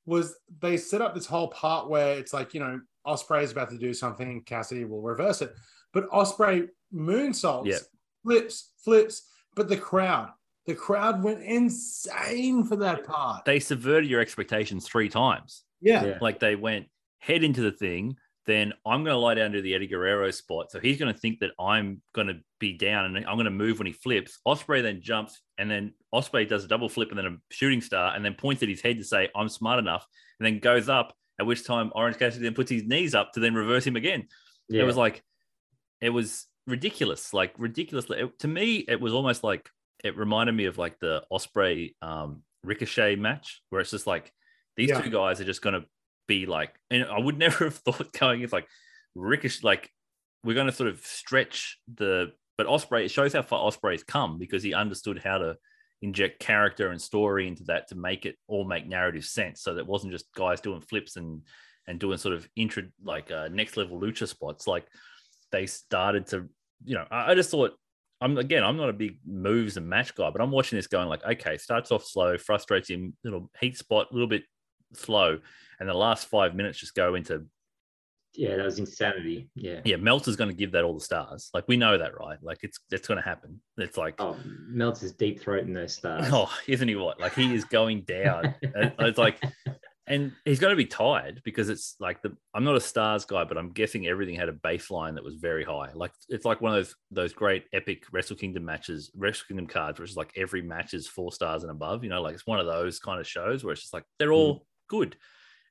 was 0.07 0.37
they 0.61 0.77
set 0.77 1.01
up 1.01 1.15
this 1.15 1.27
whole 1.27 1.49
part 1.49 1.89
where 1.89 2.19
it's 2.19 2.33
like, 2.33 2.55
you 2.55 2.61
know, 2.61 2.81
Ospreay 3.07 3.43
is 3.43 3.53
about 3.53 3.71
to 3.71 3.79
do 3.79 3.93
something, 3.93 4.43
Cassidy 4.43 4.85
will 4.85 5.03
reverse 5.03 5.43
it. 5.43 5.55
But 5.93 6.09
Ospreay 6.11 6.69
moonsaults, 6.95 7.67
yep. 7.67 7.81
flips, 8.23 8.73
flips, 8.85 9.29
but 9.55 9.69
the 9.69 9.77
crowd, 9.77 10.31
the 10.67 10.75
crowd 10.75 11.23
went 11.23 11.43
insane 11.43 12.65
for 12.65 12.77
that 12.77 13.05
part. 13.05 13.45
They 13.45 13.61
subverted 13.61 14.09
your 14.09 14.21
expectations 14.21 14.87
three 14.87 15.09
times. 15.09 15.65
Yeah. 15.81 16.05
yeah. 16.05 16.19
Like 16.21 16.41
they 16.41 16.57
went 16.57 16.87
head 17.19 17.43
into 17.45 17.61
the 17.61 17.73
thing, 17.73 18.17
then 18.47 18.73
I'm 18.85 19.05
going 19.05 19.15
to 19.15 19.19
lie 19.19 19.35
down 19.35 19.53
to 19.53 19.63
the 19.63 19.75
Eddie 19.75 19.87
Guerrero 19.87 20.31
spot. 20.31 20.71
So 20.71 20.81
he's 20.81 20.99
going 20.99 21.13
to 21.13 21.19
think 21.19 21.41
that 21.41 21.51
I'm 21.61 22.03
going 22.15 22.27
to 22.27 22.41
be 22.59 22.73
down 22.73 23.05
and 23.05 23.17
I'm 23.27 23.37
going 23.37 23.45
to 23.45 23.51
move 23.51 23.79
when 23.79 23.87
he 23.87 23.93
flips. 23.93 24.41
Ospreay 24.47 24.83
then 24.83 25.01
jumps 25.01 25.41
and 25.59 25.71
then 25.71 25.95
Ospreay 26.13 26.49
does 26.49 26.65
a 26.65 26.69
double 26.69 26.89
flip 26.89 27.11
and 27.11 27.19
then 27.19 27.27
a 27.27 27.37
shooting 27.51 27.81
star 27.81 28.15
and 28.15 28.25
then 28.25 28.35
points 28.35 28.63
at 28.63 28.69
his 28.69 28.81
head 28.81 28.99
to 28.99 29.05
say, 29.05 29.29
I'm 29.37 29.49
smart 29.49 29.79
enough, 29.79 30.07
and 30.39 30.47
then 30.47 30.59
goes 30.59 30.89
up 30.89 31.15
at 31.43 31.47
which 31.47 31.67
time 31.67 31.91
Orange 31.95 32.19
Cassidy 32.19 32.45
then 32.45 32.55
puts 32.55 32.71
his 32.71 32.85
knees 32.85 33.15
up 33.15 33.33
to 33.33 33.41
then 33.41 33.55
reverse 33.55 33.85
him 33.85 33.97
again. 33.97 34.29
Yeah. 34.69 34.83
It 34.83 34.87
was 34.87 34.97
like, 34.97 35.23
it 36.01 36.11
was 36.11 36.47
ridiculous, 36.69 37.35
like 37.35 37.53
ridiculously. 37.59 38.21
It, 38.21 38.39
to 38.39 38.49
me, 38.49 38.77
it 38.77 39.01
was 39.01 39.13
almost 39.13 39.43
like 39.43 39.69
it 40.05 40.17
reminded 40.17 40.53
me 40.53 40.67
of 40.67 40.79
like 40.79 41.01
the 41.01 41.25
Ospreay 41.33 41.95
um, 42.01 42.43
Ricochet 42.63 43.17
match, 43.17 43.61
where 43.71 43.81
it's 43.81 43.91
just 43.91 44.07
like 44.07 44.33
these 44.77 44.91
yeah. 44.91 45.01
two 45.01 45.11
guys 45.11 45.41
are 45.41 45.45
just 45.45 45.63
going 45.63 45.75
to 45.75 45.85
be 46.29 46.47
like, 46.47 46.75
and 46.91 47.05
I 47.05 47.19
would 47.19 47.39
never 47.47 47.65
have 47.65 47.75
thought 47.75 48.13
going 48.13 48.43
it's 48.43 48.53
like 48.53 48.69
Ricochet, 49.17 49.67
like 49.67 49.91
we're 50.45 50.55
going 50.55 50.69
to 50.69 50.73
sort 50.73 50.91
of 50.91 51.01
stretch 51.01 51.79
the, 51.93 52.33
but 52.57 52.69
Ospreay. 52.69 53.05
it 53.05 53.11
shows 53.11 53.33
how 53.33 53.43
far 53.43 53.69
Ospreay's 53.69 54.05
come 54.05 54.39
because 54.39 54.63
he 54.63 54.75
understood 54.75 55.21
how 55.25 55.39
to 55.39 55.57
inject 56.03 56.41
character 56.41 56.91
and 56.91 57.01
story 57.01 57.49
into 57.49 57.65
that 57.65 57.89
to 57.89 57.95
make 57.95 58.27
it 58.27 58.37
all 58.49 58.65
make 58.65 58.87
narrative 58.87 59.25
sense. 59.25 59.63
So 59.63 59.75
that 59.75 59.87
wasn't 59.87 60.13
just 60.13 60.33
guys 60.35 60.61
doing 60.61 60.81
flips 60.81 61.17
and 61.17 61.43
and 61.87 61.99
doing 61.99 62.19
sort 62.19 62.35
of 62.35 62.49
intro 62.55 62.85
like 63.03 63.31
uh, 63.31 63.49
next 63.49 63.77
level 63.77 64.01
lucha 64.01 64.29
spots. 64.29 64.67
Like 64.67 64.87
they 65.51 65.67
started 65.67 66.27
to, 66.29 66.49
you 66.85 66.95
know, 66.95 67.07
I, 67.11 67.33
I 67.33 67.35
just 67.35 67.51
thought 67.51 67.73
I'm 68.21 68.37
again, 68.37 68.63
I'm 68.63 68.77
not 68.77 68.89
a 68.89 68.93
big 68.95 69.19
moves 69.27 69.77
and 69.77 69.89
match 69.89 70.15
guy, 70.15 70.31
but 70.31 70.41
I'm 70.41 70.51
watching 70.51 70.77
this 70.77 70.87
going 70.87 71.09
like, 71.09 71.25
okay, 71.25 71.57
starts 71.57 71.91
off 71.91 72.05
slow, 72.05 72.37
frustrates 72.37 72.91
him, 72.91 73.17
little 73.25 73.51
heat 73.61 73.77
spot, 73.77 74.09
a 74.11 74.15
little 74.15 74.29
bit 74.29 74.45
slow, 74.95 75.39
and 75.81 75.89
the 75.89 75.95
last 75.95 76.27
five 76.27 76.55
minutes 76.55 76.79
just 76.79 76.95
go 76.95 77.15
into 77.15 77.47
yeah, 78.35 78.57
that 78.57 78.65
was 78.65 78.79
insanity. 78.79 79.51
Yeah. 79.55 79.81
Yeah, 79.85 79.97
Meltzer's 79.97 80.37
going 80.37 80.51
to 80.51 80.57
give 80.57 80.73
that 80.73 80.85
all 80.85 80.95
the 80.95 81.01
stars. 81.01 81.51
Like 81.53 81.65
we 81.69 81.77
know 81.77 81.99
that, 81.99 82.19
right? 82.19 82.39
Like 82.43 82.59
it's 82.63 82.79
it's 82.91 83.07
going 83.07 83.19
to 83.19 83.25
happen. 83.25 83.61
It's 83.77 83.97
like 83.97 84.15
oh, 84.19 84.37
Meltzer's 84.69 85.13
deep 85.13 85.43
throating 85.43 85.75
those 85.75 85.95
stars. 85.95 86.27
Oh, 86.33 86.51
isn't 86.67 86.89
he 86.89 86.97
what? 86.97 87.21
Like 87.21 87.35
he 87.35 87.55
is 87.55 87.65
going 87.65 88.03
down. 88.03 88.55
it's 88.63 89.19
like, 89.19 89.43
and 90.07 90.33
he's 90.45 90.61
going 90.61 90.73
to 90.73 90.77
be 90.77 90.87
tired 90.87 91.43
because 91.45 91.69
it's 91.69 91.97
like 92.01 92.23
the. 92.23 92.35
I'm 92.55 92.65
not 92.65 92.77
a 92.77 92.81
stars 92.81 93.25
guy, 93.27 93.45
but 93.45 93.59
I'm 93.59 93.73
guessing 93.73 94.07
everything 94.07 94.35
had 94.35 94.49
a 94.49 94.53
baseline 94.53 95.15
that 95.15 95.25
was 95.25 95.35
very 95.35 95.65
high. 95.65 95.91
Like 95.95 96.13
it's 96.29 96.47
like 96.47 96.61
one 96.63 96.73
of 96.73 96.79
those 96.79 96.97
those 97.11 97.33
great 97.35 97.65
epic 97.75 98.05
Wrestle 98.13 98.37
Kingdom 98.37 98.65
matches, 98.65 99.11
Wrestle 99.15 99.47
Kingdom 99.49 99.67
cards, 99.67 100.01
which 100.01 100.11
is 100.11 100.17
like 100.17 100.33
every 100.37 100.63
match 100.63 100.95
is 100.95 101.07
four 101.07 101.33
stars 101.33 101.65
and 101.65 101.71
above. 101.71 102.03
You 102.03 102.11
know, 102.11 102.23
like 102.23 102.35
it's 102.35 102.47
one 102.47 102.61
of 102.61 102.67
those 102.67 102.99
kind 102.99 103.21
of 103.21 103.27
shows 103.27 103.63
where 103.63 103.73
it's 103.73 103.83
just 103.83 103.95
like 103.95 104.05
they're 104.19 104.33
all 104.33 104.55
mm. 104.55 104.63
good 104.89 105.17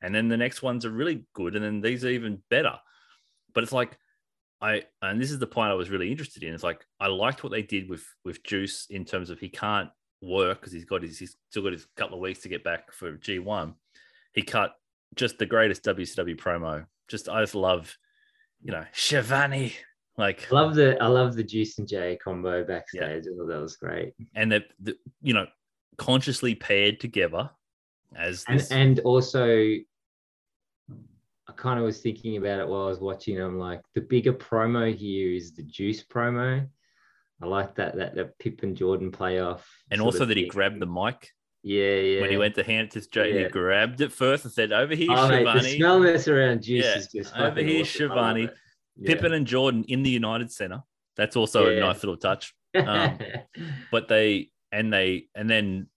and 0.02 0.14
then 0.14 0.28
the 0.28 0.38
next 0.38 0.62
ones 0.62 0.86
are 0.86 0.90
really 0.92 1.26
good, 1.34 1.56
and 1.56 1.64
then 1.64 1.82
these 1.82 2.04
are 2.06 2.10
even 2.10 2.42
better. 2.50 2.78
But 3.54 3.64
it's 3.64 3.74
like 3.74 3.98
I 4.62 4.84
and 5.02 5.20
this 5.22 5.32
is 5.32 5.40
the 5.40 5.48
point 5.48 5.72
I 5.72 5.76
was 5.76 5.90
really 5.90 6.10
interested 6.12 6.44
in. 6.44 6.54
It's 6.54 6.64
like 6.64 6.86
I 7.00 7.08
liked 7.08 7.44
what 7.44 7.52
they 7.52 7.62
did 7.64 7.90
with 7.90 8.06
with 8.24 8.44
Juice 8.44 8.88
in 8.90 9.06
terms 9.06 9.30
of 9.30 9.40
he 9.40 9.50
can't 9.50 9.90
work 10.22 10.60
because 10.60 10.72
he's 10.74 10.86
got 10.86 11.02
his 11.02 11.18
he's 11.18 11.36
still 11.50 11.64
got 11.64 11.74
his 11.74 11.88
couple 11.98 12.16
of 12.16 12.22
weeks 12.22 12.42
to 12.42 12.50
get 12.50 12.64
back 12.64 12.92
for 12.92 13.18
G1. 13.18 13.74
He 14.34 14.44
cut 14.44 14.76
just 15.16 15.38
the 15.40 15.46
greatest 15.46 15.84
WCW 15.84 16.38
promo. 16.40 16.86
Just 17.10 17.28
I 17.28 17.42
just 17.42 17.56
love, 17.56 17.98
you 18.62 18.72
know, 18.72 18.86
Schiavone 18.94 19.74
Like, 20.18 20.48
I 20.52 20.56
love 20.56 20.76
the 20.76 21.02
I 21.02 21.08
love 21.08 21.36
the 21.36 21.44
Juice 21.44 21.78
and 21.80 21.88
Jay 21.88 22.18
combo 22.24 22.64
backstage. 22.64 23.26
I 23.28 23.36
thought 23.38 23.48
that 23.48 23.60
was 23.62 23.76
great. 23.76 24.14
and 24.36 24.52
they're, 24.52 24.64
the 24.80 24.96
you 25.22 25.34
know 25.34 25.48
consciously 25.98 26.56
paired 26.56 27.00
together 27.00 27.50
as 28.16 28.46
And 28.48 28.60
this. 28.60 28.72
and 28.72 29.00
also 29.00 29.74
I 31.50 31.54
kind 31.54 31.80
of 31.80 31.86
was 31.86 32.00
thinking 32.00 32.38
about 32.38 32.60
it 32.60 32.68
while 32.68 32.84
I 32.84 32.88
was 32.90 33.00
watching. 33.00 33.40
I'm 33.40 33.58
like, 33.60 33.82
the 33.96 34.02
bigger 34.02 34.34
promo 34.34 34.96
here 34.96 35.32
is 35.34 35.54
the 35.54 35.64
Juice 35.64 36.04
promo. 36.04 36.68
I 37.42 37.46
like 37.46 37.76
that 37.76 37.96
that 37.98 38.16
that 38.16 38.38
Pip 38.38 38.62
and 38.64 38.78
Jordan 38.78 39.12
playoff. 39.12 39.62
and 39.90 40.00
also 40.02 40.26
that 40.26 40.38
he 40.38 40.48
grabbed 40.48 40.80
the 40.80 40.86
mic 40.86 41.28
Yeah, 41.64 41.96
yeah. 41.96 42.22
when 42.22 42.30
he 42.30 42.38
went 42.38 42.54
to 42.56 42.64
hand 42.64 42.88
it 42.96 43.02
to 43.02 43.10
Jay. 43.10 43.34
Yeah. 43.34 43.44
He 43.46 43.50
grabbed 43.50 44.00
it 44.02 44.12
first 44.12 44.46
and 44.46 44.54
said, 44.54 44.72
"Over 44.72 44.94
here, 44.94 45.08
Oh, 45.12 45.28
mate, 45.28 45.44
the 45.44 45.60
Schiavone." 45.62 45.80
smellness 45.80 46.32
around 46.32 46.62
Juice 46.64 46.86
Yeah, 46.86 46.98
is 46.98 47.08
just 47.08 47.36
over 47.36 47.60
here, 47.62 47.82
awesome. 47.82 47.86
Schiavone. 48.10 48.50
Yeah. 48.98 49.08
Pippen 49.08 49.34
and 49.34 49.48
Jordan 49.48 49.84
in 49.88 50.04
the 50.04 50.10
United 50.12 50.52
Center. 50.52 50.84
That's 51.18 51.36
also 51.36 51.68
a 51.70 51.80
nice 51.80 52.04
little 52.04 52.18
touch. 52.18 52.54
um, 52.76 53.18
But 53.92 54.08
they 54.08 54.52
and 54.72 54.94
they 54.94 55.28
and 55.36 55.50
then 55.50 55.88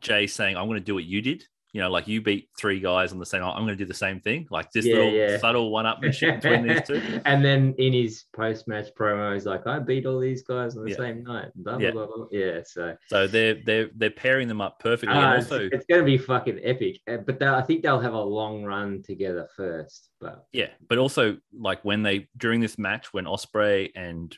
Jay 0.00 0.26
saying, 0.26 0.56
"I'm 0.56 0.66
going 0.66 0.80
to 0.80 0.84
do 0.84 0.94
what 0.94 1.04
you 1.04 1.22
did." 1.22 1.44
You 1.74 1.80
know, 1.80 1.88
like 1.90 2.06
you 2.06 2.20
beat 2.20 2.50
three 2.58 2.80
guys 2.80 3.12
on 3.12 3.18
the 3.18 3.24
same. 3.24 3.42
I'm 3.42 3.56
going 3.64 3.68
to 3.68 3.76
do 3.76 3.86
the 3.86 3.94
same 3.94 4.20
thing. 4.20 4.46
Like 4.50 4.70
this 4.72 4.84
Yeah, 4.84 4.94
little 4.96 5.12
yeah. 5.12 5.38
subtle 5.38 5.70
one-upmanship 5.70 6.42
between 6.42 6.66
these 6.68 6.82
two. 6.86 7.00
and 7.24 7.42
then 7.42 7.74
in 7.78 7.94
his 7.94 8.24
post-match 8.34 8.88
promo, 8.94 9.32
he's 9.32 9.46
like, 9.46 9.66
"I 9.66 9.78
beat 9.78 10.04
all 10.04 10.20
these 10.20 10.42
guys 10.42 10.76
on 10.76 10.84
the 10.84 10.90
Yeah. 10.90 10.96
same 10.98 11.24
night." 11.24 11.48
Blah, 11.54 11.78
Yeah. 11.78 11.92
blah, 11.92 12.06
blah, 12.14 12.26
yeah. 12.30 12.60
So 12.66 12.94
So 13.06 13.26
they're 13.26 13.54
they're 13.64 13.88
they're 13.96 14.10
pairing 14.10 14.48
them 14.48 14.60
up 14.60 14.80
perfectly. 14.80 15.16
uh, 15.16 15.32
and 15.32 15.42
it's, 15.42 15.50
also, 15.50 15.66
it's 15.72 15.86
going 15.86 16.02
to 16.02 16.04
be 16.04 16.18
fucking 16.18 16.60
epic. 16.62 17.00
Uh, 17.08 17.16
But 17.16 17.42
I 17.42 17.62
think 17.62 17.82
they'll 17.82 18.00
have 18.00 18.12
a 18.12 18.22
long 18.22 18.64
run 18.64 19.02
together 19.02 19.48
first. 19.56 20.10
But 20.20 20.44
Yeah, 20.52 20.68
but 20.90 20.98
also 20.98 21.38
like 21.58 21.82
when 21.86 22.02
they 22.02 22.28
during 22.36 22.60
this 22.60 22.76
match 22.76 23.14
when 23.14 23.24
Ospreay 23.24 23.92
and 23.96 24.36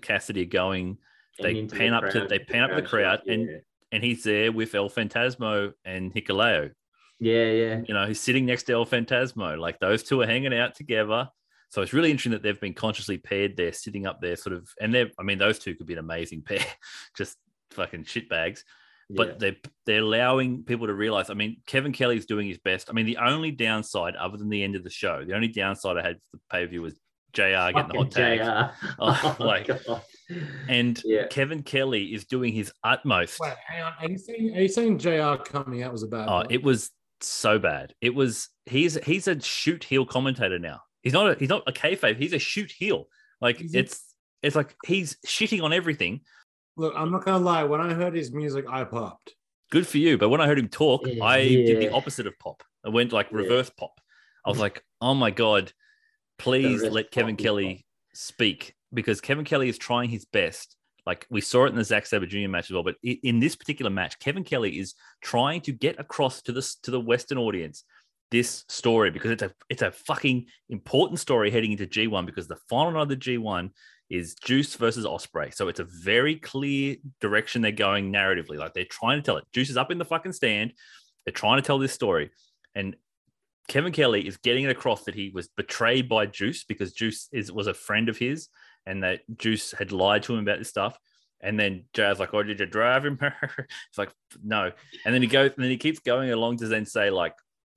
Cassidy 0.00 0.42
are 0.42 0.46
going, 0.46 0.96
They 1.38 1.66
pan 1.66 1.92
up 1.92 2.08
to- 2.12 2.26
they 2.26 2.38
pan 2.38 2.62
up 2.70 2.74
the 2.74 2.80
crowd 2.88 3.18
shot, 3.20 3.26
and-. 3.28 3.60
And 3.92 4.02
he's 4.04 4.22
there 4.22 4.52
with 4.52 4.74
El 4.74 4.88
Phantasmo 4.88 5.72
and 5.84 6.14
Hikuleo. 6.14 6.70
yeah, 7.18 7.44
yeah. 7.50 7.80
You 7.86 7.94
know, 7.94 8.06
he's 8.06 8.20
sitting 8.20 8.46
next 8.46 8.64
to 8.64 8.72
El 8.72 8.86
Phantasmo. 8.86 9.58
Like 9.58 9.78
those 9.80 10.02
two 10.02 10.20
are 10.20 10.26
hanging 10.26 10.54
out 10.54 10.74
together. 10.74 11.28
So 11.70 11.82
it's 11.82 11.92
really 11.92 12.10
interesting 12.10 12.32
that 12.32 12.42
they've 12.42 12.60
been 12.60 12.74
consciously 12.74 13.18
paired 13.18 13.56
there, 13.56 13.72
sitting 13.72 14.06
up 14.06 14.20
there, 14.20 14.36
sort 14.36 14.54
of. 14.56 14.68
And 14.80 14.92
they're, 14.92 15.10
I 15.18 15.22
mean, 15.22 15.38
those 15.38 15.58
two 15.58 15.74
could 15.74 15.86
be 15.86 15.92
an 15.92 15.98
amazing 16.00 16.42
pair, 16.46 16.64
just 17.16 17.36
fucking 17.72 18.04
shitbags. 18.04 18.62
But 19.12 19.28
yeah. 19.28 19.34
they're 19.38 19.56
they're 19.86 20.02
allowing 20.02 20.62
people 20.62 20.86
to 20.86 20.94
realize. 20.94 21.30
I 21.30 21.34
mean, 21.34 21.56
Kevin 21.66 21.92
Kelly's 21.92 22.26
doing 22.26 22.46
his 22.46 22.58
best. 22.58 22.88
I 22.88 22.92
mean, 22.92 23.06
the 23.06 23.16
only 23.16 23.50
downside, 23.50 24.14
other 24.14 24.36
than 24.36 24.48
the 24.50 24.62
end 24.62 24.76
of 24.76 24.84
the 24.84 24.90
show, 24.90 25.24
the 25.24 25.34
only 25.34 25.48
downside 25.48 25.96
I 25.96 26.02
had 26.02 26.16
for 26.22 26.36
the 26.36 26.40
pay 26.48 26.64
per 26.64 26.70
view 26.70 26.82
was 26.82 26.94
Jr. 27.32 27.42
getting 27.42 27.88
the 27.88 27.98
hot 27.98 28.10
tag. 28.12 28.38
JR. 28.38 28.86
Oh, 29.00 29.36
oh 29.40 29.44
like- 29.44 29.66
God. 29.66 30.02
And 30.68 31.00
yeah. 31.04 31.26
Kevin 31.28 31.62
Kelly 31.62 32.14
is 32.14 32.24
doing 32.24 32.52
his 32.52 32.72
utmost. 32.84 33.38
Wait, 33.40 33.54
hang 33.66 33.82
on. 33.82 33.92
Are 34.00 34.08
you 34.08 34.18
saying, 34.18 34.56
are 34.56 34.60
you 34.62 34.68
saying 34.68 34.98
JR 34.98 35.34
coming 35.42 35.82
out 35.82 35.92
was 35.92 36.02
a 36.02 36.06
bad 36.08 36.28
Oh, 36.28 36.32
one? 36.36 36.46
it 36.50 36.62
was 36.62 36.90
so 37.20 37.58
bad. 37.58 37.94
It 38.00 38.14
was 38.14 38.48
he's 38.66 38.94
he's 39.04 39.28
a 39.28 39.40
shoot 39.40 39.84
heel 39.84 40.06
commentator 40.06 40.58
now. 40.58 40.80
He's 41.02 41.12
not 41.12 41.30
a 41.30 41.38
he's 41.38 41.48
not 41.48 41.62
a 41.66 41.72
kayfabe. 41.72 42.16
He's 42.18 42.32
a 42.32 42.38
shoot 42.38 42.70
heel. 42.70 43.06
Like 43.40 43.60
Is 43.60 43.72
he? 43.72 43.78
it's 43.78 44.14
it's 44.42 44.56
like 44.56 44.74
he's 44.86 45.16
shitting 45.26 45.62
on 45.62 45.72
everything. 45.72 46.20
Look, 46.76 46.94
I'm 46.96 47.10
not 47.10 47.24
gonna 47.24 47.44
lie. 47.44 47.64
When 47.64 47.80
I 47.80 47.92
heard 47.92 48.14
his 48.14 48.32
music, 48.32 48.64
I 48.70 48.84
popped. 48.84 49.34
Good 49.70 49.86
for 49.86 49.98
you. 49.98 50.16
But 50.18 50.30
when 50.30 50.40
I 50.40 50.46
heard 50.46 50.58
him 50.58 50.68
talk, 50.68 51.02
Yeah, 51.06 51.22
I 51.24 51.46
did 51.46 51.80
the 51.80 51.92
opposite 51.92 52.26
of 52.26 52.38
pop. 52.38 52.62
I 52.84 52.88
went 52.88 53.12
like 53.12 53.30
Yeah. 53.30 53.38
reverse 53.38 53.70
pop. 53.70 54.00
I 54.44 54.48
was 54.48 54.58
like, 54.58 54.82
oh 55.02 55.14
my 55.14 55.30
god, 55.30 55.72
please 56.38 56.82
let 56.82 57.10
Kevin 57.10 57.36
Kelly 57.36 57.74
pop. 57.74 57.84
speak 58.14 58.74
because 58.92 59.20
Kevin 59.20 59.44
Kelly 59.44 59.68
is 59.68 59.78
trying 59.78 60.10
his 60.10 60.24
best. 60.24 60.76
Like 61.06 61.26
we 61.30 61.40
saw 61.40 61.64
it 61.64 61.70
in 61.70 61.76
the 61.76 61.84
Zack 61.84 62.06
Sabre 62.06 62.26
Jr. 62.26 62.48
match 62.48 62.70
as 62.70 62.74
well, 62.74 62.82
but 62.82 62.96
in 63.02 63.40
this 63.40 63.56
particular 63.56 63.90
match, 63.90 64.18
Kevin 64.18 64.44
Kelly 64.44 64.78
is 64.78 64.94
trying 65.22 65.62
to 65.62 65.72
get 65.72 65.98
across 65.98 66.42
to 66.42 66.52
this 66.52 66.76
to 66.76 66.90
the 66.90 67.00
Western 67.00 67.38
audience 67.38 67.84
this 68.30 68.64
story 68.68 69.10
because 69.10 69.30
it's 69.30 69.42
a 69.42 69.52
it's 69.68 69.82
a 69.82 69.90
fucking 69.90 70.46
important 70.68 71.18
story 71.18 71.50
heading 71.50 71.72
into 71.72 71.86
G1 71.86 72.26
because 72.26 72.46
the 72.46 72.58
final 72.68 72.92
night 72.92 73.02
of 73.02 73.08
the 73.08 73.16
G1 73.16 73.70
is 74.08 74.34
Juice 74.34 74.74
versus 74.74 75.06
Ospreay. 75.06 75.54
So 75.54 75.68
it's 75.68 75.80
a 75.80 75.84
very 75.84 76.36
clear 76.36 76.96
direction 77.20 77.62
they're 77.62 77.72
going 77.72 78.12
narratively. 78.12 78.58
Like 78.58 78.74
they're 78.74 78.84
trying 78.84 79.18
to 79.18 79.22
tell 79.22 79.36
it. 79.36 79.44
Juice 79.52 79.70
is 79.70 79.76
up 79.76 79.90
in 79.90 79.98
the 79.98 80.04
fucking 80.04 80.32
stand. 80.32 80.72
They're 81.24 81.32
trying 81.32 81.58
to 81.58 81.62
tell 81.62 81.78
this 81.78 81.92
story. 81.92 82.30
And 82.74 82.96
Kevin 83.68 83.92
Kelly 83.92 84.26
is 84.26 84.36
getting 84.36 84.64
it 84.64 84.70
across 84.70 85.04
that 85.04 85.14
he 85.14 85.30
was 85.30 85.48
betrayed 85.48 86.08
by 86.08 86.26
Juice 86.26 86.64
because 86.64 86.92
Juice 86.92 87.28
is 87.32 87.52
was 87.52 87.66
a 87.66 87.74
friend 87.74 88.08
of 88.08 88.18
his 88.18 88.48
and 88.86 89.02
that 89.02 89.20
Juice 89.36 89.72
had 89.72 89.92
lied 89.92 90.22
to 90.24 90.34
him 90.34 90.40
about 90.40 90.58
this 90.58 90.68
stuff. 90.68 90.98
And 91.42 91.58
then 91.58 91.84
Jay's 91.94 92.18
like, 92.18 92.34
"Oh, 92.34 92.42
did 92.42 92.60
you 92.60 92.66
drive 92.66 93.04
him?" 93.04 93.18
it's 93.42 93.98
like, 93.98 94.12
"No." 94.42 94.70
And 95.04 95.14
then 95.14 95.22
he 95.22 95.28
goes, 95.28 95.52
and 95.54 95.64
then 95.64 95.70
he 95.70 95.78
keeps 95.78 95.98
going 96.00 96.30
along 96.30 96.58
to 96.58 96.68
then 96.68 96.84
say, 96.84 97.08
like, 97.10 97.34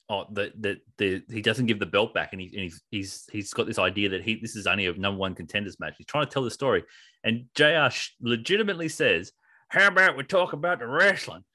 "Oh, 0.09 0.25
the 0.31 0.51
the, 0.59 0.77
the 0.97 1.23
he 1.31 1.41
doesn't 1.41 1.67
give 1.67 1.79
the 1.79 1.85
belt 1.85 2.13
back, 2.13 2.33
and, 2.33 2.41
he, 2.41 2.47
and 2.47 2.63
he's 2.63 2.81
he's 2.91 3.23
he's 3.31 3.53
got 3.53 3.65
this 3.65 3.79
idea 3.79 4.09
that 4.09 4.21
he 4.21 4.35
this 4.35 4.57
is 4.57 4.67
only 4.67 4.87
a 4.87 4.93
number 4.93 5.17
one 5.17 5.33
contenders 5.33 5.79
match. 5.79 5.95
He's 5.97 6.07
trying 6.07 6.25
to 6.25 6.31
tell 6.31 6.43
the 6.43 6.51
story." 6.51 6.83
And 7.23 7.45
Jr. 7.55 7.87
legitimately 8.21 8.89
says, 8.89 9.31
"How 9.69 9.87
about 9.87 10.17
we 10.17 10.23
talk 10.23 10.51
about 10.51 10.79
the 10.79 10.87
wrestling?" 10.87 11.45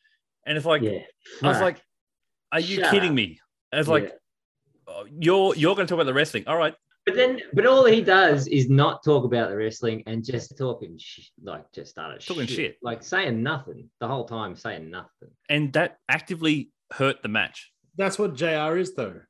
And 0.46 0.57
it's 0.57 0.64
like, 0.66 0.80
yeah. 0.80 1.01
I 1.42 1.49
was 1.49 1.61
like, 1.61 1.82
"Are 2.53 2.61
you 2.61 2.76
Shut 2.76 2.90
kidding 2.90 3.11
up. 3.11 3.16
me?" 3.16 3.38
I 3.70 3.76
was 3.76 3.88
like, 3.88 4.05
Yeah. 4.05 4.94
oh, 4.94 5.07
"You're 5.20 5.55
you're 5.57 5.74
going 5.74 5.86
to 5.86 5.90
talk 5.90 5.96
about 6.01 6.07
the 6.07 6.14
wrestling, 6.14 6.44
all 6.46 6.57
right?" 6.57 6.74
But 7.09 7.17
then, 7.17 7.41
but 7.55 7.65
all 7.67 7.87
he 7.87 8.03
does 8.03 8.47
is 8.49 8.69
not 8.69 9.03
talk 9.03 9.25
about 9.25 9.49
the 9.49 9.57
wrestling 9.57 10.03
and 10.07 10.23
just 10.23 10.57
talking, 10.59 10.97
sh- 10.99 11.31
like 11.43 11.71
just 11.73 11.91
started 11.91 12.21
Talking 12.21 12.47
shit. 12.47 12.77
like 12.83 13.03
saying 13.03 13.43
nothing 13.43 13.89
the 13.99 14.07
whole 14.07 14.27
time, 14.27 14.55
saying 14.55 14.91
nothing. 14.91 15.31
And 15.49 15.73
that 15.73 15.97
actively 16.11 16.71
hurt 16.93 17.23
the 17.23 17.29
match. 17.29 17.73
That's 17.97 18.19
what 18.19 18.35
JR 18.35 18.77
is, 18.77 18.95
though. 18.95 19.21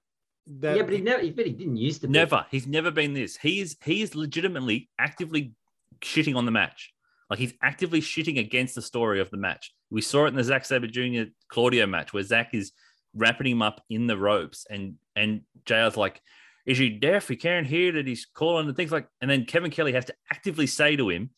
That, 0.60 0.76
yeah, 0.76 0.82
but 0.82 0.92
he 0.94 1.00
never, 1.00 1.22
but 1.30 1.46
he 1.46 1.52
didn't 1.52 1.76
used 1.76 2.00
to. 2.00 2.08
be. 2.08 2.14
Never. 2.14 2.44
He's 2.50 2.66
never 2.66 2.90
been 2.90 3.14
this. 3.14 3.36
He 3.36 3.60
is 3.60 3.76
he 3.84 4.02
is 4.02 4.14
legitimately 4.16 4.88
actively 4.98 5.52
shitting 6.00 6.34
on 6.36 6.46
the 6.46 6.50
match. 6.50 6.92
Like 7.30 7.38
he's 7.38 7.54
actively 7.62 8.00
shitting 8.00 8.38
against 8.40 8.74
the 8.74 8.82
story 8.82 9.20
of 9.20 9.30
the 9.30 9.36
match. 9.36 9.72
We 9.90 10.00
saw 10.00 10.24
it 10.24 10.28
in 10.28 10.34
the 10.34 10.42
Zack 10.42 10.64
Sabre 10.64 10.86
Jr. 10.88 11.30
Claudio 11.48 11.86
match 11.86 12.12
where 12.12 12.22
Zack 12.22 12.54
is 12.54 12.72
wrapping 13.14 13.46
him 13.46 13.62
up 13.62 13.82
in 13.88 14.06
the 14.06 14.16
ropes 14.16 14.66
and 14.68 14.94
and 15.14 15.42
JR's 15.66 15.96
like, 15.96 16.20
is 16.68 16.76
he 16.76 16.90
deaf? 16.90 17.26
He 17.26 17.36
can't 17.36 17.66
hear 17.66 17.92
that 17.92 18.06
he's 18.06 18.26
calling 18.26 18.68
and 18.68 18.76
things 18.76 18.92
like 18.92 19.08
and 19.22 19.30
then 19.30 19.46
Kevin 19.46 19.70
Kelly 19.70 19.94
has 19.94 20.04
to 20.04 20.14
actively 20.30 20.66
say 20.66 20.96
to 20.96 21.08
him, 21.08 21.30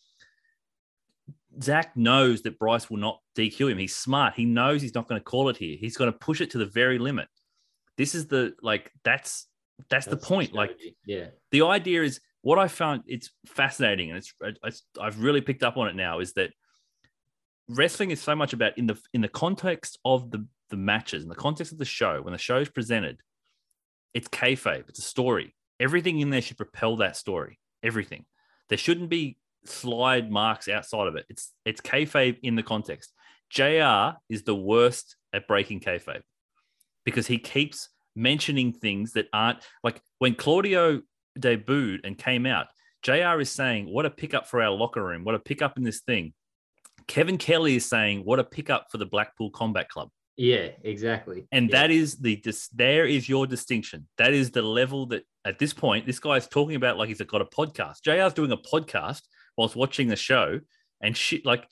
Zack 1.63 1.97
knows 1.97 2.43
that 2.43 2.59
Bryce 2.59 2.91
will 2.91 2.97
not 2.97 3.21
DQ 3.37 3.71
him. 3.71 3.79
He's 3.79 3.95
smart. 3.95 4.35
He 4.35 4.45
knows 4.45 4.83
he's 4.83 4.95
not 4.95 5.07
going 5.07 5.21
to 5.21 5.25
call 5.25 5.49
it 5.49 5.57
here. 5.57 5.77
He's 5.79 5.97
going 5.97 6.11
to 6.13 6.19
push 6.19 6.41
it 6.41 6.51
to 6.51 6.59
the 6.59 6.67
very 6.67 6.99
limit. 6.99 7.29
This 7.97 8.17
is 8.17 8.27
the 8.27 8.55
like 8.61 8.91
that's 9.05 9.47
that's, 9.89 10.07
the 10.07 10.17
point. 10.17 10.53
Like 10.53 10.77
yeah, 11.07 11.27
the 11.53 11.63
idea 11.63 12.03
is 12.03 12.21
what 12.43 12.59
I 12.59 12.67
found 12.67 13.05
it's 13.07 13.31
fascinating 13.47 14.11
and 14.11 14.19
it's, 14.19 14.35
it's 14.65 14.83
I've 15.01 15.23
really 15.23 15.43
picked 15.43 15.63
up 15.63 15.77
on 15.77 15.87
it 15.87 15.95
now 15.95 16.19
is 16.19 16.33
that 16.33 16.51
wrestling 17.69 18.11
is 18.11 18.21
so 18.21 18.35
much 18.35 18.53
about 18.53 18.77
in 18.77 18.89
the 18.89 19.01
in 19.15 19.21
the 19.21 19.29
context 19.29 20.01
of 20.05 20.33
the 20.33 20.45
the 20.71 20.77
matches 20.77 21.23
in 21.23 21.29
the 21.29 21.37
context 21.37 21.73
of 21.73 21.79
the 21.79 21.85
show 21.85 22.21
when 22.21 22.33
the 22.33 22.39
show 22.39 22.59
is 22.59 22.69
presented 22.69 23.21
it's 24.15 24.29
kayfabe. 24.29 24.89
It's 24.89 24.99
a 24.99 25.03
story. 25.03 25.55
Everything 25.79 26.21
in 26.21 26.31
there 26.31 26.43
should 26.43 26.57
propel 26.57 26.97
that 26.97 27.17
story. 27.17 27.59
Everything. 27.83 28.25
There 28.69 28.79
shouldn't 28.79 29.09
be 29.09 29.39
slide 29.65 30.31
marks 30.31 30.69
outside 30.69 31.07
of 31.07 31.17
it. 31.17 31.27
It's 31.29 31.53
it's 31.65 31.81
kayfabe 31.81 32.39
in 32.43 32.57
the 32.57 32.63
context. 32.63 33.13
Jr 33.51 34.17
is 34.29 34.45
the 34.45 34.55
worst 34.55 35.17
at 35.33 35.49
breaking 35.49 35.81
kayfabe 35.81 36.23
because 37.05 37.27
he 37.27 37.39
keeps 37.39 37.89
mentioning 38.15 38.73
things 38.73 39.13
that 39.13 39.29
aren't 39.33 39.59
like 39.83 40.01
when 40.19 40.35
Claudio 40.35 41.03
debuted 41.39 42.01
and 42.05 42.17
came 42.19 42.47
out, 42.47 42.67
JR 43.03 43.41
is 43.41 43.51
saying, 43.51 43.87
What 43.87 44.07
a 44.07 44.11
pickup 44.11 44.47
for 44.47 44.63
our 44.63 44.71
locker 44.71 45.03
room, 45.03 45.25
what 45.25 45.35
a 45.35 45.41
pickup 45.41 45.77
in 45.77 45.83
this 45.83 46.01
thing. 46.01 46.33
Kevin 47.07 47.39
Kelly 47.39 47.77
is 47.77 47.89
saying, 47.89 48.25
What 48.25 48.39
a 48.39 48.45
pickup 48.45 48.87
for 48.91 48.99
the 48.99 49.07
Blackpool 49.07 49.51
Combat 49.51 49.89
Club. 49.89 50.11
Yeah, 50.37 50.69
exactly. 50.83 51.47
And 51.53 51.69
Yeah. 51.71 51.81
that 51.83 51.91
is 51.91 52.17
the 52.19 52.37
dis- 52.37 52.69
there 52.69 53.07
is 53.07 53.29
your 53.29 53.47
distinction. 53.47 54.09
That 54.19 54.33
is 54.33 54.51
the 54.51 54.63
level 54.63 55.07
that 55.07 55.25
at 55.45 55.59
this 55.59 55.73
point, 55.73 56.07
this 56.07 56.21
guy's 56.21 56.47
talking 56.49 56.77
about 56.77 56.97
like 56.99 57.09
he's 57.09 57.21
got 57.23 57.41
a 57.41 57.45
podcast. 57.47 58.03
JR's 58.05 58.35
doing 58.35 58.53
a 58.53 58.57
podcast 58.57 59.23
whilst 59.57 59.77
watching 59.77 60.09
the 60.09 60.17
show 60.17 60.61
and 61.03 61.17
shit 61.17 61.45
like 61.45 61.67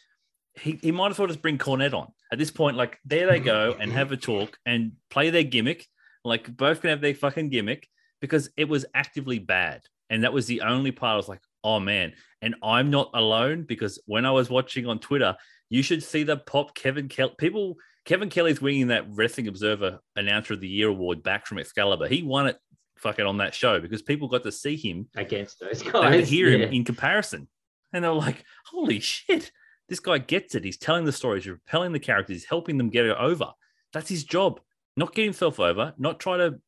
he, 0.61 0.79
he 0.83 0.91
might 0.91 1.11
as 1.11 1.19
well 1.19 1.29
just 1.29 1.43
bring 1.43 1.59
Cornette 1.59 1.95
on. 1.95 2.13
At 2.33 2.39
this 2.39 2.51
point, 2.51 2.77
like 2.77 2.99
there 3.05 3.27
they 3.31 3.41
go 3.41 3.77
and 3.79 3.93
have 3.93 4.13
a 4.13 4.17
talk 4.17 4.59
and 4.67 4.93
play 5.11 5.31
their 5.31 5.45
gimmick. 5.45 5.87
Like 6.25 6.55
both 6.57 6.81
can 6.81 6.91
have 6.91 7.01
their 7.01 7.15
fucking 7.15 7.49
gimmick 7.51 7.89
because 8.21 8.51
it 8.57 8.69
was 8.69 8.85
actively 8.95 9.39
bad. 9.39 9.83
And 10.11 10.25
that 10.25 10.33
was 10.33 10.47
the 10.47 10.63
only 10.63 10.91
part 10.91 11.15
I 11.15 11.17
was 11.17 11.29
like, 11.29 11.41
oh 11.63 11.79
man. 11.81 12.15
And 12.43 12.55
I'm 12.63 12.91
not 12.91 13.11
alone 13.15 13.63
because 13.69 14.01
when 14.07 14.25
I 14.27 14.31
was 14.31 14.51
watching 14.51 14.87
on 14.87 14.99
Twitter, 14.99 15.37
you 15.71 15.83
should 15.83 16.03
see 16.03 16.23
the 16.23 16.37
pop 16.39 16.75
Kevin 16.75 17.09
Kelly. 17.09 17.35
People, 17.39 17.77
Kevin 18.09 18.31
Kelly's 18.31 18.63
winning 18.63 18.87
that 18.87 19.05
Wrestling 19.11 19.49
Observer 19.49 20.01
Announcer 20.17 20.55
of 20.55 20.63
the 20.63 20.67
Year 20.67 20.89
award 20.89 21.23
back 21.23 21.45
from 21.45 21.59
Excalibur. 21.59 22.09
He 22.09 22.23
won 22.23 22.47
it 22.47 22.57
fucking 22.97 23.27
on 23.27 23.37
that 23.37 23.55
show 23.55 23.81
because 23.81 24.01
people 24.01 24.29
got 24.29 24.45
to 24.45 24.51
see 24.51 24.77
him 24.77 25.09
against 25.15 25.61
those 25.61 25.83
guys. 25.83 26.15
could 26.15 26.25
hear 26.25 26.49
yeah. 26.49 26.65
him 26.65 26.73
in 26.73 26.85
comparison. 26.87 27.49
And 27.93 28.03
they 28.03 28.09
were 28.09 28.15
like, 28.15 28.47
holy 28.65 28.99
shit, 29.01 29.53
this 29.91 30.01
guy 30.01 30.17
gets 30.17 30.55
it. 30.55 30.65
He's 30.65 30.79
telling 30.79 31.05
the 31.05 31.13
stories, 31.13 31.45
he's 31.45 31.53
repelling 31.53 31.93
the 31.93 31.99
characters, 31.99 32.37
he's 32.37 32.49
helping 32.49 32.79
them 32.79 32.89
get 32.89 33.05
it 33.05 33.15
over. 33.19 33.53
That's 33.93 34.09
his 34.09 34.25
job. 34.25 34.59
Not 34.97 35.15
get 35.15 35.25
himself 35.25 35.61
over, 35.61 35.93
not 35.99 36.19
try 36.19 36.39
to 36.39 36.59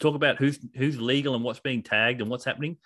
talk 0.00 0.14
about 0.14 0.38
who's 0.38 0.58
who's 0.74 0.98
legal 0.98 1.34
and 1.34 1.44
what's 1.44 1.60
being 1.60 1.82
tagged 1.82 2.22
and 2.22 2.30
what's 2.30 2.46
happening, 2.46 2.78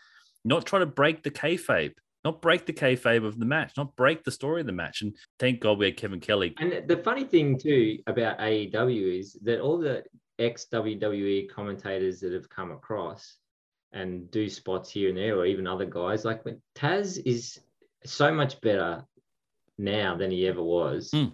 not 0.45 0.67
try 0.67 0.81
to 0.81 0.87
break 0.87 1.23
the 1.23 1.31
kayfabe, 1.31 1.95
not 2.27 2.43
break 2.43 2.67
the 2.67 2.73
kayfabe 2.73 3.25
of 3.25 3.39
the 3.39 3.45
match, 3.45 3.75
not 3.77 3.95
break 3.95 4.25
the 4.25 4.33
story 4.33 4.61
of 4.61 4.67
the 4.67 4.73
match. 4.73 5.03
And 5.03 5.15
thank 5.39 5.61
God 5.61 5.79
we 5.79 5.85
had 5.87 5.97
Kevin 5.97 6.19
Kelly. 6.19 6.57
And 6.59 6.83
the 6.89 6.97
funny 6.97 7.23
thing 7.23 7.57
too 7.57 8.01
about 8.09 8.41
AEW 8.41 9.21
is 9.21 9.39
that 9.45 9.61
all 9.61 9.79
the 9.79 10.03
ex 10.41 10.67
WWE 10.73 11.49
commentators 11.49 12.19
that 12.21 12.33
have 12.33 12.49
come 12.49 12.73
across 12.73 13.37
and 13.93 14.29
do 14.33 14.49
spots 14.49 14.91
here 14.91 15.09
and 15.09 15.17
there, 15.17 15.37
or 15.37 15.47
even 15.47 15.69
other 15.69 15.87
guys, 15.87 16.25
like 16.25 16.45
when 16.45 16.61
Taz 16.75 17.17
is 17.25 17.61
so 18.05 18.35
much 18.35 18.61
better 18.61 19.05
now 19.79 20.17
than 20.17 20.33
he 20.33 20.49
ever 20.49 20.63
was 20.63 21.13
Mm. 21.15 21.33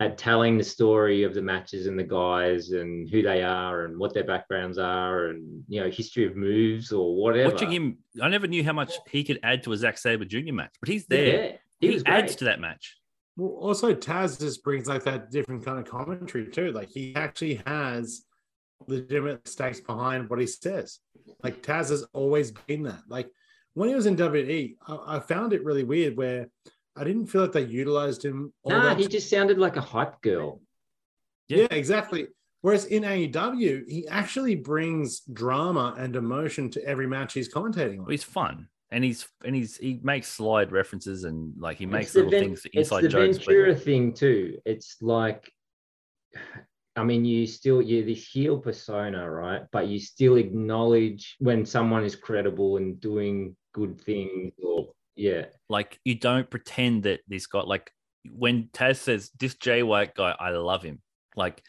Yeah. 0.00 0.06
at 0.06 0.18
telling 0.18 0.58
the 0.58 0.64
story 0.64 1.22
of 1.22 1.34
the 1.34 1.42
matches 1.42 1.86
and 1.86 1.98
the 1.98 2.04
guys 2.04 2.70
and 2.70 3.08
who 3.08 3.22
they 3.22 3.42
are 3.42 3.84
and 3.84 3.98
what 3.98 4.14
their 4.14 4.24
backgrounds 4.24 4.78
are 4.78 5.28
and 5.28 5.64
you 5.68 5.80
know 5.80 5.90
history 5.90 6.26
of 6.26 6.36
moves 6.36 6.92
or 6.92 7.14
whatever. 7.14 7.50
Watching 7.50 7.70
him, 7.70 7.98
I 8.22 8.28
never 8.28 8.46
knew 8.46 8.64
how 8.64 8.72
much 8.72 8.94
he 9.10 9.24
could 9.24 9.40
add 9.42 9.62
to 9.64 9.72
a 9.72 9.76
Zack 9.76 9.98
Sabre 9.98 10.24
Jr. 10.24 10.52
match, 10.52 10.74
but 10.80 10.88
he's 10.88 11.06
there. 11.06 11.44
yeah, 11.44 11.56
he, 11.80 11.88
he 11.88 11.96
adds 12.06 12.32
great. 12.32 12.38
to 12.38 12.44
that 12.46 12.60
match. 12.60 12.96
Well, 13.36 13.50
also 13.50 13.94
Taz 13.94 14.38
just 14.38 14.62
brings 14.62 14.86
like 14.86 15.04
that 15.04 15.30
different 15.30 15.64
kind 15.64 15.78
of 15.78 15.86
commentary 15.86 16.46
too. 16.50 16.72
Like 16.72 16.90
he 16.90 17.14
actually 17.16 17.62
has 17.66 18.22
legitimate 18.86 19.46
stakes 19.48 19.80
behind 19.80 20.28
what 20.28 20.38
he 20.40 20.46
says. 20.46 21.00
Like 21.42 21.62
Taz 21.62 21.90
has 21.90 22.04
always 22.12 22.52
been 22.52 22.84
that. 22.84 23.02
Like 23.08 23.28
when 23.74 23.88
he 23.88 23.94
was 23.94 24.06
in 24.06 24.16
WWE, 24.16 24.76
I, 24.86 25.16
I 25.16 25.20
found 25.20 25.52
it 25.52 25.64
really 25.64 25.84
weird 25.84 26.16
where 26.16 26.48
I 26.96 27.04
didn't 27.04 27.26
feel 27.26 27.42
like 27.42 27.52
they 27.52 27.64
utilized 27.64 28.24
him. 28.24 28.52
all 28.62 28.72
Nah, 28.72 28.82
that 28.84 28.98
he 28.98 29.08
just 29.08 29.28
sounded 29.28 29.58
like 29.58 29.76
a 29.76 29.80
hype 29.80 30.20
girl. 30.22 30.60
Yeah. 31.48 31.62
Yeah. 31.62 31.66
exactly. 31.70 32.28
Whereas 32.62 32.86
in 32.86 33.02
AEW, 33.02 33.84
he 33.90 34.08
actually 34.08 34.54
brings 34.54 35.20
drama 35.20 35.94
and 35.98 36.16
emotion 36.16 36.70
to 36.70 36.84
every 36.84 37.06
match 37.06 37.34
he's 37.34 37.52
commentating 37.52 38.00
on. 38.00 38.10
He's 38.10 38.24
fun. 38.24 38.68
And 38.90 39.02
he's 39.02 39.26
and 39.44 39.54
he's 39.56 39.76
he 39.76 39.98
makes 40.02 40.28
slide 40.28 40.70
references 40.70 41.24
and 41.24 41.52
like 41.58 41.78
he 41.78 41.84
makes 41.86 42.14
little 42.14 42.30
Ven- 42.30 42.44
things, 42.44 42.64
it's 42.64 42.74
inside 42.90 43.02
the 43.02 43.08
jokes. 43.08 43.38
but- 43.38 43.46
Ventura 43.46 43.74
thing 43.74 44.12
too. 44.14 44.58
It's 44.64 44.96
like, 45.02 45.50
I 46.96 47.02
mean, 47.02 47.24
you 47.24 47.46
still 47.46 47.82
you're 47.82 48.04
this 48.04 48.28
heel 48.28 48.58
persona, 48.58 49.28
right? 49.28 49.62
But 49.72 49.88
you 49.88 49.98
still 49.98 50.36
acknowledge 50.36 51.34
when 51.40 51.66
someone 51.66 52.04
is 52.04 52.14
credible 52.14 52.76
and 52.76 53.00
doing 53.00 53.56
good 53.72 54.00
things, 54.00 54.52
or 54.64 54.92
yeah, 55.16 55.46
like 55.68 55.98
you 56.04 56.14
don't 56.14 56.48
pretend 56.48 57.04
that 57.04 57.20
this 57.28 57.46
guy 57.46 57.60
like 57.60 57.90
when 58.30 58.68
Taz 58.72 58.96
says 58.96 59.30
this 59.38 59.54
Jay 59.56 59.82
White 59.82 60.14
guy, 60.14 60.34
I 60.38 60.50
love 60.50 60.82
him. 60.82 61.00
Like 61.36 61.62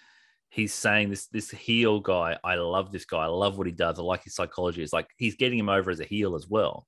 he's 0.50 0.74
saying 0.74 1.10
this 1.10 1.28
this 1.28 1.52
heel 1.52 2.00
guy, 2.00 2.38
I 2.44 2.56
love 2.56 2.92
this 2.92 3.06
guy. 3.06 3.24
I 3.24 3.28
love 3.28 3.58
what 3.58 3.68
he 3.68 3.74
does. 3.74 4.00
I 4.00 4.04
like 4.04 4.24
his 4.24 4.36
psychology. 4.36 4.82
It's 4.82 4.94
like 4.94 5.08
he's 5.18 5.36
getting 5.36 5.60
him 5.60 5.70
over 5.70 5.92
as 5.92 6.00
a 6.00 6.06
heel 6.06 6.36
as 6.36 6.48
well. 6.48 6.88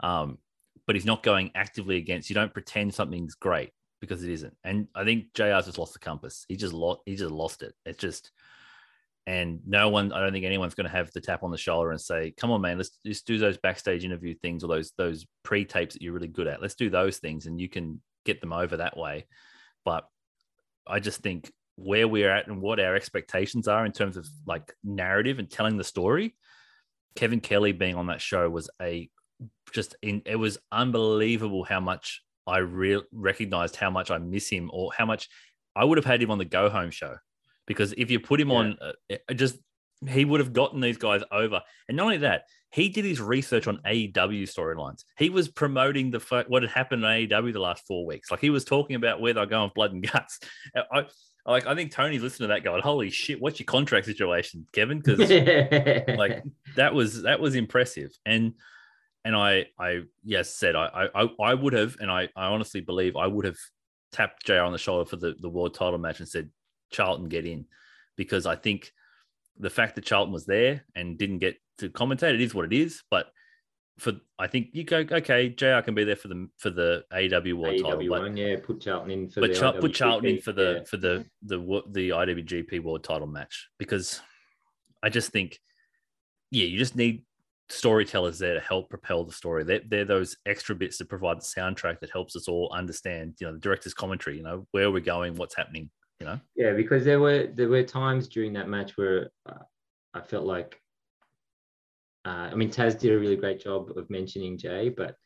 Um, 0.00 0.38
but 0.86 0.96
he's 0.96 1.06
not 1.06 1.22
going 1.22 1.50
actively 1.54 1.96
against. 1.96 2.28
You 2.28 2.34
don't 2.34 2.52
pretend 2.52 2.94
something's 2.94 3.34
great 3.34 3.70
because 4.00 4.22
it 4.22 4.30
isn't. 4.30 4.54
And 4.64 4.88
I 4.94 5.04
think 5.04 5.32
JR's 5.34 5.66
just 5.66 5.78
lost 5.78 5.92
the 5.92 5.98
compass. 5.98 6.44
He 6.48 6.56
just 6.56 6.74
lost. 6.74 7.00
He 7.06 7.16
just 7.16 7.30
lost 7.30 7.62
it. 7.62 7.74
It's 7.84 7.98
just. 7.98 8.30
And 9.26 9.60
no 9.66 9.88
one, 9.88 10.12
I 10.12 10.20
don't 10.20 10.32
think 10.32 10.44
anyone's 10.44 10.74
going 10.74 10.84
to 10.84 10.94
have 10.94 11.10
the 11.12 11.20
tap 11.20 11.42
on 11.42 11.50
the 11.50 11.56
shoulder 11.56 11.90
and 11.90 12.00
say, 12.00 12.34
"Come 12.36 12.50
on, 12.50 12.60
man, 12.60 12.76
let's 12.76 12.98
just 13.06 13.26
do 13.26 13.38
those 13.38 13.56
backstage 13.56 14.04
interview 14.04 14.34
things 14.34 14.62
or 14.62 14.68
those 14.68 14.92
those 14.98 15.26
pre 15.42 15.64
tapes 15.64 15.94
that 15.94 16.02
you're 16.02 16.12
really 16.12 16.28
good 16.28 16.46
at. 16.46 16.60
Let's 16.60 16.74
do 16.74 16.90
those 16.90 17.18
things, 17.18 17.46
and 17.46 17.58
you 17.58 17.68
can 17.68 18.02
get 18.26 18.40
them 18.40 18.52
over 18.52 18.76
that 18.76 18.96
way." 18.98 19.26
But 19.84 20.06
I 20.86 21.00
just 21.00 21.22
think 21.22 21.50
where 21.76 22.06
we're 22.06 22.30
at 22.30 22.46
and 22.46 22.60
what 22.60 22.80
our 22.80 22.94
expectations 22.94 23.66
are 23.66 23.84
in 23.86 23.92
terms 23.92 24.16
of 24.16 24.28
like 24.46 24.74
narrative 24.84 25.38
and 25.38 25.50
telling 25.50 25.76
the 25.76 25.84
story. 25.84 26.34
Kevin 27.16 27.40
Kelly 27.40 27.72
being 27.72 27.94
on 27.94 28.06
that 28.06 28.20
show 28.20 28.48
was 28.50 28.68
a 28.82 29.08
just 29.72 29.96
in 30.02 30.22
it 30.26 30.36
was 30.36 30.58
unbelievable 30.70 31.64
how 31.64 31.80
much 31.80 32.22
I 32.46 32.58
real 32.58 33.02
recognized 33.12 33.76
how 33.76 33.90
much 33.90 34.10
I 34.10 34.18
miss 34.18 34.48
him 34.48 34.70
or 34.72 34.92
how 34.96 35.06
much 35.06 35.28
I 35.74 35.84
would 35.84 35.98
have 35.98 36.04
had 36.04 36.22
him 36.22 36.30
on 36.30 36.38
the 36.38 36.44
go 36.44 36.68
home 36.68 36.90
show 36.90 37.16
because 37.66 37.94
if 37.96 38.10
you 38.10 38.20
put 38.20 38.40
him 38.40 38.50
Yeah. 38.50 38.56
on 38.56 38.78
uh, 38.80 39.16
just 39.34 39.58
he 40.08 40.24
would 40.24 40.40
have 40.40 40.52
gotten 40.52 40.80
these 40.80 40.98
guys 40.98 41.22
over. 41.32 41.62
And 41.88 41.96
not 41.96 42.04
only 42.04 42.18
that 42.18 42.44
he 42.70 42.88
did 42.88 43.04
his 43.04 43.20
research 43.20 43.66
on 43.68 43.78
AEW 43.86 44.42
storylines. 44.42 45.04
He 45.16 45.30
was 45.30 45.48
promoting 45.48 46.10
the 46.10 46.44
what 46.48 46.62
had 46.62 46.72
happened 46.72 47.04
in 47.04 47.28
AEW 47.28 47.52
the 47.52 47.60
last 47.60 47.86
four 47.86 48.04
weeks. 48.04 48.30
Like 48.30 48.40
he 48.40 48.50
was 48.50 48.64
talking 48.64 48.96
about 48.96 49.20
where 49.20 49.32
they're 49.32 49.46
going 49.46 49.64
with 49.64 49.74
blood 49.74 49.92
and 49.92 50.06
guts. 50.06 50.40
I, 50.92 51.06
like 51.46 51.66
I 51.66 51.74
think 51.74 51.92
Tony's 51.92 52.22
listening 52.22 52.48
to 52.48 52.54
that 52.54 52.64
going 52.64 52.82
holy 52.82 53.10
shit 53.10 53.40
what's 53.40 53.58
your 53.60 53.66
contract 53.66 54.06
situation 54.06 54.66
Kevin? 54.72 55.00
Because 55.00 55.20
like 56.18 56.42
that 56.76 56.92
was 56.94 57.22
that 57.22 57.40
was 57.40 57.54
impressive. 57.54 58.10
And 58.26 58.54
and 59.26 59.34
i 59.34 59.64
i 59.78 60.00
yes 60.22 60.50
said 60.50 60.76
i 60.76 61.08
i 61.14 61.28
i 61.40 61.54
would 61.54 61.72
have 61.72 61.96
and 61.98 62.10
i 62.10 62.28
i 62.36 62.44
honestly 62.44 62.82
believe 62.82 63.16
i 63.16 63.26
would 63.26 63.46
have 63.46 63.56
tapped 64.12 64.44
jr 64.44 64.56
on 64.58 64.70
the 64.72 64.76
shoulder 64.76 65.08
for 65.08 65.16
the 65.16 65.34
the 65.40 65.48
world 65.48 65.72
title 65.72 65.98
match 65.98 66.20
and 66.20 66.28
said 66.28 66.50
charlton 66.90 67.28
get 67.28 67.46
in 67.46 67.66
because 68.16 68.46
i 68.46 68.54
think 68.54 68.92
the 69.58 69.70
fact 69.70 69.94
that 69.94 70.04
charlton 70.04 70.32
was 70.32 70.46
there 70.46 70.84
and 70.94 71.18
didn't 71.18 71.38
get 71.38 71.56
to 71.78 71.88
commentate 71.88 72.34
it 72.34 72.40
is 72.40 72.54
what 72.54 72.64
it 72.64 72.72
is 72.72 73.02
but 73.10 73.26
for 73.98 74.12
i 74.38 74.46
think 74.46 74.68
you 74.72 74.82
go 74.82 75.04
okay 75.12 75.48
jr 75.50 75.80
can 75.80 75.94
be 75.94 76.02
there 76.02 76.16
for 76.16 76.28
the 76.28 76.48
for 76.56 76.70
the 76.70 77.04
aw 77.12 77.56
world 77.56 77.76
title 77.78 77.98
AEW 78.00 78.08
but 78.08 78.36
yeah, 78.36 78.56
put 78.60 78.80
Charlton 78.80 79.10
in 79.10 79.28
for 79.28 79.40
but 79.40 79.54
Char- 79.54 79.74
put 79.74 79.94
Charlton 79.94 80.30
in 80.30 80.40
for 80.40 80.52
the 80.52 80.78
yeah. 80.78 80.84
for 80.84 80.96
the 80.96 81.24
the 81.42 81.82
the 81.90 82.08
IWGP 82.10 82.82
World 82.82 83.04
Title 83.04 83.28
match 83.28 83.68
because 83.78 84.20
I 85.04 85.10
just 85.10 85.30
think, 85.30 85.60
yeah, 86.50 86.64
you 86.64 86.78
just 86.78 86.96
need 86.96 87.24
storytellers 87.68 88.38
there 88.38 88.54
to 88.54 88.60
help 88.60 88.88
propel 88.88 89.22
the 89.24 89.32
story. 89.32 89.62
They're, 89.62 89.82
they're 89.86 90.06
those 90.06 90.38
extra 90.46 90.74
bits 90.74 90.96
that 90.96 91.10
provide 91.10 91.36
the 91.38 91.42
soundtrack 91.42 92.00
that 92.00 92.10
helps 92.10 92.34
us 92.36 92.48
all 92.48 92.72
understand, 92.74 93.34
you 93.38 93.46
know, 93.46 93.52
the 93.52 93.58
director's 93.58 93.92
commentary. 93.92 94.38
You 94.38 94.44
know, 94.44 94.66
where 94.70 94.90
we're 94.90 95.00
going, 95.00 95.34
what's 95.34 95.54
happening. 95.54 95.90
You 96.24 96.30
know, 96.30 96.40
Yeah, 96.56 96.72
because 96.72 97.04
there 97.04 97.20
were 97.20 97.48
there 97.52 97.68
were 97.68 97.82
times 97.82 98.28
during 98.28 98.54
that 98.54 98.68
match 98.68 98.96
where 98.96 99.30
uh, 99.46 99.64
I 100.14 100.20
felt 100.20 100.46
like, 100.46 100.80
uh, 102.24 102.48
I 102.50 102.54
mean, 102.54 102.70
Taz 102.70 102.98
did 102.98 103.12
a 103.12 103.18
really 103.18 103.36
great 103.36 103.60
job 103.60 103.90
of 103.96 104.08
mentioning 104.08 104.56
Jay, 104.56 104.88
but 104.88 105.16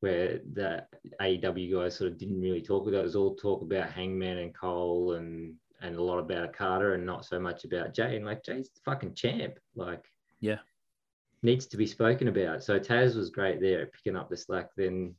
where 0.00 0.40
the 0.52 0.84
AEW 1.20 1.72
guys 1.72 1.96
sort 1.96 2.10
of 2.10 2.18
didn't 2.18 2.40
really 2.40 2.60
talk 2.60 2.86
about 2.86 2.98
it. 2.98 3.00
It 3.00 3.04
was 3.04 3.16
all 3.16 3.34
talk 3.34 3.62
about 3.62 3.90
Hangman 3.92 4.38
and 4.38 4.54
Cole 4.54 5.12
and 5.12 5.54
and 5.80 5.96
a 5.96 6.02
lot 6.02 6.18
about 6.18 6.52
Carter 6.52 6.94
and 6.94 7.06
not 7.06 7.24
so 7.24 7.40
much 7.40 7.64
about 7.64 7.94
Jay. 7.94 8.16
And 8.16 8.26
like 8.26 8.44
Jay's 8.44 8.70
the 8.70 8.80
fucking 8.84 9.14
champ, 9.14 9.58
like 9.74 10.04
Yeah. 10.40 10.58
needs 11.42 11.66
to 11.66 11.76
be 11.76 11.86
spoken 11.86 12.28
about. 12.28 12.62
So 12.62 12.78
Taz 12.78 13.16
was 13.16 13.30
great 13.30 13.60
there 13.60 13.82
at 13.82 13.92
picking 13.92 14.16
up 14.16 14.28
the 14.28 14.36
slack 14.36 14.68
then 14.76 15.14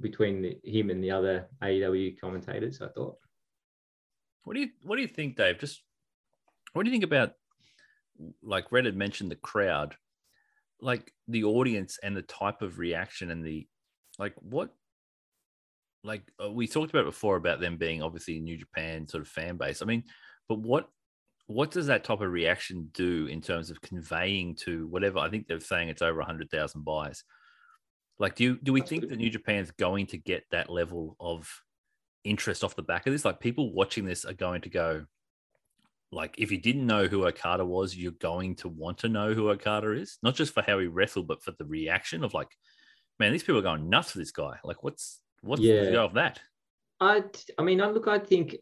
between 0.00 0.42
the, 0.42 0.58
him 0.64 0.90
and 0.90 1.02
the 1.04 1.10
other 1.10 1.46
AEW 1.62 2.18
commentators. 2.20 2.80
I 2.80 2.88
thought. 2.88 3.16
What 4.48 4.54
do 4.54 4.62
you 4.62 4.70
what 4.82 4.96
do 4.96 5.02
you 5.02 5.08
think, 5.08 5.36
Dave? 5.36 5.58
Just 5.58 5.82
what 6.72 6.82
do 6.82 6.90
you 6.90 6.94
think 6.94 7.04
about 7.04 7.32
like 8.42 8.72
Red 8.72 8.86
had 8.86 8.96
mentioned 8.96 9.30
the 9.30 9.36
crowd, 9.36 9.94
like 10.80 11.12
the 11.28 11.44
audience 11.44 11.98
and 12.02 12.16
the 12.16 12.22
type 12.22 12.62
of 12.62 12.78
reaction 12.78 13.30
and 13.30 13.44
the 13.44 13.68
like 14.18 14.32
what 14.40 14.70
like 16.02 16.22
uh, 16.42 16.50
we 16.50 16.66
talked 16.66 16.90
about 16.90 17.04
before 17.04 17.36
about 17.36 17.60
them 17.60 17.76
being 17.76 18.02
obviously 18.02 18.40
New 18.40 18.56
Japan 18.56 19.06
sort 19.06 19.20
of 19.20 19.28
fan 19.28 19.58
base. 19.58 19.82
I 19.82 19.84
mean, 19.84 20.04
but 20.48 20.60
what 20.60 20.88
what 21.46 21.70
does 21.70 21.88
that 21.88 22.04
type 22.04 22.22
of 22.22 22.32
reaction 22.32 22.88
do 22.94 23.26
in 23.26 23.42
terms 23.42 23.68
of 23.68 23.82
conveying 23.82 24.54
to 24.60 24.86
whatever? 24.86 25.18
I 25.18 25.28
think 25.28 25.46
they're 25.46 25.60
saying 25.60 25.90
it's 25.90 26.00
over 26.00 26.22
hundred 26.22 26.50
thousand 26.50 26.86
buys. 26.86 27.22
Like, 28.18 28.34
do 28.34 28.44
you 28.44 28.58
do 28.62 28.72
we 28.72 28.80
That's 28.80 28.88
think 28.88 29.10
that 29.10 29.18
New 29.18 29.28
Japan's 29.28 29.72
going 29.72 30.06
to 30.06 30.16
get 30.16 30.44
that 30.52 30.70
level 30.70 31.16
of 31.20 31.46
interest 32.24 32.64
off 32.64 32.76
the 32.76 32.82
back 32.82 33.06
of 33.06 33.12
this? 33.12 33.24
Like, 33.24 33.40
people 33.40 33.72
watching 33.72 34.04
this 34.04 34.24
are 34.24 34.32
going 34.32 34.62
to 34.62 34.68
go, 34.68 35.04
like, 36.10 36.34
if 36.38 36.50
you 36.50 36.58
didn't 36.58 36.86
know 36.86 37.06
who 37.06 37.26
Okada 37.26 37.64
was, 37.64 37.96
you're 37.96 38.12
going 38.12 38.56
to 38.56 38.68
want 38.68 38.98
to 38.98 39.08
know 39.08 39.34
who 39.34 39.50
Okada 39.50 39.92
is, 39.92 40.18
not 40.22 40.34
just 40.34 40.54
for 40.54 40.62
how 40.62 40.78
he 40.78 40.86
wrestled, 40.86 41.28
but 41.28 41.42
for 41.42 41.52
the 41.58 41.64
reaction 41.64 42.24
of 42.24 42.34
like, 42.34 42.48
man, 43.18 43.32
these 43.32 43.42
people 43.42 43.58
are 43.58 43.62
going 43.62 43.90
nuts 43.90 44.12
for 44.12 44.18
this 44.18 44.30
guy. 44.30 44.56
Like, 44.64 44.82
what's 44.82 45.20
what's 45.42 45.62
Yeah. 45.62 45.84
the 45.84 45.92
go 45.92 46.04
of 46.04 46.14
that? 46.14 46.40
I 47.00 47.24
I 47.58 47.62
mean, 47.62 47.80
I 47.80 47.88
look, 47.90 48.08
I 48.08 48.18
think 48.18 48.56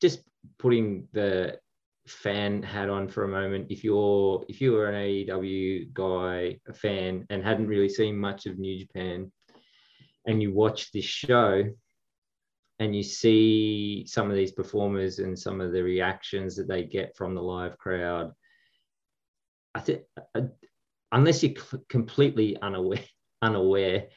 just 0.00 0.22
putting 0.58 1.08
the 1.12 1.58
fan 2.06 2.62
hat 2.62 2.88
on 2.88 3.08
for 3.08 3.24
a 3.24 3.28
moment. 3.28 3.66
If 3.70 3.84
you're 3.84 4.44
if 4.48 4.60
you 4.60 4.72
were 4.72 4.88
an 4.88 4.94
AEW 4.94 5.92
guy, 5.92 6.58
a 6.68 6.72
fan, 6.72 7.26
and 7.30 7.44
hadn't 7.44 7.68
really 7.68 7.88
seen 7.88 8.16
much 8.18 8.46
of 8.46 8.58
New 8.58 8.78
Japan, 8.78 9.30
and 10.26 10.42
you 10.42 10.52
watch 10.52 10.90
this 10.92 11.04
show, 11.04 11.64
and 12.82 12.94
you 12.96 13.02
see 13.02 14.04
some 14.08 14.28
of 14.28 14.36
these 14.36 14.50
performers 14.50 15.20
and 15.20 15.38
some 15.38 15.60
of 15.60 15.72
the 15.72 15.82
reactions 15.82 16.56
that 16.56 16.66
they 16.66 16.82
get 16.82 17.16
from 17.16 17.34
the 17.34 17.42
live 17.42 17.78
crowd, 17.78 18.32
I 19.74 19.80
think. 19.80 20.02
I, 20.34 20.46
unless 21.12 21.42
you're 21.42 21.54
cl- 21.54 21.84
completely 21.88 22.60
unaware, 22.60 23.04
unaware, 23.42 24.08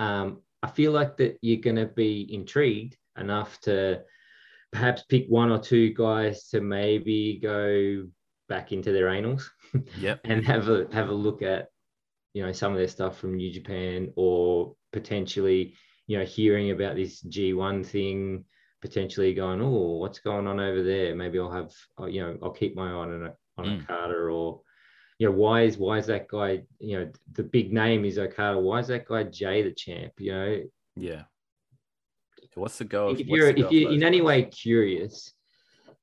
um, 0.00 0.42
I 0.62 0.68
feel 0.70 0.92
like 0.92 1.16
that 1.18 1.38
you're 1.40 1.60
going 1.60 1.76
to 1.76 1.86
be 1.86 2.28
intrigued 2.34 2.96
enough 3.16 3.60
to 3.60 4.02
perhaps 4.72 5.02
pick 5.08 5.26
one 5.28 5.50
or 5.52 5.58
two 5.60 5.94
guys 5.94 6.48
to 6.48 6.60
maybe 6.60 7.38
go 7.40 8.06
back 8.48 8.72
into 8.72 8.92
their 8.92 9.08
annals 9.08 9.48
Yep. 10.00 10.20
and 10.24 10.44
have 10.44 10.68
a 10.68 10.88
have 10.92 11.08
a 11.08 11.14
look 11.14 11.42
at 11.42 11.68
you 12.34 12.44
know 12.44 12.52
some 12.52 12.72
of 12.72 12.78
their 12.78 12.88
stuff 12.88 13.18
from 13.18 13.36
New 13.36 13.52
Japan 13.52 14.12
or 14.16 14.74
potentially 14.92 15.74
you 16.10 16.18
know 16.18 16.24
hearing 16.24 16.72
about 16.72 16.96
this 16.96 17.22
G1 17.22 17.86
thing 17.86 18.44
potentially 18.82 19.32
going 19.32 19.62
oh 19.62 19.98
what's 19.98 20.18
going 20.18 20.48
on 20.48 20.58
over 20.58 20.82
there 20.82 21.14
maybe 21.14 21.38
I'll 21.38 21.52
have 21.52 21.70
uh, 22.00 22.06
you 22.06 22.20
know 22.20 22.36
I'll 22.42 22.50
keep 22.50 22.74
my 22.74 22.88
eye 22.90 22.92
on 22.92 23.26
a 23.26 23.32
on 23.56 23.64
Mm. 23.66 23.84
a 23.84 23.86
Carter 23.86 24.28
or 24.28 24.62
you 25.20 25.26
know 25.28 25.32
why 25.32 25.62
is 25.62 25.78
why 25.78 25.98
is 25.98 26.06
that 26.06 26.26
guy 26.26 26.62
you 26.80 26.98
know 26.98 27.12
the 27.34 27.44
big 27.44 27.72
name 27.72 28.04
is 28.04 28.18
Okada 28.18 28.58
why 28.58 28.80
is 28.80 28.88
that 28.88 29.06
guy 29.06 29.22
Jay 29.22 29.62
the 29.62 29.70
champ 29.70 30.12
you 30.18 30.32
know 30.32 30.62
Yeah. 30.96 31.22
What's 32.56 32.78
the 32.78 32.84
goal? 32.86 33.12
if 33.14 33.20
you're 33.26 33.50
if 33.50 33.70
you're 33.70 33.92
in 33.92 34.02
any 34.02 34.20
way 34.20 34.42
curious 34.44 35.32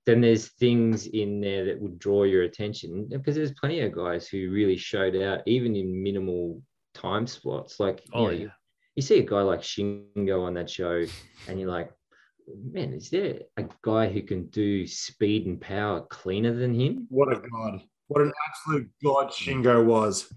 then 0.05 0.21
there's 0.21 0.47
things 0.53 1.07
in 1.07 1.41
there 1.41 1.65
that 1.65 1.81
would 1.81 1.99
draw 1.99 2.23
your 2.23 2.43
attention 2.43 3.09
because 3.09 3.35
there's 3.35 3.51
plenty 3.59 3.81
of 3.81 3.91
guys 3.91 4.25
who 4.29 4.51
really 4.51 4.77
showed 4.77 5.17
out 5.17 5.41
even 5.45 5.75
in 5.75 6.01
minimal 6.01 6.61
time 6.93 7.27
slots 7.27 7.77
like 7.81 8.03
Oh 8.13 8.27
know, 8.27 8.31
yeah. 8.31 8.56
You, 8.97 9.01
you 9.01 9.01
see 9.03 9.19
a 9.19 9.23
guy 9.23 9.41
like 9.41 9.61
Shingo 9.61 10.45
on 10.45 10.55
that 10.55 10.69
show 10.69 11.05
and 11.47 11.59
you're 11.59 11.69
like 11.69 11.91
man 12.71 12.93
is 12.93 13.09
there 13.09 13.41
a 13.57 13.65
guy 13.81 14.09
who 14.09 14.21
can 14.21 14.47
do 14.47 14.87
speed 14.87 15.45
and 15.45 15.59
power 15.61 16.01
cleaner 16.01 16.53
than 16.53 16.73
him 16.73 17.05
What 17.09 17.31
a 17.31 17.39
god! 17.39 17.81
What 18.07 18.21
an 18.21 18.33
absolute 18.47 18.89
god 19.03 19.31
Shingo 19.31 19.85
was. 19.85 20.33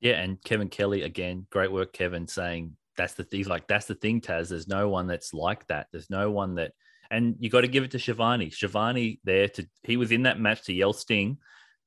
Yeah, 0.00 0.20
and 0.20 0.42
Kevin 0.44 0.68
Kelly 0.68 1.02
again, 1.02 1.46
great 1.50 1.72
work, 1.72 1.92
Kevin, 1.92 2.28
saying 2.28 2.76
that's 2.96 3.14
the 3.14 3.24
thing. 3.24 3.44
Like 3.44 3.66
that's 3.66 3.86
the 3.86 3.94
thing, 3.94 4.20
Taz. 4.20 4.50
There's 4.50 4.68
no 4.68 4.88
one 4.88 5.06
that's 5.06 5.32
like 5.32 5.66
that. 5.68 5.86
There's 5.92 6.10
no 6.10 6.30
one 6.30 6.56
that, 6.56 6.72
and 7.10 7.36
you 7.40 7.50
got 7.50 7.62
to 7.62 7.68
give 7.68 7.84
it 7.84 7.90
to 7.92 7.98
Schiavone. 7.98 8.50
Schiavone 8.50 9.20
there 9.24 9.48
to 9.48 9.66
he 9.82 9.96
was 9.96 10.12
in 10.12 10.24
that 10.24 10.38
match 10.38 10.64
to 10.64 10.74
yell 10.74 10.92
Sting, 10.92 11.38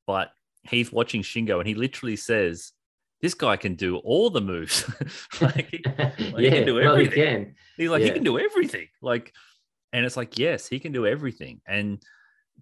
but 0.07 0.31
he's 0.63 0.91
watching 0.91 1.21
Shingo 1.21 1.59
and 1.59 1.67
he 1.67 1.75
literally 1.75 2.15
says, 2.15 2.71
"This 3.21 3.33
guy 3.33 3.57
can 3.57 3.75
do 3.75 3.97
all 3.97 4.29
the 4.29 4.41
moves. 4.41 4.89
like 5.41 5.69
he, 5.69 5.83
he 6.17 6.43
yeah 6.43 6.49
can 6.49 6.65
do 6.65 6.75
well 6.75 6.95
he 6.95 7.05
everything. 7.05 7.45
can 7.45 7.55
he's 7.77 7.89
like 7.89 8.03
he 8.03 8.11
can 8.11 8.23
do 8.23 8.39
everything. 8.39 8.87
Like, 9.01 9.33
and 9.93 10.05
it's 10.05 10.17
like 10.17 10.37
yes, 10.37 10.67
he 10.67 10.79
can 10.79 10.91
do 10.91 11.05
everything. 11.05 11.61
And 11.67 12.01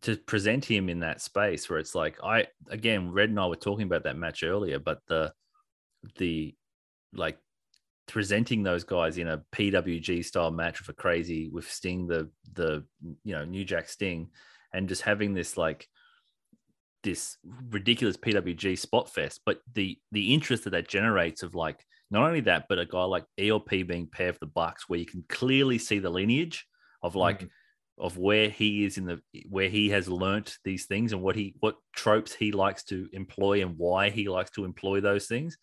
to 0.01 0.15
present 0.15 0.63
him 0.63 0.89
in 0.89 0.99
that 0.99 1.21
space 1.21 1.69
where 1.69 1.79
it's 1.79 1.95
like 1.95 2.23
I 2.23 2.47
again, 2.69 3.11
Red 3.11 3.29
and 3.29 3.39
I 3.39 3.47
were 3.47 3.55
talking 3.55 3.85
about 3.85 4.03
that 4.03 4.17
match 4.17 4.43
earlier, 4.43 4.79
but 4.79 4.99
the 5.07 5.33
the 6.17 6.55
like 7.13 7.37
presenting 8.07 8.63
those 8.63 8.83
guys 8.83 9.17
in 9.17 9.27
a 9.27 9.43
PWG 9.53 10.23
style 10.23 10.51
match 10.51 10.79
with 10.79 10.89
a 10.89 10.93
crazy 10.93 11.49
with 11.49 11.69
Sting, 11.69 12.07
the 12.07 12.29
the 12.53 12.85
you 13.23 13.33
know 13.33 13.45
New 13.45 13.65
Jack 13.65 13.89
Sting, 13.89 14.29
and 14.73 14.89
just 14.89 15.01
having 15.01 15.33
this 15.33 15.57
like 15.57 15.87
this 17.07 17.37
ridiculous 17.69 18.17
PWG 18.17 18.77
spot 18.77 19.13
fest, 19.13 19.41
but 19.45 19.61
the 19.73 19.97
the 20.11 20.33
interest 20.33 20.65
that 20.65 20.71
that 20.71 20.87
generates 20.87 21.43
of 21.43 21.55
like 21.55 21.85
not 22.11 22.27
only 22.27 22.41
that, 22.41 22.65
but 22.69 22.79
a 22.79 22.85
guy 22.85 23.03
like 23.03 23.25
ELP 23.37 23.69
being 23.69 24.07
paired 24.07 24.33
with 24.33 24.39
the 24.39 24.45
Bucks, 24.47 24.87
where 24.87 24.99
you 24.99 25.05
can 25.05 25.23
clearly 25.27 25.77
see 25.77 25.99
the 25.99 26.09
lineage 26.09 26.65
of 27.01 27.15
like 27.15 27.41
Mhm. 27.41 27.49
of 27.99 28.17
where 28.17 28.49
he 28.49 28.85
is 28.85 28.97
in 28.97 29.05
the 29.05 29.21
where 29.49 29.69
he 29.69 29.89
has 29.89 30.07
learnt 30.07 30.57
these 30.63 30.85
things 30.85 31.13
and 31.13 31.21
what 31.21 31.35
he 31.35 31.55
what 31.59 31.75
tropes 31.93 32.33
he 32.33 32.51
likes 32.51 32.83
to 32.85 33.09
employ 33.13 33.61
and 33.61 33.77
why 33.77 34.09
he 34.09 34.27
likes 34.29 34.51
to 34.51 34.65
employ 34.65 35.01
those 35.01 35.27
things. 35.27 35.57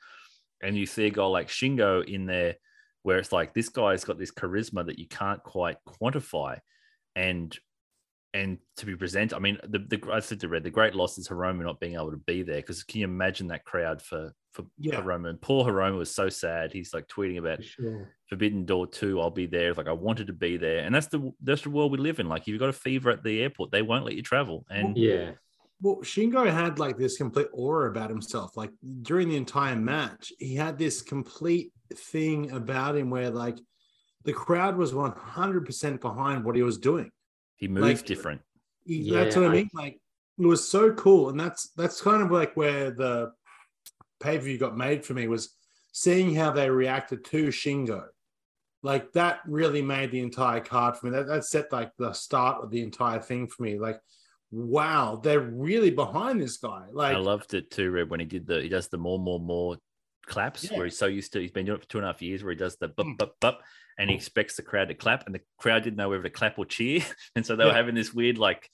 And 0.63 0.77
you 0.77 0.87
see 0.87 1.07
a 1.07 1.11
guy 1.11 1.27
like 1.27 1.49
Shingo 1.49 2.05
in 2.05 2.27
there 2.27 2.57
where 3.03 3.19
it's 3.19 3.33
like 3.33 3.53
this 3.53 3.69
guy's 3.69 4.05
got 4.05 4.19
this 4.19 4.33
charisma 4.33 4.87
that 4.87 4.99
you 4.99 5.07
can't 5.07 5.43
quite 5.43 5.77
quantify. 5.87 6.59
And 7.15 7.57
and 8.35 8.59
to 8.79 8.85
be 8.85 8.97
presented, 8.97 9.37
I 9.37 9.39
mean, 9.39 9.59
the, 9.63 9.79
the 9.79 10.13
I 10.13 10.19
said 10.19 10.41
to 10.41 10.49
Red, 10.49 10.65
the 10.65 10.71
great 10.71 10.95
loss 10.95 11.17
is 11.19 11.29
Hiromu 11.29 11.63
not 11.63 11.79
being 11.79 11.95
able 11.95 12.11
to 12.11 12.17
be 12.17 12.43
there 12.43 12.57
because 12.57 12.83
can 12.83 13.01
you 13.01 13.05
imagine 13.05 13.47
that 13.47 13.65
crowd 13.65 14.03
for 14.03 14.33
for 14.53 14.65
Yeah. 14.77 15.01
Hiromu? 15.01 15.31
And 15.31 15.41
poor 15.41 15.65
Hiromu 15.65 15.99
was 15.99 16.13
so 16.13 16.29
sad. 16.29 16.73
He's 16.73 16.93
like 16.93 17.07
tweeting 17.07 17.39
about 17.39 17.63
sure 17.63 18.11
Forbidden 18.29 18.65
Door 18.65 18.89
2, 18.89 19.21
I'll 19.21 19.31
be 19.31 19.47
there. 19.47 19.73
Like 19.73 19.87
I 19.87 19.93
wanted 19.93 20.27
to 20.27 20.33
be 20.33 20.57
there. 20.57 20.81
And 20.81 20.93
that's 20.93 21.07
the 21.07 21.33
that's 21.43 21.63
the 21.63 21.71
world 21.71 21.93
we 21.93 21.99
live 21.99 22.19
in. 22.19 22.29
Like 22.29 22.43
if 22.43 22.49
you've 22.49 22.59
got 22.59 22.69
a 22.69 22.73
fever 22.73 23.11
at 23.11 23.23
the 23.23 23.41
airport, 23.41 23.71
they 23.71 23.83
won't 23.83 24.05
let 24.05 24.17
you 24.17 24.23
travel. 24.23 24.67
And 24.69 24.97
yeah 24.97 25.33
Well, 25.81 25.99
Shingo 26.03 26.51
had 26.51 26.81
like 26.81 26.99
this 26.99 27.17
complete 27.17 27.49
aura 27.53 27.89
about 27.89 28.11
himself. 28.11 28.57
Like 28.57 28.71
during 29.03 29.29
the 29.29 29.37
entire 29.37 29.77
match, 29.77 30.33
he 30.41 30.57
had 30.57 30.77
this 30.77 31.03
complete 31.03 31.71
thing 31.95 32.51
about 32.51 32.97
him 32.97 33.11
where 33.11 33.31
like 33.31 33.59
the 34.25 34.33
crowd 34.33 34.77
was 34.77 34.93
100% 34.93 36.01
behind 36.01 36.45
what 36.45 36.57
he 36.57 36.63
was 36.63 36.79
doing. 36.79 37.11
He 37.65 37.69
moves 37.69 37.87
Like- 38.01 38.07
different. 38.07 38.43
He- 38.85 39.11
that's 39.11 39.37
what 39.37 39.47
I 39.47 39.49
I- 39.49 39.53
mean. 39.53 39.71
Like 39.73 40.01
it 40.39 40.47
was 40.47 40.69
so 40.69 40.93
cool. 40.93 41.31
And 41.31 41.39
that's 41.41 41.71
that's 41.77 42.01
kind 42.03 42.23
of 42.23 42.31
like 42.31 42.57
where 42.57 42.91
the 42.91 43.33
pay-per-view 44.21 44.59
got 44.59 44.77
made 44.77 45.05
for 45.05 45.15
me 45.15 45.29
was 45.29 45.55
seeing 45.93 46.35
how 46.35 46.51
they 46.51 46.69
reacted 46.71 47.25
to 47.27 47.47
Shingo. 47.49 48.05
Like 48.83 49.13
that 49.13 49.41
really 49.47 49.81
made 49.83 50.11
the 50.11 50.21
entire 50.21 50.61
card 50.61 50.97
for 50.97 51.07
me. 51.07 51.13
That, 51.13 51.27
that 51.29 51.45
set 51.45 51.73
like 51.73 51.93
the 51.99 52.13
start 52.13 52.63
of 52.63 52.71
the 52.71 52.83
entire 52.83 53.21
thing 53.21 53.47
for 53.47 53.63
me. 53.63 53.79
Like, 53.79 53.99
wow, 54.51 55.21
they're 55.23 55.41
really 55.41 55.91
behind 55.91 56.41
this 56.43 56.59
guy. 56.59 56.89
Like 56.93 57.15
I 57.17 57.19
loved 57.19 57.55
it 57.55 57.71
too, 57.71 57.91
Red, 57.91 58.11
when 58.11 58.21
he 58.21 58.27
did 58.27 58.47
the 58.47 58.61
he 58.61 58.69
does 58.69 58.89
the 58.89 58.99
more, 58.99 59.19
more, 59.19 59.41
more 59.41 59.79
claps 60.27 60.65
Yeah. 60.71 60.77
where 60.77 60.87
he's 60.87 60.99
so 60.99 61.07
used 61.07 61.33
to 61.33 61.41
he's 61.41 61.51
been 61.51 61.65
doing 61.67 61.79
it 61.79 61.83
for 61.83 61.89
two 61.89 61.99
and 61.99 62.05
a 62.07 62.09
half 62.13 62.21
years 62.23 62.43
where 62.43 62.53
he 62.53 62.59
does 62.59 62.77
the 62.77 62.89
bup, 62.89 63.07
Mm. 63.07 63.17
bup, 63.19 63.35
bup, 63.41 63.61
and 63.99 64.11
he 64.11 64.17
expects 64.17 64.57
the 64.57 64.63
crowd 64.63 64.89
to 64.89 64.95
clap 64.95 65.27
and 65.27 65.35
the 65.35 65.41
crowd 65.59 65.85
didn't 65.85 65.97
know 65.97 66.09
whether 66.09 66.23
to 66.23 66.31
clap 66.31 66.59
or 66.59 66.65
cheer. 66.65 67.03
And 67.37 67.45
so 67.45 67.57
they 67.57 67.65
were 67.65 67.73
having 67.73 67.95
this 67.95 68.13
weird 68.13 68.39
like 68.39 68.69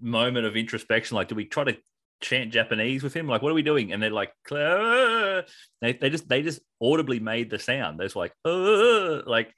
moment 0.00 0.46
of 0.46 0.56
introspection. 0.56 1.16
Like, 1.16 1.28
do 1.28 1.34
we 1.34 1.44
try 1.44 1.64
to 1.64 1.76
chant 2.20 2.52
Japanese 2.52 3.02
with 3.02 3.14
him? 3.14 3.28
Like, 3.28 3.42
what 3.42 3.50
are 3.50 3.54
we 3.54 3.62
doing? 3.62 3.92
And 3.92 4.02
they're 4.02 4.10
like, 4.10 4.32
"Cla-" 4.44 5.44
they, 5.80 5.92
they 5.92 6.10
just 6.10 6.28
they 6.28 6.42
just 6.42 6.60
audibly 6.82 7.20
made 7.20 7.50
the 7.50 7.58
sound. 7.58 7.98
There's 7.98 8.16
like, 8.16 8.32
like, 8.44 9.54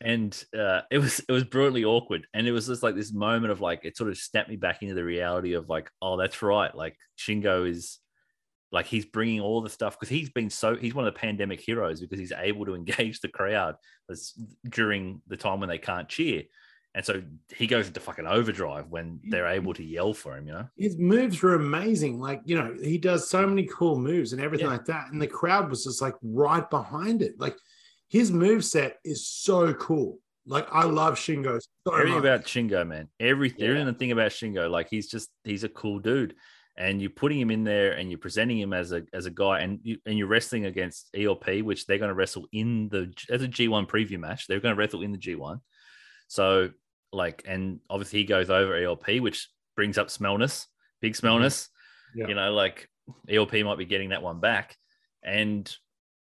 and 0.00 0.44
uh, 0.58 0.82
it 0.90 0.98
was 0.98 1.20
it 1.20 1.32
was 1.32 1.44
brutally 1.44 1.84
awkward. 1.84 2.26
And 2.34 2.46
it 2.46 2.52
was 2.52 2.66
just 2.66 2.82
like 2.82 2.94
this 2.94 3.12
moment 3.12 3.52
of 3.52 3.60
like 3.60 3.84
it 3.84 3.96
sort 3.96 4.10
of 4.10 4.18
snapped 4.18 4.48
me 4.48 4.56
back 4.56 4.82
into 4.82 4.94
the 4.94 5.04
reality 5.04 5.54
of 5.54 5.68
like, 5.68 5.90
oh, 6.00 6.16
that's 6.16 6.42
right. 6.42 6.74
Like 6.74 6.96
Shingo 7.18 7.68
is 7.68 7.98
like 8.72 8.86
he's 8.86 9.04
bringing 9.04 9.40
all 9.40 9.60
the 9.60 9.70
stuff 9.70 9.98
because 9.98 10.08
he's 10.08 10.30
been 10.30 10.48
so 10.50 10.74
he's 10.74 10.94
one 10.94 11.06
of 11.06 11.12
the 11.12 11.20
pandemic 11.20 11.60
heroes 11.60 12.00
because 12.00 12.18
he's 12.18 12.32
able 12.36 12.64
to 12.64 12.74
engage 12.74 13.20
the 13.20 13.28
crowd 13.28 13.76
as, 14.10 14.32
during 14.68 15.20
the 15.28 15.36
time 15.36 15.60
when 15.60 15.68
they 15.68 15.78
can't 15.78 16.08
cheer. 16.08 16.42
And 16.94 17.02
so 17.04 17.22
he 17.56 17.66
goes 17.66 17.86
into 17.86 18.00
fucking 18.00 18.26
overdrive 18.26 18.88
when 18.88 19.18
they're 19.30 19.46
able 19.46 19.72
to 19.74 19.82
yell 19.82 20.12
for 20.12 20.36
him, 20.36 20.46
you 20.46 20.52
know? 20.52 20.68
his 20.76 20.98
moves 20.98 21.40
were 21.40 21.54
amazing. 21.54 22.20
Like, 22.20 22.42
you 22.44 22.54
know, 22.58 22.74
he 22.82 22.98
does 22.98 23.30
so 23.30 23.46
many 23.46 23.64
cool 23.64 23.98
moves 23.98 24.34
and 24.34 24.42
everything 24.42 24.66
Yeah. 24.66 24.72
like 24.74 24.84
that. 24.86 25.10
And 25.10 25.20
the 25.20 25.26
crowd 25.26 25.70
was 25.70 25.84
just 25.84 26.02
like 26.02 26.14
right 26.22 26.68
behind 26.68 27.22
it. 27.22 27.32
Like 27.38 27.56
his 28.08 28.30
move 28.30 28.62
set 28.62 28.98
is 29.06 29.26
so 29.26 29.72
cool. 29.72 30.18
Like 30.44 30.66
I 30.70 30.84
love 30.84 31.14
Shingo 31.14 31.58
so 31.86 31.94
everything 31.94 32.14
much. 32.16 32.24
about 32.24 32.44
Shingo, 32.44 32.86
man. 32.86 33.08
Everything, 33.20 33.60
Yeah. 33.60 33.66
everything 33.68 33.86
the 33.86 33.94
thing 33.94 34.12
about 34.12 34.32
Shingo, 34.32 34.70
like 34.70 34.88
he's 34.90 35.08
just 35.08 35.30
he's 35.44 35.64
a 35.64 35.70
cool 35.70 35.98
dude, 35.98 36.34
and 36.76 37.00
you're 37.00 37.10
putting 37.10 37.38
him 37.38 37.50
in 37.50 37.64
there 37.64 37.92
and 37.92 38.10
you're 38.10 38.18
presenting 38.18 38.58
him 38.58 38.72
as 38.72 38.92
a 38.92 39.02
as 39.12 39.26
a 39.26 39.30
guy, 39.30 39.60
and 39.60 39.80
you 39.82 39.98
and 40.06 40.16
you're 40.16 40.28
wrestling 40.28 40.66
against 40.66 41.08
ELP, 41.14 41.62
which 41.62 41.86
they're 41.86 41.98
going 41.98 42.08
to 42.08 42.14
wrestle 42.14 42.46
in 42.52 42.88
the 42.88 43.12
as 43.30 43.42
a 43.42 43.48
G1 43.48 43.88
preview 43.88 44.18
match. 44.18 44.46
They're 44.46 44.60
going 44.60 44.74
to 44.74 44.78
wrestle 44.78 45.02
in 45.02 45.12
the 45.12 45.18
G1, 45.18 45.60
so 46.28 46.70
like, 47.12 47.42
and 47.46 47.80
obviously 47.90 48.20
he 48.20 48.24
goes 48.24 48.48
over 48.48 48.74
ELP, 48.74 49.20
which 49.20 49.48
brings 49.76 49.98
up 49.98 50.08
Smellness, 50.08 50.66
big 51.00 51.12
mm-hmm. 51.12 51.26
Smellness. 51.26 51.68
Yeah. 52.14 52.28
You 52.28 52.34
know, 52.34 52.52
like 52.52 52.88
ELP 53.28 53.52
might 53.64 53.78
be 53.78 53.84
getting 53.84 54.10
that 54.10 54.22
one 54.22 54.40
back, 54.40 54.76
and 55.22 55.70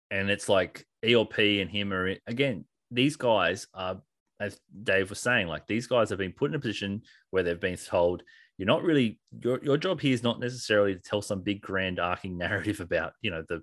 and 0.10 0.30
it's 0.30 0.50
like 0.50 0.86
ELP 1.04 1.38
and 1.38 1.70
him 1.70 1.94
are 1.94 2.16
again. 2.28 2.66
These 2.92 3.16
guys 3.16 3.68
are 3.74 4.02
as 4.40 4.60
Dave 4.84 5.10
was 5.10 5.20
saying, 5.20 5.48
like 5.48 5.68
these 5.68 5.88
guys 5.88 6.10
have 6.10 6.20
been 6.20 6.34
put 6.34 6.52
in 6.52 6.56
a 6.56 6.60
position 6.60 7.04
where 7.30 7.44
they've 7.44 7.60
been 7.60 7.78
told 7.78 8.24
you're 8.58 8.68
not 8.68 8.84
really 8.84 9.20
your 9.40 9.60
your 9.64 9.78
job 9.78 10.00
here 10.00 10.14
is 10.14 10.24
not 10.24 10.40
necessarily 10.40 10.94
to 10.94 11.02
tell 11.02 11.22
some 11.22 11.42
big 11.42 11.62
grand 11.62 12.00
arcing 12.00 12.38
narrative 12.38 12.80
about 12.80 13.14
you 13.22 13.32
know 13.32 13.44
the 13.50 13.62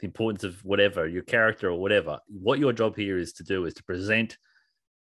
the 0.00 0.06
importance 0.06 0.42
of 0.42 0.62
whatever 0.64 1.06
your 1.06 1.22
character 1.22 1.70
or 1.70 1.78
whatever. 1.80 2.18
What 2.26 2.58
your 2.58 2.72
job 2.72 2.96
here 2.96 3.18
is 3.18 3.32
to 3.34 3.44
do 3.44 3.64
is 3.66 3.74
to 3.74 3.84
present 3.84 4.36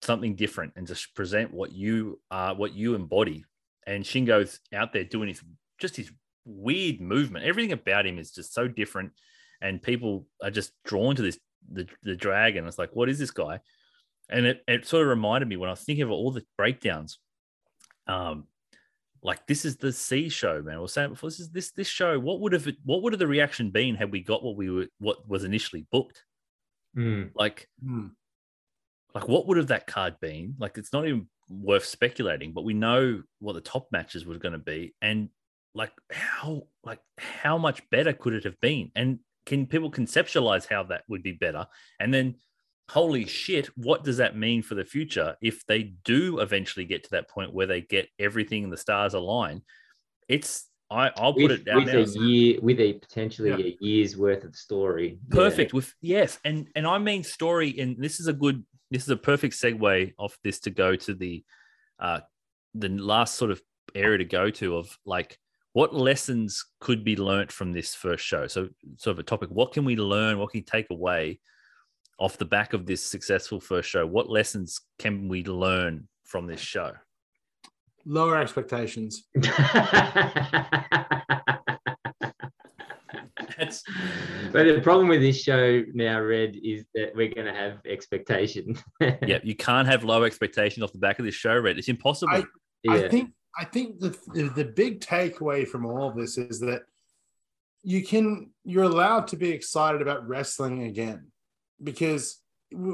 something 0.03 0.37
different 0.37 0.75
and 0.77 0.87
to 0.87 1.09
present 1.15 1.53
what 1.53 1.73
you 1.73 2.21
are, 2.31 2.55
what 2.55 2.75
you 2.75 2.95
embody. 2.95 3.45
And 3.87 4.05
Shingo's 4.05 4.61
out 4.73 4.93
there 4.93 5.05
doing 5.05 5.29
his 5.29 5.43
just 5.79 5.97
his 5.97 6.13
weird 6.45 7.01
movement. 7.01 7.45
Everything 7.45 7.73
about 7.73 8.07
him 8.07 8.19
is 8.19 8.33
just 8.33 8.53
so 8.53 8.69
different, 8.69 9.13
and 9.61 9.83
people 9.83 10.27
are 10.43 10.51
just 10.51 10.73
drawn 10.85 11.17
to 11.17 11.23
this 11.23 11.39
the 11.71 11.89
the 12.03 12.15
dragon. 12.15 12.67
It's 12.67 12.79
like, 12.79 12.95
what 12.95 13.09
is 13.09 13.19
this 13.19 13.31
guy? 13.31 13.61
And 14.29 14.47
it, 14.47 14.63
it 14.69 14.87
sort 14.87 15.03
of 15.03 15.09
reminded 15.09 15.49
me 15.49 15.57
when 15.57 15.69
I 15.69 15.73
was 15.73 15.81
thinking 15.81 16.05
of 16.05 16.11
all 16.11 16.31
the 16.31 16.45
breakdowns. 16.57 17.19
Um, 18.07 18.47
like 19.23 19.47
this 19.47 19.65
is 19.65 19.77
the 19.77 19.93
C 19.93 20.29
show, 20.29 20.63
man. 20.63 20.77
I 20.77 20.81
was 20.81 20.93
saying 20.93 21.11
before, 21.11 21.31
this 21.31 21.41
is 21.41 21.51
this 21.51 21.71
this 21.71 21.89
show. 21.89 22.19
What 22.19 22.41
would 22.41 22.53
have 22.53 22.69
what 22.85 23.03
would 23.03 23.13
have 23.13 23.21
the 23.21 23.27
reaction 23.27 23.71
been 23.71 23.95
had 23.95 24.11
we 24.11 24.21
got 24.21 24.43
what 24.43 24.57
we 24.57 24.69
were 24.71 24.87
what 24.99 25.29
was 25.29 25.45
initially 25.45 25.87
booked? 25.93 26.25
Mm. 26.97 27.31
Like, 27.35 27.69
Hmm. 27.83 28.09
like 29.15 29.29
what 29.29 29.47
would 29.47 29.57
have 29.57 29.69
that 29.69 29.87
card 29.87 30.17
been? 30.21 30.55
Like, 30.59 30.77
it's 30.77 30.93
not 30.93 31.07
even 31.07 31.29
worth 31.49 31.85
speculating, 31.85 32.53
but 32.53 32.65
we 32.65 32.75
know 32.75 33.23
what 33.39 33.55
the 33.55 33.61
top 33.61 33.89
matches 33.93 34.27
were 34.27 34.39
going 34.39 34.53
to 34.53 34.59
be, 34.59 34.95
and 35.01 35.29
like 35.75 35.93
how 36.11 36.65
like 36.85 37.01
how 37.17 37.59
much 37.59 37.89
better 37.91 38.13
could 38.13 38.35
it 38.35 38.45
have 38.45 38.61
been? 38.61 38.91
And 38.97 39.21
can 39.47 39.67
people 39.67 39.91
conceptualize 39.91 40.67
how 40.69 40.83
that 40.85 41.05
would 41.09 41.23
be 41.23 41.33
better? 41.33 41.67
And 41.99 42.13
then, 42.13 42.37
holy 42.93 43.25
shit, 43.25 43.67
what 43.77 44.05
does 44.05 44.19
that 44.19 44.37
mean 44.37 44.63
for 44.63 44.75
the 44.75 44.85
future 44.85 45.35
if 45.41 45.65
they 45.67 45.95
do 46.05 46.41
eventually 46.41 46.85
get 46.85 47.03
to 47.05 47.11
that 47.11 47.27
point 47.29 47.55
where 47.55 47.67
they 47.67 47.81
get 47.81 48.07
everything 48.19 48.65
and 48.65 48.73
the 48.73 48.77
stars 48.77 49.15
align? 49.15 49.63
It's 50.29 50.69
I 50.91 51.11
I'll 51.17 51.33
put 51.33 51.45
With, 51.45 51.53
it 51.53 51.65
down 51.65 51.85
with 51.85 51.95
now. 51.95 52.01
a 52.01 52.27
year, 52.27 52.61
with 52.61 52.79
a 52.79 52.93
potentially 52.95 53.49
Yeah. 53.49 53.57
a 53.57 53.77
year's 53.81 54.15
worth 54.19 54.45
of 54.45 54.55
story. 54.55 55.19
Yeah. 55.31 55.35
perfect 55.35 55.73
with 55.73 55.93
yes 56.03 56.39
and 56.45 56.69
and 56.77 56.87
i 56.87 56.99
mean 56.99 57.25
story 57.25 57.79
and 57.81 57.97
this 57.99 58.21
is 58.21 58.27
a 58.27 58.33
good 58.35 58.63
this 58.91 59.03
is 59.05 59.09
a 59.09 59.17
perfect 59.17 59.55
segue 59.55 60.13
off 60.19 60.37
this 60.45 60.61
to 60.61 60.71
go 60.71 60.95
to 60.97 61.15
the 61.15 61.43
uh 61.99 62.21
the 62.75 62.91
last 62.91 63.37
sort 63.37 63.51
of 63.51 63.63
area 63.95 64.19
to 64.19 64.25
go 64.27 64.51
to 64.51 64.77
of 64.77 64.99
like 65.07 65.39
what 65.73 65.95
lessons 65.95 66.63
could 66.79 67.03
be 67.05 67.17
learnt 67.17 67.51
from 67.51 67.73
this 67.73 67.95
first 67.95 68.23
show 68.25 68.47
so 68.47 68.69
sort 68.99 69.15
of 69.15 69.19
a 69.19 69.23
topic 69.23 69.49
what 69.51 69.73
can 69.73 69.87
we 69.87 69.97
learn 69.97 70.39
what 70.39 70.51
can 70.51 70.59
we 70.59 70.63
take 70.65 70.91
away 70.91 71.41
off 72.23 72.39
the 72.39 72.45
back 72.45 72.73
of 72.73 72.87
this 72.87 73.05
successful 73.05 73.59
first 73.61 73.89
show 73.89 74.07
what 74.07 74.31
lessons 74.31 74.81
can 74.99 75.29
we 75.29 75.43
learn 75.45 76.09
from 76.25 76.47
this 76.47 76.61
show 76.61 76.93
Lower 78.05 78.37
expectations. 78.37 79.29
That's 83.59 83.85
but 84.51 84.65
the 84.65 84.81
problem 84.83 85.09
with 85.09 85.21
this 85.21 85.41
show 85.41 85.83
now, 85.95 86.21
Red, 86.21 86.57
is 86.63 86.85
that 86.95 87.15
we're 87.15 87.33
going 87.33 87.47
to 87.47 87.55
have 87.55 87.79
expectation. 87.87 88.77
yeah 89.01 89.39
you 89.43 89.55
can't 89.55 89.87
have 89.87 90.05
low 90.05 90.25
expectations 90.25 90.83
off 90.83 90.93
the 90.93 90.99
back 90.99 91.19
of 91.19 91.25
this 91.25 91.35
show 91.35 91.57
red 91.57 91.79
it's 91.79 91.89
impossible 91.89 92.35
I- 92.35 92.45
yeah. 92.83 92.93
I 92.95 93.09
think 93.09 93.31
I 93.59 93.65
think 93.65 94.01
the, 94.01 94.17
the 94.35 94.45
the 94.49 94.65
big 94.65 95.01
takeaway 95.01 95.67
from 95.67 95.87
all 95.87 96.09
of 96.09 96.17
this 96.17 96.39
is 96.39 96.59
that 96.61 96.83
you 97.85 98.03
can 98.03 98.51
you're 98.65 98.85
allowed 98.85 99.29
to 99.29 99.37
be 99.37 99.51
excited 99.51 100.03
about 100.03 100.27
wrestling 100.27 100.85
again 100.85 101.32
because 101.83 102.41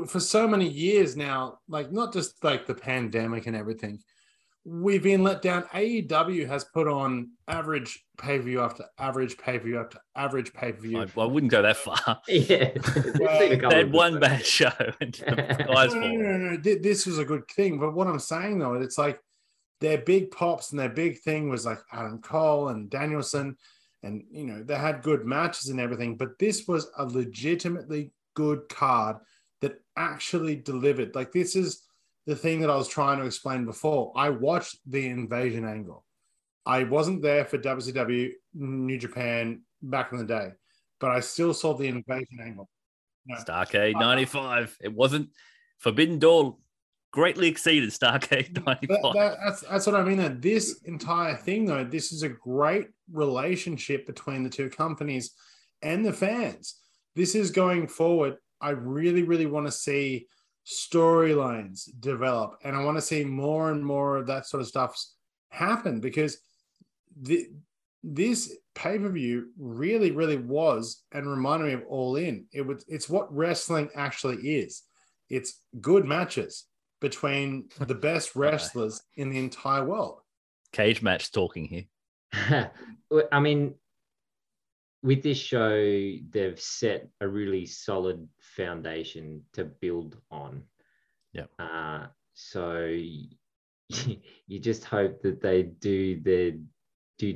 for 0.06 0.20
so 0.20 0.48
many 0.48 0.68
years 0.68 1.16
now, 1.16 1.60
like 1.68 1.92
not 1.92 2.12
just 2.12 2.42
like 2.42 2.66
the 2.66 2.74
pandemic 2.74 3.46
and 3.46 3.56
everything, 3.56 4.00
we've 4.64 5.02
been 5.02 5.22
let 5.22 5.40
down. 5.42 5.62
AEW 5.74 6.46
has 6.46 6.64
put 6.64 6.88
on 6.88 7.30
average 7.46 8.04
pay 8.18 8.38
per 8.38 8.44
view 8.44 8.60
after 8.60 8.84
average 8.98 9.38
pay 9.38 9.58
per 9.58 9.64
view 9.64 9.78
after 9.78 9.98
average 10.14 10.52
pay 10.52 10.72
per 10.72 10.80
view. 10.80 11.00
I, 11.00 11.20
I 11.20 11.24
wouldn't 11.24 11.52
go 11.52 11.62
that 11.62 11.76
far 11.76 12.20
yeah. 12.28 12.70
Well, 13.18 13.40
Seen 13.40 13.52
a 13.52 13.56
couple 13.56 13.70
they 13.70 13.76
had 13.76 13.92
one 13.92 14.20
bad 14.20 14.44
show 14.44 14.70
and 15.00 15.14
the 15.14 15.64
guys 15.68 15.94
no, 15.94 16.00
no, 16.00 16.08
no, 16.08 16.36
no, 16.36 16.50
no. 16.50 16.56
This 16.56 17.06
was 17.06 17.18
a 17.18 17.24
good 17.24 17.48
thing. 17.48 17.78
But 17.78 17.94
what 17.94 18.06
I'm 18.06 18.18
saying 18.18 18.58
though, 18.58 18.74
it's 18.74 18.98
like 18.98 19.20
their 19.80 19.98
big 19.98 20.30
pops 20.30 20.70
and 20.70 20.78
their 20.80 20.88
big 20.88 21.20
thing 21.20 21.48
was 21.48 21.64
like 21.64 21.78
Adam 21.92 22.20
Cole 22.20 22.68
and 22.68 22.90
Danielson, 22.90 23.56
and 24.02 24.24
you 24.30 24.44
know 24.44 24.62
they 24.62 24.74
had 24.74 25.02
good 25.02 25.24
matches 25.24 25.68
and 25.68 25.80
everything. 25.80 26.16
But 26.16 26.38
this 26.38 26.66
was 26.66 26.90
a 26.98 27.04
legitimately 27.04 28.12
good 28.38 28.68
card 28.68 29.16
that 29.62 29.80
actually 29.96 30.54
delivered. 30.54 31.12
Like 31.16 31.32
this 31.32 31.56
is 31.56 31.82
the 32.24 32.36
thing 32.36 32.60
that 32.60 32.70
I 32.70 32.76
was 32.76 32.86
trying 32.88 33.18
to 33.18 33.24
explain 33.26 33.64
before. 33.64 34.12
I 34.16 34.30
watched 34.30 34.76
the 34.86 35.08
invasion 35.08 35.64
angle. 35.64 36.04
I 36.64 36.84
wasn't 36.84 37.20
there 37.22 37.44
for 37.44 37.58
WCW 37.58 38.30
New 38.54 38.98
Japan 38.98 39.62
back 39.82 40.12
in 40.12 40.18
the 40.18 40.24
day, 40.24 40.50
but 41.00 41.10
I 41.10 41.18
still 41.20 41.52
saw 41.52 41.74
the 41.74 41.88
invasion 41.88 42.38
angle. 42.40 42.68
No. 43.26 43.36
Starrcade 43.38 43.98
95. 43.98 44.76
It 44.80 44.92
wasn't 44.94 45.30
Forbidden 45.78 46.18
Door 46.20 46.58
greatly 47.10 47.48
exceeded 47.48 47.90
Starrcade 47.90 48.54
95. 48.64 48.88
That- 48.88 49.12
that- 49.14 49.38
that's 49.44 49.60
that's 49.62 49.86
what 49.86 49.96
I 49.96 50.04
mean. 50.04 50.18
That 50.18 50.40
this 50.40 50.80
entire 50.84 51.34
thing, 51.34 51.64
though, 51.66 51.82
this 51.84 52.12
is 52.12 52.22
a 52.22 52.28
great 52.28 52.86
relationship 53.12 54.06
between 54.06 54.44
the 54.44 54.50
two 54.50 54.70
companies 54.70 55.32
and 55.82 56.04
the 56.06 56.12
fans. 56.12 56.76
This 57.18 57.34
is 57.34 57.50
going 57.50 57.88
forward. 57.88 58.36
I 58.60 58.70
really, 58.70 59.24
really 59.24 59.46
want 59.46 59.66
to 59.66 59.72
see 59.72 60.28
storylines 60.64 61.88
develop, 61.98 62.60
and 62.62 62.76
I 62.76 62.84
want 62.84 62.96
to 62.96 63.02
see 63.02 63.24
more 63.24 63.72
and 63.72 63.84
more 63.84 64.18
of 64.18 64.28
that 64.28 64.46
sort 64.46 64.60
of 64.60 64.68
stuff 64.68 64.96
happen 65.50 65.98
because 65.98 66.38
the, 67.20 67.48
this 68.04 68.56
pay 68.76 69.00
per 69.00 69.08
view 69.08 69.48
really, 69.58 70.12
really 70.12 70.36
was 70.36 71.02
and 71.10 71.28
reminded 71.28 71.66
me 71.66 71.72
of 71.72 71.82
All 71.88 72.14
In. 72.14 72.46
It 72.52 72.62
was 72.62 72.84
it's 72.86 73.08
what 73.08 73.34
wrestling 73.34 73.90
actually 73.96 74.36
is. 74.36 74.84
It's 75.28 75.60
good 75.80 76.04
matches 76.04 76.66
between 77.00 77.68
the 77.80 77.96
best 77.96 78.36
wrestlers 78.36 79.02
in 79.16 79.28
the 79.28 79.40
entire 79.40 79.84
world. 79.84 80.20
Cage 80.72 81.02
match 81.02 81.32
talking 81.32 81.64
here. 81.64 82.70
I 83.32 83.40
mean, 83.40 83.74
with 85.02 85.22
this 85.22 85.38
show, 85.38 85.76
they've 86.30 86.60
set 86.60 87.08
a 87.20 87.28
really 87.28 87.66
solid 87.66 88.28
foundation 88.40 89.42
to 89.52 89.64
build 89.64 90.16
on. 90.30 90.62
Yep. 91.32 91.50
Uh, 91.58 92.06
so 92.34 92.78
you 92.86 94.58
just 94.60 94.84
hope 94.84 95.22
that 95.22 95.40
they 95.40 95.62
do 95.62 96.20
their 96.20 96.52
due 97.18 97.32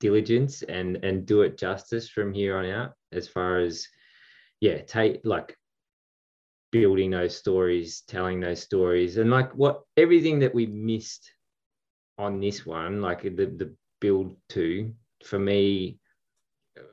diligence 0.00 0.62
and 0.62 0.96
and 1.04 1.24
do 1.24 1.42
it 1.42 1.56
justice 1.56 2.08
from 2.08 2.32
here 2.32 2.56
on 2.56 2.66
out. 2.66 2.92
As 3.12 3.28
far 3.28 3.58
as 3.58 3.86
yeah, 4.60 4.82
take 4.82 5.20
like 5.24 5.56
building 6.72 7.10
those 7.10 7.36
stories, 7.36 8.02
telling 8.06 8.40
those 8.40 8.62
stories, 8.62 9.16
and 9.16 9.30
like 9.30 9.52
what 9.52 9.82
everything 9.96 10.40
that 10.40 10.54
we 10.54 10.66
missed 10.66 11.32
on 12.18 12.40
this 12.40 12.64
one, 12.66 13.00
like 13.00 13.22
the 13.22 13.30
the 13.30 13.74
build 14.00 14.36
to 14.48 14.92
for 15.24 15.38
me 15.38 15.99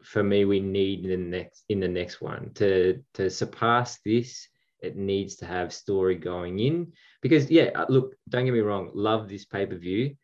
for 0.03 0.23
me 0.23 0.45
we 0.45 0.59
need 0.59 1.05
in 1.05 1.09
the 1.09 1.37
next 1.37 1.63
in 1.69 1.79
the 1.79 1.87
next 1.87 2.21
one 2.21 2.51
to 2.55 3.01
to 3.13 3.29
surpass 3.29 3.99
this 4.03 4.47
it 4.81 4.95
needs 4.95 5.35
to 5.35 5.45
have 5.45 5.73
story 5.73 6.15
going 6.15 6.59
in 6.59 6.91
because 7.21 7.49
yeah 7.49 7.69
uh, 7.75 7.85
look 7.89 8.15
don't 8.29 8.45
get 8.45 8.53
me 8.53 8.59
wrong 8.59 8.89
love 8.93 9.27
this 9.27 9.45
pay-per-view 9.45 10.15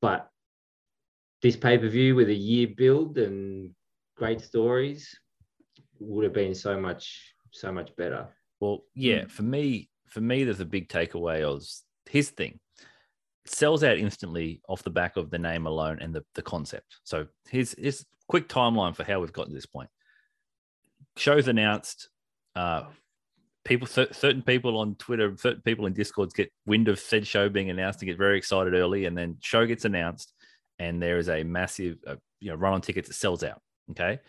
but 0.00 0.28
this 1.42 1.56
pay-per-view 1.56 2.14
with 2.14 2.28
a 2.28 2.34
year 2.34 2.68
build 2.76 3.18
and 3.18 3.70
great 4.16 4.40
stories 4.40 5.18
would 5.98 6.24
have 6.24 6.32
been 6.32 6.54
so 6.54 6.78
much 6.78 7.32
so 7.52 7.72
much 7.72 7.94
better 7.96 8.28
Well, 8.60 8.84
yeah, 8.94 9.26
for 9.28 9.42
me, 9.42 9.90
for 10.06 10.20
me, 10.20 10.44
there's 10.44 10.60
a 10.60 10.64
big 10.66 10.88
takeaway 10.88 11.42
of 11.42 11.62
his 12.08 12.30
thing. 12.30 12.58
Sells 13.44 13.84
out 13.84 13.98
instantly 13.98 14.60
off 14.68 14.82
the 14.82 14.90
back 14.90 15.16
of 15.16 15.30
the 15.30 15.38
name 15.38 15.66
alone 15.66 15.98
and 16.00 16.14
the, 16.14 16.24
the 16.34 16.42
concept. 16.42 16.96
So 17.04 17.26
his 17.48 17.74
his 17.78 18.04
quick 18.28 18.48
timeline 18.48 18.94
for 18.94 19.04
how 19.04 19.20
we've 19.20 19.32
gotten 19.32 19.52
to 19.52 19.54
this 19.54 19.66
point. 19.66 19.90
Shows 21.16 21.48
announced. 21.48 22.08
Uh, 22.54 22.84
people, 23.64 23.86
cer- 23.86 24.12
certain 24.12 24.42
people 24.42 24.78
on 24.78 24.94
Twitter, 24.94 25.36
certain 25.36 25.62
people 25.62 25.86
in 25.86 25.92
Discords 25.92 26.32
get 26.32 26.52
wind 26.66 26.88
of 26.88 26.98
said 26.98 27.26
show 27.26 27.48
being 27.48 27.68
announced 27.68 28.00
and 28.00 28.08
get 28.08 28.18
very 28.18 28.38
excited 28.38 28.74
early, 28.74 29.04
and 29.04 29.16
then 29.16 29.36
show 29.40 29.66
gets 29.66 29.84
announced, 29.84 30.32
and 30.78 31.02
there 31.02 31.18
is 31.18 31.28
a 31.28 31.42
massive, 31.42 31.98
uh, 32.06 32.16
you 32.40 32.50
know, 32.50 32.56
run 32.56 32.74
on 32.74 32.80
tickets. 32.80 33.10
It 33.10 33.14
sells 33.14 33.42
out. 33.42 33.60
Okay. 33.90 34.20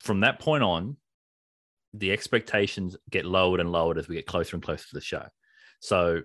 From 0.00 0.20
that 0.20 0.38
point 0.38 0.62
on, 0.62 0.96
the 1.94 2.12
expectations 2.12 2.96
get 3.10 3.24
lowered 3.24 3.60
and 3.60 3.72
lowered 3.72 3.98
as 3.98 4.06
we 4.06 4.16
get 4.16 4.26
closer 4.26 4.54
and 4.54 4.62
closer 4.62 4.86
to 4.88 4.94
the 4.94 5.00
show. 5.00 5.26
So 5.80 6.22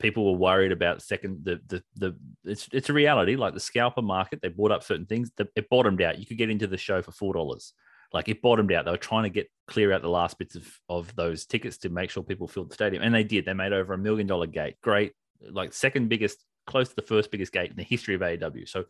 people 0.00 0.24
were 0.32 0.38
worried 0.38 0.72
about 0.72 1.02
second 1.02 1.44
the 1.44 1.60
the 1.66 1.82
the 1.96 2.16
it's 2.44 2.68
it's 2.72 2.90
a 2.90 2.92
reality. 2.92 3.36
Like 3.36 3.54
the 3.54 3.60
scalper 3.60 4.02
market 4.02 4.40
they 4.42 4.48
bought 4.48 4.72
up 4.72 4.82
certain 4.82 5.06
things 5.06 5.30
that 5.36 5.48
it 5.56 5.68
bottomed 5.70 6.02
out. 6.02 6.18
You 6.18 6.26
could 6.26 6.38
get 6.38 6.50
into 6.50 6.66
the 6.66 6.76
show 6.76 7.02
for 7.02 7.12
four 7.12 7.34
dollars. 7.34 7.72
Like 8.12 8.28
it 8.28 8.42
bottomed 8.42 8.72
out. 8.72 8.84
They 8.84 8.90
were 8.90 8.96
trying 8.96 9.24
to 9.24 9.30
get 9.30 9.50
clear 9.66 9.92
out 9.92 10.02
the 10.02 10.08
last 10.08 10.38
bits 10.38 10.56
of 10.56 10.80
of 10.88 11.14
those 11.16 11.46
tickets 11.46 11.78
to 11.78 11.88
make 11.88 12.10
sure 12.10 12.22
people 12.22 12.48
filled 12.48 12.70
the 12.70 12.74
stadium 12.74 13.02
and 13.02 13.14
they 13.14 13.24
did. 13.24 13.44
They 13.44 13.54
made 13.54 13.72
over 13.72 13.94
a 13.94 13.98
million 13.98 14.26
dollar 14.26 14.46
gate. 14.46 14.76
Great. 14.82 15.12
Like 15.40 15.72
second 15.72 16.08
biggest 16.08 16.38
close 16.66 16.88
to 16.88 16.96
the 16.96 17.02
first 17.02 17.30
biggest 17.30 17.52
gate 17.52 17.70
in 17.70 17.76
the 17.76 17.82
history 17.82 18.14
of 18.14 18.22
AEW 18.22 18.66
so 18.66 18.84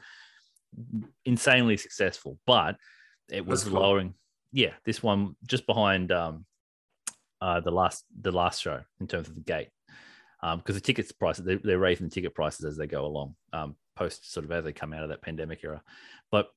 insanely 1.25 1.77
successful 1.77 2.39
but 2.47 2.77
it 3.31 3.45
was 3.45 3.65
cool. 3.65 3.81
lowering. 3.81 4.15
Yeah 4.53 4.73
this 4.85 5.03
one 5.03 5.35
just 5.47 5.67
behind 5.67 6.13
um 6.13 6.47
uh 7.41 7.61
the 7.61 7.73
last 7.73 8.05
the 8.21 8.31
last 8.31 8.63
show 8.63 8.81
in 9.01 9.07
terms 9.09 9.29
of 9.29 9.35
the 9.35 9.41
gate 9.41 9.69
because 10.57 10.75
the 10.75 10.81
tickets 10.81 11.13
prices 11.13 11.45
they, 11.45 11.57
they're 11.57 11.79
raising 11.79 12.07
the 12.07 12.15
ticket 12.15 12.35
prices 12.35 12.65
as 12.65 12.77
they 12.77 12.87
go 12.87 13.07
along 13.07 13.35
um, 13.53 13.77
post 13.97 14.33
sort 14.33 14.45
of 14.45 14.53
as 14.53 14.65
they 14.65 14.73
come 14.73 14.93
out 14.93 15.03
of 15.03 15.09
that 15.09 15.23
pandemic 15.23 15.63
era 15.65 15.83
but 16.31 16.49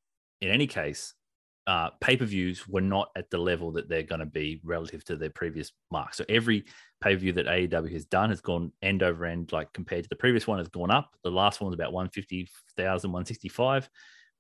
in 0.42 0.50
any 0.50 0.68
case 0.68 1.14
uh, 1.68 1.90
pay-per-views 2.00 2.66
were 2.68 2.80
not 2.80 3.10
at 3.18 3.30
the 3.30 3.38
level 3.38 3.74
that 3.74 3.90
they're 3.90 4.02
going 4.02 4.20
to 4.20 4.26
be 4.26 4.62
relative 4.64 5.04
to 5.04 5.18
their 5.18 5.30
previous 5.30 5.72
mark 5.92 6.14
so 6.14 6.24
every 6.30 6.64
pay 7.02 7.14
per 7.14 7.20
view 7.20 7.34
that 7.34 7.46
AEW 7.46 7.92
has 7.92 8.06
done 8.06 8.30
has 8.30 8.42
gone 8.42 8.72
end 8.82 9.04
over 9.04 9.26
end, 9.26 9.52
like 9.52 9.72
compared 9.74 10.04
to 10.04 10.10
the 10.10 10.16
previous 10.16 10.48
one, 10.48 10.58
has 10.58 10.68
gone 10.68 10.92
up. 10.92 11.16
The 11.24 11.32
last 11.32 11.62
one 11.62 11.68
was 11.68 11.76
about 11.76 11.94
150,000, 11.94 13.12
165. 13.12 13.90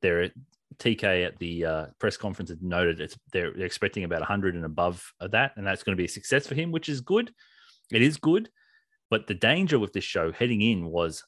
They're 0.02 0.32
TK 0.80 1.26
at 1.26 1.38
the 1.40 1.66
uh, 1.66 1.86
press 2.00 2.18
conference 2.18 2.50
had 2.50 2.62
noted 2.62 3.00
it's 3.00 3.18
they're, 3.32 3.54
they're 3.54 3.66
expecting 3.66 4.04
about 4.04 4.20
100 4.20 4.56
and 4.56 4.66
above 4.66 5.14
of 5.20 5.32
that, 5.32 5.54
and 5.56 5.66
that's 5.66 5.84
going 5.84 5.96
to 5.96 6.02
be 6.02 6.06
a 6.06 6.10
success 6.10 6.48
for 6.48 6.56
him, 6.56 6.72
which 6.72 6.90
is 6.90 7.02
good. 7.02 7.32
It 7.92 8.02
is 8.02 8.18
good, 8.18 8.50
but 9.10 9.28
the 9.28 9.34
danger 9.34 9.80
with 9.80 9.94
this 9.94 10.04
show 10.04 10.32
heading 10.32 10.62
in 10.62 10.86
was 10.86 11.24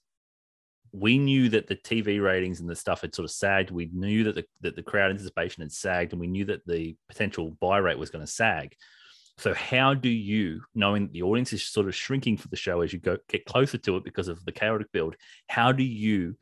we 0.92 1.18
knew 1.18 1.50
that 1.50 1.68
the 1.68 1.76
TV 1.76 2.22
ratings 2.22 2.60
and 2.60 2.70
the 2.70 2.76
stuff 2.76 3.02
had 3.02 3.14
sort 3.14 3.26
of 3.26 3.32
sagged. 3.32 3.72
We 3.72 3.90
knew 3.94 4.24
that 4.26 4.36
the 4.36 4.46
that 4.62 4.76
the 4.76 4.84
crowd 4.84 5.12
anticipation 5.12 5.62
had 5.62 5.72
sagged, 5.72 6.14
and 6.14 6.20
we 6.20 6.28
knew 6.28 6.46
that 6.46 6.66
the 6.66 6.96
potential 7.08 7.56
buy 7.62 7.78
rate 7.78 8.00
was 8.00 8.10
going 8.10 8.26
to 8.26 8.32
sag. 8.32 8.76
So 9.38 9.54
how 9.54 9.94
do 9.94 10.10
you, 10.10 10.62
knowing 10.76 11.04
that 11.04 11.14
the 11.14 11.22
audience 11.22 11.54
is 11.54 11.64
sort 11.64 11.88
of 11.88 11.96
shrinking 11.96 12.36
for 12.36 12.50
the 12.50 12.58
show 12.58 12.82
as 12.82 12.92
you 12.92 13.00
go 13.00 13.18
get 13.30 13.46
closer 13.46 13.78
to 13.78 13.96
it 13.96 14.04
because 14.04 14.28
of 14.28 14.44
the 14.44 14.52
chaotic 14.52 14.92
build, 14.92 15.16
how 15.48 15.72
do 15.72 15.84
you 15.84 16.36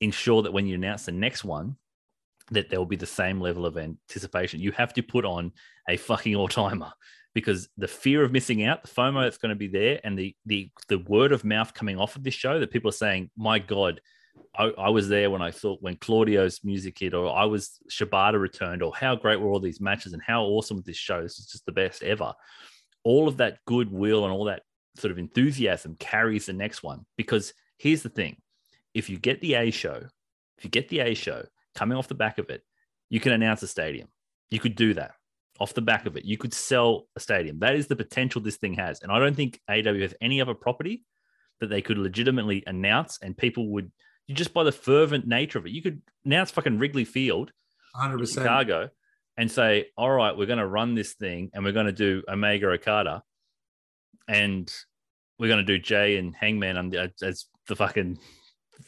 ensure 0.00 0.42
that 0.42 0.52
when 0.52 0.66
you 0.66 0.74
announce 0.74 1.04
the 1.04 1.12
next 1.12 1.44
one, 1.44 1.76
that 2.50 2.68
there 2.68 2.80
will 2.80 2.86
be 2.86 2.96
the 2.96 3.06
same 3.06 3.40
level 3.40 3.66
of 3.66 3.78
anticipation? 3.78 4.58
You 4.58 4.72
have 4.72 4.92
to 4.94 5.02
put 5.02 5.24
on 5.24 5.52
a 5.88 5.96
fucking 5.96 6.34
all 6.34 6.48
timer 6.48 6.90
because 7.34 7.68
the 7.76 7.88
fear 7.88 8.24
of 8.24 8.32
missing 8.32 8.64
out, 8.64 8.82
the 8.82 8.88
FOMO 8.88 9.22
that's 9.22 9.38
going 9.38 9.50
to 9.50 9.56
be 9.56 9.68
there, 9.68 10.00
and 10.04 10.18
the 10.18 10.34
the 10.46 10.70
the 10.88 10.98
word 10.98 11.32
of 11.32 11.44
mouth 11.44 11.72
coming 11.74 11.98
off 11.98 12.16
of 12.16 12.24
this 12.24 12.34
show 12.34 12.58
that 12.58 12.70
people 12.70 12.88
are 12.88 12.92
saying, 12.92 13.30
"My 13.36 13.58
God, 13.58 14.00
I, 14.56 14.64
I, 14.76 14.88
was 14.88 15.08
there 15.08 15.30
when 15.30 15.42
I 15.42 15.50
thought 15.50 15.82
when 15.82 15.96
Claudio's 15.96 16.60
music 16.64 16.98
hit, 16.98 17.14
or 17.14 17.34
I 17.34 17.44
was 17.44 17.78
Shibata 17.90 18.40
returned, 18.40 18.82
or 18.82 18.92
how 18.94 19.14
great 19.14 19.40
were 19.40 19.50
all 19.50 19.60
these 19.60 19.80
matches 19.80 20.12
and 20.12 20.22
how 20.22 20.44
awesome 20.44 20.82
this 20.84 20.96
show. 20.96 21.22
This 21.22 21.38
is 21.38 21.46
just 21.46 21.66
the 21.66 21.72
best 21.72 22.02
ever. 22.02 22.34
All 23.04 23.28
of 23.28 23.38
that 23.38 23.58
goodwill 23.66 24.24
and 24.24 24.32
all 24.32 24.44
that 24.44 24.62
sort 24.96 25.12
of 25.12 25.18
enthusiasm 25.18 25.96
carries 25.98 26.46
the 26.46 26.52
next 26.52 26.82
one. 26.82 27.06
Because 27.16 27.54
here's 27.78 28.02
the 28.02 28.08
thing 28.08 28.36
if 28.92 29.08
you 29.08 29.18
get 29.18 29.40
the 29.40 29.54
A 29.54 29.70
show, 29.70 30.02
if 30.58 30.64
you 30.64 30.70
get 30.70 30.88
the 30.88 31.00
A 31.00 31.14
show 31.14 31.44
coming 31.74 31.96
off 31.96 32.08
the 32.08 32.14
back 32.14 32.38
of 32.38 32.50
it, 32.50 32.62
you 33.08 33.20
can 33.20 33.32
announce 33.32 33.62
a 33.62 33.68
stadium. 33.68 34.08
You 34.50 34.58
could 34.58 34.74
do 34.74 34.94
that 34.94 35.12
off 35.60 35.74
the 35.74 35.82
back 35.82 36.06
of 36.06 36.16
it. 36.16 36.24
You 36.24 36.38
could 36.38 36.54
sell 36.54 37.06
a 37.14 37.20
stadium. 37.20 37.58
That 37.58 37.76
is 37.76 37.86
the 37.86 37.96
potential 37.96 38.40
this 38.40 38.56
thing 38.56 38.74
has. 38.74 39.02
And 39.02 39.12
I 39.12 39.18
don't 39.18 39.36
think 39.36 39.60
AW 39.68 40.00
has 40.00 40.14
any 40.20 40.40
other 40.40 40.54
property 40.54 41.04
that 41.60 41.68
they 41.68 41.82
could 41.82 41.98
legitimately 41.98 42.64
announce 42.66 43.18
and 43.20 43.36
people 43.36 43.68
would 43.68 43.92
you 44.30 44.36
just 44.36 44.54
by 44.54 44.62
the 44.62 44.70
fervent 44.70 45.26
nature 45.26 45.58
of 45.58 45.66
it, 45.66 45.72
you 45.72 45.82
could 45.82 46.00
now 46.24 46.42
it's 46.42 46.52
fucking 46.52 46.78
Wrigley 46.78 47.04
Field, 47.04 47.50
100%. 47.96 48.32
Chicago, 48.32 48.88
and 49.36 49.50
say, 49.50 49.86
all 49.96 50.10
right, 50.10 50.36
we're 50.36 50.46
going 50.46 50.60
to 50.60 50.66
run 50.66 50.94
this 50.94 51.14
thing 51.14 51.50
and 51.52 51.64
we're 51.64 51.72
going 51.72 51.86
to 51.86 51.92
do 51.92 52.22
Omega 52.28 52.68
Okada, 52.68 53.24
and 54.28 54.72
we're 55.40 55.48
going 55.48 55.58
to 55.58 55.64
do 55.64 55.82
Jay 55.82 56.16
and 56.16 56.32
Hangman 56.36 56.94
as 57.20 57.46
the 57.66 57.74
fucking 57.74 58.20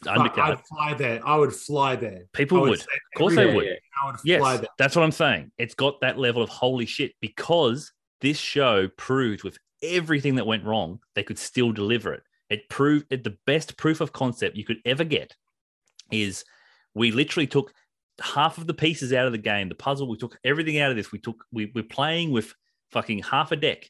I'd 0.07 0.59
fly 0.67 0.93
there. 0.93 1.25
I 1.25 1.35
would 1.35 1.53
fly 1.53 1.95
there. 1.95 2.23
People 2.33 2.61
would. 2.61 2.69
would. 2.69 2.79
Of 2.79 3.17
course 3.17 3.35
they 3.35 3.53
would. 3.53 3.67
I 4.01 4.05
would 4.07 4.15
yes, 4.23 4.39
fly 4.39 4.57
there. 4.57 4.67
that's 4.77 4.95
what 4.95 5.03
I'm 5.03 5.11
saying. 5.11 5.51
It's 5.57 5.75
got 5.75 6.01
that 6.01 6.17
level 6.17 6.41
of 6.41 6.49
holy 6.49 6.85
shit 6.85 7.13
because 7.21 7.91
this 8.21 8.37
show 8.37 8.87
proved 8.97 9.43
with 9.43 9.57
everything 9.81 10.35
that 10.35 10.47
went 10.47 10.63
wrong, 10.63 10.99
they 11.15 11.23
could 11.23 11.37
still 11.37 11.71
deliver 11.71 12.13
it. 12.13 12.23
It 12.49 12.69
proved 12.69 13.05
it, 13.09 13.23
the 13.23 13.37
best 13.45 13.77
proof 13.77 14.01
of 14.01 14.13
concept 14.13 14.55
you 14.55 14.63
could 14.63 14.77
ever 14.85 15.03
get 15.03 15.35
is 16.11 16.45
we 16.93 17.11
literally 17.11 17.47
took 17.47 17.73
half 18.21 18.57
of 18.57 18.67
the 18.67 18.73
pieces 18.73 19.13
out 19.13 19.25
of 19.25 19.31
the 19.31 19.37
game, 19.37 19.69
the 19.69 19.75
puzzle. 19.75 20.07
We 20.07 20.17
took 20.17 20.37
everything 20.43 20.79
out 20.79 20.91
of 20.91 20.97
this. 20.97 21.11
We 21.11 21.19
took 21.19 21.43
we, 21.51 21.71
we're 21.73 21.83
playing 21.83 22.31
with 22.31 22.53
fucking 22.91 23.23
half 23.23 23.51
a 23.51 23.55
deck, 23.55 23.89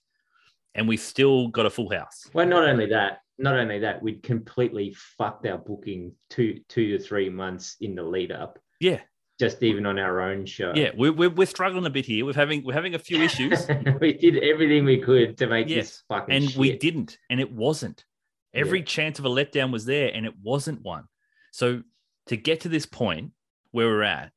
and 0.76 0.88
we 0.88 0.98
still 0.98 1.48
got 1.50 1.66
a 1.66 1.70
full 1.70 1.92
house. 1.92 2.30
Well, 2.34 2.48
not 2.48 2.68
only 2.68 2.88
that, 2.88 3.20
not 3.38 3.56
only 3.56 3.80
that, 3.80 4.02
we'd 4.02 4.24
completely 4.24 4.96
fucked 5.18 5.46
our 5.46 5.58
booking 5.58 6.14
two 6.30 6.60
two 6.70 6.98
to 6.98 7.04
three 7.04 7.30
months 7.30 7.78
in 7.82 7.96
the 7.96 8.04
lead 8.04 8.32
up. 8.32 8.60
Yeah. 8.80 9.00
Just 9.40 9.64
even 9.64 9.86
on 9.86 9.98
our 9.98 10.22
own 10.22 10.46
show. 10.46 10.74
Yeah, 10.76 10.92
we're, 10.96 11.12
we're, 11.12 11.30
we're 11.30 11.48
struggling 11.48 11.86
a 11.86 11.90
bit 11.90 12.06
here. 12.06 12.24
We're 12.26 12.34
having 12.34 12.64
we're 12.64 12.74
having 12.74 12.96
a 12.96 13.00
few 13.00 13.22
issues. 13.22 13.68
we 14.00 14.14
did 14.14 14.38
everything 14.44 14.86
we 14.86 15.00
could 15.00 15.38
to 15.40 15.48
make 15.48 15.68
Yes, 15.68 15.76
this 15.88 16.04
fucking 16.08 16.36
and 16.36 16.50
shit. 16.50 16.58
we 16.58 16.78
didn't, 16.78 17.18
and 17.30 17.40
it 17.40 17.52
wasn't. 17.52 18.06
Every 18.54 18.84
chance 18.84 19.18
of 19.18 19.26
a 19.26 19.30
letdown 19.30 19.72
was 19.72 19.86
there, 19.86 20.12
and 20.14 20.28
it 20.28 20.36
wasn't 20.44 20.84
one. 20.84 21.06
So 21.52 21.82
to 22.28 22.38
get 22.38 22.62
to 22.62 22.70
this 22.70 22.86
point 22.86 23.32
where 23.72 23.88
we're 23.88 24.04
at 24.04 24.32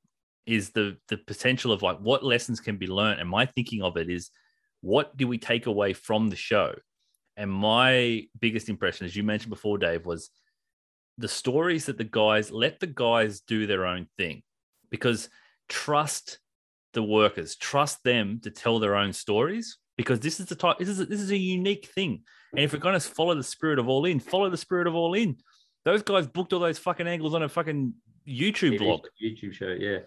is 0.46 0.70
the 0.70 0.96
the 1.08 1.18
potential 1.18 1.72
of 1.72 1.82
like 1.82 1.98
what 1.98 2.24
lessons 2.24 2.60
can 2.60 2.78
be 2.78 2.86
learned. 2.86 3.20
And 3.20 3.28
my 3.28 3.44
thinking 3.44 3.82
of 3.82 3.98
it 3.98 4.08
is, 4.08 4.30
what 4.86 5.16
do 5.16 5.26
we 5.26 5.36
take 5.36 5.66
away 5.66 5.92
from 5.92 6.28
the 6.28 6.36
show? 6.36 6.72
And 7.36 7.50
my 7.50 8.28
biggest 8.40 8.68
impression, 8.68 9.04
as 9.04 9.16
you 9.16 9.24
mentioned 9.24 9.50
before, 9.50 9.78
Dave, 9.78 10.06
was 10.06 10.30
the 11.18 11.28
stories 11.28 11.86
that 11.86 11.98
the 11.98 12.04
guys 12.04 12.52
let 12.52 12.78
the 12.78 12.86
guys 12.86 13.40
do 13.40 13.66
their 13.66 13.84
own 13.84 14.06
thing 14.16 14.42
because 14.90 15.28
trust 15.68 16.38
the 16.92 17.02
workers, 17.02 17.56
trust 17.56 18.04
them 18.04 18.40
to 18.44 18.50
tell 18.50 18.78
their 18.78 18.94
own 18.94 19.12
stories 19.12 19.78
because 19.96 20.20
this 20.20 20.38
is 20.38 20.46
the 20.46 20.54
type 20.54 20.78
this 20.78 20.88
is 20.88 21.00
a, 21.00 21.06
this 21.06 21.20
is 21.20 21.32
a 21.32 21.36
unique 21.36 21.86
thing. 21.86 22.22
And 22.52 22.60
if 22.60 22.72
we're 22.72 22.78
going 22.78 22.98
to 22.98 23.00
follow 23.00 23.34
the 23.34 23.42
spirit 23.42 23.80
of 23.80 23.88
All 23.88 24.04
In, 24.04 24.20
follow 24.20 24.48
the 24.48 24.56
spirit 24.56 24.86
of 24.86 24.94
All 24.94 25.14
In. 25.14 25.36
Those 25.84 26.02
guys 26.02 26.28
booked 26.28 26.52
all 26.52 26.60
those 26.60 26.78
fucking 26.78 27.08
angles 27.08 27.34
on 27.34 27.42
a 27.42 27.48
fucking 27.48 27.92
YouTube 28.26 28.78
vlog. 28.78 29.00
YouTube 29.22 29.52
show, 29.52 29.74
yeah. 29.78 29.98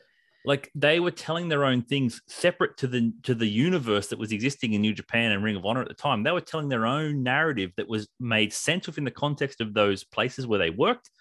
Like 0.50 0.72
they 0.74 1.00
were 1.00 1.12
telling 1.12 1.48
their 1.48 1.64
own 1.64 1.84
things 1.84 2.24
separate 2.28 2.76
to 2.78 2.88
the 2.88 3.14
to 3.22 3.36
the 3.36 3.46
universe 3.46 4.08
that 4.08 4.18
was 4.18 4.32
existing 4.32 4.74
in 4.74 4.82
New 4.82 4.96
Japan 4.96 5.32
and 5.32 5.44
Ring 5.44 5.56
of 5.56 5.64
Honor 5.64 5.84
at 5.84 5.88
the 5.88 5.94
time. 5.94 6.24
They 6.24 6.32
were 6.32 6.42
telling 6.42 6.70
their 6.70 6.88
own 6.88 7.22
narrative 7.22 7.72
that 7.78 7.88
was 7.88 8.08
made 8.20 8.52
sense 8.52 8.88
within 8.88 9.04
the 9.04 9.12
context 9.12 9.62
of 9.62 9.76
those 9.76 10.04
places 10.04 10.48
where 10.48 10.58
they 10.58 10.72
worked, 10.72 11.12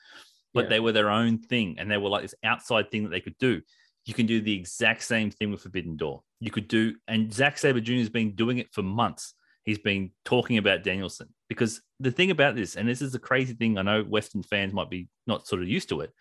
but 0.55 0.65
Yeah. 0.65 0.69
they 0.71 0.81
were 0.81 0.93
their 0.93 1.11
own 1.11 1.37
thing 1.37 1.79
and 1.79 1.91
they 1.91 1.99
were 1.99 2.09
like 2.09 2.23
this 2.23 2.35
outside 2.43 2.91
thing 2.91 3.03
that 3.03 3.11
they 3.11 3.21
could 3.21 3.37
do. 3.37 3.61
You 4.07 4.15
can 4.15 4.25
do 4.25 4.41
the 4.41 4.55
exact 4.55 5.03
same 5.03 5.31
thing 5.31 5.51
with 5.51 5.61
Forbidden 5.61 5.99
Door. 5.99 6.23
You 6.41 6.51
could 6.51 6.67
do, 6.67 6.97
and 7.07 7.31
Zack 7.31 7.59
Sabre 7.59 7.83
Jr. 7.83 7.97
has 7.97 8.09
been 8.09 8.35
doing 8.35 8.57
it 8.57 8.73
for 8.73 8.83
months. 8.83 9.35
He's 9.67 9.79
been 9.79 10.13
talking 10.25 10.57
about 10.57 10.85
Danielson 10.85 11.29
because 11.51 11.83
the 12.01 12.13
thing 12.13 12.31
about 12.31 12.55
this, 12.57 12.77
and 12.77 12.89
this 12.89 13.03
is 13.03 13.13
the 13.13 13.19
crazy 13.19 13.53
thing, 13.53 13.77
I 13.77 13.83
know 13.83 14.05
Western 14.05 14.43
fans 14.43 14.73
might 14.73 14.89
be 14.89 15.11
not 15.27 15.47
sort 15.47 15.61
of 15.61 15.69
used 15.69 15.91
to 15.91 16.01
it. 16.01 16.15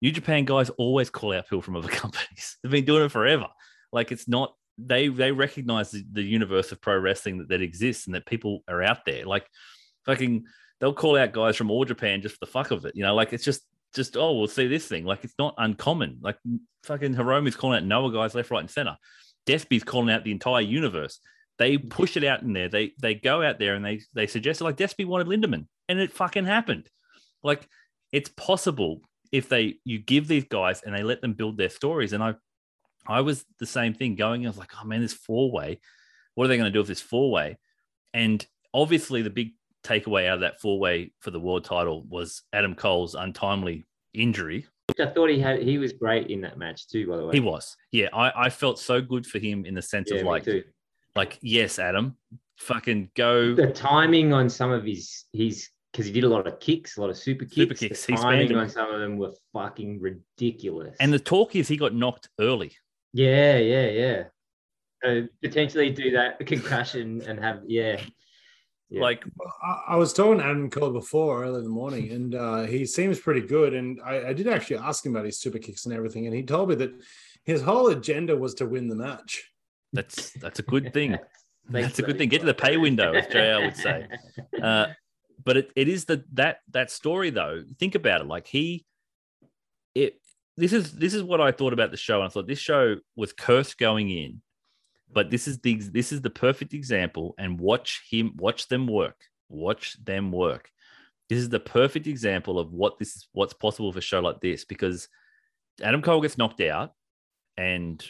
New 0.00 0.12
Japan 0.12 0.44
guys 0.44 0.70
always 0.70 1.10
call 1.10 1.32
out 1.32 1.44
people 1.44 1.62
from 1.62 1.76
other 1.76 1.88
companies. 2.02 2.56
They've 2.62 2.72
been 2.72 2.84
doing 2.84 3.04
it 3.04 3.12
forever. 3.12 3.48
Like 3.92 4.12
it's 4.12 4.28
not 4.28 4.54
they 4.78 5.08
they 5.08 5.32
recognize 5.32 5.90
the, 5.90 6.04
the 6.12 6.22
universe 6.22 6.70
of 6.72 6.80
pro 6.80 6.98
wrestling 6.98 7.38
that, 7.38 7.48
that 7.48 7.62
exists 7.62 8.06
and 8.06 8.14
that 8.14 8.26
people 8.26 8.62
are 8.68 8.82
out 8.82 9.04
there. 9.04 9.24
Like 9.24 9.46
fucking 10.06 10.44
they'll 10.80 10.94
call 10.94 11.18
out 11.18 11.32
guys 11.32 11.56
from 11.56 11.70
all 11.70 11.84
Japan 11.84 12.22
just 12.22 12.36
for 12.36 12.44
the 12.44 12.50
fuck 12.50 12.70
of 12.70 12.84
it. 12.84 12.94
You 12.94 13.02
know, 13.02 13.14
like 13.14 13.32
it's 13.32 13.44
just 13.44 13.62
just 13.94 14.16
oh 14.16 14.34
we'll 14.38 14.48
see 14.48 14.68
this 14.68 14.86
thing. 14.86 15.04
Like 15.04 15.24
it's 15.24 15.34
not 15.38 15.54
uncommon. 15.58 16.18
Like 16.20 16.38
fucking 16.84 17.14
Hiromu's 17.14 17.56
calling 17.56 17.78
out 17.78 17.84
Noah 17.84 18.12
guys 18.12 18.34
left, 18.34 18.50
right, 18.50 18.60
and 18.60 18.70
center. 18.70 18.96
Despy's 19.46 19.84
calling 19.84 20.10
out 20.10 20.24
the 20.24 20.32
entire 20.32 20.60
universe. 20.60 21.20
They 21.58 21.76
mm-hmm. 21.76 21.88
push 21.88 22.16
it 22.16 22.24
out 22.24 22.42
in 22.42 22.52
there. 22.52 22.68
They 22.68 22.92
they 23.00 23.14
go 23.14 23.42
out 23.42 23.58
there 23.58 23.74
and 23.74 23.84
they 23.84 24.00
they 24.14 24.26
suggested 24.26 24.64
like 24.64 24.76
Despy 24.76 25.06
wanted 25.06 25.26
Lindemann, 25.26 25.66
and 25.88 25.98
it 25.98 26.12
fucking 26.12 26.44
happened. 26.44 26.88
Like 27.42 27.66
it's 28.12 28.30
possible 28.30 29.02
if 29.32 29.48
they 29.48 29.76
you 29.84 29.98
give 29.98 30.28
these 30.28 30.44
guys 30.44 30.82
and 30.82 30.94
they 30.94 31.02
let 31.02 31.20
them 31.20 31.32
build 31.34 31.56
their 31.56 31.68
stories. 31.70 32.12
And 32.12 32.22
I 32.22 32.34
I 33.06 33.20
was 33.22 33.44
the 33.58 33.66
same 33.66 33.94
thing 33.94 34.16
going. 34.16 34.44
I 34.44 34.50
was 34.50 34.58
like, 34.58 34.72
oh 34.80 34.86
man, 34.86 35.00
this 35.00 35.12
four 35.14 35.50
way. 35.50 35.80
What 36.34 36.44
are 36.44 36.48
they 36.48 36.56
going 36.56 36.70
to 36.70 36.72
do 36.72 36.78
with 36.80 36.88
this 36.88 37.00
four 37.00 37.30
way? 37.30 37.58
And 38.14 38.44
obviously, 38.72 39.22
the 39.22 39.30
big 39.30 39.52
takeaway 39.82 40.28
out 40.28 40.34
of 40.34 40.40
that 40.40 40.60
four 40.60 40.78
way 40.78 41.12
for 41.20 41.30
the 41.30 41.40
world 41.40 41.64
title 41.64 42.04
was 42.08 42.42
Adam 42.52 42.74
Cole's 42.74 43.14
untimely 43.14 43.84
injury. 44.14 44.66
Which 44.88 45.00
I 45.06 45.10
thought 45.10 45.30
he 45.30 45.40
had. 45.40 45.62
He 45.62 45.78
was 45.78 45.92
great 45.92 46.28
in 46.28 46.40
that 46.42 46.58
match 46.58 46.88
too. 46.88 47.06
By 47.08 47.16
the 47.16 47.26
way, 47.26 47.32
He 47.34 47.40
was, 47.40 47.76
yeah. 47.92 48.08
I, 48.12 48.46
I 48.46 48.50
felt 48.50 48.78
so 48.78 49.00
good 49.00 49.26
for 49.26 49.38
him 49.38 49.64
in 49.66 49.74
the 49.74 49.82
sense 49.82 50.10
Yeah, 50.10 50.20
of 50.20 50.26
like, 50.26 50.44
too. 50.44 50.64
like 51.14 51.38
yes, 51.42 51.78
Adam, 51.78 52.16
fucking 52.56 53.10
go. 53.14 53.54
the 53.54 53.70
timing 53.72 54.32
on 54.32 54.48
some 54.48 54.70
of 54.70 54.84
his 54.84 55.24
his 55.32 55.68
because 55.98 56.06
he 56.06 56.12
did 56.12 56.22
a 56.22 56.28
lot 56.28 56.46
of 56.46 56.60
kicks, 56.60 56.96
a 56.96 57.00
lot 57.00 57.10
of 57.10 57.16
super 57.16 57.44
kicks. 57.44 57.56
Super 57.56 57.74
kicks, 57.74 58.06
The 58.06 58.12
he 58.12 58.18
timing 58.18 58.54
on 58.54 58.68
some 58.68 58.88
of 58.88 59.00
them 59.00 59.16
were 59.18 59.32
fucking 59.52 60.00
ridiculous. 60.00 60.96
And 61.00 61.12
the 61.12 61.18
talk 61.18 61.56
is 61.56 61.66
he 61.66 61.76
got 61.76 61.92
knocked 61.92 62.28
early. 62.38 62.70
yeah, 63.12 63.58
yeah, 63.58 63.86
yeah. 63.88 64.22
Uh, 65.04 65.22
potentially 65.42 65.90
do 65.90 66.12
that 66.12 66.38
concussion 66.46 67.20
and 67.26 67.40
have 67.40 67.62
yeah. 67.66 68.00
Yeah. 68.90 69.02
Like 69.02 69.24
I, 69.60 69.94
I 69.94 69.96
was 69.96 70.12
talking 70.12 70.38
to 70.38 70.44
Adam 70.44 70.70
Cole 70.70 70.92
before 70.92 71.42
early 71.42 71.58
in 71.58 71.64
the 71.64 71.68
morning, 71.70 72.12
and 72.12 72.34
uh, 72.36 72.62
he 72.62 72.86
seems 72.86 73.18
pretty 73.18 73.42
good. 73.42 73.74
And 73.74 74.00
I, 74.04 74.28
I 74.28 74.32
did 74.32 74.46
actually 74.46 74.78
ask 74.78 75.04
him 75.04 75.16
about 75.16 75.26
his 75.26 75.40
super 75.40 75.58
kicks 75.58 75.84
and 75.84 75.94
everything, 75.94 76.26
and 76.26 76.34
he 76.34 76.44
told 76.44 76.68
me 76.68 76.76
that 76.76 76.92
his 77.44 77.60
whole 77.60 77.88
agenda 77.88 78.36
was 78.36 78.54
to 78.54 78.66
win 78.66 78.86
the 78.86 78.94
match. 78.94 79.50
that's 79.92 80.30
that's 80.30 80.60
a 80.60 80.62
good 80.62 80.92
thing. 80.92 81.18
That's 81.70 81.98
a 81.98 82.02
good 82.02 82.16
thing. 82.16 82.30
Get 82.30 82.40
to 82.40 82.46
the 82.46 82.54
pay 82.54 82.78
window, 82.78 83.12
as 83.12 83.26
JR 83.26 83.62
would 83.62 83.76
say. 83.76 84.06
Uh, 84.62 84.86
but 85.42 85.56
it, 85.56 85.72
it 85.76 85.88
is 85.88 86.04
the 86.06 86.24
that 86.34 86.58
that 86.72 86.90
story 86.90 87.30
though. 87.30 87.62
Think 87.78 87.94
about 87.94 88.20
it. 88.20 88.26
Like 88.26 88.46
he, 88.46 88.84
it 89.94 90.20
this 90.56 90.72
is 90.72 90.92
this 90.92 91.14
is 91.14 91.22
what 91.22 91.40
I 91.40 91.52
thought 91.52 91.72
about 91.72 91.90
the 91.90 91.96
show. 91.96 92.16
And 92.20 92.26
I 92.26 92.28
thought 92.28 92.46
this 92.46 92.58
show 92.58 92.96
was 93.16 93.32
cursed 93.32 93.78
going 93.78 94.10
in 94.10 94.42
But 95.12 95.30
this 95.30 95.48
is 95.48 95.58
the 95.60 95.74
this 95.76 96.12
is 96.12 96.20
the 96.20 96.30
perfect 96.30 96.74
example, 96.74 97.34
and 97.38 97.58
watch 97.58 98.02
him 98.10 98.32
watch 98.36 98.68
them 98.68 98.86
work. 98.86 99.16
Watch 99.48 99.96
them 100.04 100.32
work. 100.32 100.70
This 101.28 101.38
is 101.38 101.48
the 101.48 101.60
perfect 101.60 102.06
example 102.06 102.58
of 102.58 102.72
what 102.72 102.98
this 102.98 103.16
is 103.16 103.28
what's 103.32 103.54
possible 103.54 103.92
for 103.92 103.98
a 103.98 104.02
show 104.02 104.20
like 104.20 104.40
this 104.40 104.64
because 104.64 105.08
Adam 105.82 106.02
Cole 106.02 106.20
gets 106.20 106.38
knocked 106.38 106.60
out 106.60 106.92
and 107.56 108.04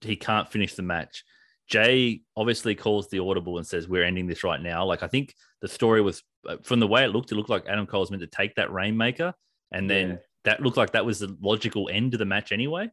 he 0.00 0.16
can't 0.16 0.48
finish 0.50 0.74
the 0.74 0.82
match. 0.82 1.24
Jay 1.68 2.22
obviously 2.36 2.74
calls 2.74 3.08
the 3.08 3.18
audible 3.18 3.58
and 3.58 3.66
says, 3.66 3.88
We're 3.88 4.04
ending 4.04 4.26
this 4.26 4.44
right 4.44 4.60
now. 4.60 4.84
Like, 4.84 5.02
I 5.02 5.08
think 5.08 5.34
the 5.60 5.68
story 5.68 6.00
was 6.00 6.22
uh, 6.48 6.56
from 6.62 6.80
the 6.80 6.86
way 6.86 7.04
it 7.04 7.08
looked, 7.08 7.32
it 7.32 7.34
looked 7.34 7.50
like 7.50 7.66
Adam 7.66 7.86
Cole 7.86 8.00
was 8.00 8.10
meant 8.10 8.22
to 8.22 8.26
take 8.28 8.54
that 8.54 8.72
Rainmaker. 8.72 9.34
And 9.72 9.90
then 9.90 10.10
Yeah. 10.10 10.16
that 10.44 10.60
looked 10.60 10.76
like 10.76 10.92
that 10.92 11.04
was 11.04 11.18
the 11.18 11.36
logical 11.40 11.88
end 11.92 12.14
of 12.14 12.18
the 12.18 12.24
match 12.24 12.52
anyway. 12.52 12.88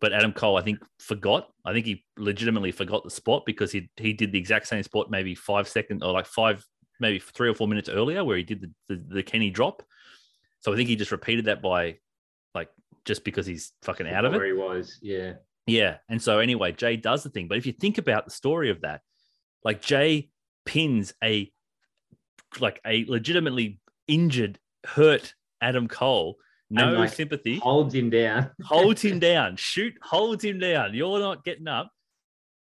But 0.00 0.12
Adam 0.12 0.32
Cole, 0.32 0.56
I 0.56 0.62
think, 0.62 0.78
forgot. 1.00 1.48
I 1.64 1.72
think 1.72 1.86
he 1.86 2.04
legitimately 2.16 2.72
forgot 2.72 3.02
the 3.04 3.10
spot 3.10 3.42
because 3.46 3.72
he 3.72 3.90
he 3.96 4.12
did 4.12 4.30
the 4.30 4.38
exact 4.38 4.68
same 4.68 4.82
spot 4.84 5.10
maybe 5.10 5.34
five 5.34 5.68
seconds 5.68 6.02
or 6.04 6.12
like 6.12 6.26
five, 6.26 6.64
maybe 7.00 7.18
three 7.18 7.48
or 7.48 7.54
four 7.54 7.66
minutes 7.66 7.88
earlier 7.88 8.24
where 8.24 8.36
he 8.36 8.44
did 8.44 8.60
the, 8.60 8.70
the, 8.88 9.04
the 9.14 9.22
Kenny 9.22 9.50
drop. 9.50 9.82
So 10.60 10.72
I 10.72 10.76
think 10.76 10.88
he 10.88 10.96
just 10.96 11.10
repeated 11.12 11.46
that 11.46 11.62
by 11.62 11.98
like 12.54 12.68
just 13.04 13.24
because 13.24 13.46
he's 13.46 13.72
fucking 13.82 14.08
out 14.08 14.24
of 14.24 14.34
it. 14.34 14.36
Where 14.36 14.46
he 14.46 14.52
was, 14.52 14.98
yeah. 15.02 15.34
Yeah. 15.68 15.98
And 16.08 16.20
so 16.20 16.38
anyway, 16.38 16.72
Jay 16.72 16.96
does 16.96 17.22
the 17.22 17.30
thing. 17.30 17.48
But 17.48 17.58
if 17.58 17.66
you 17.66 17.72
think 17.72 17.98
about 17.98 18.24
the 18.24 18.30
story 18.30 18.70
of 18.70 18.80
that, 18.80 19.02
like 19.64 19.82
Jay 19.82 20.30
pins 20.64 21.12
a 21.22 21.52
like 22.60 22.80
a 22.86 23.04
legitimately 23.06 23.80
injured, 24.06 24.58
hurt 24.84 25.34
Adam 25.60 25.86
Cole, 25.86 26.38
no 26.70 26.92
like, 26.92 27.12
sympathy, 27.12 27.58
Holds 27.58 27.94
him 27.94 28.10
down. 28.10 28.50
holds 28.64 29.02
him 29.02 29.18
down, 29.18 29.56
shoot, 29.56 29.94
holds 30.02 30.44
him 30.44 30.58
down. 30.58 30.94
You're 30.94 31.18
not 31.18 31.44
getting 31.44 31.68
up. 31.68 31.90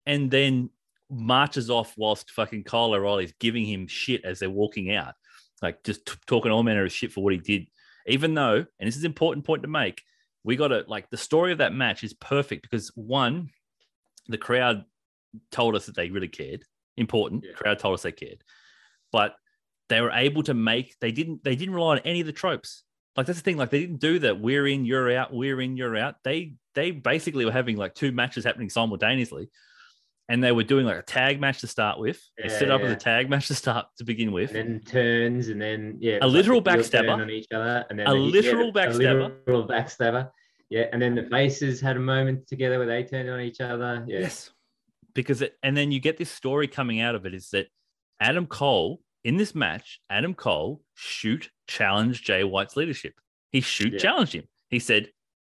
And 0.06 0.32
then 0.32 0.70
marches 1.10 1.70
off 1.70 1.94
whilst 1.98 2.32
fucking 2.32 2.64
Kyle 2.64 2.94
O'Reilly's 2.94 3.34
giving 3.40 3.66
him 3.66 3.88
shit 3.88 4.26
as 4.26 4.40
they're 4.40 4.49
walking 4.49 4.94
out, 4.94 5.14
like 5.61 5.84
just 5.84 6.06
t- 6.06 6.14
talking 6.28 6.52
all 6.52 6.64
manner 6.64 6.86
of 6.86 6.91
shit 6.91 7.11
for 7.11 7.24
what 7.24 7.34
he 7.34 7.40
did. 7.40 7.68
Even 8.07 8.34
though, 8.34 8.66
and 8.80 8.88
this 8.88 8.95
is 8.95 9.03
an 9.03 9.11
important 9.11 9.45
point 9.45 9.61
to 9.61 9.68
make, 9.68 10.02
we 10.44 10.56
got 10.56 10.70
to 10.70 10.84
like 10.88 11.10
the 11.10 11.18
story 11.18 11.52
of 11.52 11.57
that 11.60 11.74
match 11.74 12.03
is 12.03 12.14
perfect 12.14 12.64
because 12.64 12.91
one, 12.95 13.49
the 14.28 14.38
crowd 14.38 14.86
told 15.52 15.76
us 15.76 15.86
that 15.86 15.95
they 15.95 16.10
really 16.10 16.28
cared. 16.28 16.64
Important. 16.98 17.44
Yeah. 17.45 17.53
Crowd 17.53 17.80
told 17.80 17.94
us 17.94 18.03
they 18.03 18.11
cared. 18.11 18.44
But 19.11 19.36
they 19.90 20.02
were 20.02 20.11
able 20.11 20.44
to 20.44 20.53
make 20.53 20.95
they 20.99 21.11
didn't 21.11 21.44
they 21.44 21.56
didn't 21.56 21.74
rely 21.74 21.91
on 21.91 21.99
any 21.99 22.22
of 22.22 22.28
the 22.28 22.34
tropes. 22.34 22.84
Like 23.16 23.26
that's 23.26 23.40
the 23.40 23.44
thing. 23.44 23.57
Like 23.57 23.70
they 23.70 23.82
didn't 23.82 23.99
do 23.99 24.20
that. 24.20 24.40
We're 24.40 24.68
in, 24.68 24.86
you're 24.86 25.16
out. 25.18 25.34
We're 25.34 25.60
in, 25.61 25.76
you're 25.76 25.98
out. 25.98 26.16
They 26.24 26.53
they 26.76 26.91
basically 26.91 27.45
were 27.45 27.52
having 27.52 27.76
like 27.76 27.95
two 27.95 28.11
matches 28.11 28.45
happening 28.45 28.70
simultaneously, 28.70 29.49
and 30.30 30.43
they 30.43 30.51
were 30.51 30.64
doing 30.64 30.85
like 30.85 30.97
a 30.97 31.01
tag 31.01 31.39
match 31.41 31.60
to 31.61 31.68
start 31.68 31.99
with. 31.99 32.22
They 32.38 32.49
Yeah, 32.49 32.60
set 32.60 32.72
up 32.72 32.81
as 32.81 32.91
a 32.91 32.95
tag 32.95 33.30
match 33.30 33.47
to 33.47 33.56
start 33.56 33.88
to 33.97 34.03
begin 34.03 34.31
with. 34.31 34.53
And 34.56 34.76
then 34.76 34.80
turns 34.81 35.49
and 35.49 35.61
then 35.61 35.97
yeah, 35.99 36.19
A 36.22 36.27
literal 36.27 36.61
heel 36.61 36.64
backstabber. 36.77 37.11
on 37.11 37.30
each 37.30 37.47
other, 37.53 37.85
and 37.89 37.99
then 37.99 38.07
A 38.07 38.11
the- 38.11 38.18
literal 38.19 38.72
the- 38.72 38.80
backstabber. 38.80 39.26
A 39.26 39.27
literal 39.30 39.68
backstabber. 39.68 40.30
Yeah, 40.69 40.85
and 40.93 41.01
then 41.01 41.15
the 41.15 41.23
faces 41.23 41.81
had 41.81 41.97
a 41.97 41.99
moment 41.99 42.47
together 42.47 42.77
where 42.77 42.88
they 42.88 43.03
turned 43.03 43.27
on 43.30 43.41
each 43.41 43.60
other. 43.60 44.06
Yeah, 44.07 44.19
Yes. 44.19 44.51
Because 45.15 45.41
it, 45.41 45.57
and 45.64 45.76
then 45.76 45.91
you 45.91 45.99
get 45.99 46.18
this 46.18 46.30
story 46.30 46.68
coming 46.68 47.01
out 47.01 47.15
of 47.15 47.26
it 47.26 47.34
is 47.34 47.49
that 47.49 47.68
Adam 48.19 48.45
Cole 48.45 49.01
in 49.23 49.35
this 49.38 49.56
match, 49.56 49.99
Adam 50.10 50.35
Cole 50.35 50.81
shoot 50.93 51.49
challenged 51.68 52.23
Jay 52.23 52.43
White's 52.43 52.77
leadership. 52.77 53.14
He 53.51 53.61
shoot 53.61 53.93
Yeah. 53.93 53.99
challenged 53.99 54.34
him. 54.34 54.43
He 54.69 54.77
said, 54.80 55.10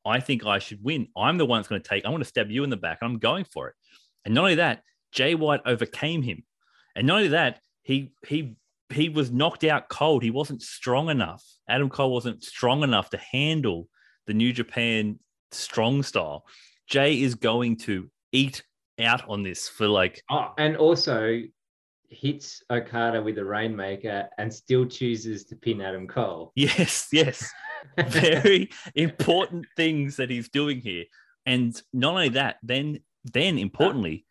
I 0.06 0.22
think 0.22 0.46
I 0.46 0.60
should 0.60 0.82
win. 0.82 1.10
I'm 1.18 1.38
the 1.38 1.46
one 1.46 1.60
that's 1.60 1.68
going 1.68 1.82
to 1.82 1.88
take, 1.88 2.06
I'm 2.06 2.12
going 2.12 2.24
to 2.24 2.28
stab 2.28 2.50
you 2.50 2.64
in 2.64 2.70
the 2.70 2.78
back. 2.78 3.00
I'm 3.02 3.20
going 3.20 3.44
for 3.44 3.68
it. 3.68 3.76
And 4.26 4.34
not 4.34 4.42
only 4.42 4.56
that, 4.56 4.84
Jay 5.12 5.36
White 5.36 5.62
overcame 5.66 6.22
him. 6.22 6.44
And 6.96 7.08
not 7.08 7.18
only 7.18 7.30
that, 7.30 7.60
he 7.84 8.14
he 8.28 8.56
he 8.90 9.10
was 9.10 9.32
knocked 9.32 9.64
out 9.64 9.90
cold. 9.90 10.24
He 10.24 10.32
wasn't 10.32 10.62
strong 10.62 11.10
enough. 11.10 11.44
Adam 11.70 11.90
Cole 11.90 12.12
wasn't 12.12 12.44
strong 12.44 12.84
enough 12.84 13.10
to 13.12 13.18
handle 13.18 13.88
the 14.28 14.34
New 14.34 14.54
Japan 14.54 15.20
strong 15.52 16.04
style. 16.04 16.46
Jay 16.88 17.22
is 17.22 17.36
going 17.36 17.78
to 17.78 18.10
eat 18.32 18.64
out 19.00 19.28
on 19.28 19.44
this 19.44 19.68
for 19.68 19.88
like 19.88 20.22
Oh, 20.30 20.54
and 20.58 20.76
also 20.78 21.42
hits 22.10 22.62
Okada 22.70 23.22
with 23.22 23.38
a 23.38 23.46
Rainmaker 23.46 24.28
and 24.38 24.54
still 24.54 24.86
chooses 24.86 25.46
to 25.46 25.56
pin 25.56 25.82
Adam 25.82 26.08
Cole. 26.08 26.52
yes, 26.56 27.08
yes, 27.12 27.50
very 28.10 28.70
important 28.96 29.66
things 29.78 30.18
that 30.18 30.30
he's 30.30 30.50
doing 30.50 30.82
here. 30.82 31.06
And 31.46 31.82
not 31.94 32.12
only 32.12 32.30
that, 32.30 32.58
then 32.62 33.00
then 33.26 33.58
importantly, 33.58 34.26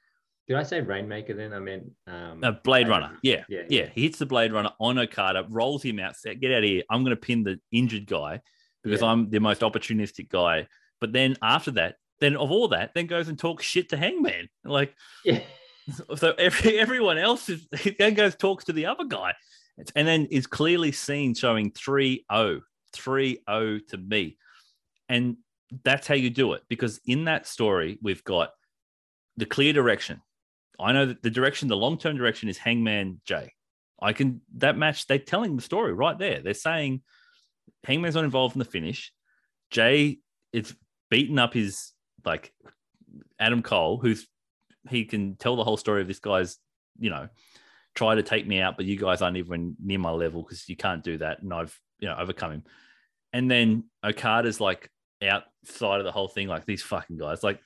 Did 0.49 0.57
I 0.57 0.63
say 0.63 0.81
Rainmaker 0.81 1.35
then? 1.35 1.53
I 1.53 1.59
meant 1.61 1.91
um, 2.07 2.43
a 2.43 2.53
Blade 2.53 2.89
Runner. 2.89 3.17
Yeah, 3.23 3.45
Yeah, 3.49 3.63
yeah, 3.69 3.87
he 3.95 4.03
hits 4.03 4.19
the 4.19 4.27
Blade 4.27 4.53
Runner 4.53 4.73
on 4.81 4.99
Okada, 4.99 5.47
rolls 5.49 5.83
him 5.83 6.01
out, 6.01 6.17
Set, 6.17 6.41
"Get 6.41 6.51
out 6.53 6.59
of 6.59 6.65
here! 6.65 6.83
I'm 6.91 7.05
going 7.05 7.17
to 7.17 7.21
pin 7.21 7.45
the 7.45 7.61
injured 7.71 8.07
guy 8.07 8.41
because 8.83 9.01
Yeah. 9.03 9.09
I'm 9.09 9.31
the 9.31 9.39
most 9.41 9.61
opportunistic 9.61 10.29
guy." 10.29 10.67
But 11.01 11.13
then 11.13 11.37
after 11.41 11.71
that, 11.73 11.97
then 12.19 12.37
of 12.37 12.51
all 12.51 12.69
that, 12.69 12.93
then 12.95 13.07
goes 13.07 13.29
and 13.29 13.39
talks 13.39 13.65
shit 13.65 13.91
to 13.91 13.97
Hangman. 13.97 14.49
Like 14.65 14.95
Yeah. 15.25 15.41
so, 16.17 16.33
every 16.33 16.79
everyone 16.79 17.19
else 17.19 17.49
is 17.49 17.67
then 17.99 18.15
goes 18.15 18.35
talks 18.35 18.65
to 18.65 18.73
the 18.73 18.87
other 18.87 19.05
guy, 19.05 19.35
and 19.95 20.07
then 20.07 20.27
is 20.27 20.47
clearly 20.47 20.93
seen 20.93 21.35
showing 21.35 21.71
3-0, 21.71 22.61
3-0 22.95 23.87
to 23.89 23.97
me, 23.99 24.37
and 25.09 25.37
that's 25.85 26.07
how 26.09 26.15
you 26.15 26.31
do 26.31 26.53
it 26.55 26.63
because 26.69 27.01
in 27.07 27.25
that 27.25 27.47
story 27.47 27.99
we've 28.03 28.25
got 28.25 28.51
the 29.41 29.47
clear 29.47 29.73
direction. 29.73 30.23
I 30.79 30.93
know 30.93 31.07
that 31.07 31.23
the 31.23 31.31
direction, 31.31 31.69
the 31.69 31.77
long 31.77 31.99
term 31.99 32.17
direction 32.17 32.49
is 32.49 32.59
Hangman 32.59 33.21
Jay. 33.25 33.53
I 34.01 34.13
can 34.13 34.41
that 34.57 34.79
match. 34.79 35.07
They're 35.07 35.19
telling 35.19 35.57
the 35.57 35.63
story 35.63 35.93
right 35.93 36.19
there. 36.19 36.41
They're 36.41 36.55
saying 36.55 37.03
Hangman's 37.85 38.15
not 38.15 38.25
involved 38.25 38.55
in 38.55 38.61
the 38.61 38.65
finish. 38.65 39.13
Jay 39.71 40.19
is 40.53 40.75
beaten 41.11 41.39
up 41.39 41.53
his 41.53 41.93
like 42.25 42.53
Adam 43.39 43.63
Cole, 43.63 43.99
who's 43.99 44.27
he 44.89 45.05
can 45.05 45.37
tell 45.37 45.57
the 45.57 45.65
whole 45.65 45.77
story 45.77 46.01
of 46.01 46.09
this 46.09 46.21
guy's, 46.21 46.57
you 46.99 47.11
know, 47.11 47.29
try 47.95 48.15
to 48.15 48.23
take 48.23 48.47
me 48.47 48.61
out, 48.61 48.77
but 48.77 48.87
you 48.87 48.97
guys 48.97 49.21
aren't 49.21 49.37
even 49.37 49.77
near 49.83 49.99
my 49.99 50.11
level 50.11 50.43
because 50.43 50.69
you 50.69 50.77
can't 50.77 51.05
do 51.05 51.19
that, 51.19 51.43
and 51.43 51.53
I've 51.53 51.79
you 51.99 52.09
know 52.09 52.17
overcome 52.19 52.53
him. 52.53 52.65
And 53.33 53.51
then 53.51 53.85
Okada's 54.03 54.61
like 54.61 54.91
outside 55.23 55.99
of 55.99 56.05
the 56.05 56.13
whole 56.13 56.29
thing, 56.29 56.49
like 56.49 56.65
these 56.65 56.83
fucking 56.83 57.19
guys, 57.19 57.43
like 57.43 57.61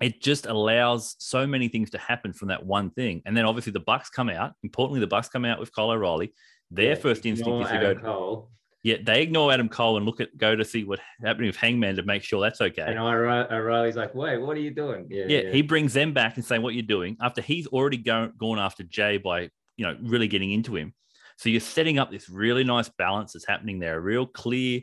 it 0.00 0.20
just 0.22 0.46
allows 0.46 1.16
so 1.18 1.46
many 1.46 1.68
things 1.68 1.90
to 1.90 1.98
happen 1.98 2.32
from 2.32 2.48
that 2.48 2.64
one 2.64 2.90
thing. 2.90 3.22
And 3.26 3.36
then 3.36 3.44
obviously 3.44 3.72
the 3.72 3.80
Bucks 3.80 4.08
come 4.08 4.30
out. 4.30 4.52
Importantly, 4.62 5.00
the 5.00 5.06
Bucks 5.06 5.28
come 5.28 5.44
out 5.44 5.60
with 5.60 5.74
Kyle 5.74 5.90
O'Reilly. 5.90 6.32
Their 6.70 6.90
Yeah, 6.90 6.94
first 6.94 7.26
instinct 7.26 7.64
is 7.64 7.68
to 7.68 7.74
Adam 7.74 7.98
go. 7.98 8.02
Cole. 8.02 8.50
Yeah, 8.82 8.96
they 9.02 9.20
ignore 9.20 9.52
Adam 9.52 9.68
Cole 9.68 9.98
and 9.98 10.06
look 10.06 10.20
at 10.20 10.34
go 10.38 10.56
to 10.56 10.64
see 10.64 10.84
what 10.84 11.00
happening 11.22 11.48
with 11.48 11.56
Hangman 11.56 11.96
to 11.96 12.02
make 12.02 12.22
sure 12.22 12.40
that's 12.40 12.62
okay. 12.62 12.84
And 12.86 12.98
O'Re- 12.98 13.46
O'Reilly's 13.50 13.96
like, 13.96 14.14
wait, 14.14 14.38
what 14.38 14.56
are 14.56 14.60
you 14.60 14.70
doing? 14.70 15.06
Yeah, 15.10 15.24
yeah, 15.28 15.50
he 15.50 15.60
brings 15.60 15.92
them 15.92 16.14
back 16.14 16.36
and 16.36 16.44
saying 16.44 16.62
what 16.62 16.72
you're 16.72 16.82
doing 16.82 17.18
after 17.20 17.42
he's 17.42 17.66
already 17.66 17.98
go, 17.98 18.32
gone 18.38 18.58
after 18.58 18.82
Jay 18.84 19.18
by 19.18 19.50
you 19.76 19.86
know 19.86 19.98
really 20.02 20.28
getting 20.28 20.50
into 20.52 20.76
him. 20.76 20.94
So 21.36 21.50
you're 21.50 21.60
setting 21.60 21.98
up 21.98 22.10
this 22.10 22.30
really 22.30 22.64
nice 22.64 22.88
balance 22.88 23.34
that's 23.34 23.46
happening 23.46 23.80
there, 23.80 23.96
a 23.96 24.00
real 24.00 24.26
clear 24.26 24.80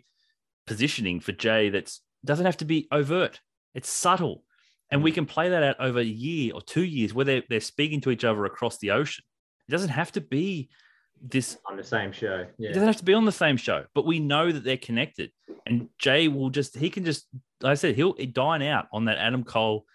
positioning 0.68 1.20
for 1.20 1.32
Jay 1.32 1.70
that's 1.70 2.02
doesn't 2.24 2.46
have 2.46 2.58
to 2.58 2.66
be 2.66 2.88
overt. 2.92 3.40
It's 3.74 3.90
subtle. 3.90 4.44
And 4.92 5.04
we 5.04 5.12
mm. 5.12 5.16
can 5.16 5.26
play 5.26 5.50
that 5.50 5.64
out 5.64 5.80
over 5.80 6.00
a 6.00 6.04
year 6.04 6.54
or 6.54 6.62
two 6.62 6.84
years 6.84 7.14
where 7.14 7.26
they're, 7.26 7.44
they're 7.50 7.60
speaking 7.60 8.02
to 8.02 8.12
each 8.12 8.24
other 8.24 8.46
across 8.46 8.78
the 8.78 8.92
ocean. 8.92 9.24
It 9.68 9.72
doesn't 9.72 9.90
have 9.90 10.12
to 10.14 10.22
be 10.22 10.70
this 11.22 11.58
on 11.66 11.78
the 11.78 11.84
same 11.84 12.12
show. 12.12 12.46
Yeah. 12.58 12.70
it 12.70 12.74
doesn't 12.74 12.88
have 12.88 12.98
to 12.98 13.06
be 13.06 13.14
on 13.14 13.26
the 13.26 13.32
same 13.32 13.58
show, 13.58 13.86
but 13.94 14.06
we 14.06 14.20
know 14.20 14.52
that 14.52 14.64
they're 14.64 14.78
connected. 14.78 15.32
And 15.66 15.90
Jay 15.98 16.28
will 16.28 16.50
just, 16.50 16.78
he 16.78 16.90
can 16.90 17.04
just, 17.04 17.28
like 17.62 17.72
I 17.72 17.76
said, 17.76 17.96
he'll 17.96 18.14
dine 18.14 18.62
out 18.62 18.88
on 18.94 19.06
that 19.06 19.18
Adam 19.18 19.44
Cole. 19.44 19.86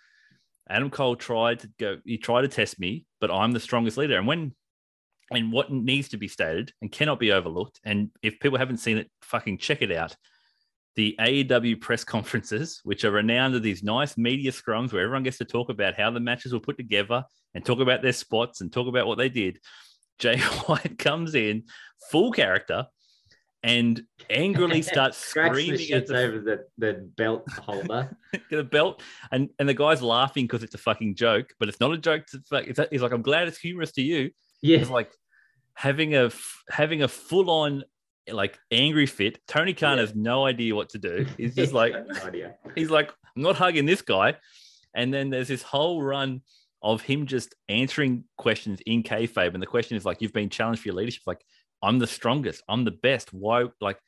Adam 0.69 0.91
Cole 0.91 1.17
tried 1.17 1.61
to 1.61 1.71
go, 1.79 1.99
he 2.05 2.19
tried 2.19 2.43
to 2.43 2.49
test 2.49 2.79
me, 2.79 3.07
but 3.21 3.31
I'm 3.31 3.53
the 3.53 3.61
strongest 3.61 3.97
leader. 3.97 4.19
And 4.19 4.27
when, 4.27 4.55
and 5.31 5.53
what 5.53 5.73
needs 5.73 6.11
to 6.11 6.19
be 6.19 6.29
stated 6.29 6.73
and 6.83 6.93
cannot 6.93 7.19
be 7.19 7.33
overlooked, 7.33 7.81
and 7.85 8.11
if 8.23 8.39
people 8.39 8.59
haven't 8.59 8.79
seen 8.79 8.99
it, 8.99 9.11
fucking 9.23 9.59
check 9.59 9.81
it 9.81 9.93
out. 9.93 10.15
The 10.95 11.17
AEW 11.19 11.81
press 11.81 12.05
conferences, 12.05 12.81
which 12.85 13.05
are 13.05 13.11
renowned 13.11 13.55
as 13.55 13.63
these 13.63 13.83
nice 13.83 14.19
media 14.19 14.53
scrums 14.53 14.93
where 14.93 15.03
everyone 15.03 15.23
gets 15.23 15.39
to 15.39 15.45
talk 15.45 15.71
about 15.71 15.95
how 15.95 16.11
the 16.11 16.21
matches 16.21 16.53
were 16.53 16.61
put 16.61 16.77
together 16.77 17.25
and 17.55 17.65
talk 17.65 17.81
about 17.81 18.03
their 18.03 18.13
spots 18.13 18.61
and 18.61 18.73
talk 18.73 18.89
about 18.89 19.07
what 19.07 19.19
they 19.19 19.29
did. 19.29 19.59
Jay 20.19 20.39
White 20.39 20.99
comes 20.99 21.35
in 21.35 21.65
full 22.11 22.31
character 22.31 22.87
and 23.63 24.03
angrily 24.29 24.83
starts 24.83 25.17
screaming 25.19 25.93
at 25.93 26.07
the, 26.07 26.17
over 26.17 26.41
the, 26.41 26.65
the 26.79 27.11
belt 27.17 27.49
holder. 27.51 28.17
the 28.51 28.65
belt, 28.65 29.03
and 29.31 29.49
and 29.59 29.69
the 29.69 29.75
guy's 29.75 30.03
laughing 30.03 30.45
because 30.45 30.63
it's 30.63 30.75
a 30.75 30.79
fucking 30.79 31.15
joke, 31.15 31.53
but 31.59 31.69
it's 31.69 31.81
not 31.81 31.93
a 31.93 31.99
joke. 31.99 32.27
To, 32.27 32.41
like, 32.51 32.67
it's, 32.69 32.81
he's 32.91 33.03
like, 33.03 33.13
I'm 33.13 33.23
glad 33.23 33.49
it's 33.49 33.59
humorous 33.59 33.93
to 33.93 34.03
you. 34.03 34.31
yeah. 34.61 34.79
It's 34.79 34.91
like 34.91 35.11
having 35.75 36.15
a 36.15 36.31
having 36.69 37.03
a 37.03 37.09
full 37.09 37.51
on 37.51 37.85
like 38.31 38.59
angry 38.71 39.07
fit. 39.07 39.39
Tony 39.49 39.75
Khan 39.75 39.97
Yeah. 39.97 40.03
has 40.03 40.15
no 40.15 40.45
idea 40.47 40.75
what 40.75 40.91
to 40.91 40.99
do. 40.99 41.27
He's 41.37 41.55
just 41.55 41.73
like 41.73 41.93
No 41.93 42.23
idea. 42.25 42.55
he's 42.75 42.91
like, 42.91 43.11
I'm 43.37 43.43
not 43.43 43.57
hugging 43.57 43.87
this 43.87 44.03
guy. 44.03 44.37
And 44.95 45.13
then 45.13 45.31
there's 45.31 45.49
this 45.49 45.63
whole 45.63 46.03
run 46.03 46.43
of 46.83 47.01
him 47.01 47.27
just 47.27 47.55
answering 47.69 48.25
questions 48.37 48.81
in 48.87 49.03
kayfabe, 49.03 49.55
and 49.55 49.63
the 49.63 49.67
question 49.67 49.97
is 49.97 50.05
like, 50.05 50.21
"You've 50.21 50.33
been 50.33 50.51
challenged 50.51 50.83
for 50.83 50.89
your 50.89 50.97
leadership." 50.97 51.23
Like, 51.27 51.41
I'm 51.81 51.99
the 52.01 52.07
strongest. 52.09 52.63
I'm 52.69 52.85
the 52.85 52.91
best. 52.91 53.33
Why? 53.33 53.67
Like, 53.81 53.99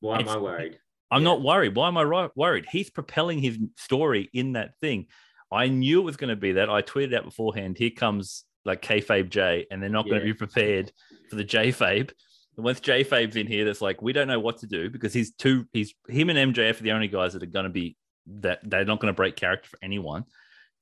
Why 0.00 0.18
am 0.20 0.28
I 0.28 0.36
worried? 0.38 0.78
I'm 1.10 1.20
Yeah. 1.22 1.24
not 1.28 1.42
worried. 1.42 1.76
Why 1.76 1.88
am 1.88 1.96
I 1.98 2.28
worried? 2.34 2.64
He's 2.72 2.90
propelling 2.90 3.38
his 3.40 3.58
story 3.76 4.30
in 4.32 4.52
that 4.54 4.72
thing. 4.80 5.06
I 5.52 5.68
knew 5.68 6.00
it 6.00 6.04
was 6.04 6.16
going 6.16 6.30
to 6.30 6.36
be 6.36 6.52
that. 6.52 6.68
I 6.70 6.82
tweeted 6.82 7.14
out 7.14 7.24
beforehand. 7.24 7.76
Here 7.78 7.90
comes 7.90 8.44
like 8.64 8.80
kayfabe 8.82 9.28
J, 9.28 9.66
and 9.70 9.80
they're 9.82 9.90
not 9.90 10.06
going 10.08 10.18
to 10.20 10.24
be 10.24 10.32
prepared 10.34 10.90
for 11.30 11.36
the 11.36 11.44
J 11.44 11.68
Fabe. 11.72 12.10
And 12.56 12.82
J 12.82 13.04
Fabe's 13.04 13.36
in 13.36 13.46
here, 13.46 13.64
that's 13.64 13.80
like 13.80 14.02
we 14.02 14.12
don't 14.12 14.28
know 14.28 14.40
what 14.40 14.58
to 14.58 14.66
do 14.66 14.90
because 14.90 15.12
he's 15.12 15.32
too. 15.32 15.66
He's 15.72 15.94
him 16.08 16.30
and 16.30 16.54
MJF 16.54 16.80
are 16.80 16.82
the 16.82 16.92
only 16.92 17.08
guys 17.08 17.32
that 17.32 17.42
are 17.42 17.46
going 17.46 17.64
to 17.64 17.70
be 17.70 17.96
that 18.26 18.60
they're 18.62 18.84
not 18.84 19.00
going 19.00 19.12
to 19.12 19.16
break 19.16 19.36
character 19.36 19.68
for 19.68 19.78
anyone. 19.82 20.24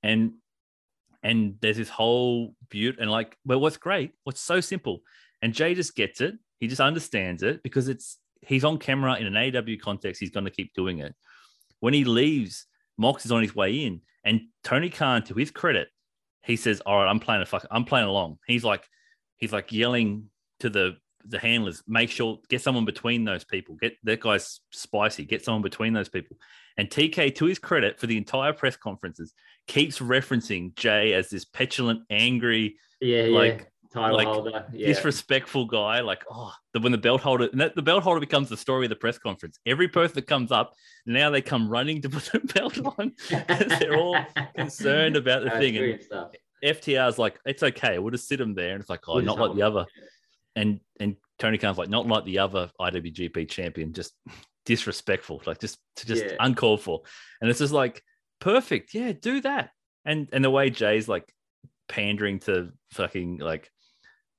And 0.03 0.33
and 1.23 1.57
there's 1.61 1.77
this 1.77 1.89
whole 1.89 2.55
beaut 2.69 2.97
and 2.99 3.11
like, 3.11 3.37
well, 3.45 3.61
what's 3.61 3.77
great? 3.77 4.13
What's 4.25 4.41
so 4.41 4.61
simple? 4.61 5.03
And 5.41 5.55
Jay 5.55 5.75
just 5.75 5.95
gets 5.95 6.21
it. 6.21 6.35
He 6.59 6.69
just 6.69 6.81
understands 6.81 7.43
it 7.43 7.63
because 7.63 7.89
it's 7.89 8.19
he's 8.43 8.65
on 8.65 8.79
camera 8.79 9.17
in 9.17 9.35
an 9.35 9.57
AW 9.57 9.77
context. 9.83 10.21
He's 10.21 10.31
going 10.31 10.45
to 10.45 10.51
keep 10.51 10.73
doing 10.75 10.99
it. 10.99 11.15
When 11.81 11.95
he 11.95 12.05
leaves, 12.05 12.67
Mox 12.99 13.25
is 13.25 13.33
on 13.33 13.43
his 13.43 13.55
way 13.55 13.85
in, 13.85 14.03
and 14.25 14.43
Tony 14.63 14.91
Khan, 14.91 15.23
to 15.25 15.35
his 15.35 15.51
credit, 15.51 15.89
he 16.43 16.57
says, 16.57 16.81
"All 16.81 16.99
right, 16.99 17.09
I'm 17.09 17.21
playing 17.21 17.43
a 17.43 17.47
fuck. 17.47 17.67
I'm 17.71 17.85
playing 17.85 18.07
along." 18.07 18.39
He's 18.47 18.63
like, 18.65 18.85
he's 19.39 19.53
like 19.53 19.73
yelling 19.73 20.31
to 20.61 20.71
the 20.71 20.97
the 21.29 21.39
handlers, 21.39 21.83
"Make 21.87 22.11
sure 22.11 22.39
get 22.49 22.61
someone 22.63 22.85
between 22.85 23.25
those 23.25 23.45
people. 23.45 23.75
Get 23.77 23.97
that 24.05 24.21
guy's 24.21 24.61
spicy. 24.71 25.25
Get 25.25 25.45
someone 25.45 25.63
between 25.63 25.93
those 25.93 26.09
people." 26.09 26.37
And 26.77 26.89
TK, 26.91 27.35
to 27.37 27.45
his 27.45 27.59
credit, 27.59 28.01
for 28.01 28.07
the 28.07 28.17
entire 28.17 28.53
press 28.53 28.77
conferences, 28.77 29.35
keeps 29.67 29.99
referencing 29.99 30.75
Jay 30.75 31.13
as 31.13 31.29
this 31.31 31.45
petulant, 31.45 32.03
angry, 32.11 32.77
Yeah, 33.01 33.25
Like- 33.25 33.59
yeah. 33.59 33.65
Title 33.93 34.17
like, 34.17 34.27
holder. 34.27 34.65
Yeah. 34.73 34.87
disrespectful 34.87 35.67
guy. 35.67 36.01
Like, 36.01 36.25
oh, 36.31 36.51
the, 36.73 36.81
when 36.81 36.93
the 36.93 36.99
belt 36.99 37.21
holder, 37.21 37.51
and 37.53 37.61
that, 37.61 37.75
the 37.77 37.83
belt 37.83 38.03
holder 38.03 38.21
becomes 38.21 38.49
the 38.49 38.57
story 38.57 38.87
of 38.87 38.89
the 38.89 38.97
press 38.97 39.19
conference. 39.19 39.59
Every 39.67 39.87
person 39.87 40.15
that 40.15 40.27
comes 40.27 40.51
up, 40.51 40.73
now 41.05 41.29
they 41.29 41.43
come 41.43 41.69
running 41.69 42.01
to 42.01 42.09
put 42.09 42.25
the 42.33 42.39
belt 42.55 42.79
on. 42.99 43.13
because 43.29 43.79
They're 43.81 43.99
all 43.99 44.17
concerned 44.57 45.17
about 45.17 45.41
the 45.43 45.51
That's 45.51 45.59
thing. 45.59 45.77
And 45.77 46.03
stuff. 46.03 46.31
FTR's 46.65 47.19
like, 47.19 47.39
it's 47.45 47.63
okay, 47.63 47.99
we'll 47.99 48.13
just 48.13 48.29
sit 48.29 48.41
him 48.41 48.55
there. 48.55 48.73
And 48.73 48.81
it's 48.81 48.89
like, 48.89 49.07
oh, 49.09 49.17
We'll 49.17 49.25
not 49.27 49.39
like 49.39 49.55
the 49.57 49.63
other. 49.63 49.85
And 50.57 50.81
and 51.01 51.17
Tony 51.39 51.59
Khan's 51.59 51.79
like, 51.79 51.89
not 51.89 52.07
like 52.07 52.25
the 52.25 52.39
other 52.39 52.71
IWGP 52.81 53.49
champion, 53.49 53.93
just 53.93 54.13
disrespectful, 54.67 55.43
like 55.47 55.59
just 55.59 55.79
just 55.97 56.25
Yeah. 56.25 56.37
uncalled 56.41 56.83
for. 56.83 57.03
And 57.41 57.51
it's 57.51 57.59
just 57.59 57.73
like, 57.73 58.03
perfect, 58.41 58.95
yeah, 58.95 59.13
do 59.13 59.41
that. 59.43 59.71
And 60.05 60.29
and 60.33 60.45
the 60.45 60.51
way 60.51 60.71
Jay's 60.71 61.09
like 61.09 61.33
pandering 61.89 62.39
to 62.41 62.73
fucking 62.93 63.39
like, 63.39 63.71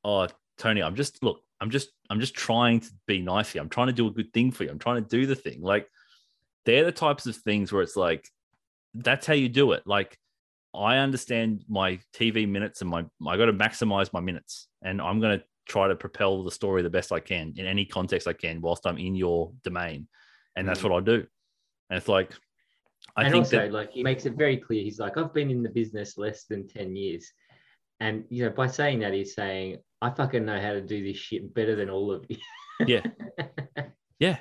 oh 0.03 0.27
Tony, 0.57 0.81
I'm 0.83 0.95
just 0.95 1.23
look, 1.23 1.41
I'm 1.59 1.69
just 1.69 1.89
I'm 2.09 2.19
just 2.19 2.35
trying 2.35 2.81
to 2.81 2.89
be 3.07 3.21
nice 3.21 3.51
here. 3.51 3.61
I'm 3.61 3.69
trying 3.69 3.87
to 3.87 3.93
do 3.93 4.07
a 4.07 4.11
good 4.11 4.33
thing 4.33 4.51
for 4.51 4.63
you. 4.63 4.69
I'm 4.69 4.79
trying 4.79 5.03
to 5.03 5.09
do 5.09 5.25
the 5.25 5.35
thing. 5.35 5.61
Like 5.61 5.87
they're 6.65 6.85
the 6.85 6.91
types 6.91 7.25
of 7.25 7.35
things 7.37 7.71
where 7.71 7.81
it's 7.81 7.95
like, 7.97 8.29
that's 8.93 9.25
how 9.25 9.33
you 9.33 9.49
do 9.49 9.71
it. 9.73 9.83
Like 9.85 10.17
I 10.75 10.97
understand 10.97 11.63
my 11.67 11.99
TV 12.15 12.47
minutes 12.47 12.81
and 12.81 12.89
my 12.89 13.05
I 13.27 13.37
got 13.37 13.45
to 13.45 13.53
maximize 13.53 14.11
my 14.13 14.19
minutes, 14.21 14.67
and 14.81 15.01
I'm 15.01 15.19
going 15.19 15.39
to 15.39 15.45
try 15.67 15.87
to 15.87 15.95
propel 15.95 16.43
the 16.43 16.51
story 16.51 16.81
the 16.81 16.89
best 16.89 17.11
I 17.11 17.19
can 17.19 17.53
in 17.55 17.65
any 17.65 17.85
context 17.85 18.27
I 18.27 18.33
can 18.33 18.61
whilst 18.61 18.85
I'm 18.85 18.97
in 18.97 19.15
your 19.15 19.51
domain, 19.63 20.07
and 20.55 20.67
that's 20.67 20.81
Mm. 20.81 20.89
what 20.89 21.01
I 21.01 21.05
do. 21.05 21.25
And 21.89 21.97
it's 21.97 22.07
like, 22.07 22.33
I 23.15 23.23
and 23.23 23.31
think 23.31 23.45
also, 23.45 23.57
that 23.57 23.71
like, 23.71 23.91
he 23.91 24.03
makes 24.03 24.25
it 24.25 24.33
very 24.33 24.57
clear. 24.57 24.81
He's 24.83 24.99
like, 24.99 25.17
I've 25.17 25.33
been 25.33 25.51
in 25.51 25.63
the 25.63 25.69
business 25.69 26.17
less 26.17 26.45
than 26.45 26.67
10 26.67 26.95
years. 26.95 27.31
And, 27.99 28.23
you 28.29 28.43
know, 28.45 28.49
by 28.49 28.67
saying 28.67 28.99
that, 28.99 29.13
he's 29.13 29.35
saying, 29.35 29.77
I 30.01 30.09
fucking 30.09 30.45
know 30.45 30.59
how 30.59 30.73
to 30.73 30.81
do 30.81 31.03
this 31.03 31.17
shit 31.17 31.53
better 31.53 31.75
than 31.75 31.89
all 31.89 32.11
of 32.11 32.25
you. 32.29 32.37
Yeah. 32.87 33.01
yeah, 34.19 34.37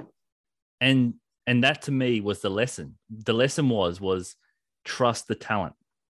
and 0.80 1.14
and 1.46 1.62
that 1.64 1.82
to 1.82 1.92
me 1.92 2.20
was 2.22 2.40
the 2.40 2.48
lesson. 2.48 2.98
The 3.10 3.34
lesson 3.34 3.68
was 3.68 4.00
was 4.00 4.36
trust 4.84 5.28
the 5.28 5.34
talent. 5.34 5.74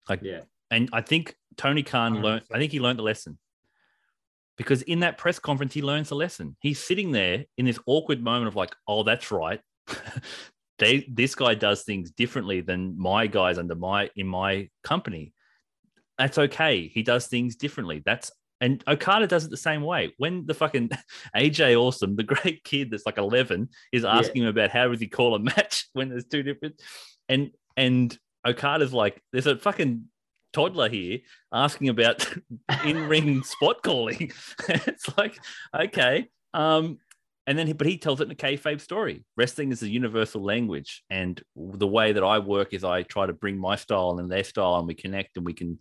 Like 0.09 0.21
yeah. 0.23 0.41
And 0.71 0.89
I 0.91 1.01
think 1.01 1.35
Tony 1.57 1.83
Khan 1.83 2.21
learned, 2.23 2.43
I 2.51 2.57
think 2.57 2.71
he 2.71 2.79
learned 2.79 2.97
the 2.99 3.03
lesson. 3.03 3.37
Because 4.57 4.81
in 4.83 5.01
that 5.01 5.17
press 5.17 5.37
conference, 5.37 5.73
he 5.73 5.81
learns 5.81 6.11
a 6.11 6.15
lesson. 6.15 6.55
He's 6.61 6.79
sitting 6.79 7.11
there 7.11 7.45
in 7.57 7.65
this 7.65 7.79
awkward 7.85 8.23
moment 8.23 8.47
of 8.47 8.55
like, 8.55 8.75
oh, 8.87 9.03
that's 9.03 9.31
right. 9.31 9.61
they 10.79 11.07
this 11.11 11.35
guy 11.35 11.55
does 11.55 11.83
things 11.83 12.11
differently 12.11 12.61
than 12.61 12.99
my 12.99 13.27
guys 13.27 13.57
under 13.57 13.75
my 13.75 14.09
in 14.15 14.27
my 14.27 14.69
company. 14.83 15.33
That's 16.17 16.37
okay. 16.37 16.87
He 16.87 17.03
does 17.03 17.27
things 17.27 17.55
differently. 17.55 18.01
That's 18.05 18.31
and 18.59 18.83
Okada 18.87 19.27
does 19.27 19.45
it 19.45 19.51
the 19.51 19.57
same 19.57 19.83
way. 19.83 20.13
When 20.17 20.45
the 20.45 20.53
fucking 20.53 20.89
AJ 21.35 21.79
Awesome, 21.79 22.15
the 22.15 22.23
great 22.23 22.63
kid 22.63 22.89
that's 22.89 23.05
like 23.05 23.17
11, 23.17 23.69
is 23.91 24.03
asking 24.03 24.43
him 24.43 24.49
about 24.49 24.71
how 24.71 24.87
does 24.87 24.99
he 24.99 25.07
call 25.07 25.35
a 25.35 25.39
match 25.57 25.87
when 25.93 26.09
there's 26.09 26.25
two 26.25 26.43
different, 26.43 26.81
and 27.29 27.51
and 27.75 28.17
Okada's 28.45 28.93
like, 28.93 29.21
there's 29.31 29.47
a 29.47 29.57
fucking 29.57 30.05
toddler 30.57 30.89
here 30.89 31.19
asking 31.53 31.89
about 31.89 32.27
in-ring 32.85 33.43
spot 33.53 33.83
calling. 33.83 34.31
it's 34.69 35.17
like, 35.17 35.37
okay. 35.73 36.27
Um, 36.53 36.97
and 37.45 37.57
then 37.57 37.67
he, 37.67 37.73
but 37.73 37.87
he 37.87 37.97
tells 37.97 38.19
it 38.19 38.25
in 38.25 38.31
a 38.31 38.35
kayfabe 38.35 38.81
story. 38.81 39.23
Wrestling 39.37 39.71
is 39.71 39.83
a 39.83 39.89
universal 39.89 40.43
language, 40.43 41.03
and 41.09 41.41
the 41.55 41.87
way 41.87 42.11
that 42.11 42.23
I 42.23 42.39
work 42.39 42.73
is 42.73 42.83
I 42.83 43.03
try 43.03 43.25
to 43.25 43.33
bring 43.33 43.57
my 43.57 43.77
style 43.77 44.19
and 44.19 44.29
their 44.29 44.43
style, 44.43 44.75
and 44.75 44.87
we 44.87 44.95
connect, 44.95 45.37
and 45.37 45.45
we 45.45 45.53
can 45.53 45.79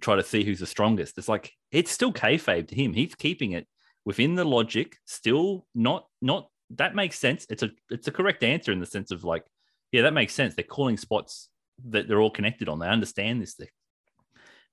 try 0.00 0.16
to 0.16 0.24
see 0.24 0.42
who's 0.42 0.58
the 0.58 0.66
strongest. 0.66 1.16
It's 1.16 1.28
like 1.28 1.52
it's 1.70 1.92
still 1.92 2.12
kayfabe 2.12 2.66
to 2.68 2.74
him. 2.74 2.92
He's 2.92 3.14
keeping 3.14 3.52
it 3.52 3.68
within 4.04 4.34
the 4.34 4.44
logic, 4.44 4.96
still 5.04 5.64
not 5.76 6.06
not 6.20 6.48
that 6.70 6.96
makes 6.96 7.20
sense. 7.20 7.46
It's 7.50 7.62
a 7.62 7.70
it's 7.88 8.08
a 8.08 8.12
correct 8.12 8.42
answer 8.42 8.72
in 8.72 8.80
the 8.80 8.86
sense 8.86 9.12
of 9.12 9.22
like, 9.22 9.44
yeah, 9.92 10.02
that 10.02 10.14
makes 10.14 10.34
sense. 10.34 10.56
They're 10.56 10.64
calling 10.64 10.96
spots 10.96 11.50
that 11.90 12.08
they're 12.08 12.20
all 12.20 12.30
connected 12.30 12.68
on. 12.68 12.80
They 12.80 12.88
understand 12.88 13.40
this 13.40 13.54
thing. 13.54 13.68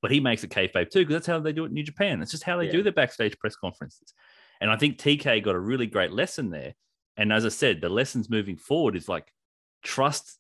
But 0.04 0.12
he 0.12 0.20
makes 0.20 0.44
it 0.44 0.50
kayfabe 0.52 0.90
too, 0.92 1.00
because 1.00 1.14
that's 1.14 1.28
how 1.28 1.40
they 1.40 1.54
do 1.54 1.64
it 1.64 1.70
in 1.70 1.74
New 1.74 1.84
Japan. 1.84 2.20
That's 2.20 2.32
just 2.32 2.44
how 2.44 2.58
they 2.58 2.66
Yeah. 2.66 2.74
do 2.74 2.84
their 2.84 2.92
backstage 2.92 3.40
press 3.40 3.56
conferences. 3.56 4.14
And 4.60 4.70
I 4.70 4.76
think 4.76 4.98
TK 5.00 5.40
got 5.42 5.56
a 5.56 5.60
really 5.60 5.88
great 5.88 6.12
lesson 6.12 6.50
there. 6.50 6.74
And 7.16 7.32
as 7.32 7.46
I 7.46 7.50
said, 7.50 7.80
the 7.80 7.88
lessons 7.90 8.30
moving 8.30 8.58
forward 8.58 8.96
is 8.98 9.08
like 9.08 9.32
trust 9.82 10.40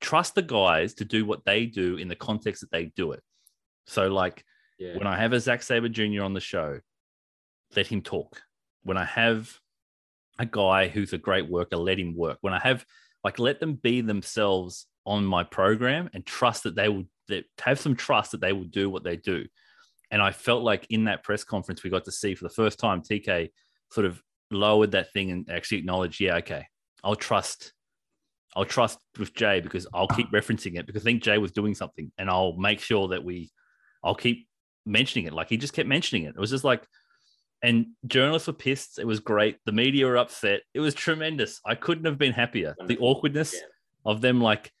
trust 0.00 0.34
the 0.36 0.42
guys 0.42 0.94
to 0.94 1.04
do 1.04 1.24
what 1.24 1.44
they 1.44 1.66
do 1.66 1.96
in 1.96 2.06
the 2.06 2.14
context 2.14 2.60
that 2.60 2.70
they 2.70 2.86
do 2.96 3.10
it. 3.12 3.22
So 3.86 4.08
like 4.08 4.44
Yeah. 4.78 4.96
when 4.98 5.06
I 5.08 5.16
have 5.16 5.32
a 5.32 5.40
Zack 5.40 5.62
Sabre 5.62 5.88
Jr. 5.88 6.22
on 6.22 6.34
the 6.34 6.40
show, 6.40 6.80
let 7.74 7.86
him 7.88 8.02
talk. 8.02 8.40
When 8.82 8.96
I 8.98 9.04
have 9.04 9.58
a 10.38 10.46
guy 10.46 10.86
who's 10.88 11.12
a 11.12 11.18
great 11.18 11.48
worker, 11.48 11.76
let 11.76 11.98
him 11.98 12.14
work. 12.14 12.38
When 12.42 12.52
I 12.52 12.60
have 12.60 12.86
like 13.24 13.40
let 13.40 13.58
them 13.58 13.74
be 13.74 14.00
themselves 14.00 14.86
on 15.04 15.24
my 15.24 15.42
program 15.42 16.08
and 16.14 16.24
trust 16.24 16.62
that 16.64 16.76
they 16.76 16.88
will 16.88 17.06
that 17.28 17.44
have 17.60 17.78
some 17.80 17.96
trust 17.96 18.32
that 18.32 18.40
they 18.40 18.52
will 18.52 18.64
do 18.64 18.88
what 18.90 19.04
they 19.04 19.16
do. 19.16 19.46
And 20.10 20.22
I 20.22 20.30
felt 20.30 20.62
like 20.62 20.86
in 20.90 21.04
that 21.04 21.24
press 21.24 21.44
conference 21.44 21.82
we 21.82 21.90
got 21.90 22.04
to 22.04 22.12
see 22.12 22.34
for 22.34 22.44
the 22.44 22.54
first 22.54 22.78
time 22.78 23.02
TK 23.02 23.50
sort 23.90 24.06
of 24.06 24.22
lowered 24.50 24.92
that 24.92 25.12
thing 25.12 25.30
and 25.30 25.48
actually 25.50 25.78
acknowledged, 25.78 26.20
yeah, 26.20 26.36
okay, 26.36 26.66
I'll 27.02 27.16
trust 27.16 27.72
I'll 28.54 28.64
trust 28.64 28.98
with 29.18 29.34
Jay 29.34 29.60
because 29.60 29.86
I'll 29.92 30.08
keep 30.08 30.30
referencing 30.32 30.78
it 30.78 30.86
because 30.86 31.02
I 31.02 31.04
think 31.04 31.22
Jay 31.22 31.36
was 31.36 31.52
doing 31.52 31.74
something 31.74 32.10
and 32.16 32.30
I'll 32.30 32.54
make 32.56 32.80
sure 32.80 33.08
that 33.08 33.22
we 33.22 33.50
I'll 34.02 34.14
keep 34.14 34.48
mentioning 34.86 35.26
it. 35.26 35.34
Like 35.34 35.50
he 35.50 35.58
just 35.58 35.74
kept 35.74 35.88
mentioning 35.88 36.22
it. 36.24 36.28
It 36.36 36.38
was 36.38 36.50
just 36.50 36.64
like, 36.64 36.86
and 37.62 37.88
journalists 38.06 38.46
were 38.46 38.54
pissed. 38.54 38.98
It 38.98 39.06
was 39.06 39.20
great. 39.20 39.58
The 39.66 39.72
media 39.72 40.06
were 40.06 40.16
upset. 40.16 40.60
It 40.72 40.80
was 40.80 40.94
tremendous. 40.94 41.60
I 41.66 41.74
couldn't 41.74 42.04
have 42.06 42.16
been 42.18 42.32
happier. 42.32 42.74
The 42.86 42.96
awkwardness 42.98 43.54
Yeah. 43.54 43.60
of 44.04 44.20
them, 44.20 44.40
like, 44.40 44.72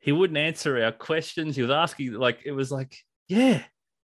he 0.00 0.12
wouldn't 0.12 0.38
answer 0.38 0.82
our 0.82 0.92
questions. 0.92 1.56
He 1.56 1.62
was 1.62 1.70
asking, 1.70 2.12
like, 2.14 2.40
it 2.44 2.52
was 2.52 2.72
like, 2.72 2.96
yeah, 3.28 3.62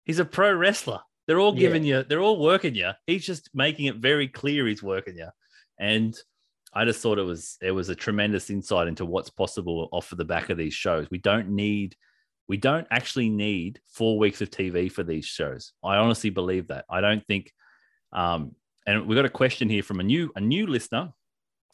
he's 0.05 0.19
a 0.19 0.25
pro 0.25 0.53
wrestler. 0.53 0.99
They're 1.27 1.39
all 1.39 1.53
Yeah. 1.53 1.59
giving 1.61 1.83
you, 1.83 2.03
they're 2.03 2.21
all 2.21 2.39
working 2.39 2.75
you. 2.75 2.91
He's 3.07 3.25
just 3.25 3.49
making 3.53 3.85
it 3.85 3.97
very 3.97 4.27
clear 4.27 4.67
he's 4.67 4.83
working 4.83 5.17
you. 5.17 5.29
And 5.79 6.15
I 6.73 6.85
just 6.85 7.01
thought 7.01 7.19
it 7.19 7.23
was 7.23 7.57
it 7.61 7.71
was 7.71 7.89
a 7.89 7.95
tremendous 7.95 8.49
insight 8.49 8.87
into 8.87 9.05
what's 9.05 9.29
possible 9.29 9.89
off 9.91 10.11
of 10.11 10.17
the 10.17 10.25
back 10.25 10.49
of 10.49 10.57
these 10.57 10.73
shows. 10.73 11.09
We 11.11 11.17
don't 11.17 11.49
need 11.49 11.95
we 12.47 12.57
don't 12.57 12.87
actually 12.91 13.29
need 13.29 13.79
four 13.87 14.17
weeks 14.17 14.41
of 14.41 14.49
TV 14.49 14.91
for 14.91 15.03
these 15.03 15.25
shows. 15.25 15.73
I 15.83 15.97
honestly 15.97 16.29
believe 16.29 16.67
that. 16.67 16.85
I 16.89 17.01
don't 17.01 17.25
think 17.27 17.51
um 18.13 18.55
and 18.87 19.05
we 19.07 19.15
got 19.15 19.25
a 19.25 19.29
question 19.29 19.69
here 19.69 19.83
from 19.83 19.99
a 19.99 20.03
new 20.03 20.31
a 20.35 20.41
new 20.41 20.67
listener. 20.67 21.11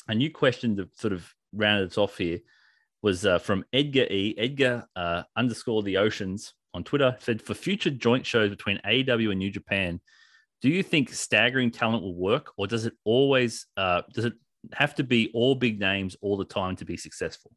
A 0.08 0.16
new 0.16 0.32
question 0.32 0.78
to 0.78 0.90
sort 0.96 1.14
of 1.14 1.32
round 1.54 1.86
us 1.90 1.98
off 1.98 2.18
here 2.18 2.40
was 3.08 3.26
uh, 3.26 3.40
from 3.40 3.64
Edgar 3.72 4.04
E. 4.04 4.36
Edgar 4.38 4.86
uh, 4.98 5.24
underscore 5.38 5.82
the 5.82 5.96
oceans 5.96 6.54
on 6.74 6.84
Twitter 6.84 7.16
said 7.22 7.42
for 7.42 7.54
future 7.54 7.90
joint 7.90 8.26
shows 8.26 8.50
between 8.50 8.82
AEW 8.86 9.30
and 9.30 9.40
New 9.40 9.50
Japan, 9.50 10.02
do 10.62 10.68
you 10.68 10.84
think 10.84 11.14
staggering 11.14 11.72
talent 11.72 12.04
will 12.04 12.16
work, 12.16 12.52
or 12.58 12.68
does 12.68 12.86
it 12.86 12.92
always 13.06 13.66
uh, 13.78 14.02
does 14.14 14.26
it 14.26 14.34
have 14.74 14.94
to 14.96 15.06
be 15.06 15.32
all 15.34 15.56
big 15.56 15.80
names 15.80 16.18
all 16.20 16.36
the 16.36 16.44
time 16.44 16.76
to 16.76 16.84
be 16.84 16.98
successful? 16.98 17.52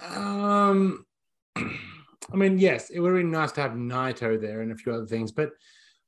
Um, 0.00 1.06
I 1.56 2.36
mean, 2.36 2.58
yes, 2.58 2.90
it 2.90 3.00
would 3.00 3.14
have 3.14 3.18
been 3.18 3.30
nice 3.30 3.52
to 3.52 3.62
have 3.62 3.70
Naito 3.70 4.38
there 4.38 4.60
and 4.60 4.72
a 4.72 4.76
few 4.76 4.92
other 4.92 5.06
things, 5.06 5.32
but 5.32 5.52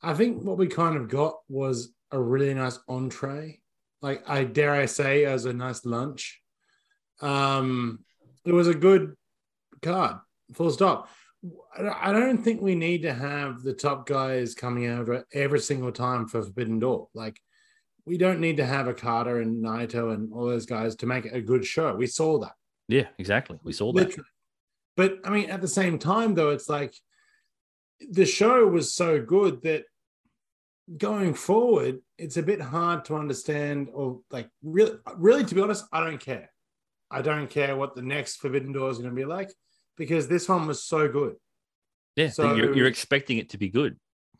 I 0.02 0.12
think 0.12 0.44
what 0.44 0.58
we 0.58 0.66
kind 0.66 0.94
of 0.94 1.08
got 1.08 1.36
was 1.48 1.94
a 2.10 2.20
really 2.20 2.52
nice 2.52 2.78
entree. 2.86 3.60
Like 4.02 4.28
I 4.28 4.44
dare 4.44 4.74
I 4.74 4.84
say, 4.84 5.24
as 5.24 5.46
a 5.46 5.54
nice 5.54 5.86
lunch. 5.86 6.42
Um, 7.20 8.04
it 8.44 8.52
was 8.52 8.68
a 8.68 8.74
good 8.74 9.14
card. 9.82 10.16
Full 10.52 10.70
stop. 10.70 11.08
I 11.78 12.12
don't 12.12 12.42
think 12.42 12.60
we 12.60 12.74
need 12.74 13.02
to 13.02 13.12
have 13.12 13.62
the 13.62 13.74
top 13.74 14.06
guys 14.06 14.54
coming 14.54 14.86
over 14.86 15.24
every 15.32 15.60
single 15.60 15.92
time 15.92 16.26
for 16.26 16.42
Forbidden 16.42 16.78
Door. 16.78 17.08
Like, 17.14 17.38
we 18.04 18.18
don't 18.18 18.40
need 18.40 18.56
to 18.58 18.66
have 18.66 18.88
a 18.88 18.94
Carter 18.94 19.40
and 19.40 19.62
Naito 19.62 20.14
and 20.14 20.32
all 20.32 20.46
those 20.46 20.66
guys 20.66 20.96
to 20.96 21.06
make 21.06 21.26
it 21.26 21.34
a 21.34 21.40
good 21.40 21.64
show. 21.64 21.94
We 21.94 22.06
saw 22.06 22.38
that. 22.38 22.52
Yeah, 22.88 23.06
exactly. 23.18 23.58
We 23.64 23.72
saw 23.72 23.92
that. 23.92 24.14
But 24.96 25.18
I 25.24 25.30
mean, 25.30 25.50
at 25.50 25.60
the 25.60 25.68
same 25.68 25.98
time, 25.98 26.34
though, 26.34 26.50
it's 26.50 26.68
like 26.68 26.94
the 28.10 28.24
show 28.24 28.66
was 28.66 28.94
so 28.94 29.20
good 29.20 29.62
that 29.62 29.84
going 30.96 31.34
forward, 31.34 31.98
it's 32.16 32.36
a 32.36 32.42
bit 32.42 32.60
hard 32.60 33.04
to 33.06 33.16
understand 33.16 33.88
or 33.92 34.20
like 34.30 34.48
really, 34.62 34.96
really, 35.16 35.44
to 35.44 35.54
be 35.54 35.60
honest, 35.60 35.84
I 35.92 36.00
don't 36.00 36.20
care. 36.20 36.50
I 37.10 37.22
don't 37.22 37.48
care 37.48 37.76
what 37.76 37.94
the 37.94 38.02
next 38.02 38.36
Forbidden 38.36 38.72
Door 38.72 38.90
is 38.90 38.98
going 38.98 39.10
to 39.10 39.16
be 39.16 39.24
like 39.24 39.50
because 39.96 40.28
this 40.28 40.48
one 40.48 40.66
was 40.66 40.84
so 40.84 41.08
good. 41.08 41.36
Yeah, 42.16 42.30
so 42.30 42.54
you're, 42.54 42.74
you're 42.74 42.86
expecting 42.86 43.38
it 43.38 43.50
to 43.50 43.58
be 43.58 43.68
good. 43.68 43.96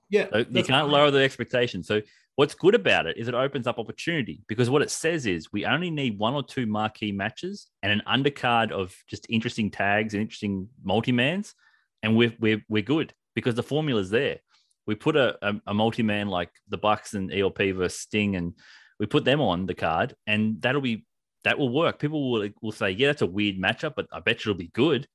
Yeah, 0.09 0.29
so 0.33 0.45
you 0.49 0.65
can't 0.65 0.89
lower 0.89 1.11
the 1.11 1.23
expectation. 1.23 1.83
So 1.83 2.01
what's 2.37 2.55
good 2.55 2.75
about 2.75 3.07
it 3.07 3.17
is 3.17 3.29
it 3.29 3.35
opens 3.35 3.67
up 3.67 3.79
opportunity 3.79 4.43
because 4.47 4.71
what 4.71 4.83
it 4.83 4.91
says 4.91 5.27
is 5.27 5.53
we 5.53 5.67
only 5.67 5.91
need 5.91 6.19
one 6.19 6.35
or 6.35 6.45
two 6.45 6.67
marquee 6.67 7.13
matches 7.13 7.67
and 7.83 7.93
an 7.93 8.03
undercard 8.07 8.71
of 8.71 8.95
just 9.09 9.27
interesting 9.29 9.71
tags 9.71 10.15
and 10.15 10.21
interesting 10.21 10.69
multi-mans, 10.83 11.55
and 12.03 12.17
we're 12.17 12.35
we're 12.39 12.63
we're 12.69 12.83
good 12.83 13.13
because 13.35 13.55
the 13.55 13.63
formula's 13.63 14.11
there. 14.11 14.39
We 14.87 14.95
put 14.95 15.17
a, 15.17 15.37
a, 15.43 15.61
a 15.67 15.75
multi-man 15.75 16.29
like 16.29 16.51
the 16.69 16.79
Bucks 16.79 17.15
and 17.15 17.33
ELP 17.33 17.59
versus 17.75 17.99
Sting, 17.99 18.37
and 18.37 18.55
we 19.01 19.07
put 19.07 19.25
them 19.25 19.41
on 19.41 19.67
the 19.67 19.75
card, 19.75 20.15
and 20.27 20.61
that'll 20.63 20.81
be 20.81 21.05
that 21.47 21.59
will 21.59 21.69
work. 21.69 21.99
People 22.01 22.31
will 22.31 22.49
will 22.61 22.73
say, 22.73 22.91
yeah, 22.91 23.07
that's 23.07 23.23
a 23.23 23.27
weird 23.27 23.57
matchup, 23.57 23.95
but 23.95 24.07
I 24.13 24.19
bet 24.19 24.45
you 24.45 24.51
it'll 24.51 24.59
be 24.59 24.69
good 24.69 25.07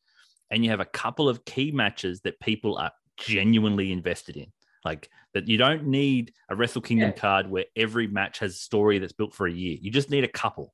and 0.50 0.64
you 0.64 0.70
have 0.70 0.80
a 0.80 0.86
couple 0.86 1.28
of 1.28 1.44
key 1.46 1.72
matches 1.72 2.22
that 2.22 2.40
people 2.40 2.78
are 2.78 2.92
genuinely 3.18 3.92
invested 3.92 4.38
in. 4.38 4.48
Like 4.86 5.10
that, 5.34 5.48
you 5.48 5.58
don't 5.58 5.88
need 5.88 6.34
a 6.50 6.56
Wrestle 6.56 6.82
Kingdom 6.82 7.12
yeah. 7.16 7.20
card 7.20 7.50
where 7.50 7.66
every 7.76 8.08
match 8.08 8.40
has 8.40 8.54
a 8.54 8.60
story 8.60 8.98
that's 8.98 9.14
built 9.14 9.34
for 9.34 9.46
a 9.46 9.52
year. 9.52 9.78
You 9.80 9.92
just 9.92 10.10
need 10.10 10.24
a 10.24 10.30
couple. 10.30 10.74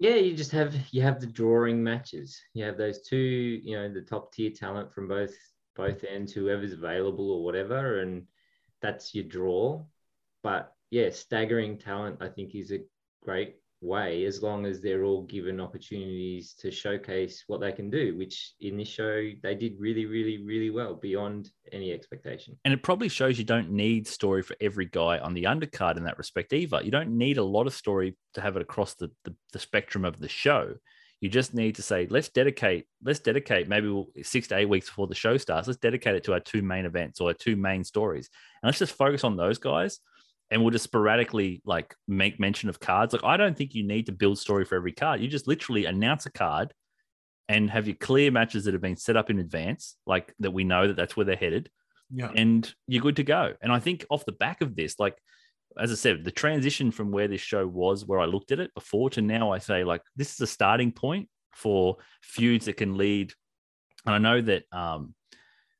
Yeah, 0.00 0.16
you 0.16 0.34
just 0.34 0.50
have 0.52 0.74
you 0.90 1.02
have 1.02 1.20
the 1.20 1.26
drawing 1.26 1.82
matches. 1.82 2.40
You 2.54 2.64
have 2.64 2.76
those 2.76 3.02
two, 3.02 3.60
you 3.62 3.76
know, 3.76 3.92
the 3.92 4.02
top 4.02 4.32
tier 4.32 4.50
talent 4.50 4.92
from 4.92 5.06
both 5.06 5.34
both 5.76 6.02
ends, 6.04 6.32
whoever's 6.32 6.72
available 6.72 7.30
or 7.30 7.44
whatever, 7.44 8.00
and 8.00 8.24
that's 8.82 9.14
your 9.14 9.24
draw. 9.24 9.84
But 10.42 10.72
yeah, 10.90 11.10
staggering 11.10 11.78
talent, 11.78 12.18
I 12.20 12.28
think, 12.28 12.54
is 12.54 12.72
a 12.72 12.80
great 13.22 13.56
way 13.84 14.24
as 14.24 14.42
long 14.42 14.66
as 14.66 14.80
they're 14.80 15.04
all 15.04 15.22
given 15.22 15.60
opportunities 15.60 16.54
to 16.54 16.70
showcase 16.70 17.44
what 17.46 17.60
they 17.60 17.72
can 17.72 17.90
do 17.90 18.16
which 18.16 18.54
in 18.60 18.76
this 18.76 18.88
show 18.88 19.30
they 19.42 19.54
did 19.54 19.74
really 19.78 20.06
really 20.06 20.42
really 20.44 20.70
well 20.70 20.94
beyond 20.94 21.50
any 21.72 21.92
expectation. 21.92 22.56
And 22.64 22.72
it 22.72 22.82
probably 22.82 23.08
shows 23.08 23.38
you 23.38 23.44
don't 23.44 23.70
need 23.70 24.06
story 24.06 24.42
for 24.42 24.56
every 24.60 24.86
guy 24.86 25.18
on 25.18 25.34
the 25.34 25.44
undercard 25.44 25.96
in 25.96 26.04
that 26.04 26.18
respect 26.18 26.52
either. 26.52 26.80
You 26.82 26.90
don't 26.90 27.16
need 27.16 27.38
a 27.38 27.44
lot 27.44 27.66
of 27.66 27.74
story 27.74 28.16
to 28.34 28.40
have 28.40 28.56
it 28.56 28.62
across 28.62 28.94
the, 28.94 29.10
the, 29.24 29.34
the 29.52 29.58
spectrum 29.58 30.04
of 30.04 30.18
the 30.18 30.28
show. 30.28 30.74
You 31.20 31.28
just 31.30 31.54
need 31.54 31.76
to 31.76 31.82
say 31.82 32.06
let's 32.10 32.28
dedicate 32.28 32.86
let's 33.02 33.20
dedicate 33.20 33.68
maybe 33.68 33.88
we'll, 33.88 34.08
six 34.22 34.48
to 34.48 34.56
eight 34.56 34.68
weeks 34.68 34.88
before 34.88 35.06
the 35.06 35.14
show 35.14 35.36
starts 35.38 35.66
let's 35.66 35.78
dedicate 35.78 36.16
it 36.16 36.24
to 36.24 36.34
our 36.34 36.40
two 36.40 36.60
main 36.60 36.84
events 36.84 37.20
or 37.20 37.28
our 37.28 37.34
two 37.34 37.56
main 37.56 37.82
stories. 37.84 38.28
And 38.62 38.68
let's 38.68 38.78
just 38.78 38.92
focus 38.92 39.24
on 39.24 39.36
those 39.36 39.58
guys 39.58 40.00
and 40.50 40.62
we'll 40.62 40.70
just 40.70 40.84
sporadically 40.84 41.62
like 41.64 41.94
make 42.06 42.38
mention 42.38 42.68
of 42.68 42.80
cards. 42.80 43.12
Like 43.12 43.24
I 43.24 43.36
don't 43.36 43.56
think 43.56 43.74
you 43.74 43.86
need 43.86 44.06
to 44.06 44.12
build 44.12 44.38
story 44.38 44.64
for 44.64 44.76
every 44.76 44.92
card. 44.92 45.20
You 45.20 45.28
just 45.28 45.48
literally 45.48 45.86
announce 45.86 46.26
a 46.26 46.30
card 46.30 46.72
and 47.48 47.70
have 47.70 47.86
your 47.86 47.96
clear 47.96 48.30
matches 48.30 48.64
that 48.64 48.74
have 48.74 48.80
been 48.80 48.96
set 48.96 49.16
up 49.16 49.30
in 49.30 49.38
advance, 49.38 49.96
like 50.06 50.34
that 50.40 50.52
we 50.52 50.64
know 50.64 50.86
that 50.86 50.96
that's 50.96 51.16
where 51.16 51.26
they're 51.26 51.36
headed. 51.36 51.70
Yeah. 52.10 52.30
And 52.34 52.72
you're 52.86 53.02
good 53.02 53.16
to 53.16 53.24
go. 53.24 53.54
And 53.60 53.72
I 53.72 53.80
think 53.80 54.06
off 54.10 54.24
the 54.24 54.32
back 54.32 54.60
of 54.60 54.76
this, 54.76 54.98
like 54.98 55.16
as 55.78 55.90
I 55.90 55.94
said, 55.94 56.24
the 56.24 56.30
transition 56.30 56.90
from 56.90 57.10
where 57.10 57.28
this 57.28 57.40
show 57.40 57.66
was, 57.66 58.06
where 58.06 58.20
I 58.20 58.26
looked 58.26 58.52
at 58.52 58.60
it 58.60 58.72
before 58.74 59.10
to 59.10 59.22
now, 59.22 59.50
I 59.50 59.58
say 59.58 59.84
like 59.84 60.02
this 60.16 60.32
is 60.32 60.40
a 60.40 60.46
starting 60.46 60.92
point 60.92 61.28
for 61.52 61.96
feuds 62.22 62.66
that 62.66 62.76
can 62.76 62.96
lead. 62.96 63.32
And 64.06 64.14
I 64.14 64.18
know 64.18 64.40
that 64.40 64.64
um, 64.72 65.14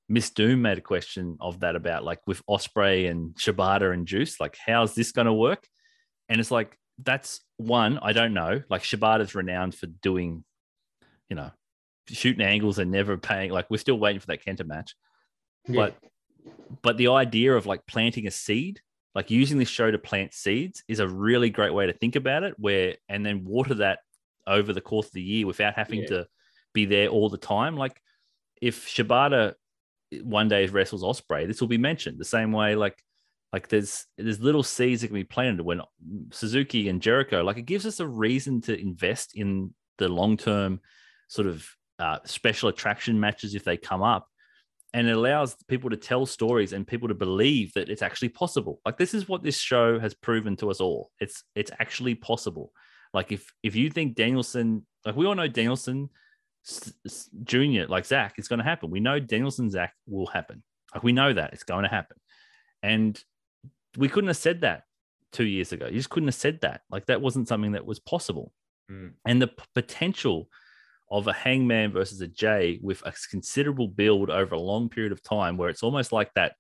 Miss 0.09 0.31
Doom 0.31 0.63
made 0.63 0.79
a 0.79 0.83
question 0.83 1.39
of 1.41 1.61
that 1.61 1.77
about 1.77 2.05
like 2.05 2.21
with 2.27 2.45
Ospreay 2.47 3.11
and 3.11 3.35
Shibata 3.35 3.93
and 3.93 4.07
Juice, 4.07 4.39
like 4.39 4.57
how's 4.65 4.95
this 4.95 5.13
going 5.13 5.27
to 5.27 5.33
work? 5.33 5.67
And 6.29 6.41
it's 6.41 6.51
like 6.51 6.77
that's 7.03 7.41
one 7.57 7.99
I 8.03 8.13
don't 8.13 8.35
know. 8.35 8.63
Like 8.69 8.83
Shibata's 8.83 9.35
renowned 9.35 9.75
for 9.75 9.87
doing, 9.87 10.45
you 11.29 11.37
know, 11.37 11.51
shooting 12.09 12.45
angles 12.45 12.79
and 12.79 12.91
never 12.91 13.17
paying. 13.17 13.51
Like 13.51 13.71
we're 13.71 13.79
still 13.79 13.99
waiting 13.99 14.21
for 14.21 14.27
that 14.29 14.45
Kenta 14.45 14.67
match, 14.67 14.95
yeah. 15.67 15.77
but 15.77 15.95
but 16.83 16.97
the 16.99 17.09
idea 17.09 17.55
of 17.55 17.67
like 17.67 17.87
planting 17.87 18.27
a 18.27 18.31
seed, 18.31 18.81
like 19.15 19.31
using 19.31 19.59
this 19.59 19.69
show 19.69 19.91
to 19.91 19.99
plant 19.99 20.35
seeds, 20.35 20.83
is 20.87 21.01
a 21.01 21.09
really 21.09 21.49
great 21.49 21.73
way 21.73 21.87
to 21.87 21.95
think 21.95 22.15
about 22.15 22.43
it. 22.43 22.55
Where 22.59 22.97
and 23.09 23.25
then 23.25 23.45
water 23.45 23.75
that 23.75 24.01
over 24.47 24.75
the 24.75 24.83
course 24.83 25.07
of 25.07 25.13
the 25.13 25.23
year 25.23 25.47
without 25.47 25.75
having 25.75 26.01
yeah. 26.01 26.09
to 26.09 26.27
be 26.75 26.85
there 26.85 27.09
all 27.09 27.31
the 27.31 27.39
time. 27.39 27.77
Like 27.77 27.99
if 28.61 28.87
Shibata 28.87 29.55
one 30.23 30.49
day 30.49 30.67
wrestles 30.67 31.03
Ospreay, 31.03 31.47
this 31.47 31.61
will 31.61 31.69
be 31.69 31.79
mentioned 31.79 32.19
the 32.19 32.25
same 32.25 32.53
way. 32.53 32.75
Like, 32.75 33.03
like 33.53 33.69
there's 33.69 34.07
there's 34.19 34.41
little 34.41 34.63
seeds 34.63 35.01
that 35.01 35.09
can 35.09 35.15
be 35.15 35.25
planted 35.25 35.63
when 35.63 35.81
Suzuki 36.33 36.89
and 36.89 37.01
Jericho. 37.01 37.43
Like, 37.43 37.57
it 37.57 37.67
gives 37.67 37.87
us 37.87 38.01
a 38.01 38.07
reason 38.07 38.61
to 38.63 38.79
invest 38.79 39.37
in 39.37 39.75
the 39.99 40.09
long 40.09 40.37
term 40.37 40.81
sort 41.29 41.47
of 41.47 41.69
uh, 41.99 42.19
special 42.25 42.69
attraction 42.69 43.21
matches 43.21 43.55
if 43.55 43.65
they 43.65 43.77
come 43.77 44.03
up, 44.03 44.27
and 44.93 45.09
it 45.09 45.17
allows 45.17 45.57
people 45.69 45.91
to 45.91 45.97
tell 45.97 46.27
stories 46.27 46.73
and 46.73 46.87
people 46.87 47.09
to 47.09 47.15
believe 47.15 47.73
that 47.75 47.89
it's 47.89 48.03
actually 48.03 48.31
possible. 48.31 48.81
Like, 48.85 48.99
this 48.99 49.15
is 49.15 49.29
what 49.29 49.43
this 49.43 49.59
show 49.59 49.99
has 50.01 50.15
proven 50.15 50.57
to 50.57 50.71
us 50.71 50.81
all. 50.81 51.11
It's 51.21 51.45
it's 51.55 51.71
actually 51.79 52.17
possible. 52.17 52.73
Like, 53.13 53.31
if 53.31 53.53
if 53.63 53.77
you 53.77 53.91
think 53.91 54.17
Danielson, 54.17 54.85
like 55.07 55.17
we 55.17 55.27
all 55.27 55.35
know 55.35 55.49
Danielson 55.49 56.11
Junior, 57.45 57.87
like 57.87 58.07
Zack, 58.07 58.35
it's 58.39 58.49
going 58.49 58.59
to 58.59 58.65
happen. 58.65 58.91
We 58.91 59.01
know 59.01 59.21
Danielson 59.21 59.71
Zack 59.71 59.95
will 60.07 60.27
happen. 60.27 60.63
Like 60.95 61.03
we 61.03 61.13
know 61.13 61.33
that 61.33 61.53
it's 61.53 61.65
going 61.65 61.83
to 61.83 61.89
happen, 61.89 62.17
and 62.83 63.23
we 63.97 64.09
couldn't 64.09 64.29
have 64.29 64.37
said 64.37 64.63
that 64.63 64.85
two 65.33 65.45
years 65.45 65.73
ago. 65.73 65.87
You 65.87 65.97
just 65.97 66.11
couldn't 66.11 66.29
have 66.29 66.35
said 66.35 66.61
that. 66.63 66.83
Like 66.91 67.07
that 67.07 67.21
wasn't 67.21 67.49
something 67.49 67.73
that 67.73 67.85
was 67.85 67.99
possible. 67.99 68.53
Mm. 68.91 69.13
And 69.27 69.43
the 69.43 69.49
p- 69.49 69.65
potential 69.75 70.49
of 71.11 71.27
a 71.27 71.33
Hangman 71.33 71.93
versus 71.93 72.21
a 72.21 72.29
Jay 72.29 72.79
with 72.83 73.03
a 73.05 73.13
considerable 73.31 73.89
build 73.89 74.31
over 74.31 74.55
a 74.55 74.61
long 74.61 74.89
period 74.89 75.13
of 75.13 75.23
time, 75.23 75.57
where 75.57 75.69
it's 75.69 75.83
almost 75.83 76.13
like 76.13 76.33
that, 76.35 76.55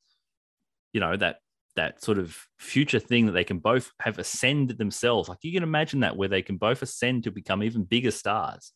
you 0.93 1.01
know, 1.01 1.16
that 1.16 1.36
that 1.76 2.02
sort 2.02 2.18
of 2.18 2.36
future 2.59 3.01
thing 3.01 3.26
that 3.26 3.32
they 3.32 3.44
can 3.44 3.59
both 3.59 3.90
have 4.01 4.18
ascended 4.18 4.78
themselves. 4.78 5.28
Like 5.28 5.39
you 5.43 5.52
can 5.52 5.62
imagine 5.62 6.01
that 6.01 6.16
where 6.16 6.28
they 6.28 6.43
can 6.43 6.56
both 6.56 6.82
ascend 6.82 7.24
to 7.24 7.31
become 7.31 7.62
even 7.62 7.85
bigger 7.85 8.10
stars 8.10 8.72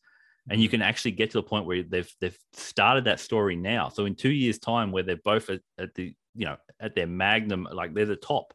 and 0.50 0.60
you 0.60 0.68
can 0.68 0.82
actually 0.82 1.12
get 1.12 1.30
to 1.30 1.38
the 1.38 1.42
point 1.42 1.66
where 1.66 1.82
they've 1.82 2.12
they've 2.20 2.38
started 2.52 3.04
that 3.04 3.20
story 3.20 3.56
now. 3.56 3.88
So 3.88 4.06
in 4.06 4.14
two 4.14 4.30
years' 4.30 4.58
time, 4.58 4.92
where 4.92 5.02
they're 5.02 5.16
both 5.16 5.50
at, 5.50 5.60
at 5.78 5.94
the 5.94 6.14
you 6.34 6.46
know 6.46 6.56
at 6.80 6.94
their 6.94 7.06
magnum, 7.06 7.68
like 7.72 7.94
they're 7.94 8.06
the 8.06 8.16
top, 8.16 8.54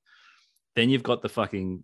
then 0.76 0.90
you've 0.90 1.04
got 1.04 1.22
the 1.22 1.30
fucking 1.30 1.84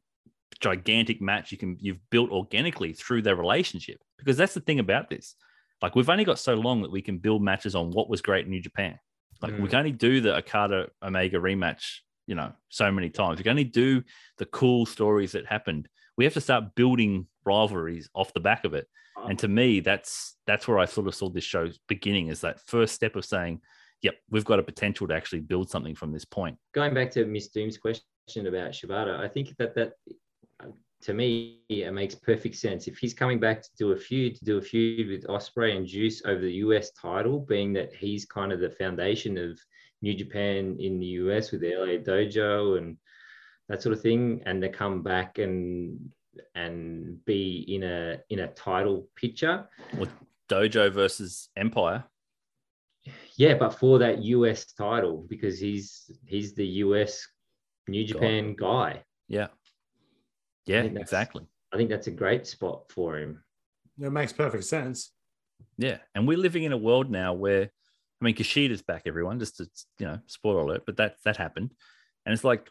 gigantic 0.60 1.22
match 1.22 1.52
you 1.52 1.58
can 1.58 1.78
you've 1.80 2.00
built 2.10 2.32
organically 2.32 2.94
through 2.94 3.22
their 3.22 3.36
relationship. 3.36 4.02
Because 4.18 4.38
that's 4.38 4.54
the 4.54 4.62
thing 4.62 4.80
about 4.80 5.10
this. 5.10 5.36
Like 5.82 5.96
we've 5.96 6.10
only 6.10 6.26
got 6.26 6.40
so 6.40 6.56
long 6.56 6.82
that 6.82 6.92
we 6.92 7.02
can 7.02 7.20
build 7.20 7.42
matches 7.42 7.76
on 7.76 7.92
what 7.92 8.10
was 8.10 8.22
great 8.22 8.46
in 8.46 8.52
New 8.52 8.62
Japan. 8.62 9.00
Like 9.42 9.54
mm. 9.54 9.62
we 9.62 9.70
can 9.70 9.80
only 9.80 9.92
do 9.92 10.20
the 10.20 10.36
Okada 10.36 10.88
Omega 11.02 11.38
rematch, 11.38 12.00
you 12.28 12.36
know, 12.36 12.52
so 12.68 12.92
many 12.92 13.10
times. 13.10 13.38
We 13.38 13.44
can 13.44 13.52
only 13.52 13.64
do 13.64 14.04
the 14.38 14.46
cool 14.46 14.86
stories 14.86 15.32
that 15.34 15.46
happened. 15.46 15.88
We 16.18 16.26
have 16.26 16.34
to 16.34 16.42
start 16.42 16.76
building 16.76 17.28
rivalries 17.50 18.10
off 18.14 18.34
the 18.34 18.40
back 18.40 18.64
of 18.66 18.74
it. 18.74 18.88
And 19.16 19.26
uh-huh. 19.26 19.34
to 19.36 19.48
me 19.48 19.80
that's 19.82 20.38
that's 20.48 20.68
where 20.68 20.80
i 20.80 20.86
sort 20.86 21.08
of 21.08 21.16
saw 21.16 21.30
this 21.30 21.44
show 21.44 21.68
beginning 21.88 22.28
is 22.28 22.42
that 22.42 22.62
first 22.62 22.96
step 22.96 23.16
of 23.16 23.26
saying 23.26 23.62
yep 24.02 24.16
we've 24.30 24.46
got 24.46 24.60
a 24.60 24.64
potential 24.64 25.08
to 25.08 25.14
actually 25.14 25.42
build 25.42 25.70
something 25.70 25.96
from 25.96 26.12
this 26.12 26.26
point. 26.26 26.58
Going 26.74 26.94
back 26.94 27.12
to 27.12 27.26
miss 27.26 27.50
doom's 27.50 27.78
question 27.78 28.48
about 28.48 28.72
shibata 28.72 29.20
i 29.20 29.28
think 29.28 29.56
that 29.58 29.74
that 29.76 29.94
to 31.02 31.14
me 31.14 31.62
it 31.70 31.94
makes 31.94 32.16
perfect 32.16 32.56
sense. 32.56 32.88
If 32.88 32.98
he's 32.98 33.14
coming 33.14 33.40
back 33.40 33.62
to 33.62 33.70
do 33.78 33.92
a 33.92 33.98
feud 33.98 34.36
to 34.36 34.46
do 34.46 34.58
a 34.58 34.62
feud 34.62 35.08
with 35.10 35.28
Ospreay 35.28 35.76
and 35.76 35.86
juice 35.86 36.22
over 36.26 36.42
the 36.42 36.52
us 36.52 36.92
title 36.92 37.40
being 37.40 37.74
that 37.74 37.94
he's 37.94 38.26
kind 38.26 38.52
of 38.52 38.60
the 38.60 38.72
foundation 38.72 39.38
of 39.38 39.60
new 40.02 40.14
japan 40.14 40.78
in 40.80 41.00
the 41.00 41.08
us 41.08 41.52
with 41.52 41.62
the 41.62 41.76
la 41.76 41.98
dojo 42.04 42.78
and 42.78 42.98
that 43.68 43.82
sort 43.82 43.94
of 43.94 44.02
thing 44.02 44.42
and 44.46 44.62
to 44.62 44.70
come 44.70 45.02
back 45.02 45.38
and 45.38 45.98
and 46.56 47.24
be 47.26 47.66
in 47.68 47.84
a 47.84 48.20
in 48.30 48.40
a 48.40 48.48
title 48.48 49.08
picture. 49.16 49.68
Or 50.00 50.08
Dojo 50.50 50.92
versus 50.92 51.50
Empire. 51.56 52.04
yeah, 53.36 53.54
but 53.56 53.72
for 53.80 54.00
that 54.00 54.24
US 54.24 54.74
title 54.74 55.26
because 55.30 55.60
he's 55.60 56.10
he's 56.26 56.54
the 56.56 56.66
US 56.86 57.26
New 57.88 58.06
Japan 58.06 58.56
guy. 58.58 59.04
Yeah. 59.28 59.48
Yeah, 60.66 60.82
think 60.82 60.94
that's- 60.94 61.10
exactly. 61.10 61.48
I 61.72 61.78
think 61.78 61.90
that's 61.90 62.08
a 62.08 62.12
great 62.12 62.48
spot 62.48 62.92
for 62.92 63.18
him. 63.18 63.44
It 64.02 64.12
makes 64.12 64.34
perfect 64.34 64.64
sense. 64.64 65.12
Yeah, 65.78 65.98
and 66.16 66.28
we're 66.28 66.38
living 66.38 66.64
in 66.64 66.72
a 66.72 66.78
world 66.78 67.12
now 67.12 67.34
where, 67.34 67.64
I 68.22 68.26
mean, 68.26 68.34
Kushida's 68.36 68.82
back. 68.82 69.04
Everyone, 69.06 69.40
just 69.40 69.58
to 69.58 69.70
you 70.00 70.08
know, 70.08 70.20
spoiler 70.26 70.62
alert, 70.62 70.84
but 70.86 70.98
that 70.98 71.18
that 71.26 71.38
happened, 71.38 71.74
and 72.26 72.34
it's 72.34 72.44
like 72.44 72.70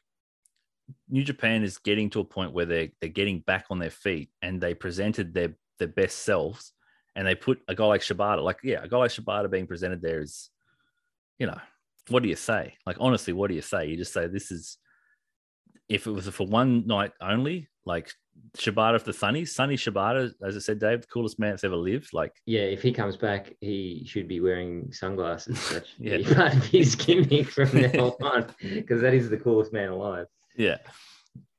New 1.09 1.25
Japan 1.25 1.63
is 1.63 1.79
getting 1.79 2.11
to 2.11 2.21
a 2.21 2.25
point 2.25 2.53
where 2.53 2.67
they're 2.67 2.89
they're 3.01 3.11
getting 3.11 3.41
back 3.41 3.67
on 3.71 3.79
their 3.79 3.91
feet, 3.91 4.31
and 4.43 4.61
they 4.61 4.75
presented 4.75 5.35
their 5.35 5.55
their 5.79 5.89
best 5.89 6.21
selves, 6.21 6.73
and 7.17 7.27
they 7.27 7.35
put 7.35 7.61
a 7.69 7.75
guy 7.75 7.85
like 7.87 8.01
Shibata, 8.01 8.43
like 8.43 8.59
yeah, 8.63 8.83
a 8.83 8.89
guy 8.89 8.99
like 8.99 9.11
Shibata 9.11 9.51
being 9.51 9.67
presented 9.67 10.03
there 10.03 10.21
is, 10.21 10.51
you 11.39 11.47
know, 11.47 11.59
what 12.09 12.23
do 12.23 12.29
you 12.29 12.37
say? 12.37 12.75
Like 12.87 12.97
honestly, 13.01 13.33
what 13.33 13.49
do 13.49 13.55
you 13.55 13.63
say? 13.63 13.87
You 13.87 13.97
just 13.97 14.13
say 14.13 14.27
this 14.27 14.51
is, 14.51 14.79
if 15.89 16.07
it 16.07 16.11
was 16.11 16.29
for 16.29 16.47
one 16.47 16.87
night 16.87 17.13
only, 17.21 17.69
like 17.85 18.13
Shibata 18.57 18.99
for 18.99 19.07
the 19.07 19.13
Sunny, 19.13 19.45
Sunny 19.45 19.77
Shibata, 19.77 20.31
as 20.43 20.57
I 20.57 20.61
said, 20.61 20.79
Dave, 20.79 21.03
the 21.03 21.07
coolest 21.09 21.39
man 21.39 21.51
that's 21.51 21.65
ever 21.65 21.77
lived. 21.77 22.11
Like 22.13 22.33
Yeah, 22.47 22.61
if 22.63 22.83
he 22.83 22.93
comes 22.93 23.17
back, 23.17 23.55
he 23.61 24.05
should 24.07 24.29
be 24.29 24.41
wearing 24.41 24.93
sunglasses. 24.93 25.69
That 25.71 25.87
should 25.87 25.99
Yeah. 26.05 26.17
be 26.19 26.35
part 26.35 26.55
of 26.55 26.65
his 26.67 26.95
gimmick 26.95 27.49
from 27.51 27.81
now 27.81 28.17
on, 28.23 28.55
because 28.63 29.01
that 29.03 29.15
is 29.15 29.29
the 29.31 29.39
coolest 29.39 29.73
man 29.73 29.89
alive. 29.91 30.27
Yeah. 30.59 30.77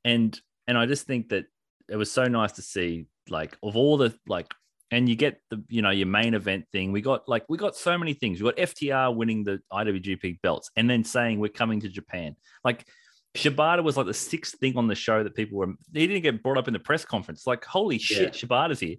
And 0.06 0.40
and 0.68 0.78
i 0.78 0.86
just 0.86 1.08
think 1.08 1.30
that 1.30 1.46
it 1.90 1.96
was 1.96 2.12
so 2.12 2.26
nice 2.26 2.54
to 2.54 2.62
see 2.62 3.08
like 3.30 3.58
of 3.64 3.76
all 3.76 3.98
the 3.98 4.16
like 4.28 4.54
and 4.92 5.10
you 5.10 5.16
get 5.16 5.42
the 5.50 5.64
you 5.68 5.82
know 5.82 5.90
your 5.90 6.08
main 6.08 6.34
event 6.34 6.66
thing 6.72 6.92
we 6.92 7.02
got 7.02 7.28
like 7.28 7.44
we 7.50 7.58
got 7.58 7.76
so 7.76 7.98
many 7.98 8.14
things. 8.14 8.42
We 8.42 8.50
got 8.50 8.58
ftr 8.58 9.16
winning 9.16 9.44
the 9.44 9.62
iwgp 9.72 10.42
belts 10.42 10.72
and 10.76 10.90
then 10.90 11.04
saying 11.04 11.40
we're 11.40 11.50
coming 11.50 11.80
to 11.82 11.90
japan. 11.90 12.36
Like 12.64 12.86
Shibata 13.38 13.84
was 13.84 13.96
like 13.96 14.08
the 14.08 14.14
sixth 14.14 14.60
thing 14.60 14.76
on 14.78 14.88
the 14.88 14.96
show 14.96 15.24
that 15.24 15.36
people 15.36 15.60
were 15.60 15.74
he 15.94 16.08
didn't 16.08 16.24
get 16.24 16.42
brought 16.42 16.58
up 16.58 16.68
in 16.68 16.74
the 16.74 16.80
press 16.80 17.06
conference. 17.06 17.46
Like 17.46 17.66
holy 17.66 18.00
shit 18.00 18.34
Shibata's 18.34 18.80
here. 18.80 18.98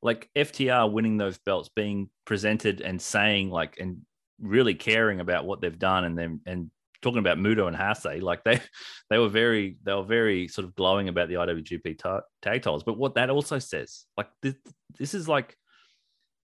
Like 0.00 0.28
FTR 0.36 0.90
winning 0.90 1.16
those 1.16 1.38
belts 1.38 1.68
being 1.68 2.08
presented 2.24 2.80
and 2.80 3.00
saying 3.00 3.50
like 3.50 3.78
and 3.78 4.02
really 4.40 4.74
caring 4.74 5.20
about 5.20 5.44
what 5.44 5.60
they've 5.60 5.78
done 5.78 6.04
and 6.04 6.18
then 6.18 6.40
and 6.46 6.70
talking 7.02 7.18
about 7.18 7.38
Muto 7.38 7.66
and 7.66 7.76
Hase, 7.76 8.22
like 8.22 8.44
they 8.44 8.60
they 9.10 9.18
were 9.18 9.28
very 9.28 9.76
they 9.82 9.92
were 9.92 10.04
very 10.04 10.48
sort 10.48 10.66
of 10.66 10.74
glowing 10.74 11.08
about 11.08 11.28
the 11.28 11.34
IWGP 11.34 11.98
ta- 11.98 12.22
tag 12.40 12.62
titles. 12.62 12.84
But 12.84 12.96
what 12.98 13.14
that 13.14 13.30
also 13.30 13.58
says, 13.58 14.06
like 14.16 14.28
this, 14.40 14.54
this 14.98 15.14
is 15.14 15.28
like 15.28 15.56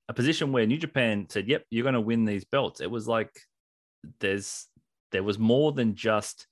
a 0.07 0.13
position 0.13 0.51
where 0.51 0.65
New 0.65 0.77
Japan 0.77 1.27
said, 1.29 1.47
"Yep, 1.47 1.63
you're 1.69 1.83
going 1.83 1.93
to 1.93 2.01
win 2.01 2.25
these 2.25 2.45
belts." 2.45 2.79
It 2.79 2.91
was 2.91 3.07
like 3.07 3.31
there's 4.19 4.67
there 5.11 5.23
was 5.23 5.39
more 5.39 5.71
than 5.71 5.95
just 5.95 6.47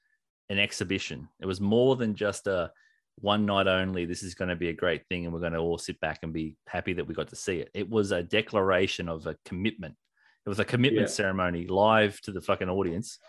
an 0.49 0.60
exhibition. 0.60 1.30
It 1.40 1.45
was 1.45 1.61
more 1.61 1.95
than 1.95 2.15
just 2.15 2.48
a 2.48 2.72
one 3.20 3.45
night 3.45 3.68
only. 3.68 4.06
This 4.06 4.24
is 4.24 4.34
going 4.36 4.49
to 4.49 4.56
be 4.56 4.70
a 4.70 4.74
great 4.74 5.06
thing, 5.07 5.26
and 5.26 5.34
we're 5.34 5.40
going 5.40 5.53
to 5.53 5.60
all 5.60 5.78
sit 5.78 5.99
back 5.99 6.20
and 6.24 6.34
be 6.34 6.57
happy 6.68 6.94
that 6.94 7.06
we 7.06 7.14
got 7.14 7.28
to 7.30 7.36
see 7.36 7.57
it. 7.60 7.70
It 7.74 7.90
was 7.90 8.11
a 8.11 8.24
declaration 8.24 9.07
of 9.07 9.28
a 9.28 9.36
commitment. 9.45 9.95
It 10.45 10.49
was 10.49 10.60
a 10.60 10.65
commitment 10.65 11.07
Yeah. 11.07 11.14
ceremony 11.14 11.68
live 11.68 12.20
to 12.22 12.32
the 12.32 12.41
fucking 12.41 12.70
audience, 12.70 13.20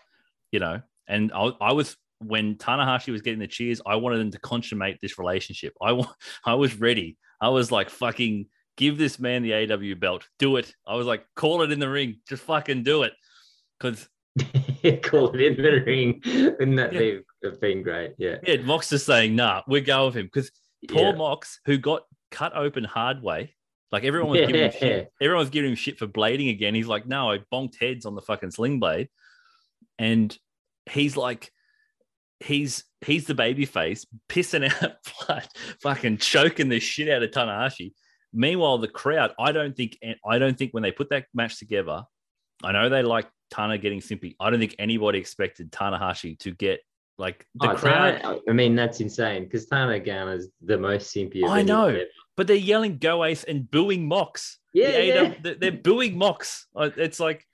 you 0.54 0.60
know. 0.60 0.80
And 1.08 1.32
I, 1.34 1.50
I 1.60 1.72
was 1.72 1.96
when 2.20 2.54
Tanahashi 2.54 3.10
was 3.12 3.20
getting 3.22 3.40
the 3.40 3.46
cheers, 3.48 3.80
I 3.84 3.96
wanted 3.96 4.18
them 4.20 4.30
to 4.30 4.38
consummate 4.38 4.98
this 5.02 5.18
relationship. 5.18 5.74
I 5.82 5.92
wa- 5.92 6.12
I 6.46 6.54
was 6.54 6.80
ready. 6.80 7.18
I 7.40 7.48
was 7.48 7.70
like, 7.72 7.90
fucking 7.90 8.46
give 8.76 8.96
this 8.96 9.18
man 9.18 9.42
the 9.42 9.52
AW 9.72 9.94
belt. 9.96 10.28
Do 10.38 10.56
it. 10.56 10.72
I 10.86 10.94
was 10.94 11.06
like, 11.06 11.24
call 11.34 11.62
it 11.62 11.72
in 11.72 11.80
the 11.80 11.88
ring. 11.90 12.20
Just 12.28 12.44
fucking 12.44 12.84
do 12.84 13.02
it. 13.02 13.12
Because 13.78 14.08
Call 15.02 15.34
it 15.34 15.40
in 15.40 15.56
the 15.62 15.82
ring. 15.86 16.20
Wouldn't 16.24 16.76
that 16.76 16.92
Yeah. 16.92 16.98
be 16.98 17.20
have 17.44 17.60
been 17.60 17.82
great? 17.82 18.12
Yeah. 18.18 18.36
yeah, 18.46 18.56
Mox 18.62 18.92
is 18.92 19.04
saying, 19.04 19.34
nah, 19.36 19.62
we're 19.68 19.80
going 19.80 20.06
with 20.06 20.16
him. 20.16 20.26
Because 20.26 20.50
poor 20.88 21.10
Yeah. 21.10 21.12
Mox, 21.16 21.60
who 21.66 21.76
got 21.78 22.02
cut 22.30 22.56
open 22.56 22.84
hard 22.84 23.22
way, 23.22 23.54
like 23.92 24.04
everyone 24.04 24.30
was 24.30 24.40
giving 24.46 24.62
him 24.62 24.72
shit. 24.72 25.12
Everyone 25.20 25.40
was 25.42 25.50
giving 25.50 25.70
him 25.70 25.76
shit 25.76 25.98
for 25.98 26.06
blading 26.08 26.50
again. 26.50 26.74
He's 26.74 26.86
like, 26.86 27.06
no, 27.06 27.30
I 27.30 27.38
bonked 27.52 27.78
heads 27.80 28.06
on 28.06 28.14
the 28.14 28.22
fucking 28.22 28.50
sling 28.52 28.80
blade. 28.80 29.08
And 29.98 30.36
he's 30.90 31.16
like, 31.16 31.50
he's 32.40 32.84
he's 33.04 33.26
the 33.26 33.34
baby 33.34 33.64
face, 33.64 34.06
pissing 34.28 34.70
out 34.82 34.92
blood, 35.26 35.46
fucking 35.82 36.18
choking 36.18 36.68
the 36.68 36.80
shit 36.80 37.08
out 37.08 37.22
of 37.22 37.30
Tanahashi. 37.30 37.92
Meanwhile, 38.32 38.78
the 38.78 38.88
crowd, 38.88 39.32
I 39.38 39.52
don't 39.52 39.76
think 39.76 39.98
I 40.28 40.38
don't 40.38 40.56
think 40.58 40.72
when 40.72 40.82
they 40.82 40.92
put 40.92 41.10
that 41.10 41.26
match 41.34 41.58
together, 41.58 42.04
I 42.62 42.72
know 42.72 42.88
they 42.88 43.02
like 43.02 43.28
Tana 43.50 43.78
getting 43.78 44.00
simply. 44.00 44.36
I 44.40 44.50
don't 44.50 44.58
think 44.60 44.74
anybody 44.78 45.18
expected 45.18 45.70
Tanahashi 45.70 46.38
to 46.40 46.50
get 46.50 46.80
like 47.16 47.46
the 47.54 47.70
Oh, 47.70 47.74
crowd. 47.76 48.20
Tana- 48.20 48.38
I 48.48 48.52
mean, 48.52 48.74
that's 48.74 49.00
insane 49.00 49.44
because 49.44 49.66
Tana 49.66 49.94
is 50.34 50.48
the 50.62 50.76
most 50.76 51.14
simpy. 51.14 51.48
I 51.48 51.62
know. 51.62 51.96
but 52.36 52.48
they're 52.48 52.56
yelling 52.56 52.98
"Go 52.98 53.24
Ace" 53.24 53.44
and 53.44 53.70
booing 53.70 54.08
Mox. 54.08 54.58
Yeah, 54.72 54.90
The 54.90 55.06
yeah. 55.06 55.14
AW 55.22 55.34
they're- 55.40 55.54
they're 55.54 55.72
booing 55.72 56.18
Mox. 56.18 56.66
Uh, 56.74 56.90
It's 56.96 57.20
like, 57.20 57.46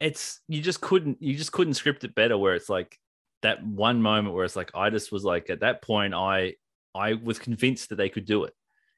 it's 0.00 0.40
you 0.48 0.62
just 0.62 0.80
couldn't 0.80 1.18
you 1.20 1.36
just 1.36 1.52
couldn't 1.52 1.74
script 1.74 2.04
it 2.04 2.14
better. 2.14 2.36
Where 2.36 2.54
it's 2.54 2.68
like 2.68 2.98
that 3.42 3.64
one 3.64 4.02
moment 4.02 4.34
where 4.34 4.44
it's 4.44 4.56
like 4.56 4.70
I 4.74 4.90
just 4.90 5.12
was 5.12 5.24
like 5.24 5.50
at 5.50 5.60
that 5.60 5.82
point 5.82 6.14
I 6.14 6.54
I 6.94 7.14
was 7.14 7.38
convinced 7.38 7.90
that 7.90 7.96
they 7.96 8.08
could 8.08 8.24
do 8.24 8.44
it, 8.44 8.54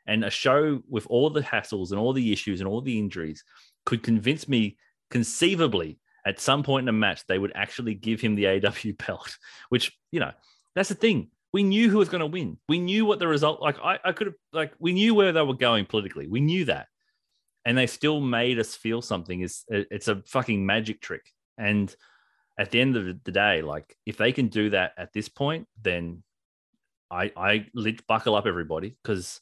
and 0.07 0.25
a 0.25 0.31
show 0.31 0.81
with 0.89 1.07
all 1.09 1.31
the 1.31 1.43
hassles 1.43 1.91
and 1.91 1.99
all 1.99 2.13
the 2.13 2.33
issues 2.33 2.61
and 2.61 2.69
all 2.69 2.81
the 2.81 2.99
injuries 2.99 3.45
could 3.85 4.03
convince 4.03 4.49
me 4.49 4.77
conceivably 5.11 5.99
at 6.25 6.41
some 6.41 6.63
point 6.63 6.85
in 6.85 6.89
a 6.89 6.93
match 6.93 7.27
they 7.27 7.39
would 7.39 7.53
actually 7.55 7.95
give 7.95 8.21
him 8.21 8.35
the 8.35 8.47
AW 8.47 8.93
belt, 9.07 9.37
which 9.69 9.93
you 10.11 10.21
know 10.21 10.33
that's 10.75 10.89
the 10.89 10.95
thing. 10.95 11.29
We 11.53 11.63
knew 11.63 11.91
who 11.91 11.99
was 11.99 12.09
going 12.09 12.21
to 12.21 12.27
win. 12.27 12.57
We 12.67 12.79
knew 12.79 13.05
what 13.05 13.19
the 13.19 13.29
result. 13.29 13.61
Like 13.61 13.77
I, 13.83 13.99
I 14.03 14.13
could 14.13 14.29
have 14.29 14.37
like 14.53 14.73
we 14.79 14.93
knew 14.93 15.15
where 15.15 15.33
they 15.33 15.43
were 15.43 15.55
going 15.55 15.85
politically. 15.85 16.29
We 16.29 16.41
knew 16.41 16.65
that, 16.67 16.87
and 17.65 17.77
they 17.77 17.87
still 17.87 18.21
made 18.21 18.59
us 18.59 18.75
feel 18.75 19.03
something. 19.03 19.41
Is 19.41 19.65
it's 19.69 20.09
a 20.09 20.23
fucking 20.27 20.65
magic 20.65 21.01
trick. 21.01 21.23
And 21.59 21.95
at 22.59 22.71
the 22.71 22.81
end 22.81 22.97
of 22.97 23.25
the 23.25 23.33
day, 23.33 23.63
like 23.63 23.97
if 24.07 24.17
they 24.17 24.33
can 24.33 24.49
do 24.49 24.71
that 24.71 24.93
at 24.97 25.13
this 25.13 25.29
point, 25.29 25.69
then 25.81 26.23
I 27.11 27.33
I 27.37 27.67
buckle 28.09 28.35
up 28.35 28.47
everybody 28.47 28.97
because 29.03 29.41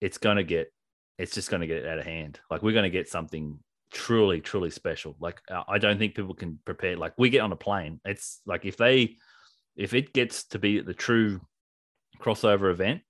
it's 0.00 0.18
gonna 0.18 0.44
get 0.44 0.72
it's 1.18 1.34
just 1.34 1.50
gonna 1.50 1.66
get 1.66 1.86
out 1.86 1.98
of 1.98 2.04
hand. 2.04 2.40
Like 2.50 2.62
we're 2.62 2.74
gonna 2.74 2.90
get 2.90 3.08
something 3.08 3.58
truly 3.92 4.40
truly 4.40 4.70
special. 4.70 5.16
Like 5.20 5.40
I 5.48 5.78
don't 5.78 5.98
think 5.98 6.14
people 6.14 6.34
can 6.34 6.58
prepare. 6.64 6.96
Like 6.96 7.14
we 7.18 7.30
get 7.30 7.40
on 7.40 7.52
a 7.52 7.56
plane. 7.56 8.00
It's 8.04 8.40
like 8.46 8.64
if 8.64 8.76
they 8.76 9.16
if 9.76 9.94
it 9.94 10.12
gets 10.12 10.44
to 10.48 10.58
be 10.58 10.80
the 10.80 10.94
true 10.94 11.40
crossover 12.20 12.70
event, 12.70 13.02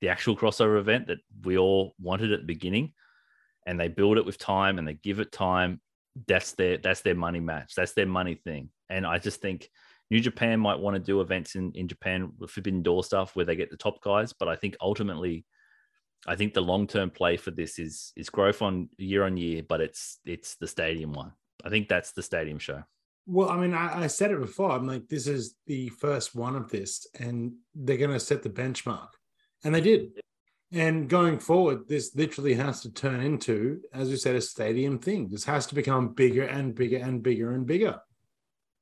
the 0.00 0.08
actual 0.08 0.36
crossover 0.36 0.78
event 0.78 1.08
that 1.08 1.18
we 1.44 1.58
all 1.58 1.94
wanted 2.00 2.32
at 2.32 2.40
the 2.40 2.46
beginning, 2.46 2.92
and 3.68 3.78
they 3.78 3.88
build 3.88 4.16
it 4.16 4.24
with 4.24 4.38
time 4.38 4.78
and 4.78 4.88
they 4.88 4.94
give 4.94 5.20
it 5.20 5.30
time, 5.30 5.80
that's 6.26 6.52
their 6.52 6.78
that's 6.78 7.02
their 7.02 7.14
money 7.14 7.38
match. 7.38 7.74
That's 7.76 7.92
their 7.92 8.06
money 8.06 8.34
thing. 8.34 8.70
And 8.88 9.06
I 9.06 9.18
just 9.18 9.42
think 9.42 9.68
New 10.10 10.20
Japan 10.20 10.58
might 10.58 10.80
want 10.80 10.94
to 10.94 11.00
do 11.00 11.20
events 11.20 11.54
in, 11.54 11.72
in 11.72 11.86
Japan 11.86 12.32
with 12.38 12.50
Forbidden 12.50 12.82
Door 12.82 13.04
stuff 13.04 13.36
where 13.36 13.44
they 13.44 13.56
get 13.56 13.70
the 13.70 13.76
top 13.76 14.02
guys, 14.02 14.32
but 14.32 14.48
I 14.48 14.56
think 14.56 14.74
ultimately 14.80 15.44
I 16.26 16.34
think 16.34 16.54
the 16.54 16.62
long 16.62 16.86
term 16.86 17.10
play 17.10 17.36
for 17.36 17.50
this 17.50 17.78
is 17.78 18.12
is 18.16 18.30
growth 18.30 18.62
on 18.62 18.88
year 18.96 19.24
on 19.24 19.36
year, 19.36 19.62
but 19.68 19.82
it's 19.82 20.18
it's 20.24 20.56
the 20.56 20.66
stadium 20.66 21.12
one. 21.12 21.32
I 21.62 21.68
think 21.68 21.88
that's 21.88 22.12
the 22.12 22.22
stadium 22.22 22.58
show. 22.58 22.82
Well, 23.26 23.50
I 23.50 23.58
mean, 23.58 23.74
I, 23.74 24.04
I 24.04 24.06
said 24.06 24.30
it 24.30 24.40
before. 24.40 24.70
I'm 24.70 24.86
like, 24.86 25.06
this 25.08 25.26
is 25.26 25.54
the 25.66 25.90
first 25.90 26.34
one 26.34 26.56
of 26.56 26.70
this, 26.70 27.06
and 27.20 27.52
they're 27.74 27.98
going 27.98 28.12
to 28.12 28.18
set 28.18 28.42
the 28.42 28.48
benchmark. 28.48 29.08
And 29.62 29.74
they 29.74 29.82
did. 29.82 30.12
And 30.70 31.08
going 31.08 31.38
forward, 31.38 31.88
this 31.88 32.14
literally 32.14 32.54
has 32.54 32.82
to 32.82 32.92
turn 32.92 33.20
into, 33.20 33.80
as 33.92 34.10
you 34.10 34.16
said, 34.16 34.36
a 34.36 34.40
stadium 34.40 34.98
thing. 34.98 35.28
This 35.28 35.44
has 35.44 35.66
to 35.66 35.74
become 35.74 36.12
bigger 36.12 36.44
and 36.44 36.74
bigger 36.74 36.98
and 36.98 37.22
bigger 37.22 37.52
and 37.52 37.66
bigger. 37.66 37.98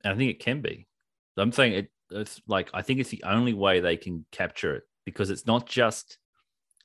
And 0.02 0.12
I 0.12 0.16
think 0.16 0.30
it 0.30 0.40
can 0.40 0.62
be. 0.62 0.88
I'm 1.36 1.52
saying 1.52 1.72
it, 1.74 1.90
it's 2.10 2.40
like 2.46 2.70
I 2.74 2.82
think 2.82 3.00
it's 3.00 3.10
the 3.10 3.22
only 3.24 3.54
way 3.54 3.80
they 3.80 3.96
can 3.96 4.24
capture 4.32 4.74
it 4.74 4.84
because 5.04 5.30
it's 5.30 5.46
not 5.46 5.66
just 5.66 6.18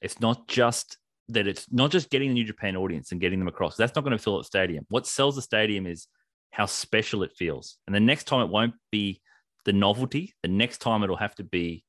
it's 0.01 0.19
not 0.19 0.47
just 0.47 0.97
that 1.29 1.47
it's 1.47 1.67
not 1.71 1.91
just 1.91 2.09
getting 2.09 2.29
the 2.29 2.33
New 2.33 2.43
Japan 2.43 2.75
audience 2.75 3.11
and 3.11 3.21
getting 3.21 3.39
them 3.39 3.47
across. 3.47 3.77
That's 3.77 3.95
not 3.95 4.03
going 4.03 4.17
to 4.17 4.21
fill 4.21 4.39
a 4.39 4.43
stadium. 4.43 4.85
What 4.89 5.07
sells 5.07 5.35
the 5.35 5.41
stadium 5.41 5.87
is 5.87 6.07
how 6.51 6.65
special 6.65 7.23
it 7.23 7.31
feels. 7.37 7.77
And 7.87 7.95
the 7.95 7.99
next 7.99 8.25
time 8.25 8.41
it 8.41 8.49
won't 8.49 8.73
be 8.91 9.21
the 9.63 9.73
novelty. 9.73 10.33
The 10.41 10.49
next 10.49 10.79
time 10.79 11.03
it'll 11.03 11.15
have 11.15 11.35
to 11.35 11.43
be 11.43 11.83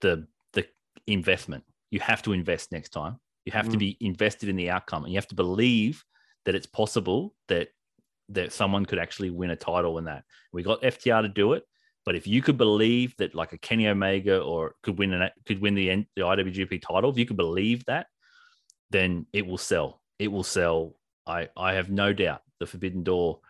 the 0.00 0.26
the 0.52 0.66
investment. 1.06 1.64
You 1.90 2.00
have 2.00 2.22
to 2.22 2.32
invest 2.32 2.72
next 2.72 2.90
time. 2.90 3.18
You 3.44 3.52
have 3.52 3.68
to 3.70 3.76
Mm. 3.76 3.80
be 3.80 3.96
invested 4.00 4.48
in 4.48 4.56
the 4.56 4.70
outcome, 4.70 5.04
and 5.04 5.12
you 5.12 5.18
have 5.18 5.28
to 5.28 5.34
believe 5.34 6.04
that 6.44 6.54
it's 6.54 6.66
possible 6.66 7.34
that 7.48 7.68
that 8.30 8.52
someone 8.52 8.84
could 8.84 8.98
actually 8.98 9.30
win 9.30 9.48
a 9.50 9.56
title 9.56 9.96
in 9.96 10.04
that. 10.04 10.22
We 10.52 10.62
got 10.62 10.82
FTR 10.82 11.22
to 11.22 11.28
do 11.28 11.54
it, 11.54 11.64
but 12.04 12.14
if 12.14 12.26
you 12.26 12.42
could 12.42 12.58
believe 12.58 13.16
that 13.16 13.34
like 13.34 13.54
a 13.54 13.58
Kenny 13.58 13.88
Omega 13.88 14.38
or 14.42 14.74
could 14.82 14.98
win 14.98 15.14
an 15.14 15.30
could 15.46 15.60
win 15.60 15.74
the 15.74 15.88
the 16.14 16.22
IWGP 16.22 16.82
title, 16.82 17.10
if 17.10 17.16
you 17.16 17.24
could 17.24 17.38
believe 17.38 17.84
that, 17.86 18.08
then 18.90 19.26
it 19.32 19.46
will 19.46 19.56
sell. 19.58 20.02
It 20.18 20.28
will 20.28 20.44
sell 20.44 20.94
I 21.26 21.48
I 21.56 21.72
have 21.74 21.90
no 21.90 22.12
doubt 22.12 22.42
the 22.58 22.66
Forbidden 22.66 23.02
Door, 23.02 23.40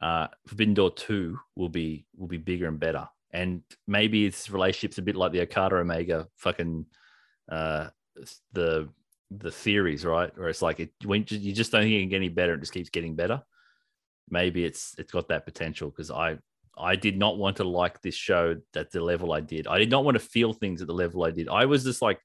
uh, 0.00 0.28
Forbidden 0.46 0.74
Door 0.74 0.94
two 0.94 1.38
will 1.54 1.68
be 1.68 2.06
will 2.16 2.26
be 2.28 2.38
bigger 2.38 2.66
and 2.66 2.80
better. 2.80 3.08
And 3.32 3.62
maybe 3.86 4.24
its 4.26 4.50
relationship's 4.50 4.98
a 4.98 5.02
bit 5.02 5.14
like 5.16 5.32
the 5.32 5.42
Okada 5.42 5.76
Omega 5.76 6.26
fucking 6.36 6.86
uh, 7.50 7.88
the 8.52 8.88
the 9.30 9.50
theories, 9.50 10.04
right? 10.04 10.36
Where 10.36 10.48
it's 10.48 10.62
like 10.62 10.80
it 10.80 10.92
when 11.04 11.24
you 11.28 11.52
just 11.52 11.72
don't 11.72 11.82
think 11.82 11.94
it 11.94 12.00
can 12.00 12.08
get 12.08 12.16
any 12.16 12.28
better, 12.28 12.54
it 12.54 12.60
just 12.60 12.72
keeps 12.72 12.90
getting 12.90 13.16
better. 13.16 13.42
Maybe 14.30 14.64
it's 14.64 14.94
it's 14.98 15.12
got 15.12 15.28
that 15.28 15.44
potential 15.44 15.90
because 15.90 16.10
I 16.10 16.38
I 16.78 16.96
did 16.96 17.16
not 17.16 17.38
want 17.38 17.56
to 17.56 17.64
like 17.64 18.02
this 18.02 18.14
show 18.14 18.56
at 18.74 18.90
the 18.90 19.00
level 19.00 19.32
I 19.32 19.40
did. 19.40 19.66
I 19.66 19.78
did 19.78 19.90
not 19.90 20.04
want 20.04 20.16
to 20.16 20.24
feel 20.24 20.52
things 20.52 20.82
at 20.82 20.88
the 20.88 20.94
level 20.94 21.24
I 21.24 21.30
did. 21.30 21.48
I 21.48 21.64
was 21.64 21.84
just 21.84 22.02
like 22.02 22.20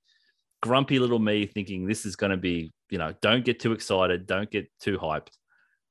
grumpy 0.61 0.99
little 0.99 1.19
me 1.19 1.45
thinking 1.45 1.85
this 1.85 2.05
is 2.05 2.15
going 2.15 2.31
to 2.31 2.37
be, 2.37 2.71
you 2.89 2.97
know, 2.97 3.13
don't 3.21 3.45
get 3.45 3.59
too 3.59 3.71
excited, 3.71 4.27
don't 4.27 4.49
get 4.49 4.69
too 4.79 4.97
hyped. 4.97 5.31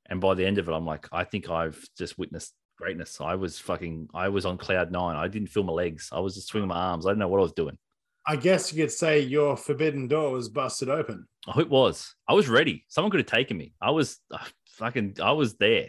And 0.07 0.20
by 0.20 0.35
the 0.35 0.44
end 0.44 0.59
of 0.59 0.69
it, 0.69 0.73
I'm 0.73 0.86
like, 0.86 1.09
I 1.12 1.24
think 1.24 1.48
I've 1.48 1.82
just 1.97 2.19
witnessed 2.19 2.52
greatness. 2.77 3.20
I 3.20 3.35
was 3.36 3.59
fucking, 3.59 4.09
I 4.12 4.28
was 4.28 4.44
on 4.44 4.59
cloud 4.59 4.90
nine. 4.90 5.16
I 5.16 5.28
didn't 5.28 5.48
feel 5.48 5.62
my 5.62 5.73
legs. 5.73 6.09
I 6.12 6.20
was 6.20 6.35
just 6.35 6.48
swinging 6.48 6.69
my 6.69 6.77
arms. 6.77 7.07
I 7.07 7.11
didn't 7.11 7.20
know 7.20 7.28
what 7.28 7.39
I 7.39 7.43
was 7.43 7.52
doing. 7.52 7.78
I 8.26 8.36
guess 8.36 8.72
you 8.72 8.82
could 8.82 8.92
say 8.92 9.20
your 9.20 9.56
forbidden 9.56 10.09
door 10.09 10.32
was 10.32 10.48
busted 10.48 10.88
open. 10.88 11.26
Oh, 11.47 11.60
it 11.60 11.70
was. 11.70 12.14
I 12.28 12.34
was 12.34 12.48
ready. 12.48 12.84
Someone 12.88 13.10
could 13.10 13.20
have 13.20 13.26
taken 13.26 13.56
me. 13.56 13.74
I 13.80 13.90
was 13.90 14.18
uh, 14.30 14.38
fucking, 14.66 15.16
I 15.22 15.32
was 15.32 15.55
there. 15.55 15.88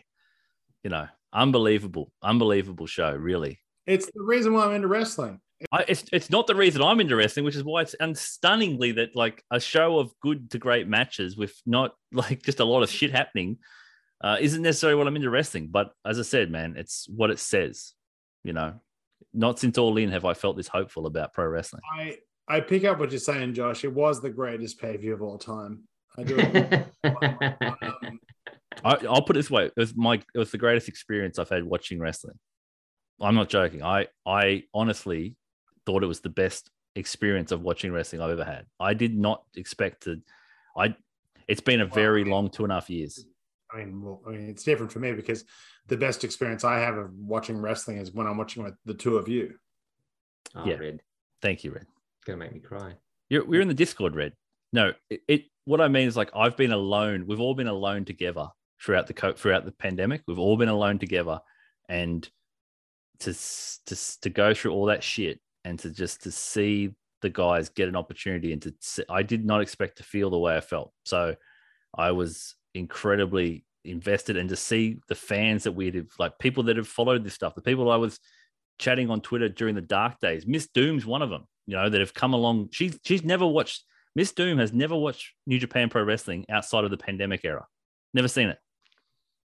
You 0.83 0.89
know, 0.89 1.07
unbelievable, 1.33 2.11
unbelievable 2.23 2.87
show, 2.87 3.13
really. 3.13 3.59
It's 3.85 4.05
the 4.05 4.23
reason 4.23 4.53
why 4.53 4.65
I'm 4.65 4.73
into 4.73 4.87
wrestling. 4.87 5.39
I, 5.71 5.85
it's 5.87 6.05
it's 6.11 6.29
not 6.29 6.47
the 6.47 6.55
reason 6.55 6.81
I'm 6.81 6.99
into 6.99 7.15
wrestling, 7.15 7.45
which 7.45 7.55
is 7.55 7.63
why 7.63 7.81
it's 7.81 7.93
and 7.95 8.17
stunningly 8.17 8.93
that 8.93 9.15
like 9.15 9.43
a 9.51 9.59
show 9.59 9.99
of 9.99 10.11
good 10.19 10.49
to 10.51 10.57
great 10.57 10.87
matches 10.87 11.37
with 11.37 11.53
not 11.65 11.93
like 12.11 12.41
just 12.41 12.59
a 12.59 12.65
lot 12.65 12.83
of 12.83 12.89
shit 12.89 13.11
happening 13.11 13.57
uh, 14.23 14.37
isn't 14.39 14.61
necessarily 14.61 14.97
what 14.97 15.07
I'm 15.07 15.15
into 15.15 15.29
wrestling. 15.29 15.67
But 15.71 15.91
as 16.05 16.19
I 16.19 16.23
said, 16.23 16.49
man, 16.51 16.75
it's 16.77 17.07
what 17.09 17.31
it 17.31 17.39
says. 17.39 17.93
You 18.43 18.53
know, 18.53 18.79
not 19.33 19.59
since 19.59 19.77
All 19.77 19.97
In 19.97 20.11
have 20.11 20.25
I 20.25 20.33
felt 20.33 20.57
this 20.57 20.67
hopeful 20.67 21.05
about 21.05 21.33
pro 21.33 21.45
wrestling. 21.45 21.81
I 21.97 22.17
I 22.47 22.59
pick 22.59 22.83
up 22.83 22.99
what 22.99 23.11
you're 23.11 23.19
saying, 23.19 23.53
Josh. 23.53 23.83
It 23.83 23.93
was 23.93 24.21
the 24.21 24.29
greatest 24.29 24.79
pay 24.79 24.93
per 24.93 24.97
view 24.97 25.13
of 25.13 25.21
all 25.21 25.37
time. 25.37 25.83
I 26.17 26.23
do. 26.23 26.37
um, 27.03 28.19
I, 28.83 28.97
will 29.01 29.21
put 29.21 29.35
it 29.35 29.39
this 29.39 29.51
way: 29.51 29.65
it 29.65 29.73
was 29.77 29.95
my 29.95 30.15
it 30.15 30.37
was 30.37 30.51
the 30.51 30.57
greatest 30.57 30.89
experience 30.89 31.39
I've 31.39 31.49
had 31.49 31.63
watching 31.63 31.99
wrestling. 31.99 32.37
I'm 33.19 33.35
not 33.35 33.49
joking. 33.49 33.83
I 33.83 34.07
I 34.25 34.63
honestly 34.73 35.35
thought 35.85 36.03
it 36.03 36.07
was 36.07 36.21
the 36.21 36.29
best 36.29 36.69
experience 36.95 37.51
of 37.51 37.61
watching 37.61 37.91
wrestling 37.91 38.21
I've 38.21 38.31
ever 38.31 38.43
had. 38.43 38.65
I 38.79 38.93
did 38.93 39.17
not 39.17 39.43
expect 39.55 40.03
to. 40.03 40.21
I. 40.75 40.95
It's 41.47 41.61
been 41.61 41.81
a 41.81 41.85
very 41.85 42.23
long 42.23 42.49
two 42.49 42.63
and 42.63 42.71
a 42.71 42.75
half 42.75 42.89
years. 42.89 43.25
I 43.73 43.77
mean, 43.77 44.01
well, 44.01 44.21
I 44.27 44.31
mean, 44.31 44.49
it's 44.49 44.63
different 44.63 44.91
for 44.91 44.99
me 44.99 45.13
because 45.13 45.43
the 45.91 45.97
best 45.97 46.23
experience 46.23 46.63
I 46.63 46.79
have 46.79 46.95
of 46.95 47.13
watching 47.19 47.57
wrestling 47.57 47.97
is 47.97 48.13
when 48.13 48.25
I'm 48.25 48.37
watching 48.37 48.63
with 48.63 48.75
the 48.85 48.93
two 48.93 49.17
of 49.17 49.27
you. 49.27 49.55
Oh, 50.55 50.63
Yeah. 50.65 50.75
Red. 50.75 51.01
Thank 51.41 51.65
you, 51.65 51.71
Red. 51.71 51.81
It's 51.83 52.25
gonna 52.25 52.37
make 52.37 52.53
me 52.53 52.61
cry. 52.61 52.93
You're, 53.29 53.45
we're 53.45 53.59
in 53.59 53.67
the 53.67 53.73
Discord, 53.73 54.15
Red. 54.15 54.31
No, 54.71 54.93
it, 55.09 55.21
it. 55.27 55.45
What 55.65 55.81
I 55.81 55.89
mean 55.89 56.07
is 56.07 56.15
like 56.15 56.31
I've 56.33 56.55
been 56.55 56.71
alone. 56.71 57.25
We've 57.27 57.41
all 57.41 57.55
been 57.55 57.67
alone 57.67 58.05
together 58.05 58.47
throughout 58.81 59.07
the 59.07 59.13
co- 59.13 59.33
throughout 59.33 59.65
the 59.65 59.73
pandemic. 59.73 60.21
We've 60.27 60.39
all 60.39 60.55
been 60.55 60.69
alone 60.69 60.97
together, 60.97 61.41
and 61.89 62.27
to 63.19 63.33
to 63.33 64.19
to 64.21 64.29
go 64.29 64.53
through 64.53 64.71
all 64.71 64.85
that 64.85 65.03
shit 65.03 65.41
and 65.65 65.77
to 65.79 65.89
just 65.91 66.23
to 66.23 66.31
see 66.31 66.95
the 67.21 67.29
guys 67.29 67.67
get 67.67 67.89
an 67.89 67.97
opportunity 67.97 68.53
and 68.53 68.61
to 68.61 68.73
see, 68.79 69.03
I 69.09 69.23
did 69.23 69.45
not 69.45 69.61
expect 69.61 69.97
to 69.97 70.03
feel 70.03 70.29
the 70.29 70.39
way 70.39 70.55
I 70.55 70.61
felt. 70.61 70.93
So 71.03 71.35
I 71.93 72.11
was 72.11 72.55
incredibly 72.73 73.65
invested 73.83 74.37
and 74.37 74.49
to 74.49 74.55
see 74.55 74.99
the 75.07 75.15
fans 75.15 75.63
that 75.63 75.71
we 75.71 75.91
have 75.91 76.07
like 76.19 76.37
people 76.39 76.63
that 76.63 76.77
have 76.77 76.87
followed 76.87 77.23
this 77.23 77.33
stuff, 77.33 77.55
the 77.55 77.61
people 77.61 77.91
I 77.91 77.95
was 77.97 78.19
chatting 78.79 79.09
on 79.09 79.21
Twitter 79.21 79.49
during 79.49 79.75
the 79.75 79.81
dark 79.81 80.19
days. 80.19 80.45
Miss 80.47 80.67
Doom's 80.67 81.05
one 81.05 81.21
of 81.21 81.29
them, 81.29 81.45
you 81.67 81.75
know, 81.75 81.89
that 81.89 81.99
have 81.99 82.13
come 82.13 82.33
along. 82.33 82.69
She's 82.71 82.99
she's 83.03 83.23
never 83.23 83.45
watched 83.45 83.83
Miss 84.15 84.31
Doom 84.33 84.57
has 84.57 84.73
never 84.73 84.95
watched 84.95 85.33
New 85.47 85.57
Japan 85.57 85.89
Pro 85.89 86.03
Wrestling 86.03 86.45
outside 86.49 86.83
of 86.83 86.91
the 86.91 86.97
pandemic 86.97 87.45
era. 87.45 87.65
Never 88.13 88.27
seen 88.27 88.49
it. 88.49 88.57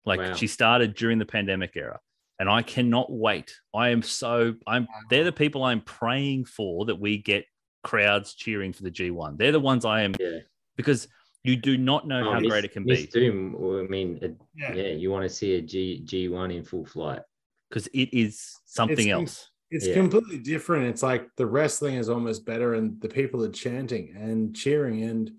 Like 0.05 0.21
Wow. 0.21 0.35
she 0.35 0.47
started 0.47 0.95
during 0.95 1.19
the 1.19 1.27
pandemic 1.27 1.73
era. 1.77 1.99
And 2.39 2.49
I 2.49 2.63
cannot 2.63 3.13
wait. 3.13 3.55
I 3.75 3.91
am 3.91 4.03
so 4.03 4.55
I'm 4.67 4.89
they're 5.11 5.25
the 5.25 5.33
people 5.33 5.63
I'm 5.63 5.83
praying 5.83 6.47
for 6.47 6.87
that 6.87 6.97
we 6.99 7.19
get 7.19 7.45
crowds 7.85 8.35
cheering 8.35 8.73
for 8.73 8.83
the 8.83 8.91
G1. 8.91 9.37
They're 9.39 9.53
the 9.53 9.61
ones 9.61 9.85
I 9.85 10.03
am 10.03 10.15
Yeah. 10.19 10.39
because 10.77 11.07
you 11.43 11.57
do 11.57 11.77
not 11.79 12.07
know 12.07 12.29
Oh, 12.29 12.33
how 12.33 12.41
Miss- 12.41 12.51
great 12.51 12.65
it 12.65 12.73
can 12.73 12.85
Miss 12.85 13.01
be 13.03 13.07
Doom. 13.07 13.57
I 13.57 13.83
mean, 13.89 14.19
it- 14.23 14.37
Yeah. 14.57 14.75
yeah. 14.75 14.89
you 14.93 15.11
want 15.11 15.25
to 15.25 15.29
see 15.35 15.55
a 15.55 15.63
G 15.63 16.01
G 16.05 16.29
one 16.29 16.51
in 16.51 16.65
full 16.65 16.85
flight. 16.87 17.23
because 17.69 17.87
it 17.89 18.13
is 18.13 18.57
something 18.67 19.07
It's- 19.07 19.13
else. 19.13 19.51
It's 19.71 19.87
Yeah. 19.87 19.95
completely 19.95 20.39
different. 20.41 20.87
It's 20.89 21.05
like 21.05 21.29
the 21.37 21.47
wrestling 21.47 21.95
is 21.95 22.09
almost 22.09 22.45
better, 22.45 22.75
and 22.75 23.01
the 23.01 23.09
people 23.09 23.45
are 23.45 23.51
chanting 23.53 24.13
and 24.17 24.55
cheering, 24.57 25.05
and 25.05 25.31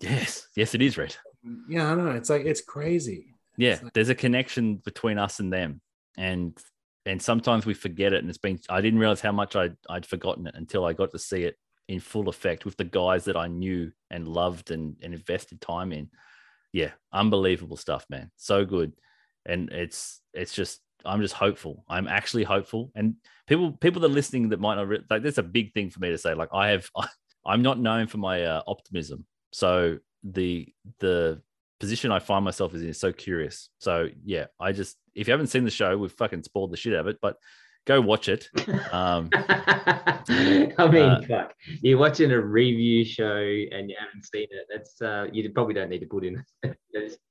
Yes, 0.00 0.46
yes, 0.56 0.74
it 0.76 0.82
is, 0.82 0.96
Red. 0.96 1.16
yeah, 1.68 1.90
I 1.90 1.94
know. 1.96 2.10
It's 2.12 2.30
like 2.30 2.46
it's 2.46 2.60
crazy. 2.60 3.34
Yeah, 3.56 3.72
It's 3.72 3.82
like- 3.82 3.92
there's 3.92 4.08
a 4.08 4.14
connection 4.14 4.76
between 4.76 5.18
us 5.18 5.40
and 5.40 5.52
them, 5.52 5.80
and 6.16 6.56
and 7.06 7.20
sometimes 7.20 7.66
we 7.66 7.74
forget 7.74 8.12
it. 8.12 8.20
And 8.20 8.28
it's 8.30 8.38
been 8.38 8.58
I 8.70 8.80
didn't 8.80 9.00
realize 9.00 9.20
how 9.20 9.32
much 9.32 9.56
I'd 9.56 9.76
I'd 9.90 10.06
forgotten 10.06 10.46
it 10.46 10.54
until 10.54 10.84
I 10.84 10.92
got 10.92 11.10
to 11.10 11.18
see 11.18 11.42
it 11.42 11.56
in 11.88 12.00
full 12.00 12.28
effect 12.28 12.64
with 12.64 12.76
the 12.76 12.84
guys 12.84 13.24
that 13.24 13.36
I 13.36 13.46
knew 13.46 13.92
and 14.10 14.26
loved 14.26 14.70
and, 14.70 14.96
and 15.02 15.14
invested 15.14 15.60
time 15.60 15.92
in. 15.92 16.08
Yeah, 16.72 16.90
unbelievable 17.12 17.76
stuff, 17.76 18.04
man. 18.08 18.30
So 18.36 18.64
good, 18.64 18.92
and 19.46 19.70
it's 19.70 20.20
it's 20.32 20.54
just 20.54 20.80
I'm 21.04 21.20
just 21.20 21.34
hopeful. 21.34 21.84
I'm 21.88 22.08
actually 22.08 22.44
hopeful, 22.44 22.90
and 22.94 23.14
people 23.46 23.72
people 23.72 24.00
that 24.00 24.10
are 24.10 24.14
listening 24.14 24.48
that 24.48 24.60
might 24.60 24.76
not 24.76 24.88
re- 24.88 25.04
like 25.08 25.22
that's 25.22 25.38
a 25.38 25.42
big 25.42 25.72
thing 25.72 25.90
for 25.90 26.00
me 26.00 26.10
to 26.10 26.18
say. 26.18 26.34
Like 26.34 26.48
I 26.52 26.68
have 26.68 26.88
I'm 27.46 27.62
not 27.62 27.78
known 27.78 28.06
for 28.06 28.18
my 28.18 28.42
uh, 28.44 28.62
optimism, 28.66 29.26
so 29.52 29.98
the 30.24 30.68
the 30.98 31.42
position 31.78 32.10
I 32.10 32.18
find 32.18 32.44
myself 32.44 32.74
is 32.74 32.82
in 32.82 32.88
is 32.88 32.98
so 32.98 33.12
curious. 33.12 33.68
So 33.78 34.08
yeah, 34.24 34.46
I 34.58 34.72
just 34.72 34.96
if 35.14 35.28
you 35.28 35.32
haven't 35.32 35.48
seen 35.48 35.64
the 35.64 35.70
show, 35.70 35.96
we've 35.96 36.10
fucking 36.10 36.42
spoiled 36.42 36.72
the 36.72 36.76
shit 36.76 36.94
out 36.94 37.00
of 37.00 37.08
it, 37.08 37.18
but 37.20 37.36
go 37.86 38.00
watch 38.00 38.28
it. 38.28 38.48
Um, 38.92 39.28
I 39.34 40.88
mean, 40.90 41.04
uh, 41.04 41.20
fuck. 41.28 41.54
You're 41.82 41.98
watching 41.98 42.30
a 42.30 42.40
review 42.40 43.04
show 43.04 43.36
and 43.36 43.90
you 43.90 43.96
haven't 43.98 44.24
seen 44.24 44.46
it. 44.50 44.66
That's 44.72 45.02
uh, 45.02 45.26
you 45.32 45.50
probably 45.50 45.74
don't 45.74 45.90
need 45.90 45.98
to 45.98 46.06
put 46.06 46.24
in 46.24 46.42
a 46.64 46.70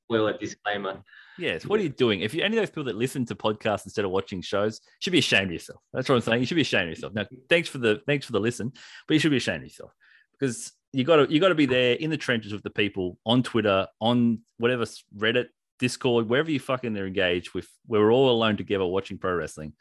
spoiler 0.06 0.38
disclaimer. 0.38 1.02
Yes, 1.38 1.66
what 1.66 1.80
are 1.80 1.84
you 1.84 1.90
doing? 1.90 2.20
If 2.20 2.34
you're 2.34 2.46
any 2.46 2.58
of 2.58 2.62
those 2.62 2.70
people 2.70 2.84
that 2.86 2.96
listen 2.96 3.26
to 3.28 3.36
podcasts 3.36 3.86
instead 3.86 4.04
of 4.04 4.12
watching 4.12 4.42
shows, 4.42 4.82
you 4.84 4.98
should 5.00 5.14
be 5.14 5.20
ashamed 5.20 5.48
of 5.48 5.54
yourself. 5.54 5.80
That's 5.94 6.10
what 6.10 6.16
I'm 6.16 6.22
saying. 6.22 6.42
You 6.42 6.46
should 6.46 6.56
be 6.56 6.62
ashamed 6.62 6.84
of 6.84 6.90
yourself. 6.90 7.14
Now, 7.14 7.26
thanks 7.50 7.70
for 7.70 7.78
the 7.78 8.02
thanks 8.06 8.26
for 8.26 8.34
the 8.34 8.42
listen, 8.42 8.74
but 9.08 9.14
you 9.14 9.20
should 9.20 9.32
be 9.32 9.38
ashamed 9.38 9.64
of 9.64 9.64
yourself 9.64 9.92
because 10.38 10.74
you 10.92 11.04
got 11.04 11.16
to 11.16 11.34
you 11.34 11.40
got 11.40 11.50
to 11.50 11.56
be 11.56 11.66
there 11.66 11.96
in 11.96 12.10
the 12.10 12.18
trenches 12.18 12.52
with 12.52 12.64
the 12.64 12.70
people 12.70 13.18
on 13.26 13.42
Twitter, 13.42 13.88
on 14.02 14.40
whatever 14.58 14.86
Reddit, 15.18 15.48
Discord, 15.80 16.30
wherever 16.30 16.52
you 16.52 16.60
fucking 16.60 16.98
are 16.98 17.08
engaged 17.08 17.54
with. 17.54 17.68
We're 17.88 18.12
all 18.12 18.30
alone 18.30 18.58
together 18.58 18.86
watching 18.86 19.18
pro 19.18 19.34
wrestling 19.34 19.74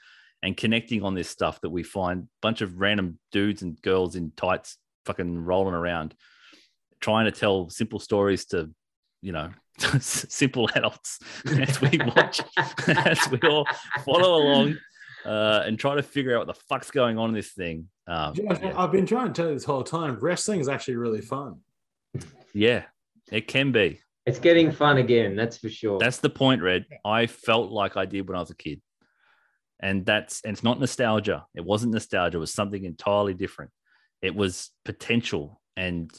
and 0.43 0.57
connecting 0.57 1.03
on 1.03 1.15
this 1.15 1.29
stuff 1.29 1.61
that 1.61 1.71
we 1.71 1.83
find 1.83 2.29
bunch 2.41 2.61
of 2.61 2.81
random 2.81 3.19
dudes 3.31 3.63
and 3.63 3.81
girls 3.83 4.17
in 4.17 4.33
tights 4.37 4.77
fucking 5.07 5.39
rolling 5.39 5.75
around, 5.75 6.15
trying 7.01 7.27
to 7.27 7.31
tell 7.31 7.69
simple 7.71 7.99
stories 7.99 8.47
to 8.47 8.71
you 9.21 9.33
know 9.33 9.51
simple 10.01 10.69
adults 10.75 11.21
as 11.47 11.81
we 11.81 11.99
watch 12.17 12.41
as 12.89 13.19
we 13.31 13.39
all 13.49 13.67
follow 14.05 14.43
along 14.43 14.77
uh, 15.25 15.63
and 15.65 15.79
try 15.79 15.95
to 15.95 16.03
figure 16.03 16.35
out 16.35 16.47
what 16.47 16.55
the 16.55 16.61
fuck's 16.69 16.91
going 16.91 17.19
on 17.19 17.29
in 17.29 17.35
this 17.35 17.53
thing. 17.53 17.89
Um, 18.09 18.35
Josh, 18.35 18.59
yeah. 18.61 18.75
I've 18.77 18.91
been 18.91 19.07
trying 19.07 19.29
to 19.29 19.33
tell 19.33 19.49
you 19.49 19.55
this 19.55 19.65
whole 19.65 19.85
time. 19.85 20.19
Wrestling 20.21 20.61
is 20.61 20.69
actually 20.69 20.97
really 20.97 21.21
fun. 21.21 21.61
yeah, 22.53 22.85
it 23.31 23.47
can 23.47 23.71
be. 23.71 24.01
It's 24.27 24.39
getting 24.39 24.71
fun 24.71 24.99
again, 24.99 25.35
that's 25.35 25.57
for 25.57 25.69
sure. 25.69 25.99
That's 25.99 26.19
the 26.19 26.31
point, 26.31 26.63
Red. 26.63 26.87
I 27.05 27.27
felt 27.27 27.73
like 27.73 27.97
I 27.97 28.05
did 28.05 28.29
when 28.29 28.37
I 28.37 28.41
was 28.41 28.51
a 28.51 28.57
kid. 28.57 28.81
And 29.83 30.07
that's 30.07 30.41
and 30.45 30.53
it's 30.53 30.63
not 30.63 30.79
nostalgia. 30.81 31.45
It 31.55 31.65
wasn't 31.65 31.93
nostalgia. 31.93 32.37
It 32.37 32.41
was 32.41 32.55
something 32.55 32.85
entirely 32.85 33.35
different. 33.35 33.73
It 34.23 34.35
was 34.35 34.71
potential 34.85 35.61
and 35.77 36.11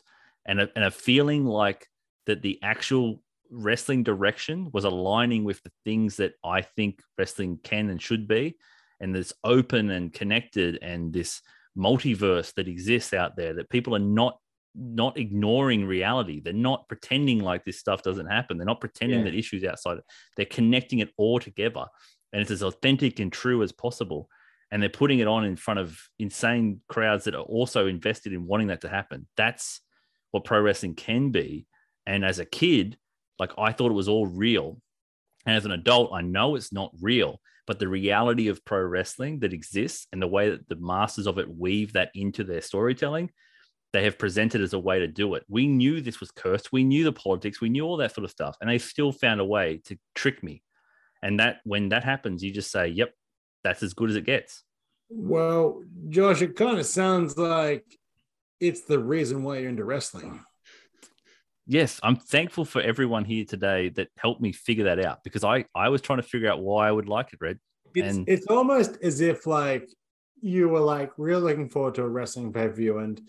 and 0.45 0.59
a, 0.59 0.69
and 0.75 0.83
a 0.83 0.91
feeling 0.91 1.45
like 1.45 1.87
that 2.25 2.41
the 2.41 2.59
actual 2.61 3.21
wrestling 3.49 4.03
direction 4.03 4.69
was 4.73 4.83
aligning 4.83 5.43
with 5.45 5.61
the 5.63 5.71
things 5.85 6.17
that 6.17 6.33
I 6.43 6.61
think 6.61 7.01
wrestling 7.17 7.59
can 7.63 7.89
and 7.89 8.01
should 8.01 8.27
be, 8.27 8.55
and 8.99 9.15
this 9.15 9.31
open 9.43 9.91
and 9.91 10.11
connected 10.11 10.79
and 10.81 11.13
this 11.13 11.41
multiverse 11.77 12.53
that 12.55 12.67
exists 12.67 13.13
out 13.13 13.35
there 13.35 13.53
that 13.53 13.69
people 13.69 13.95
are 13.95 13.99
not 13.99 14.37
not 14.75 15.17
ignoring 15.19 15.85
reality. 15.85 16.41
They're 16.41 16.51
not 16.51 16.87
pretending 16.87 17.39
like 17.39 17.63
this 17.63 17.79
stuff 17.79 18.01
doesn't 18.01 18.25
happen. 18.25 18.57
They're 18.57 18.65
not 18.65 18.81
pretending 18.81 19.19
Yeah. 19.19 19.25
that 19.25 19.35
issues 19.35 19.63
outside. 19.63 19.99
They're 20.35 20.47
connecting 20.47 20.99
it 20.99 21.11
all 21.15 21.39
together, 21.39 21.85
and 22.33 22.41
it's 22.41 22.51
as 22.51 22.63
authentic 22.63 23.19
and 23.19 23.31
true 23.31 23.63
as 23.63 23.71
possible. 23.71 24.27
And 24.71 24.81
they're 24.81 24.89
putting 24.89 25.19
it 25.19 25.27
on 25.27 25.45
in 25.45 25.55
front 25.55 25.79
of 25.79 25.97
insane 26.19 26.81
crowds 26.89 27.25
that 27.25 27.35
are 27.35 27.43
also 27.43 27.87
invested 27.87 28.33
in 28.33 28.47
wanting 28.47 28.67
that 28.67 28.81
to 28.81 28.89
happen. 28.89 29.27
That's 29.37 29.79
what 30.31 30.43
pro 30.43 30.59
wrestling 30.59 30.95
can 30.95 31.29
be. 31.29 31.67
And 32.05 32.25
as 32.25 32.39
a 32.39 32.45
kid, 32.45 32.97
Like 33.39 33.51
I 33.57 33.71
thought 33.71 33.91
it 33.91 33.95
was 33.95 34.07
all 34.07 34.27
real. 34.27 34.81
And 35.45 35.55
as 35.55 35.65
an 35.65 35.71
adult, 35.71 36.13
I 36.13 36.21
know 36.21 36.55
it's 36.55 36.71
not 36.71 36.91
real, 37.01 37.41
but 37.67 37.79
the 37.79 37.87
reality 37.87 38.47
of 38.47 38.63
pro 38.65 38.81
wrestling 38.81 39.39
that 39.39 39.53
exists 39.53 40.07
and 40.11 40.21
the 40.21 40.27
way 40.27 40.49
that 40.49 40.67
the 40.69 40.75
masters 40.77 41.27
of 41.27 41.37
it 41.37 41.49
weave 41.53 41.93
that 41.93 42.11
into 42.15 42.43
their 42.43 42.61
storytelling, 42.61 43.29
they 43.91 44.03
have 44.05 44.17
presented 44.17 44.61
as 44.61 44.73
a 44.73 44.79
way 44.79 44.99
to 44.99 45.07
do 45.07 45.35
it. 45.35 45.43
We 45.47 45.67
knew 45.67 46.01
this 46.01 46.19
was 46.19 46.31
cursed. 46.31 46.71
We 46.71 46.83
knew 46.83 47.03
the 47.03 47.11
politics. 47.11 47.61
We 47.61 47.69
knew 47.69 47.83
all 47.83 47.97
that 47.97 48.15
sort 48.15 48.25
of 48.25 48.31
stuff. 48.31 48.55
And 48.61 48.69
they 48.69 48.77
still 48.77 49.11
found 49.11 49.41
a 49.41 49.45
way 49.45 49.81
to 49.85 49.97
trick 50.15 50.41
me. 50.41 50.63
And 51.23 51.39
that 51.39 51.61
when 51.63 51.89
that 51.89 52.03
happens, 52.03 52.43
you 52.43 52.51
just 52.51 52.69
say, 52.69 52.89
yep, 52.89 53.13
that's 53.63 53.81
as 53.81 53.93
good 53.93 54.09
as 54.09 54.17
it 54.17 54.25
gets. 54.25 54.63
Well, 55.09 55.81
Josh, 56.09 56.41
it 56.41 56.57
kind 56.57 56.77
of 56.77 56.85
sounds 56.85 57.37
like 57.37 57.85
it's 58.59 58.81
the 58.81 58.99
reason 58.99 59.43
why 59.43 59.59
you're 59.59 59.69
into 59.69 59.85
wrestling. 59.85 60.43
Yes, 61.65 61.99
I'm 62.03 62.17
thankful 62.17 62.65
for 62.65 62.81
everyone 62.81 63.23
here 63.23 63.45
today 63.45 63.87
that 63.89 64.09
helped 64.17 64.41
me 64.41 64.51
figure 64.51 64.83
that 64.85 65.03
out 65.03 65.23
because 65.23 65.45
I 65.45 65.65
I 65.73 65.87
was 65.87 66.01
trying 66.01 66.17
to 66.17 66.27
figure 66.27 66.51
out 66.51 66.61
why 66.61 66.89
I 66.89 66.91
would 66.91 67.07
like 67.07 67.31
it, 67.31 67.39
Red. 67.39 67.59
It's, 67.95 68.17
And- 68.17 68.27
it's 68.27 68.47
almost 68.47 68.97
as 69.01 69.21
if 69.21 69.47
like 69.47 69.87
you 70.41 70.67
were 70.67 70.81
like 70.81 71.11
really 71.17 71.41
looking 71.41 71.69
forward 71.69 71.95
to 71.95 72.03
a 72.03 72.09
wrestling 72.09 72.51
pay 72.51 72.67
per 72.67 72.73
view 72.73 72.97
and 72.97 73.21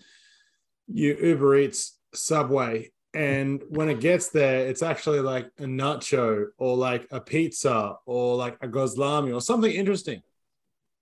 you 0.87 1.15
Uber 1.15 1.55
Eats 1.59 1.97
Subway. 2.13 2.91
And 3.15 3.63
when 3.69 3.89
it 3.89 4.01
gets 4.01 4.29
there, 4.29 4.67
it's 4.67 4.83
actually 4.83 5.21
like 5.21 5.49
a 5.59 5.63
nacho 5.63 6.47
or 6.57 6.75
like 6.75 7.07
a 7.11 7.21
pizza 7.21 7.95
or 8.05 8.35
like 8.35 8.57
a 8.61 8.67
gozlami 8.67 9.33
or 9.33 9.39
something 9.39 9.71
interesting. 9.71 10.21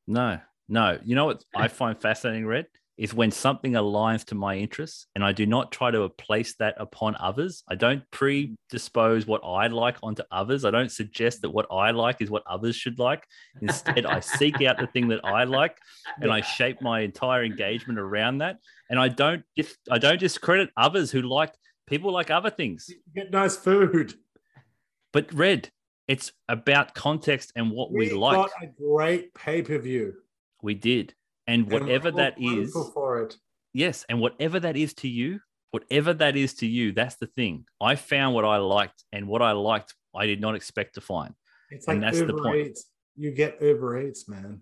No, 0.06 0.40
no. 0.70 1.00
You 1.04 1.16
know 1.16 1.26
what 1.26 1.44
I 1.56 1.70
find 1.70 2.00
fascinating, 2.00 2.46
Red, 2.46 2.68
is 2.98 3.16
when 3.16 3.32
something 3.32 3.72
aligns 3.72 4.26
to 4.26 4.36
my 4.36 4.56
interests 4.56 5.08
and 5.16 5.24
I 5.24 5.32
do 5.32 5.48
not 5.48 5.72
try 5.72 5.90
to 5.90 6.08
place 6.10 6.54
that 6.58 6.76
upon 6.78 7.16
others. 7.16 7.64
I 7.68 7.74
don't 7.74 8.04
predispose 8.12 9.26
what 9.26 9.42
I 9.44 9.66
like 9.68 9.98
onto 10.04 10.22
others. 10.32 10.66
I 10.66 10.72
don't 10.72 10.92
suggest 10.92 11.42
that 11.42 11.50
what 11.50 11.66
I 11.72 11.90
like 11.90 12.22
is 12.22 12.30
what 12.30 12.44
others 12.46 12.76
should 12.76 13.00
like. 13.00 13.26
Instead, 13.60 14.06
I 14.06 14.20
seek 14.20 14.62
out 14.62 14.78
the 14.78 14.86
thing 14.86 15.08
that 15.08 15.26
I 15.26 15.46
like 15.46 15.80
and 16.22 16.32
I 16.32 16.42
shape 16.42 16.80
my 16.80 17.00
entire 17.00 17.44
engagement 17.44 17.98
around 17.98 18.38
that. 18.38 18.58
And 18.92 19.00
I 19.00 19.08
don't 19.08 19.44
I 19.90 19.98
don't 19.98 20.20
discredit 20.20 20.70
others 20.78 21.10
who 21.10 21.24
like 21.24 21.54
people 21.88 22.12
like 22.12 22.32
other 22.32 22.50
things. 22.50 22.86
You 22.90 22.98
get 23.16 23.32
nice 23.32 23.56
food. 23.56 24.14
But 25.12 25.32
Red, 25.34 25.70
it's 26.08 26.32
about 26.50 26.96
context 26.96 27.52
and 27.56 27.72
what 27.72 27.92
we, 27.92 28.12
like. 28.12 28.36
got 28.36 28.52
a 28.62 28.68
great 28.68 29.34
pay 29.34 29.62
per 29.62 29.78
view. 29.78 30.14
we 30.62 30.74
did. 30.74 31.14
And 31.46 31.70
whatever 31.72 32.10
that 32.12 32.36
is, 32.42 32.74
for 32.94 33.22
it. 33.22 33.36
Yes, 33.74 34.06
and 34.08 34.22
whatever 34.22 34.60
that 34.62 34.78
is 34.78 34.94
to 34.96 35.10
you, 35.10 35.40
whatever 35.72 36.14
that 36.14 36.38
is 36.38 36.54
to 36.56 36.68
you, 36.68 36.94
that's 36.94 37.16
the 37.16 37.28
thing. 37.28 37.66
I 37.82 37.96
found 37.96 38.34
what 38.34 38.46
I 38.46 38.58
liked, 38.58 39.04
and 39.12 39.28
what 39.28 39.42
I 39.42 39.52
liked, 39.52 39.94
I 40.16 40.26
did 40.26 40.40
not 40.40 40.56
expect 40.56 40.96
to 40.96 41.02
find. 41.02 41.34
It's 41.70 41.88
like 41.88 41.96
And 41.96 42.04
that's 42.04 42.20
the 42.20 42.28
Uber 42.28 42.44
point. 42.44 42.68
Eats. 42.68 42.86
You 43.18 43.32
get 43.32 43.62
Uber 43.62 44.08
Eats, 44.08 44.30
man. 44.30 44.62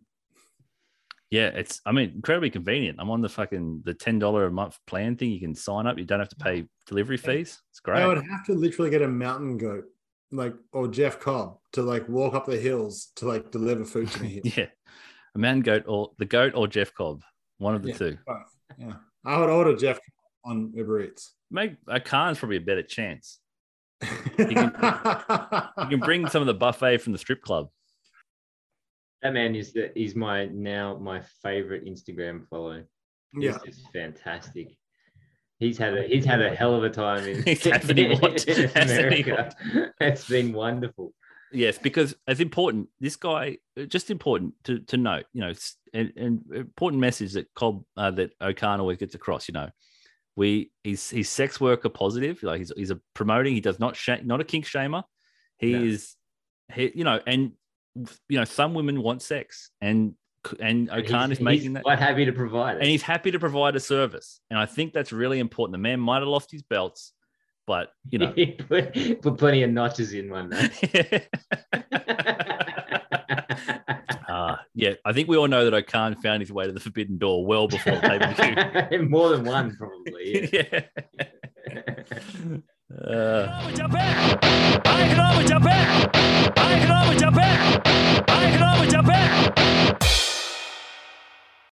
Yeah, 1.32 1.48
it's 1.48 1.80
I 1.86 1.94
mean 1.94 2.12
incredibly 2.16 2.50
convenient. 2.50 3.00
I'm 3.00 3.10
on 3.10 3.22
the 3.22 3.30
fucking 3.30 3.82
the 3.86 3.94
ten 3.94 4.20
dollar 4.20 4.46
a 4.46 4.52
month 4.52 4.78
plan 4.86 5.16
thing. 5.16 5.32
You 5.32 5.40
can 5.40 5.56
sign 5.56 5.88
up. 5.88 5.98
You 5.98 6.04
don't 6.04 6.20
have 6.20 6.30
to 6.30 6.36
pay 6.36 6.66
delivery 6.88 7.16
fees. 7.18 7.60
It's 7.72 7.80
great. 7.80 8.02
I 8.04 8.08
would 8.08 8.18
have 8.18 8.46
to 8.48 8.54
literally 8.54 8.92
get 8.92 9.02
a 9.02 9.08
mountain 9.08 9.58
goat, 9.58 9.86
like 10.34 10.54
or 10.74 10.90
Jeff 10.90 11.20
Cobb, 11.22 11.58
to 11.72 11.82
like 11.84 12.08
walk 12.10 12.34
up 12.34 12.46
the 12.46 12.58
hills 12.60 13.12
to 13.16 13.26
like 13.28 13.50
deliver 13.50 13.86
food 13.86 14.10
to 14.12 14.22
me. 14.22 14.42
Yeah, 14.58 14.68
a 15.34 15.40
man 15.40 15.62
goat 15.62 15.84
or 15.88 16.12
the 16.20 16.26
goat 16.26 16.52
or 16.54 16.68
Jeff 16.68 16.94
Cobb, 16.94 17.22
one 17.60 17.76
of 17.76 17.82
the 17.82 17.90
Yeah. 17.92 17.98
two. 17.98 18.18
Both. 18.28 18.56
Yeah, 18.78 18.94
I 19.26 19.40
would 19.40 19.50
order 19.50 19.74
Jeff 19.76 20.00
on 20.44 20.74
Uber 20.76 21.02
Eats. 21.02 21.34
Make 21.50 21.76
a 21.88 22.02
Khan's 22.02 22.40
probably 22.40 22.58
a 22.58 22.62
better 22.62 22.84
chance. 22.84 23.40
you 24.02 24.10
You 24.48 25.88
can 25.90 26.00
bring 26.02 26.28
some 26.28 26.42
of 26.42 26.48
the 26.48 26.54
buffet 26.54 26.98
from 26.98 27.14
the 27.14 27.20
strip 27.20 27.42
club. 27.42 27.70
That 29.22 29.34
man 29.34 29.56
is 29.56 29.74
the 29.74 29.98
is 30.00 30.16
my 30.16 30.46
now 30.48 30.98
my 30.98 31.22
favorite 31.44 31.86
Instagram 31.86 32.48
follow. 32.48 32.84
yeah. 33.34 33.58
He's 33.64 33.76
just 33.76 33.92
fantastic. 33.94 34.76
He's 35.60 35.78
had 35.78 35.96
a 35.96 36.04
he's 36.08 36.26
had 36.26 36.42
a 36.42 36.56
hell 36.56 36.74
of 36.76 36.84
a 36.84 36.90
time 36.90 37.24
in, 37.28 37.44
Hasn't 37.46 37.98
he 37.98 38.16
what? 38.16 38.48
in 38.48 38.70
Hasn't 38.70 39.00
America. 39.00 39.56
It's 40.00 40.28
been 40.28 40.54
wonderful. 40.54 41.14
Yes, 41.54 41.78
because 41.78 42.16
it's 42.28 42.40
important. 42.40 42.88
This 43.00 43.16
guy, 43.18 43.58
uh, 43.80 43.84
just 43.84 44.10
important 44.10 44.54
to 44.64 44.80
to 44.80 44.98
note, 44.98 45.26
you 45.34 45.42
know, 45.42 45.50
s- 45.50 45.76
and, 45.94 46.12
and 46.16 46.42
important 46.56 47.02
message 47.02 47.34
that 47.34 47.54
Cobb 47.54 47.84
uh, 47.98 48.10
that 48.12 48.32
O'Khan 48.42 48.80
always 48.80 48.98
gets 48.98 49.14
across. 49.16 49.48
You 49.50 49.54
know, 49.54 49.70
we 50.36 50.72
he's 50.84 51.10
he's 51.10 51.30
sex 51.30 51.60
worker 51.62 51.90
positive. 51.90 52.42
Like 52.42 52.60
he's 52.60 52.72
he's 52.76 52.90
a 52.90 53.00
promoting. 53.14 53.54
He 53.54 53.62
does 53.62 53.80
not 53.80 53.96
sh- 53.98 54.24
not 54.24 54.42
a 54.42 54.46
kink 54.46 54.66
shamer. 54.66 55.04
He 55.58 55.74
No. 55.74 55.84
is, 55.84 56.16
he 56.74 56.92
you 56.96 57.04
know, 57.04 57.20
and 57.28 57.52
you 57.96 58.38
know, 58.38 58.46
some 58.46 58.74
women 58.74 59.02
want 59.02 59.22
sex, 59.22 59.72
and 59.82 60.16
and 60.60 60.90
O'Khan 60.90 61.30
he's, 61.30 61.40
is 61.40 61.44
making 61.44 61.64
he's 61.64 61.74
that. 61.74 61.84
quite 61.84 62.00
happy 62.00 62.26
to 62.26 62.32
provide 62.32 62.78
it. 62.78 62.80
and 62.80 62.88
he's 62.88 63.04
happy 63.04 63.32
to 63.32 63.40
provide 63.40 63.76
a 63.76 63.80
service. 63.80 64.40
And 64.50 64.58
I 64.58 64.66
think 64.66 64.94
that's 64.94 65.12
really 65.12 65.40
important. 65.40 65.74
The 65.74 65.80
man 65.80 66.00
might 66.00 66.20
have 66.20 66.28
lost 66.28 66.52
his 66.52 66.64
belts, 66.64 67.14
but 67.68 67.90
you 68.10 68.20
know, 68.20 68.32
he 68.36 68.48
put, 68.54 69.22
put 69.22 69.38
plenty 69.38 69.64
of 69.64 69.72
notches 69.72 70.14
in 70.14 70.30
one 70.30 70.50
day. 70.50 70.70
uh, 74.30 74.56
yeah, 74.74 74.94
I 75.06 75.14
think 75.14 75.28
we 75.28 75.38
all 75.38 75.48
know 75.48 75.66
that 75.66 75.74
O'Khan 75.74 76.16
found 76.16 76.42
his 76.42 76.52
way 76.52 76.66
to 76.66 76.72
the 76.72 76.80
forbidden 76.80 77.18
door 77.18 77.46
well 77.46 77.68
before 77.68 77.96
the 78.02 78.02
pay 78.02 78.20
per 78.20 78.88
view. 78.90 79.10
More 79.10 79.30
than 79.30 79.46
one, 79.46 79.76
probably. 79.76 80.50
Yeah. 80.52 80.82
yeah. 81.70 82.58
Uh, 83.00 83.72
jump 83.74 83.94
in. 83.94 84.00
I 84.00 85.08
can 85.08 85.20
always 85.20 85.48
jump 85.48 85.66
in. 85.66 85.72
I 86.58 86.72